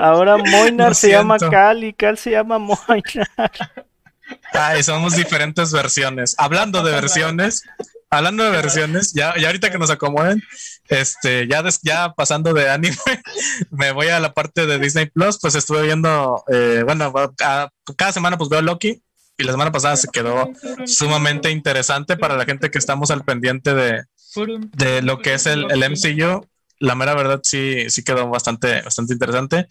Ahora 0.00 0.36
Moinar 0.36 0.94
se 0.94 1.10
llama 1.10 1.36
Cal 1.38 1.82
y 1.82 1.92
Cal 1.92 2.16
se 2.16 2.30
llama 2.30 2.60
Moinar. 2.60 3.50
Ay, 4.52 4.84
somos 4.84 5.16
diferentes 5.16 5.72
versiones. 5.72 6.36
Hablando 6.38 6.84
de 6.84 6.92
versiones, 6.92 7.64
hablando 8.08 8.44
de 8.44 8.50
versiones, 8.52 9.14
ya, 9.14 9.34
ya 9.36 9.48
ahorita 9.48 9.72
que 9.72 9.78
nos 9.78 9.90
acomoden, 9.90 10.40
este, 10.88 11.48
ya, 11.48 11.64
ya 11.82 12.12
pasando 12.12 12.54
de 12.54 12.70
anime, 12.70 12.96
me 13.72 13.90
voy 13.90 14.08
a 14.08 14.20
la 14.20 14.32
parte 14.32 14.64
de 14.66 14.78
Disney 14.78 15.06
Plus, 15.06 15.40
pues 15.40 15.56
estuve 15.56 15.82
viendo, 15.82 16.44
eh, 16.52 16.82
bueno, 16.84 17.12
cada, 17.36 18.12
semana 18.12 18.38
pues 18.38 18.48
veo 18.48 18.62
Loki 18.62 19.02
y 19.36 19.44
la 19.44 19.52
semana 19.52 19.72
pasada 19.72 19.96
se 19.96 20.08
quedó 20.08 20.50
sumamente 20.86 21.50
interesante 21.50 22.16
para 22.16 22.36
la 22.36 22.44
gente 22.44 22.70
que 22.70 22.78
estamos 22.78 23.10
al 23.10 23.24
pendiente 23.24 23.74
de, 23.74 24.04
de 24.76 25.02
lo 25.02 25.18
que 25.18 25.34
es 25.34 25.46
el, 25.46 25.70
el 25.70 25.90
MCU. 25.90 26.46
La 26.78 26.94
mera 26.94 27.14
verdad 27.14 27.40
sí, 27.42 27.88
sí 27.90 28.04
quedó 28.04 28.28
bastante, 28.28 28.82
bastante 28.82 29.12
interesante. 29.12 29.66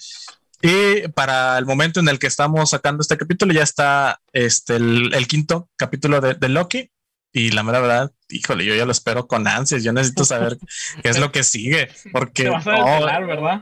Y 0.61 1.07
para 1.09 1.57
el 1.57 1.65
momento 1.65 1.99
en 1.99 2.07
el 2.07 2.19
que 2.19 2.27
estamos 2.27 2.69
sacando 2.69 3.01
este 3.01 3.17
capítulo, 3.17 3.53
ya 3.53 3.63
está 3.63 4.21
este, 4.31 4.77
el, 4.77 5.27
quinto 5.27 5.69
capítulo 5.75 6.21
de, 6.21 6.35
de 6.35 6.49
Loki. 6.49 6.89
Y 7.33 7.51
la 7.51 7.63
mera 7.63 7.79
verdad, 7.79 8.11
híjole, 8.29 8.63
yo 8.63 8.75
ya 8.75 8.85
lo 8.85 8.91
espero 8.91 9.27
con 9.27 9.47
ansias. 9.47 9.83
Yo 9.83 9.91
necesito 9.91 10.23
saber 10.23 10.57
qué 11.01 11.09
es 11.09 11.19
lo 11.19 11.31
que 11.31 11.43
sigue. 11.43 11.89
Porque. 12.11 12.43
Te 12.43 12.49
vas 12.49 12.67
a 12.67 12.71
desvelar, 12.71 13.25
¿verdad? 13.25 13.59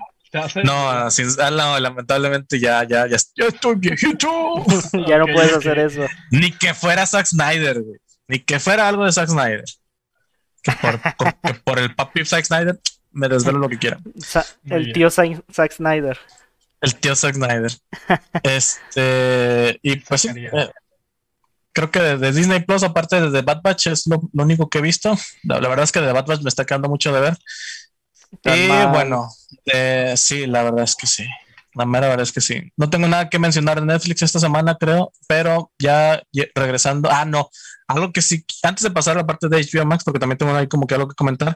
No, 0.64 1.12
sin, 1.12 1.28
ah, 1.40 1.52
no, 1.52 1.80
lamentablemente 1.80 2.60
ya, 2.60 2.84
ya, 2.84 3.08
ya, 3.08 3.18
ya 3.36 3.48
estoy 3.48 3.76
viejito. 3.76 4.30
ya 5.08 5.18
no 5.18 5.26
puedes 5.26 5.54
hacer 5.54 5.80
eso. 5.80 6.06
Ni 6.32 6.52
que 6.52 6.74
fuera 6.74 7.06
Zack 7.06 7.26
Snyder, 7.26 7.82
güey. 7.82 8.00
Ni 8.28 8.40
que 8.40 8.60
fuera 8.60 8.88
algo 8.88 9.06
de 9.06 9.12
Zack 9.12 9.28
Snyder. 9.28 9.66
Que 10.64 10.72
por, 10.74 11.64
por, 11.64 11.80
el 11.80 11.94
papi 11.96 12.26
Zack 12.26 12.46
Snyder 12.46 12.80
me 13.12 13.28
desvelo 13.28 13.60
lo 13.60 13.68
que 13.68 13.78
quiera. 13.78 14.00
el 14.66 14.94
tío 14.94 15.10
Zack 15.10 15.72
Snyder. 15.74 16.18
El 16.80 16.96
tío 16.96 17.16
Zack 17.16 17.36
Snyder. 17.36 17.72
este, 18.44 19.80
y 19.82 19.98
pues 19.98 20.22
sí, 20.22 20.30
eh, 20.30 20.72
creo 21.74 21.92
que 21.92 22.00
de, 22.00 22.32
Disney 22.32 22.62
Plus, 22.62 22.84
aparte 22.84 23.20
de 23.20 23.32
The 23.32 23.42
Bad 23.42 23.62
Batch, 23.62 23.88
es 23.88 24.08
lo, 24.08 24.22
único 24.34 24.70
que 24.70 24.80
he 24.80 24.82
visto. 24.82 25.16
La, 25.44 25.60
verdad 25.60 25.84
es 25.84 25.92
que 25.92 26.00
de 26.00 26.08
The 26.08 26.14
Bad 26.14 26.26
Batch 26.26 26.42
me 26.42 26.50
está 26.50 26.66
quedando 26.66 26.90
mucho 26.90 27.14
de 27.14 27.22
ver. 27.22 27.38
Y 28.44 28.68
bueno, 28.68 29.30
sí, 30.16 30.48
la 30.48 30.64
verdad 30.64 30.84
es 30.84 30.96
que 30.96 31.08
sí. 31.08 31.26
La 31.74 31.86
mera 31.86 32.10
verdad 32.10 32.24
es 32.24 32.34
que 32.34 32.42
sí. 32.42 32.72
No 32.76 32.89
tengo 32.89 33.08
nada 33.08 33.30
que 33.30 33.39
mencionar 33.39 33.80
de 33.80 33.86
Netflix 33.86 34.22
esta 34.24 34.39
semana, 34.39 34.76
creo, 34.78 35.14
pero 35.28 35.72
ya, 35.80 36.22
regresando. 36.54 37.10
Ah, 37.10 37.24
no. 37.24 37.50
Algo 37.88 38.12
que 38.12 38.22
sí, 38.22 38.46
antes 38.64 38.84
de 38.84 38.92
pasar 38.92 39.16
a 39.16 39.22
la 39.22 39.28
parte 39.28 39.47
de 39.47 39.62
HBO 39.62 39.86
Max, 39.86 40.04
porque 40.04 40.20
también 40.20 40.38
tengo 40.38 40.54
ahí 40.54 40.68
como 40.68 40.86
que 40.86 40.96
algo 40.96 41.08
que 41.08 41.16
comentar. 41.16 41.55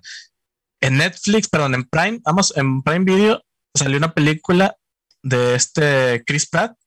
En 0.80 0.98
Netflix, 0.98 1.50
perdón, 1.50 1.76
en 1.76 1.84
Prime, 1.84 2.20
vamos, 2.24 2.54
en 2.56 2.82
Prime 2.82 3.06
Video 3.06 3.42
salió 3.74 3.98
una 3.98 4.14
película 4.14 4.76
de 5.22 5.56
este 5.56 6.24
Chris 6.26 6.48
Pratt. 6.48 6.78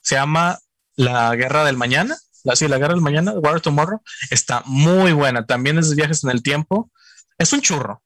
Se 0.00 0.14
llama 0.14 0.58
La 0.94 1.34
Guerra 1.34 1.64
del 1.64 1.76
Mañana 1.76 2.16
la, 2.44 2.56
sí, 2.56 2.68
la 2.68 2.78
guerra 2.78 2.94
del 2.94 3.02
mañana, 3.02 3.32
War 3.32 3.60
Tomorrow, 3.60 4.02
está 4.30 4.62
muy 4.66 5.12
buena. 5.12 5.44
También 5.44 5.78
es 5.78 5.90
de 5.90 5.96
viajes 5.96 6.24
en 6.24 6.30
el 6.30 6.42
tiempo. 6.42 6.90
Es 7.36 7.52
un 7.52 7.60
churro. 7.60 8.02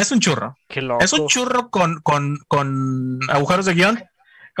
Es 0.00 0.12
un 0.12 0.20
churro. 0.20 0.56
Es 1.00 1.12
un 1.12 1.26
churro 1.26 1.70
con, 1.70 2.00
con, 2.00 2.38
con 2.48 3.18
agujeros 3.28 3.66
de 3.66 3.74
guion, 3.74 4.02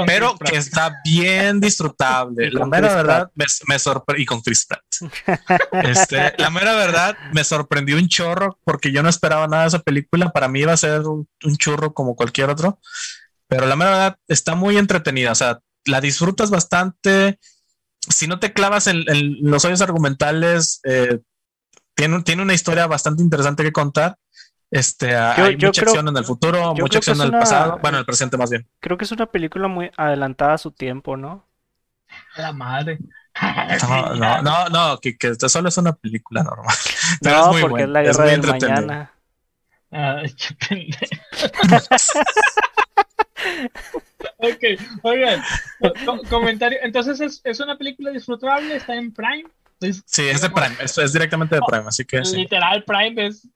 pero 0.06 0.36
que 0.36 0.56
está 0.56 0.96
bien 1.04 1.60
disfrutable. 1.60 2.50
la 2.52 2.66
mera 2.66 2.94
verdad 2.94 3.30
me, 3.34 3.46
me 3.68 3.78
sorprendió. 3.78 4.22
Y 4.22 4.26
con 4.26 4.40
Chris 4.40 4.66
este, 5.72 6.34
la 6.38 6.50
mera 6.50 6.74
verdad 6.74 7.16
me 7.32 7.44
sorprendió 7.44 7.96
un 7.96 8.08
chorro 8.08 8.58
porque 8.64 8.92
yo 8.92 9.02
no 9.02 9.08
esperaba 9.08 9.46
nada 9.48 9.62
de 9.62 9.68
esa 9.68 9.78
película. 9.80 10.30
Para 10.30 10.48
mí 10.48 10.60
iba 10.60 10.72
a 10.72 10.76
ser 10.76 11.02
un, 11.02 11.28
un 11.44 11.56
churro 11.56 11.94
como 11.94 12.16
cualquier 12.16 12.50
otro. 12.50 12.78
Pero 13.48 13.66
la 13.66 13.76
mera 13.76 13.90
verdad 13.90 14.16
está 14.28 14.54
muy 14.54 14.76
entretenida. 14.76 15.32
O 15.32 15.34
sea, 15.34 15.60
la 15.86 16.00
disfrutas 16.00 16.50
bastante 16.50 17.38
si 18.08 18.26
no 18.26 18.38
te 18.38 18.52
clavas 18.52 18.86
en, 18.86 19.04
los 19.42 19.64
hoyos 19.64 19.80
argumentales, 19.80 20.80
eh, 20.84 21.20
tiene, 21.94 22.22
tiene 22.22 22.42
una 22.42 22.54
historia 22.54 22.86
bastante 22.86 23.22
interesante 23.22 23.62
que 23.62 23.72
contar 23.72 24.16
Este, 24.70 25.16
hay 25.16 25.56
mucha 25.56 25.82
acción 25.82 26.08
en 26.08 26.16
el 26.16 26.24
futuro, 26.24 26.74
mucha 26.74 26.98
acción 26.98 27.20
en 27.20 27.26
el 27.26 27.32
pasado, 27.32 27.78
bueno, 27.82 27.96
en 27.98 28.00
el 28.00 28.06
presente 28.06 28.36
más 28.36 28.50
bien. 28.50 28.68
Creo 28.78 28.96
que 28.96 29.04
es 29.04 29.12
una 29.12 29.26
película 29.26 29.66
muy 29.66 29.90
adelantada 29.96 30.54
a 30.54 30.58
su 30.58 30.70
tiempo, 30.70 31.16
¿no? 31.16 31.46
La 32.36 32.52
madre. 32.52 32.98
No, 33.88 34.14
no, 34.14 34.42
no, 34.42 34.68
no, 34.68 34.98
que, 34.98 35.16
que 35.16 35.34
solo 35.48 35.68
es 35.68 35.78
una 35.78 35.92
película 35.92 36.42
normal. 36.42 36.74
no, 37.22 37.52
porque 37.60 37.82
es 37.84 37.88
la 37.88 38.02
guerra 38.02 38.24
del 38.24 38.42
mañana. 38.42 39.12
Ay, 39.90 40.32
qué 40.34 40.88
ok, 44.38 44.64
oigan, 45.02 45.42
comentario. 46.28 46.78
Entonces 46.82 47.20
es, 47.20 47.40
es, 47.44 47.60
una 47.60 47.76
película 47.76 48.10
disfrutable, 48.10 48.76
está 48.76 48.94
en 48.94 49.12
Prime. 49.12 49.48
sí, 49.80 50.28
es 50.28 50.42
de 50.42 50.50
Prime, 50.50 50.76
es, 50.80 50.96
es 50.98 51.12
directamente 51.12 51.56
de 51.56 51.62
Prime, 51.66 51.86
así 51.86 52.04
que. 52.04 52.20
Literal, 52.20 52.84
Prime 52.84 53.26
es. 53.26 53.48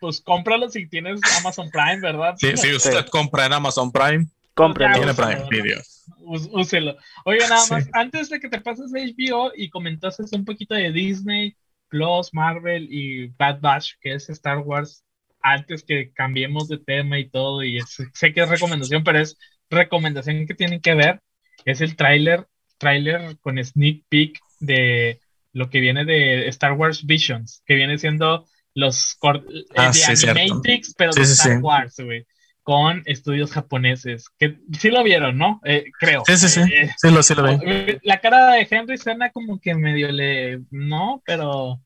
Pues 0.00 0.20
cómpralo 0.20 0.68
si 0.68 0.86
tienes 0.86 1.20
Amazon 1.40 1.70
Prime, 1.70 2.00
¿verdad? 2.00 2.34
Sí, 2.38 2.56
si 2.56 2.74
usted 2.74 3.06
compra 3.06 3.46
en 3.46 3.54
Amazon 3.54 3.90
Prime, 3.90 4.26
cómpralo. 4.54 4.96
Tiene 4.96 5.14
Prime 5.14 5.46
Video. 5.50 5.80
Úselo. 6.18 6.96
Oye, 7.24 7.40
nada 7.48 7.64
más, 7.70 7.88
antes 7.92 8.28
de 8.28 8.40
que 8.40 8.48
te 8.48 8.60
pases 8.60 8.92
de 8.92 9.14
HBO 9.14 9.52
y 9.54 9.70
comentases 9.70 10.32
un 10.32 10.44
poquito 10.44 10.74
de 10.74 10.92
Disney, 10.92 11.56
Plus, 11.88 12.32
Marvel 12.32 12.88
y 12.90 13.28
Bad 13.38 13.60
Batch, 13.60 13.92
que 14.00 14.14
es 14.14 14.28
Star 14.28 14.58
Wars, 14.58 15.04
antes 15.40 15.84
que 15.84 16.12
cambiemos 16.12 16.68
de 16.68 16.78
tema 16.78 17.18
y 17.18 17.28
todo, 17.28 17.62
y 17.62 17.78
sé 18.14 18.32
que 18.32 18.40
es 18.40 18.48
recomendación, 18.48 19.04
pero 19.04 19.20
es 19.20 19.36
recomendación 19.70 20.46
que 20.46 20.54
tienen 20.54 20.80
que 20.80 20.94
ver, 20.94 21.20
es 21.64 21.80
el 21.80 21.96
tráiler, 21.96 22.46
tráiler 22.78 23.38
con 23.40 23.62
sneak 23.62 24.04
peek 24.08 24.40
de 24.60 25.20
lo 25.52 25.70
que 25.70 25.80
viene 25.80 26.04
de 26.04 26.48
Star 26.48 26.72
Wars 26.72 27.04
Visions, 27.06 27.62
que 27.66 27.74
viene 27.74 27.98
siendo 27.98 28.46
los 28.74 29.16
ah, 29.76 29.92
de 29.92 30.30
Animatrix, 30.30 30.94
pero 30.96 31.12
de 31.12 31.22
Star 31.22 31.58
Wars, 31.58 31.96
güey, 31.98 32.26
con 32.62 33.02
estudios 33.06 33.52
japoneses, 33.52 34.26
que 34.38 34.58
sí 34.78 34.90
lo 34.90 35.02
vieron, 35.02 35.38
¿no? 35.38 35.60
Eh, 35.64 35.84
creo. 35.98 36.22
Sí, 36.26 36.36
sí, 36.36 36.48
sí, 36.48 36.60
eh, 36.60 36.90
sí, 36.96 37.10
lo, 37.10 37.22
sí 37.22 37.34
lo 37.34 37.44
vi. 37.44 37.58
Eh, 37.64 38.00
la 38.02 38.20
cara 38.20 38.52
de 38.52 38.66
Henry 38.68 38.98
suena 38.98 39.30
como 39.30 39.60
que 39.60 39.74
medio 39.74 40.10
le, 40.10 40.60
no, 40.70 41.22
pero... 41.24 41.80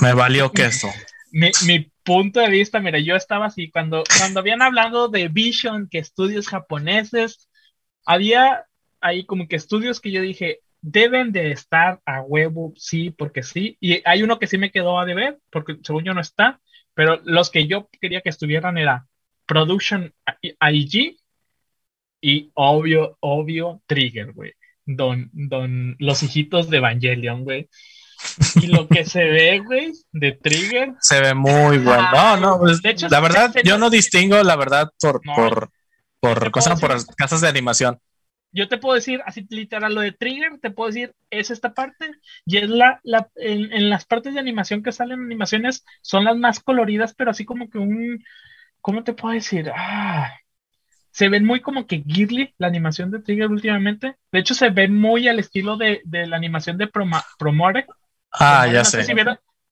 Me 0.00 0.14
valió 0.14 0.50
queso. 0.50 0.88
Mi, 1.32 1.50
mi 1.66 1.92
punto 2.02 2.40
de 2.40 2.48
vista, 2.48 2.80
mira, 2.80 2.98
yo 2.98 3.14
estaba 3.14 3.46
así, 3.46 3.68
cuando, 3.70 4.04
cuando 4.16 4.40
habían 4.40 4.62
hablado 4.62 5.08
de 5.08 5.28
Vision, 5.28 5.88
que 5.90 5.98
estudios 5.98 6.48
japoneses, 6.48 7.50
había 8.06 8.64
ahí 9.00 9.26
como 9.26 9.46
que 9.48 9.56
estudios 9.56 10.00
que 10.00 10.12
yo 10.12 10.22
dije, 10.22 10.60
deben 10.88 11.32
de 11.32 11.50
estar 11.50 12.00
a 12.06 12.20
huevo, 12.22 12.72
sí, 12.76 13.10
porque 13.10 13.42
sí, 13.42 13.76
y 13.80 14.00
hay 14.04 14.22
uno 14.22 14.38
que 14.38 14.46
sí 14.46 14.56
me 14.56 14.70
quedó 14.70 15.00
a 15.00 15.04
deber, 15.04 15.38
porque 15.50 15.78
según 15.82 16.04
yo 16.04 16.14
no 16.14 16.20
está, 16.20 16.60
pero 16.94 17.20
los 17.24 17.50
que 17.50 17.66
yo 17.66 17.88
quería 18.00 18.20
que 18.20 18.28
estuvieran 18.28 18.78
era 18.78 19.08
Production 19.46 20.14
IG 20.40 21.16
y 22.20 22.52
obvio, 22.54 23.16
obvio 23.18 23.82
Trigger, 23.86 24.32
güey. 24.32 24.52
Don, 24.84 25.28
don, 25.32 25.96
los 25.98 26.22
hijitos 26.22 26.70
de 26.70 26.76
Evangelion, 26.76 27.42
güey. 27.42 27.68
Y 28.62 28.68
lo 28.68 28.86
que 28.86 29.04
se 29.04 29.24
ve, 29.24 29.58
güey, 29.58 29.92
de 30.12 30.32
Trigger. 30.32 30.92
Se 31.00 31.20
ve 31.20 31.34
muy 31.34 31.78
bueno. 31.78 32.10
No, 32.12 32.36
no, 32.36 32.58
pues, 32.60 32.80
de 32.80 32.90
hecho, 32.90 33.08
la 33.08 33.18
verdad, 33.18 33.52
yo 33.64 33.76
no 33.76 33.90
distingo 33.90 34.40
la 34.44 34.54
verdad 34.54 34.88
por, 35.00 35.20
por, 35.22 35.70
por, 36.20 36.50
cosas, 36.52 36.80
por 36.80 36.94
casas 37.16 37.40
de 37.40 37.48
animación. 37.48 37.98
Yo 38.56 38.68
te 38.68 38.78
puedo 38.78 38.94
decir, 38.94 39.20
así 39.26 39.46
literal, 39.50 39.94
lo 39.94 40.00
de 40.02 40.12
Trigger, 40.12 40.58
te 40.60 40.70
puedo 40.70 40.88
decir, 40.88 41.14
es 41.30 41.50
esta 41.50 41.74
parte, 41.74 42.10
y 42.46 42.58
es 42.58 42.68
la, 42.70 43.00
la 43.04 43.28
en, 43.36 43.72
en 43.72 43.90
las 43.90 44.06
partes 44.06 44.34
de 44.34 44.40
animación 44.40 44.82
que 44.82 44.92
salen 44.92 45.20
animaciones, 45.20 45.84
son 46.02 46.24
las 46.24 46.36
más 46.36 46.60
coloridas, 46.60 47.14
pero 47.14 47.30
así 47.32 47.44
como 47.44 47.70
que 47.70 47.78
un, 47.78 48.24
¿cómo 48.80 49.04
te 49.04 49.14
puedo 49.14 49.34
decir? 49.34 49.70
Ah, 49.74 50.32
se 51.10 51.28
ven 51.28 51.44
muy 51.44 51.60
como 51.60 51.86
que 51.86 51.98
Ghibli, 52.04 52.54
la 52.58 52.68
animación 52.68 53.10
de 53.10 53.20
Trigger 53.20 53.48
últimamente. 53.50 54.16
De 54.32 54.38
hecho, 54.40 54.54
se 54.54 54.70
ve 54.70 54.88
muy 54.88 55.28
al 55.28 55.38
estilo 55.38 55.76
de, 55.76 56.02
de 56.04 56.26
la 56.26 56.36
animación 56.36 56.78
de 56.78 56.88
Promore, 56.88 57.86
Ah, 58.32 58.66
ya 58.66 58.84
sé. 58.84 59.06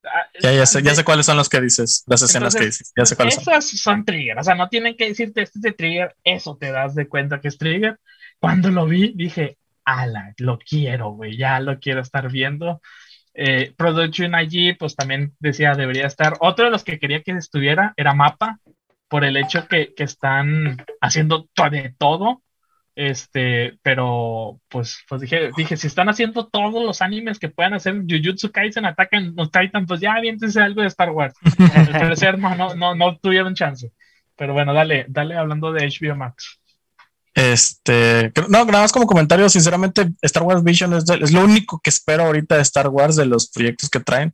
Ah, 0.07 0.27
ya, 0.41 0.51
ya 0.51 0.65
sé, 0.65 0.83
ya 0.83 0.93
sé 0.93 1.03
cuáles 1.03 1.25
son 1.25 1.37
los 1.37 1.49
que 1.49 1.59
dices, 1.61 2.03
las 2.07 2.21
escenas 2.21 2.55
que 2.55 2.65
dices. 2.65 2.91
Ya 2.95 3.05
sé 3.05 3.15
cuáles 3.15 3.37
esas 3.37 3.67
son. 3.67 4.05
trigger, 4.05 4.37
o 4.37 4.43
sea, 4.43 4.55
no 4.55 4.69
tienen 4.69 4.95
que 4.95 5.07
decirte 5.07 5.41
este 5.41 5.59
es 5.59 5.61
de 5.63 5.71
trigger, 5.73 6.15
eso 6.23 6.57
te 6.57 6.71
das 6.71 6.95
de 6.95 7.07
cuenta 7.07 7.41
que 7.41 7.47
es 7.47 7.57
trigger. 7.57 7.99
Cuando 8.39 8.69
lo 8.69 8.85
vi, 8.85 9.13
dije, 9.15 9.57
ala, 9.83 10.33
lo 10.37 10.59
quiero, 10.59 11.11
güey, 11.11 11.37
ya 11.37 11.59
lo 11.59 11.79
quiero 11.79 12.01
estar 12.01 12.31
viendo. 12.31 12.81
Eh, 13.33 13.73
Production 13.77 14.33
allí, 14.33 14.73
pues 14.73 14.95
también 14.95 15.33
decía, 15.39 15.75
debería 15.75 16.07
estar. 16.07 16.33
Otro 16.39 16.65
de 16.65 16.71
los 16.71 16.83
que 16.83 16.99
quería 16.99 17.21
que 17.21 17.31
estuviera 17.31 17.93
era 17.97 18.13
Mapa, 18.13 18.59
por 19.07 19.23
el 19.23 19.37
hecho 19.37 19.67
que, 19.67 19.93
que 19.93 20.03
están 20.03 20.77
haciendo 21.01 21.47
de 21.71 21.93
todo. 21.97 22.41
Este, 22.95 23.77
pero 23.81 24.61
pues, 24.69 25.03
pues 25.09 25.19
dije, 25.19 25.51
dije, 25.57 25.75
si 25.75 25.87
están 25.87 26.07
haciendo 26.07 26.47
todos 26.47 26.81
los 26.81 27.01
animes 27.01 27.39
que 27.39 27.49
puedan 27.49 27.73
hacer 27.73 27.93
Jujutsu 28.09 28.51
Kaisen, 28.51 28.85
atacan 28.85 29.33
los 29.35 29.51
Titan, 29.51 29.85
pues 29.85 29.99
ya 29.99 30.13
aviéntense 30.13 30.61
algo 30.61 30.81
de 30.81 30.87
Star 30.87 31.09
Wars. 31.09 31.35
Al 31.75 32.39
no, 32.39 32.75
no, 32.75 32.95
no 32.95 33.17
tuvieron 33.17 33.53
chance. 33.53 33.91
Pero 34.37 34.53
bueno, 34.53 34.73
dale, 34.73 35.05
dale 35.09 35.35
hablando 35.35 35.73
de 35.73 35.87
HBO 35.87 36.15
Max. 36.15 36.61
Este, 37.35 38.31
no, 38.47 38.63
nada 38.63 38.81
más 38.81 38.93
como 38.93 39.05
comentario, 39.05 39.49
sinceramente, 39.49 40.09
Star 40.21 40.43
Wars 40.43 40.63
Vision 40.63 40.93
es, 40.93 41.05
lo 41.33 41.43
único 41.43 41.81
que 41.83 41.89
espero 41.89 42.23
ahorita 42.23 42.55
de 42.55 42.61
Star 42.61 42.87
Wars, 42.87 43.17
de 43.17 43.25
los 43.25 43.49
proyectos 43.49 43.89
que 43.89 43.99
traen. 43.99 44.33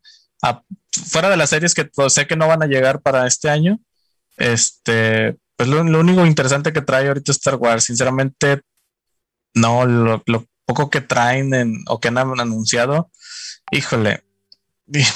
fuera 1.08 1.30
de 1.30 1.38
las 1.38 1.50
series 1.50 1.74
que 1.74 1.86
pues, 1.86 2.14
sé 2.14 2.28
que 2.28 2.36
no 2.36 2.48
van 2.48 2.62
a 2.62 2.68
llegar 2.68 3.02
para 3.02 3.26
este 3.26 3.50
año, 3.50 3.80
este, 4.38 5.36
pues 5.56 5.68
lo, 5.68 5.82
único 5.82 6.26
interesante 6.28 6.72
que 6.72 6.82
trae 6.82 7.08
ahorita 7.08 7.32
Star 7.32 7.56
Wars, 7.56 7.86
sinceramente, 7.86 8.62
no, 9.56 9.86
lo, 9.86 10.24
poco 10.66 10.92
que 10.92 11.02
traen 11.02 11.84
o 11.88 12.00
que 12.00 12.10
han 12.10 12.20
anunciado, 12.20 13.10
híjole, 13.72 14.24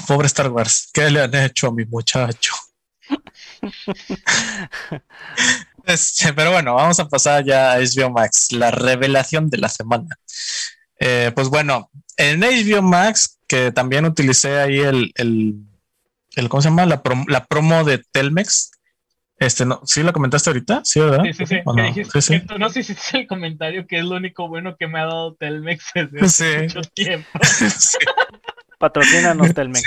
pobre 0.07 0.25
Star 0.25 0.49
Wars, 0.49 0.89
¿qué 0.91 1.11
le 1.11 1.21
han 1.21 1.35
hecho 1.35 1.67
a 1.67 1.71
mi 1.71 1.85
muchacho? 1.85 2.51
este, 5.85 6.33
pero 6.33 6.51
bueno, 6.51 6.75
vamos 6.75 6.99
a 6.99 7.07
pasar 7.07 7.43
ya 7.43 7.73
a 7.73 7.79
HBO 7.79 8.09
Max, 8.11 8.51
la 8.51 8.71
revelación 8.71 9.49
de 9.49 9.57
la 9.57 9.69
semana. 9.69 10.17
Eh, 10.99 11.31
pues 11.35 11.49
bueno, 11.49 11.89
en 12.17 12.41
HBO 12.41 12.81
Max, 12.81 13.39
que 13.47 13.71
también 13.71 14.05
utilicé 14.05 14.59
ahí 14.59 14.79
el, 14.79 15.11
el, 15.15 15.55
el 16.35 16.49
¿cómo 16.49 16.61
se 16.61 16.69
llama? 16.69 16.85
La, 16.85 17.01
la 17.27 17.45
promo 17.45 17.83
de 17.83 18.01
Telmex, 18.11 18.71
este, 19.37 19.65
no, 19.65 19.81
¿sí 19.85 20.01
lo 20.01 20.13
comentaste 20.13 20.49
ahorita? 20.49 20.81
Sí, 20.85 20.99
¿verdad? 21.01 21.23
Sí, 21.25 21.45
sí, 21.45 22.21
sí. 22.21 22.41
no 22.57 22.69
sé 22.69 22.83
si 22.83 22.93
es 22.93 23.13
el 23.13 23.27
comentario 23.27 23.85
que 23.85 23.99
es 23.99 24.05
lo 24.05 24.15
único 24.15 24.47
bueno 24.47 24.77
que 24.77 24.87
me 24.87 24.99
ha 24.99 25.05
dado 25.05 25.35
Telmex 25.35 25.91
desde 26.11 26.63
mucho 26.63 26.81
tiempo. 26.93 27.27
Patrocínanos, 28.79 29.53
Telmex. 29.53 29.83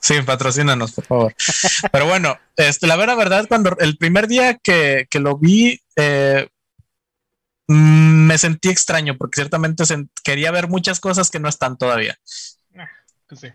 Sí. 0.00 0.14
patrocínanos, 0.22 0.92
por 0.92 1.04
favor. 1.04 1.34
Pero 1.92 2.06
bueno, 2.06 2.38
este, 2.56 2.86
la 2.86 2.96
verdad, 2.96 3.16
verdad, 3.16 3.46
cuando 3.48 3.76
el 3.78 3.96
primer 3.96 4.28
día 4.28 4.58
que, 4.58 5.06
que 5.10 5.20
lo 5.20 5.36
vi, 5.38 5.80
eh, 5.96 6.48
mm, 7.68 8.26
me 8.26 8.38
sentí 8.38 8.68
extraño 8.68 9.16
porque 9.16 9.36
ciertamente 9.36 9.84
quería 10.24 10.50
ver 10.50 10.68
muchas 10.68 11.00
cosas 11.00 11.30
que 11.30 11.40
no 11.40 11.48
están 11.48 11.76
todavía. 11.76 12.18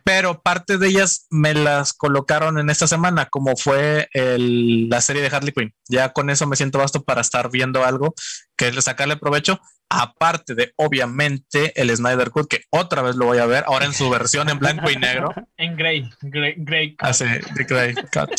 Pero 0.04 0.42
parte 0.42 0.78
de 0.78 0.88
ellas 0.88 1.28
me 1.30 1.54
las 1.54 1.94
colocaron 1.94 2.60
en 2.60 2.70
esta 2.70 2.88
semana, 2.88 3.26
como 3.26 3.56
fue 3.56 4.10
la 4.14 5.02
serie 5.02 5.22
de 5.22 5.36
Harley 5.36 5.54
Quinn. 5.54 5.74
Ya 5.88 6.14
con 6.14 6.30
eso 6.30 6.48
me 6.48 6.56
siento 6.56 6.80
basto 6.80 7.04
para 7.04 7.22
estar 7.22 7.50
viendo 7.52 7.84
algo 7.84 8.14
que 8.56 8.70
es 8.70 8.84
sacarle 8.84 9.18
provecho. 9.18 9.60
Aparte 9.90 10.56
de, 10.56 10.74
obviamente, 10.78 11.80
el 11.80 11.96
Snyder 11.96 12.32
Cut, 12.32 12.50
que 12.50 12.62
otra 12.72 13.04
vez 13.04 13.16
lo 13.16 13.26
voy 13.26 13.38
a 13.38 13.46
ver, 13.46 13.66
ahora 13.68 13.86
en 13.86 13.94
su 13.94 14.10
versión 14.10 14.50
en 14.50 14.58
blanco 14.58 14.90
y 14.90 14.96
negro. 14.96 15.32
En 15.58 15.78
gray, 15.78 16.10
gray, 16.22 16.96
cut. 16.96 17.08
Ah, 17.08 17.14
sí, 17.14 17.26
gray 17.68 17.94
cut. 17.94 18.30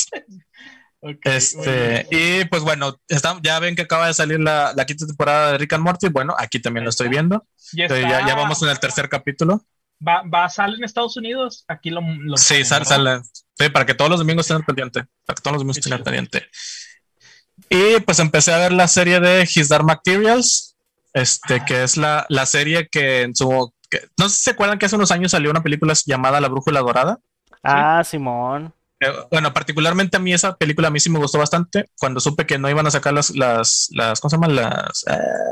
este, 1.22 2.06
y 2.10 2.44
pues 2.46 2.62
bueno, 2.62 2.98
ya 3.42 3.58
ven 3.60 3.76
que 3.76 3.82
acaba 3.82 4.08
de 4.08 4.14
salir 4.14 4.40
la, 4.40 4.74
quinta 4.86 5.06
temporada 5.06 5.52
de 5.52 5.58
Rick 5.58 5.74
and 5.74 5.84
Morty. 5.84 6.08
Bueno, 6.08 6.34
aquí 6.38 6.60
también 6.60 6.84
lo 6.84 6.90
estoy 6.90 7.08
viendo. 7.08 7.46
Ya, 7.72 7.88
ya, 7.88 8.34
vamos 8.34 8.62
en 8.62 8.70
el 8.70 8.78
tercer 8.80 9.08
capítulo. 9.08 9.64
Va, 10.06 10.23
va 10.23 10.44
a 10.44 10.48
salir 10.48 10.78
en 10.78 10.85
Estados 10.85 11.16
Unidos. 11.16 11.64
Aquí 11.68 11.90
lo. 11.90 12.01
sí, 12.36 12.64
sale, 12.64 12.85
sale. 12.85 13.20
Sí, 13.55 13.68
para 13.70 13.86
que 13.86 13.94
todos 13.94 14.10
los 14.10 14.20
domingos 14.20 14.44
estén 14.44 14.59
al 14.59 14.64
pendiente. 14.64 15.05
Para 15.24 15.36
que 15.36 15.43
todos 15.43 15.55
los 15.55 15.60
domingos 15.60 15.78
estén 15.78 15.93
al 15.93 16.02
pendiente. 16.02 16.48
Y 17.70 18.01
pues 18.01 18.18
empecé 18.18 18.52
a 18.52 18.59
ver 18.59 18.73
la 18.73 18.89
serie 18.89 19.20
de 19.20 19.43
His 19.43 19.68
Dark 19.68 19.85
Materials. 19.85 20.77
Este, 21.14 21.64
que 21.64 21.82
es 21.82 21.97
la, 21.97 22.27
la, 22.28 22.44
serie 22.44 22.89
que 22.90 23.23
en 23.23 23.35
su. 23.35 23.48
no 24.18 24.28
sé 24.28 24.36
si 24.36 24.43
se 24.43 24.51
acuerdan 24.51 24.78
que 24.78 24.85
hace 24.85 24.97
unos 24.97 25.10
años 25.10 25.31
salió 25.31 25.51
una 25.51 25.62
película 25.62 25.94
llamada 26.05 26.43
La 26.43 26.48
Brújula 26.48 26.81
Dorada. 26.81 27.18
Ah, 27.62 28.02
Simón. 28.05 28.74
Eh, 29.01 29.06
bueno, 29.31 29.52
particularmente 29.52 30.18
a 30.18 30.20
mí 30.20 30.35
esa 30.35 30.56
película 30.56 30.89
a 30.89 30.90
mí 30.90 31.01
sí 31.01 31.09
me 31.09 31.18
gustó 31.18 31.39
bastante. 31.39 31.89
Cuando 31.98 32.20
supe 32.20 32.47
que 32.47 32.59
no 32.59 32.68
iban 32.68 32.86
a 32.86 32.90
sacar 32.90 33.14
las, 33.14 33.31
las, 33.35 33.89
las 33.93 34.20
¿cómo 34.20 34.28
se 34.28 34.36
llaman? 34.36 34.56
Las. 34.56 35.05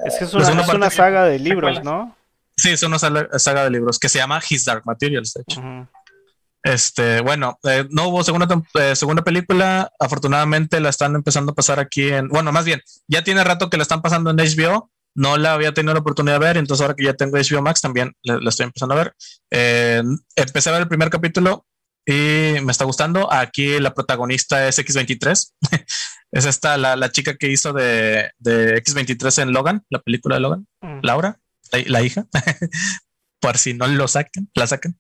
es 0.04 0.18
que 0.18 0.24
es 0.24 0.34
una, 0.34 0.62
es 0.62 0.68
una 0.68 0.90
saga 0.90 1.24
de 1.24 1.38
libros, 1.38 1.82
¿no? 1.82 2.14
Sí, 2.56 2.70
es 2.70 2.82
una 2.82 2.98
saga 2.98 3.64
de 3.64 3.70
libros 3.70 3.98
que 3.98 4.08
se 4.08 4.18
llama 4.18 4.40
His 4.48 4.64
Dark 4.64 4.82
Materials, 4.86 5.34
de 5.34 5.42
hecho. 5.42 5.88
Este, 6.64 7.20
bueno, 7.20 7.58
eh, 7.64 7.86
no 7.90 8.08
hubo 8.08 8.24
segunda, 8.24 8.48
eh, 8.80 8.96
segunda 8.96 9.22
película. 9.22 9.92
Afortunadamente 10.00 10.80
la 10.80 10.88
están 10.88 11.14
empezando 11.14 11.52
a 11.52 11.54
pasar 11.54 11.78
aquí 11.78 12.08
en, 12.08 12.28
bueno, 12.28 12.52
más 12.52 12.64
bien, 12.64 12.80
ya 13.06 13.22
tiene 13.22 13.44
rato 13.44 13.68
que 13.68 13.76
la 13.76 13.82
están 13.82 14.00
pasando 14.00 14.30
en 14.30 14.38
HBO. 14.38 14.90
No 15.16 15.36
la 15.36 15.52
había 15.52 15.74
tenido 15.74 15.94
la 15.94 16.00
oportunidad 16.00 16.40
de 16.40 16.46
ver, 16.46 16.56
entonces 16.56 16.80
ahora 16.82 16.94
que 16.94 17.04
ya 17.04 17.14
tengo 17.14 17.36
HBO 17.36 17.62
Max 17.62 17.80
también 17.80 18.14
la, 18.22 18.40
estoy 18.48 18.64
empezando 18.64 18.94
a 18.94 18.98
ver. 18.98 19.14
Eh, 19.50 20.02
empecé 20.34 20.70
a 20.70 20.72
ver 20.72 20.82
el 20.82 20.88
primer 20.88 21.10
capítulo 21.10 21.66
y 22.06 22.54
me 22.62 22.72
está 22.72 22.84
gustando. 22.84 23.32
Aquí 23.32 23.78
la 23.78 23.94
protagonista 23.94 24.66
es 24.66 24.78
X23. 24.78 25.52
es 26.32 26.46
esta 26.46 26.76
la, 26.78 27.12
chica 27.12 27.36
que 27.36 27.50
hizo 27.50 27.72
de, 27.72 28.30
X23 28.42 29.42
en 29.42 29.52
Logan, 29.52 29.84
la 29.90 30.00
película 30.00 30.36
de 30.36 30.40
Logan, 30.40 30.66
mm. 30.80 31.00
Laura, 31.02 31.38
la, 31.86 32.02
hija. 32.02 32.26
Por 33.40 33.58
si 33.58 33.74
no 33.74 33.86
lo 33.86 34.08
sacan, 34.08 34.48
la 34.54 34.66
sacan. 34.66 34.98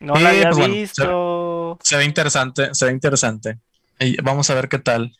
No 0.00 0.14
la 0.14 0.30
había 0.30 0.50
pues, 0.50 0.68
visto. 0.68 1.78
se, 1.82 1.96
ve 1.96 2.04
interesante, 2.04 2.74
se 2.74 2.86
ve 2.86 2.92
interesante. 2.92 3.58
Y 4.00 4.20
vamos 4.22 4.48
a 4.50 4.54
ver 4.54 4.68
qué 4.68 4.78
tal, 4.78 5.12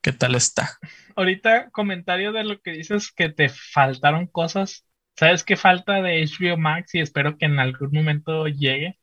qué 0.00 0.12
tal 0.12 0.34
está. 0.34 0.78
Ahorita, 1.16 1.70
comentario 1.70 2.32
de 2.32 2.44
lo 2.44 2.60
que 2.60 2.72
dices 2.72 3.12
que 3.12 3.28
te 3.28 3.48
faltaron 3.48 4.26
cosas. 4.26 4.84
¿Sabes 5.16 5.44
qué 5.44 5.56
falta 5.56 6.02
de 6.02 6.24
HBO 6.24 6.56
Max? 6.56 6.94
Y 6.94 7.00
espero 7.00 7.36
que 7.36 7.46
en 7.46 7.58
algún 7.58 7.90
momento 7.92 8.46
llegue. 8.46 8.98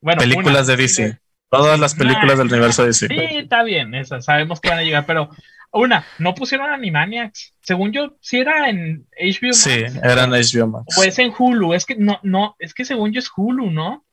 Bueno, 0.00 0.20
películas 0.20 0.66
de 0.66 0.76
DC. 0.76 1.18
Todas 1.50 1.78
las 1.78 1.94
películas 1.94 2.36
del 2.36 2.48
universo 2.48 2.82
de 2.82 2.88
DC. 2.88 3.08
Sí, 3.08 3.16
está 3.38 3.62
bien, 3.62 3.94
esas. 3.94 4.24
Sabemos 4.24 4.60
que 4.60 4.68
van 4.68 4.78
a 4.78 4.82
llegar, 4.82 5.06
pero 5.06 5.30
una, 5.78 6.06
no 6.18 6.34
pusieron 6.34 6.70
Animaniacs. 6.70 7.54
Según 7.60 7.92
yo, 7.92 8.16
sí 8.20 8.38
era 8.38 8.68
en 8.68 9.06
HBO 9.18 9.48
Max. 9.48 9.62
Sí, 9.62 9.84
eran 10.02 10.30
HBO 10.30 10.66
Max. 10.68 10.98
O 10.98 11.02
es 11.02 11.18
en 11.18 11.32
Hulu. 11.36 11.74
Es 11.74 11.84
que 11.84 11.96
no, 11.96 12.20
no, 12.22 12.56
es 12.58 12.74
que 12.74 12.84
según 12.84 13.12
yo 13.12 13.18
es 13.18 13.30
Hulu, 13.34 13.70
¿no? 13.70 14.04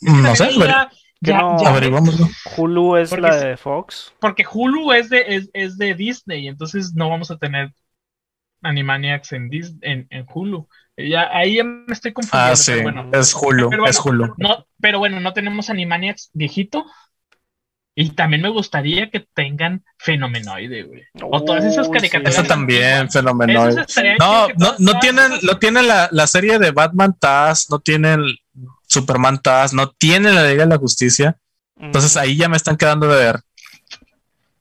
no 0.00 0.36
sé, 0.36 0.50
ya, 1.20 1.42
Hulu 2.56 2.96
es 2.96 3.18
la 3.18 3.36
de 3.36 3.56
Fox. 3.56 4.12
Porque 4.20 4.44
Hulu 4.50 4.92
es 4.92 5.10
de, 5.10 5.48
es, 5.52 5.78
de 5.78 5.94
Disney, 5.94 6.46
entonces 6.46 6.94
no 6.94 7.10
vamos 7.10 7.30
a 7.30 7.38
tener 7.38 7.72
Animaniacs 8.62 9.32
en, 9.32 9.50
en, 9.82 10.06
en 10.10 10.26
Hulu. 10.32 10.68
Ya, 10.96 11.28
ahí 11.36 11.56
ya 11.56 11.64
me 11.64 11.92
estoy 11.92 12.12
confundiendo. 12.12 12.52
Ah, 12.52 12.56
sí, 12.56 12.72
es 13.12 13.34
Hulu, 13.34 13.70
es 13.86 13.98
Hulu. 14.04 14.34
No, 14.36 14.66
pero 14.80 14.98
bueno, 14.98 15.20
no 15.20 15.32
tenemos 15.32 15.70
Animaniacs 15.70 16.30
viejito. 16.32 16.86
Y 18.00 18.10
también 18.10 18.42
me 18.42 18.48
gustaría 18.48 19.10
que 19.10 19.26
tengan 19.34 19.82
Fenomenoide, 19.98 20.84
güey. 20.84 21.02
O 21.20 21.42
todas 21.42 21.64
esas 21.64 21.88
caricaturas. 21.88 22.32
Eso 22.32 22.44
también, 22.44 23.10
Fenomenoide. 23.10 23.84
No, 24.20 24.46
no, 24.56 24.76
no 24.78 25.00
tienen, 25.00 25.32
no 25.42 25.58
tienen 25.58 25.88
la, 25.88 26.08
la, 26.12 26.28
serie 26.28 26.60
de 26.60 26.70
Batman 26.70 27.16
Taz, 27.18 27.68
no 27.68 27.80
tienen 27.80 28.20
Superman 28.86 29.42
Taz, 29.42 29.72
no 29.72 29.90
tienen 29.90 30.36
la 30.36 30.48
Liga 30.48 30.62
de 30.62 30.70
la 30.70 30.78
Justicia. 30.78 31.38
Entonces 31.76 32.16
ahí 32.16 32.36
ya 32.36 32.48
me 32.48 32.56
están 32.56 32.76
quedando 32.76 33.08
de 33.08 33.16
ver. 33.16 33.40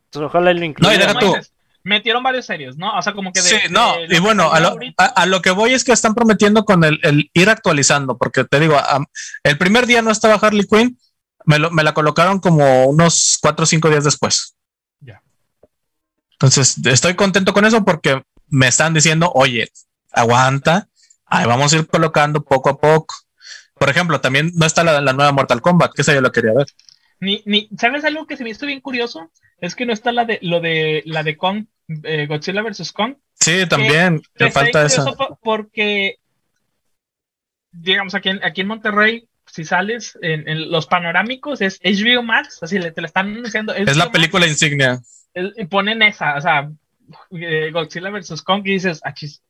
Entonces, 0.06 0.30
ojalá 0.30 0.52
lo 0.52 0.66
incluya. 0.66 0.90
No, 0.90 0.96
y 0.96 0.98
deja 0.98 1.20
tú. 1.20 1.36
Metieron 1.84 2.24
varias 2.24 2.48
series, 2.48 2.76
¿no? 2.76 2.98
O 2.98 3.02
sea, 3.04 3.14
como 3.14 3.32
que 3.32 3.42
de, 3.44 3.50
Sí, 3.50 3.58
no, 3.70 3.94
y 4.10 4.18
bueno, 4.18 4.52
a 4.52 4.60
lo, 4.60 4.80
a, 4.98 5.26
lo, 5.28 5.44
que 5.44 5.52
voy 5.52 5.74
es 5.74 5.84
que 5.84 5.92
están 5.92 6.16
prometiendo 6.16 6.66
con 6.66 6.84
el, 6.84 7.00
el 7.04 7.30
ir 7.34 7.50
actualizando, 7.52 8.18
porque 8.18 8.46
te 8.46 8.60
digo, 8.60 8.82
el 9.44 9.58
primer 9.60 9.86
día 9.86 10.02
no 10.02 10.10
estaba 10.10 10.34
Harley 10.42 10.66
Quinn, 10.66 10.98
me, 11.48 11.58
lo, 11.60 11.72
me 11.72 11.84
la 11.84 11.94
colocaron 11.94 12.40
como 12.40 12.86
unos 12.86 13.40
cuatro 13.42 13.64
o 13.64 13.66
cinco 13.66 13.90
días 13.90 14.04
después. 14.04 14.56
Ya. 15.00 15.24
Entonces, 16.34 16.78
estoy 16.86 17.16
contento 17.16 17.54
con 17.54 17.66
eso 17.66 17.84
porque 17.84 18.22
me 18.50 18.68
están 18.68 18.94
diciendo, 18.94 19.32
oye, 19.34 19.72
aguanta, 20.12 20.90
ahí 21.26 21.48
vamos 21.48 21.72
a 21.72 21.78
ir 21.78 21.88
colocando 21.88 22.44
poco 22.44 22.70
a 22.70 22.78
poco. 22.78 23.16
Por 23.76 23.90
ejemplo, 23.90 24.20
también 24.20 24.52
no 24.56 24.66
está 24.66 24.84
la, 24.84 25.14
nueva 25.14 25.32
Mortal 25.32 25.62
Kombat, 25.62 25.94
que 25.94 26.02
esa 26.02 26.14
yo 26.14 26.22
la 26.22 26.32
quería 26.32 26.54
ver. 26.54 26.68
Ni, 27.22 27.42
ni, 27.46 27.70
¿sabes 27.80 28.04
algo 28.04 28.28
que 28.28 28.36
se 28.36 28.44
me 28.44 28.50
hizo 28.50 28.66
bien 28.66 28.82
curioso? 28.82 29.32
Es 29.60 29.74
que 29.74 29.86
no 29.86 29.94
está 29.94 30.12
la 30.12 30.26
de 30.26 30.40
lo 30.42 30.60
de 30.60 31.02
la 31.06 31.24
de 31.24 31.38
Kong, 31.38 31.66
eh, 32.04 32.28
Godzilla 32.28 32.62
vs. 32.62 32.92
Kong. 32.92 33.16
Sí, 33.40 33.66
también, 33.70 34.22
te 34.34 34.52
falta 34.52 34.86
eso. 34.86 35.16
Porque, 35.42 36.18
digamos, 37.72 38.16
aquí 38.16 38.30
en, 38.30 38.44
aquí 38.44 38.62
en 38.62 38.68
Monterrey, 38.68 39.30
si 39.58 39.64
sales 39.64 40.16
en, 40.22 40.70
los 40.70 40.86
panorámicos, 40.86 41.62
es 41.62 41.80
HBO 41.84 42.22
Max, 42.22 42.60
así 42.62 42.80
te 42.80 43.02
la 43.02 43.08
están 43.08 43.32
anunciando. 43.32 43.74
es 43.74 43.98
la 43.98 44.12
película 44.12 44.46
insignia. 44.46 45.02
y 45.34 45.66
ponen 45.66 46.04
esa, 46.04 46.36
o 46.36 46.42
sea, 46.42 46.70
eh, 47.32 47.72
Godzilla 47.74 48.12
vs. 48.12 48.44
Kong, 48.44 48.62
y 48.66 48.74
dices, 48.74 49.02
achis, 49.04 49.42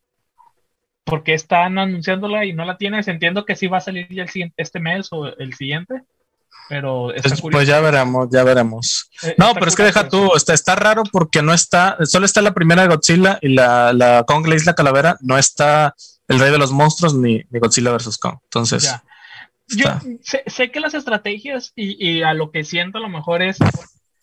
¿por 1.04 1.24
qué 1.24 1.34
están 1.34 1.78
anunciándola 1.78 2.46
y 2.46 2.54
no 2.54 2.64
la 2.64 2.78
tienes? 2.78 3.10
Entiendo 3.10 3.44
que 3.44 3.58
sí 3.58 3.68
va 3.68 3.80
a 3.80 3.82
salir 3.82 4.08
ya 4.10 4.24
el 4.24 4.30
siguiente, 4.30 4.56
este 4.56 4.80
mes 4.80 5.10
o 5.12 5.26
el 5.26 5.54
siguiente, 5.56 6.04
pero 6.70 7.12
pues, 7.22 7.42
pues, 7.42 7.68
ya 7.68 7.82
veremos, 7.82 8.30
ya 8.32 8.46
veremos. 8.46 9.10
Eh, 9.24 9.36
no, 9.38 9.54
pero 9.56 9.68
es 9.68 9.76
que 9.76 9.84
deja 9.84 10.08
tú, 10.08 10.38
está, 10.38 10.54
está 10.54 10.78
raro 10.78 11.04
porque 11.12 11.42
no 11.42 11.54
está, 11.54 11.98
solo 12.06 12.26
está 12.26 12.42
la 12.42 12.54
primera 12.54 12.84
de 12.84 12.88
Godzilla 12.88 13.40
y 13.42 13.50
la, 13.50 13.92
la 13.92 14.24
Kong 14.26 14.48
la 14.48 14.56
Isla 14.56 14.74
Calavera, 14.74 15.18
no 15.20 15.38
está 15.38 15.94
el 16.30 16.40
Rey 16.40 16.50
de 16.50 16.60
los 16.60 16.72
Monstruos 16.72 17.14
ni, 17.14 17.44
Godzilla 17.50 17.92
versus 17.92 18.18
Kong. 18.18 18.38
Entonces. 18.46 18.90
Yo 19.68 19.85
sé, 20.22 20.72
que 20.72 20.80
las 20.80 20.94
estrategias 20.94 21.73
y, 21.76 22.22
a 22.22 22.34
lo 22.34 22.52
que 22.52 22.64
siento 22.64 22.98
a 22.98 23.02
lo 23.02 23.10
mejor 23.10 23.41
es 23.41 23.57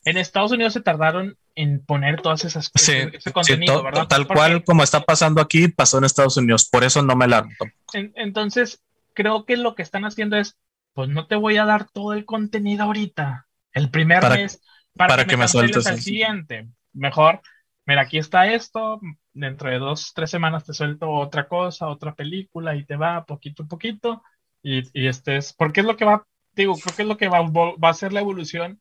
en 0.04 0.16
Estados 0.16 0.52
Unidos 0.52 0.72
se 0.72 0.80
tardaron 0.80 1.36
en 1.54 1.84
poner 1.84 2.20
todas 2.20 2.44
esas 2.44 2.70
sí, 2.74 2.92
ese 3.12 3.32
contenido, 3.32 3.82
¿verdad? 3.82 4.06
Tal 4.06 4.26
cual 4.26 4.64
como 4.64 4.82
está 4.82 5.00
pasando 5.00 5.40
aquí, 5.40 5.68
pasó 5.68 5.98
en 5.98 6.04
Estados 6.04 6.36
Unidos, 6.36 6.68
por 6.68 6.84
eso 6.84 7.02
no 7.02 7.16
me 7.16 7.28
la 7.28 7.46
Entonces, 7.92 8.82
creo 9.12 9.44
que 9.44 9.56
lo 9.56 9.74
que 9.74 9.82
están 9.82 10.04
haciendo 10.04 10.36
es, 10.36 10.56
pues 10.92 11.08
no 11.08 11.26
te 11.26 11.36
voy 11.36 11.56
a 11.56 11.64
dar 11.64 11.88
todo 11.88 12.12
el 12.12 12.24
contenido 12.24 12.84
ahorita, 12.84 13.46
el 13.72 13.90
primer 13.90 14.28
mes, 14.30 14.60
para, 14.96 15.26
que, 15.26 15.36
me, 15.36 15.48
sueltes 15.48 15.86
al 15.86 16.00
siguiente. 16.00 16.68
Mejor, 16.92 17.40
mira, 17.86 18.02
aquí 18.02 18.18
está 18.18 18.46
esto, 18.46 19.00
dentro 19.32 19.70
de 19.70 19.78
dos, 19.78 20.12
tres 20.14 20.30
semanas 20.30 20.64
te 20.64 20.72
suelto 20.72 21.10
otra 21.10 21.48
cosa, 21.48 21.88
otra 21.88 22.14
película 22.14 22.76
y 22.76 22.84
te 22.84 22.96
va 22.96 23.24
poquito 23.24 23.64
a 23.64 23.66
poquito 23.66 24.22
y, 24.64 24.82
y 24.98 25.06
este 25.06 25.36
es, 25.36 25.52
porque 25.52 25.80
es 25.80 25.86
lo 25.86 25.96
que 25.96 26.06
va, 26.06 26.26
digo, 26.56 26.74
creo 26.74 26.96
que 26.96 27.02
es 27.02 27.08
lo 27.08 27.16
que 27.18 27.28
va, 27.28 27.42
va 27.42 27.88
a 27.90 27.94
ser 27.94 28.12
la 28.12 28.20
evolución 28.20 28.80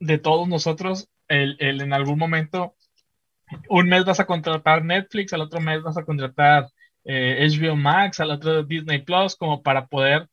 de 0.00 0.16
todos 0.16 0.48
nosotros, 0.48 1.08
el, 1.28 1.56
el, 1.60 1.82
en 1.82 1.92
algún 1.92 2.18
momento, 2.18 2.74
un 3.68 3.88
mes 3.88 4.06
vas 4.06 4.20
a 4.20 4.26
contratar 4.26 4.82
Netflix, 4.82 5.34
al 5.34 5.42
otro 5.42 5.60
mes 5.60 5.82
vas 5.82 5.98
a 5.98 6.04
contratar 6.04 6.68
eh, 7.04 7.46
HBO 7.46 7.76
Max, 7.76 8.20
al 8.20 8.30
otro 8.30 8.62
Disney 8.62 9.02
Plus, 9.02 9.36
como 9.36 9.62
para 9.62 9.86
poder 9.86 10.28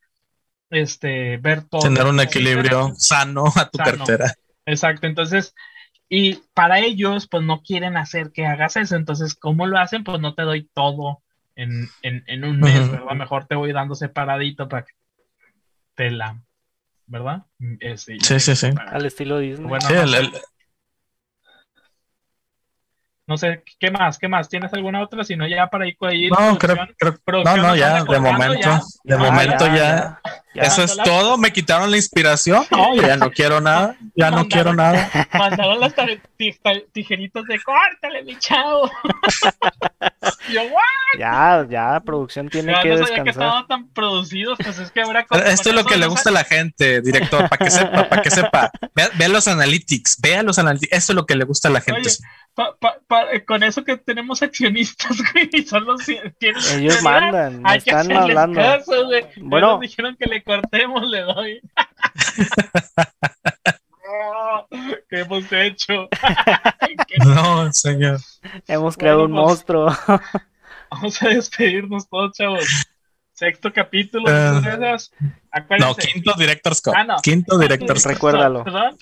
este, 0.69 1.37
ver 1.37 1.63
todo. 1.63 1.81
Tener 1.81 2.05
un 2.05 2.21
equilibrio 2.21 2.93
sano 2.95 3.45
a 3.53 3.69
tu 3.69 3.77
cartera. 3.77 4.33
Exacto, 4.65 5.07
entonces, 5.07 5.53
y 6.07 6.35
para 6.53 6.79
ellos, 6.79 7.27
pues 7.27 7.43
no 7.43 7.61
quieren 7.61 7.97
hacer 7.97 8.31
que 8.31 8.45
hagas 8.45 8.77
eso, 8.77 8.95
entonces, 8.95 9.35
¿cómo 9.35 9.67
lo 9.67 9.77
hacen? 9.77 10.05
Pues 10.05 10.21
no 10.21 10.35
te 10.35 10.43
doy 10.43 10.69
todo 10.73 11.21
en, 11.57 11.89
en, 12.03 12.23
en 12.27 12.45
un 12.45 12.59
mes, 12.59 12.89
¿verdad? 12.89 13.15
Mejor 13.15 13.45
te 13.45 13.55
voy 13.55 13.73
dando 13.73 13.95
separadito 13.95 14.69
para 14.69 14.85
que 14.85 14.93
te 15.95 16.11
la 16.11 16.39
¿verdad? 17.07 17.45
sí, 17.95 18.19
sí, 18.19 18.55
sí. 18.55 18.69
Al 18.87 19.05
estilo 19.05 19.39
Disney. 19.39 19.67
Bueno, 19.67 19.87
sí, 19.87 19.93
el, 19.93 20.31
no 23.27 23.37
sé, 23.37 23.63
¿qué 23.77 23.91
más? 23.91 24.17
¿Qué 24.17 24.29
más? 24.29 24.47
¿Tienes 24.47 24.73
alguna 24.73 25.01
otra? 25.01 25.23
Si 25.25 25.35
no, 25.35 25.45
ya 25.47 25.67
para 25.67 25.85
ir, 25.85 25.97
ir 26.13 26.31
No, 26.31 26.57
creo, 26.57 26.77
creo 26.97 27.43
no, 27.43 27.57
no, 27.57 27.75
ya, 27.75 28.03
de 28.05 28.19
momento, 28.19 28.79
de 29.03 29.17
momento 29.17 29.65
ya, 29.75 30.21
Eso 30.57 30.83
es 30.83 30.97
todo, 31.03 31.37
me 31.37 31.51
quitaron 31.51 31.91
la 31.91 31.97
inspiración. 31.97 32.65
No, 32.71 32.95
ya 33.01 33.17
no 33.17 33.31
quiero 33.31 33.61
nada, 33.61 33.95
ya 34.15 34.31
no 34.31 34.47
quiero 34.47 34.73
nada. 34.73 35.09
Mandaron 35.33 35.79
las 35.79 35.93
tijeritas 36.93 37.45
de 37.45 37.61
córtale, 37.61 38.23
mi 38.23 38.37
chavo. 38.37 38.89
Yo, 40.49 40.63
¿what? 40.63 41.19
Ya, 41.19 41.65
ya, 41.69 41.99
producción 42.01 42.49
tiene 42.49 42.73
que 42.81 42.89
no 42.89 42.97
descansar. 42.97 43.23
que 43.23 43.29
estaban 43.29 43.67
tan 43.67 43.87
producidos, 43.89 44.57
pues 44.61 44.77
es 44.79 44.91
que 44.91 45.01
ahora... 45.01 45.25
Esto 45.45 45.69
es 45.69 45.75
lo 45.75 45.85
que 45.85 45.97
le 45.97 46.07
gusta 46.07 46.29
a 46.29 46.33
la 46.33 46.43
gente, 46.43 47.01
director, 47.01 47.47
para 47.49 47.65
que 47.65 47.71
sepa, 47.71 48.09
para 48.09 48.21
que 48.21 48.31
sepa. 48.31 48.71
Vea, 48.93 49.29
los 49.29 49.47
analytics, 49.47 50.19
vea 50.21 50.43
los 50.43 50.59
analytics, 50.59 50.91
esto 50.91 51.13
es 51.13 51.15
lo 51.15 51.25
que 51.25 51.35
le 51.35 51.45
gusta 51.45 51.69
a 51.69 51.71
la 51.71 51.81
gente. 51.81 52.09
Eh, 53.31 53.45
con 53.45 53.61
eso 53.61 53.83
que 53.83 53.97
tenemos 53.97 54.41
accionistas, 54.41 55.17
güey, 55.33 55.63
son 55.63 55.85
los 55.85 56.01
Ellos 56.09 57.03
mandan, 57.03 57.61
hay 57.63 57.77
están 57.77 58.11
hablando. 58.11 58.59
Caso, 58.59 59.05
güey. 59.05 59.25
Bueno, 59.37 59.73
nos 59.73 59.81
dijeron 59.81 60.15
que 60.17 60.25
le 60.25 60.41
cortemos, 60.47 61.07
le 61.07 61.21
doy. 61.21 61.61
¿Qué 65.09 65.19
hemos 65.19 65.51
hecho? 65.51 66.07
no, 67.25 67.73
señor. 67.73 68.19
Hemos 68.67 68.97
creado 68.97 69.25
un 69.25 69.33
pues, 69.33 69.45
monstruo. 69.45 69.95
Vamos 70.91 71.21
a 71.21 71.29
despedirnos 71.29 72.09
todos, 72.09 72.33
chavos. 72.33 72.65
Sexto 73.33 73.71
capítulo. 73.71 74.25
Uh, 74.25 74.61
no, 75.79 75.95
quinto 75.95 76.33
Director's 76.37 76.81
Cut. 76.81 76.93
Ah, 76.95 77.03
no. 77.03 77.17
Quinto 77.17 77.59
Director's 77.59 78.05
Recuérdalo. 78.05 78.63
¿Perdón? 78.63 78.97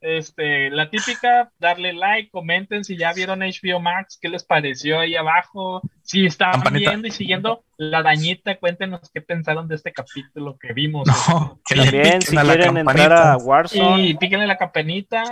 Este, 0.00 0.70
la 0.70 0.90
típica, 0.90 1.52
darle 1.58 1.92
like, 1.92 2.30
comenten 2.30 2.84
si 2.84 2.96
ya 2.96 3.12
vieron 3.12 3.40
HBO 3.40 3.80
Max, 3.80 4.18
qué 4.20 4.28
les 4.28 4.44
pareció 4.44 5.00
ahí 5.00 5.16
abajo, 5.16 5.82
si 6.06 6.24
estaban 6.24 6.72
viendo 6.72 7.08
y 7.08 7.10
siguiendo 7.10 7.64
la 7.76 8.02
dañita, 8.02 8.56
cuéntenos 8.58 9.10
qué 9.12 9.20
pensaron 9.20 9.66
de 9.66 9.74
este 9.74 9.92
capítulo 9.92 10.56
que 10.56 10.72
vimos. 10.72 11.08
También, 11.68 12.22
si 12.22 12.36
quieren 12.36 12.76
entrar 12.76 13.12
a 13.12 13.36
Warzone. 13.36 14.06
Y 14.06 14.14
píquenle 14.14 14.46
la 14.46 14.56
campanita. 14.56 15.24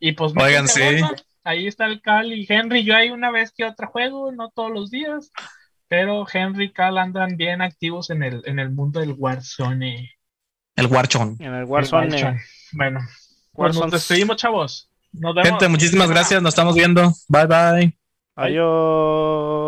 Y 0.00 0.12
pues 0.12 0.32
Oigan, 0.36 0.66
sí. 0.66 0.82
ahí 1.44 1.68
está 1.68 1.86
el 1.86 2.02
Cal 2.02 2.32
y 2.32 2.44
Henry. 2.48 2.82
Yo 2.82 2.96
hay 2.96 3.10
una 3.10 3.30
vez 3.30 3.52
que 3.56 3.64
otro 3.64 3.86
juego, 3.86 4.32
no 4.32 4.50
todos 4.50 4.72
los 4.72 4.90
días. 4.90 5.30
Pero 5.86 6.26
Henry 6.30 6.66
y 6.66 6.72
Cal 6.72 6.98
andan 6.98 7.36
bien 7.36 7.62
activos 7.62 8.10
en 8.10 8.24
el, 8.24 8.42
en 8.44 8.58
el 8.58 8.70
mundo 8.70 8.98
del 8.98 9.14
Warzone. 9.16 10.10
El 10.74 10.86
Warzone. 10.86 11.36
En 11.38 11.54
el 11.54 11.64
Warzone. 11.64 12.40
Bueno, 12.72 13.00
pues 13.52 13.76
nos 13.76 13.90
despedimos, 13.92 14.36
chavos. 14.36 14.90
Gente, 15.44 15.68
muchísimas 15.68 16.10
gracias. 16.10 16.42
Nos 16.42 16.54
estamos 16.54 16.74
viendo. 16.74 17.12
Bye, 17.28 17.46
bye. 17.46 17.98
Adiós. 18.34 19.67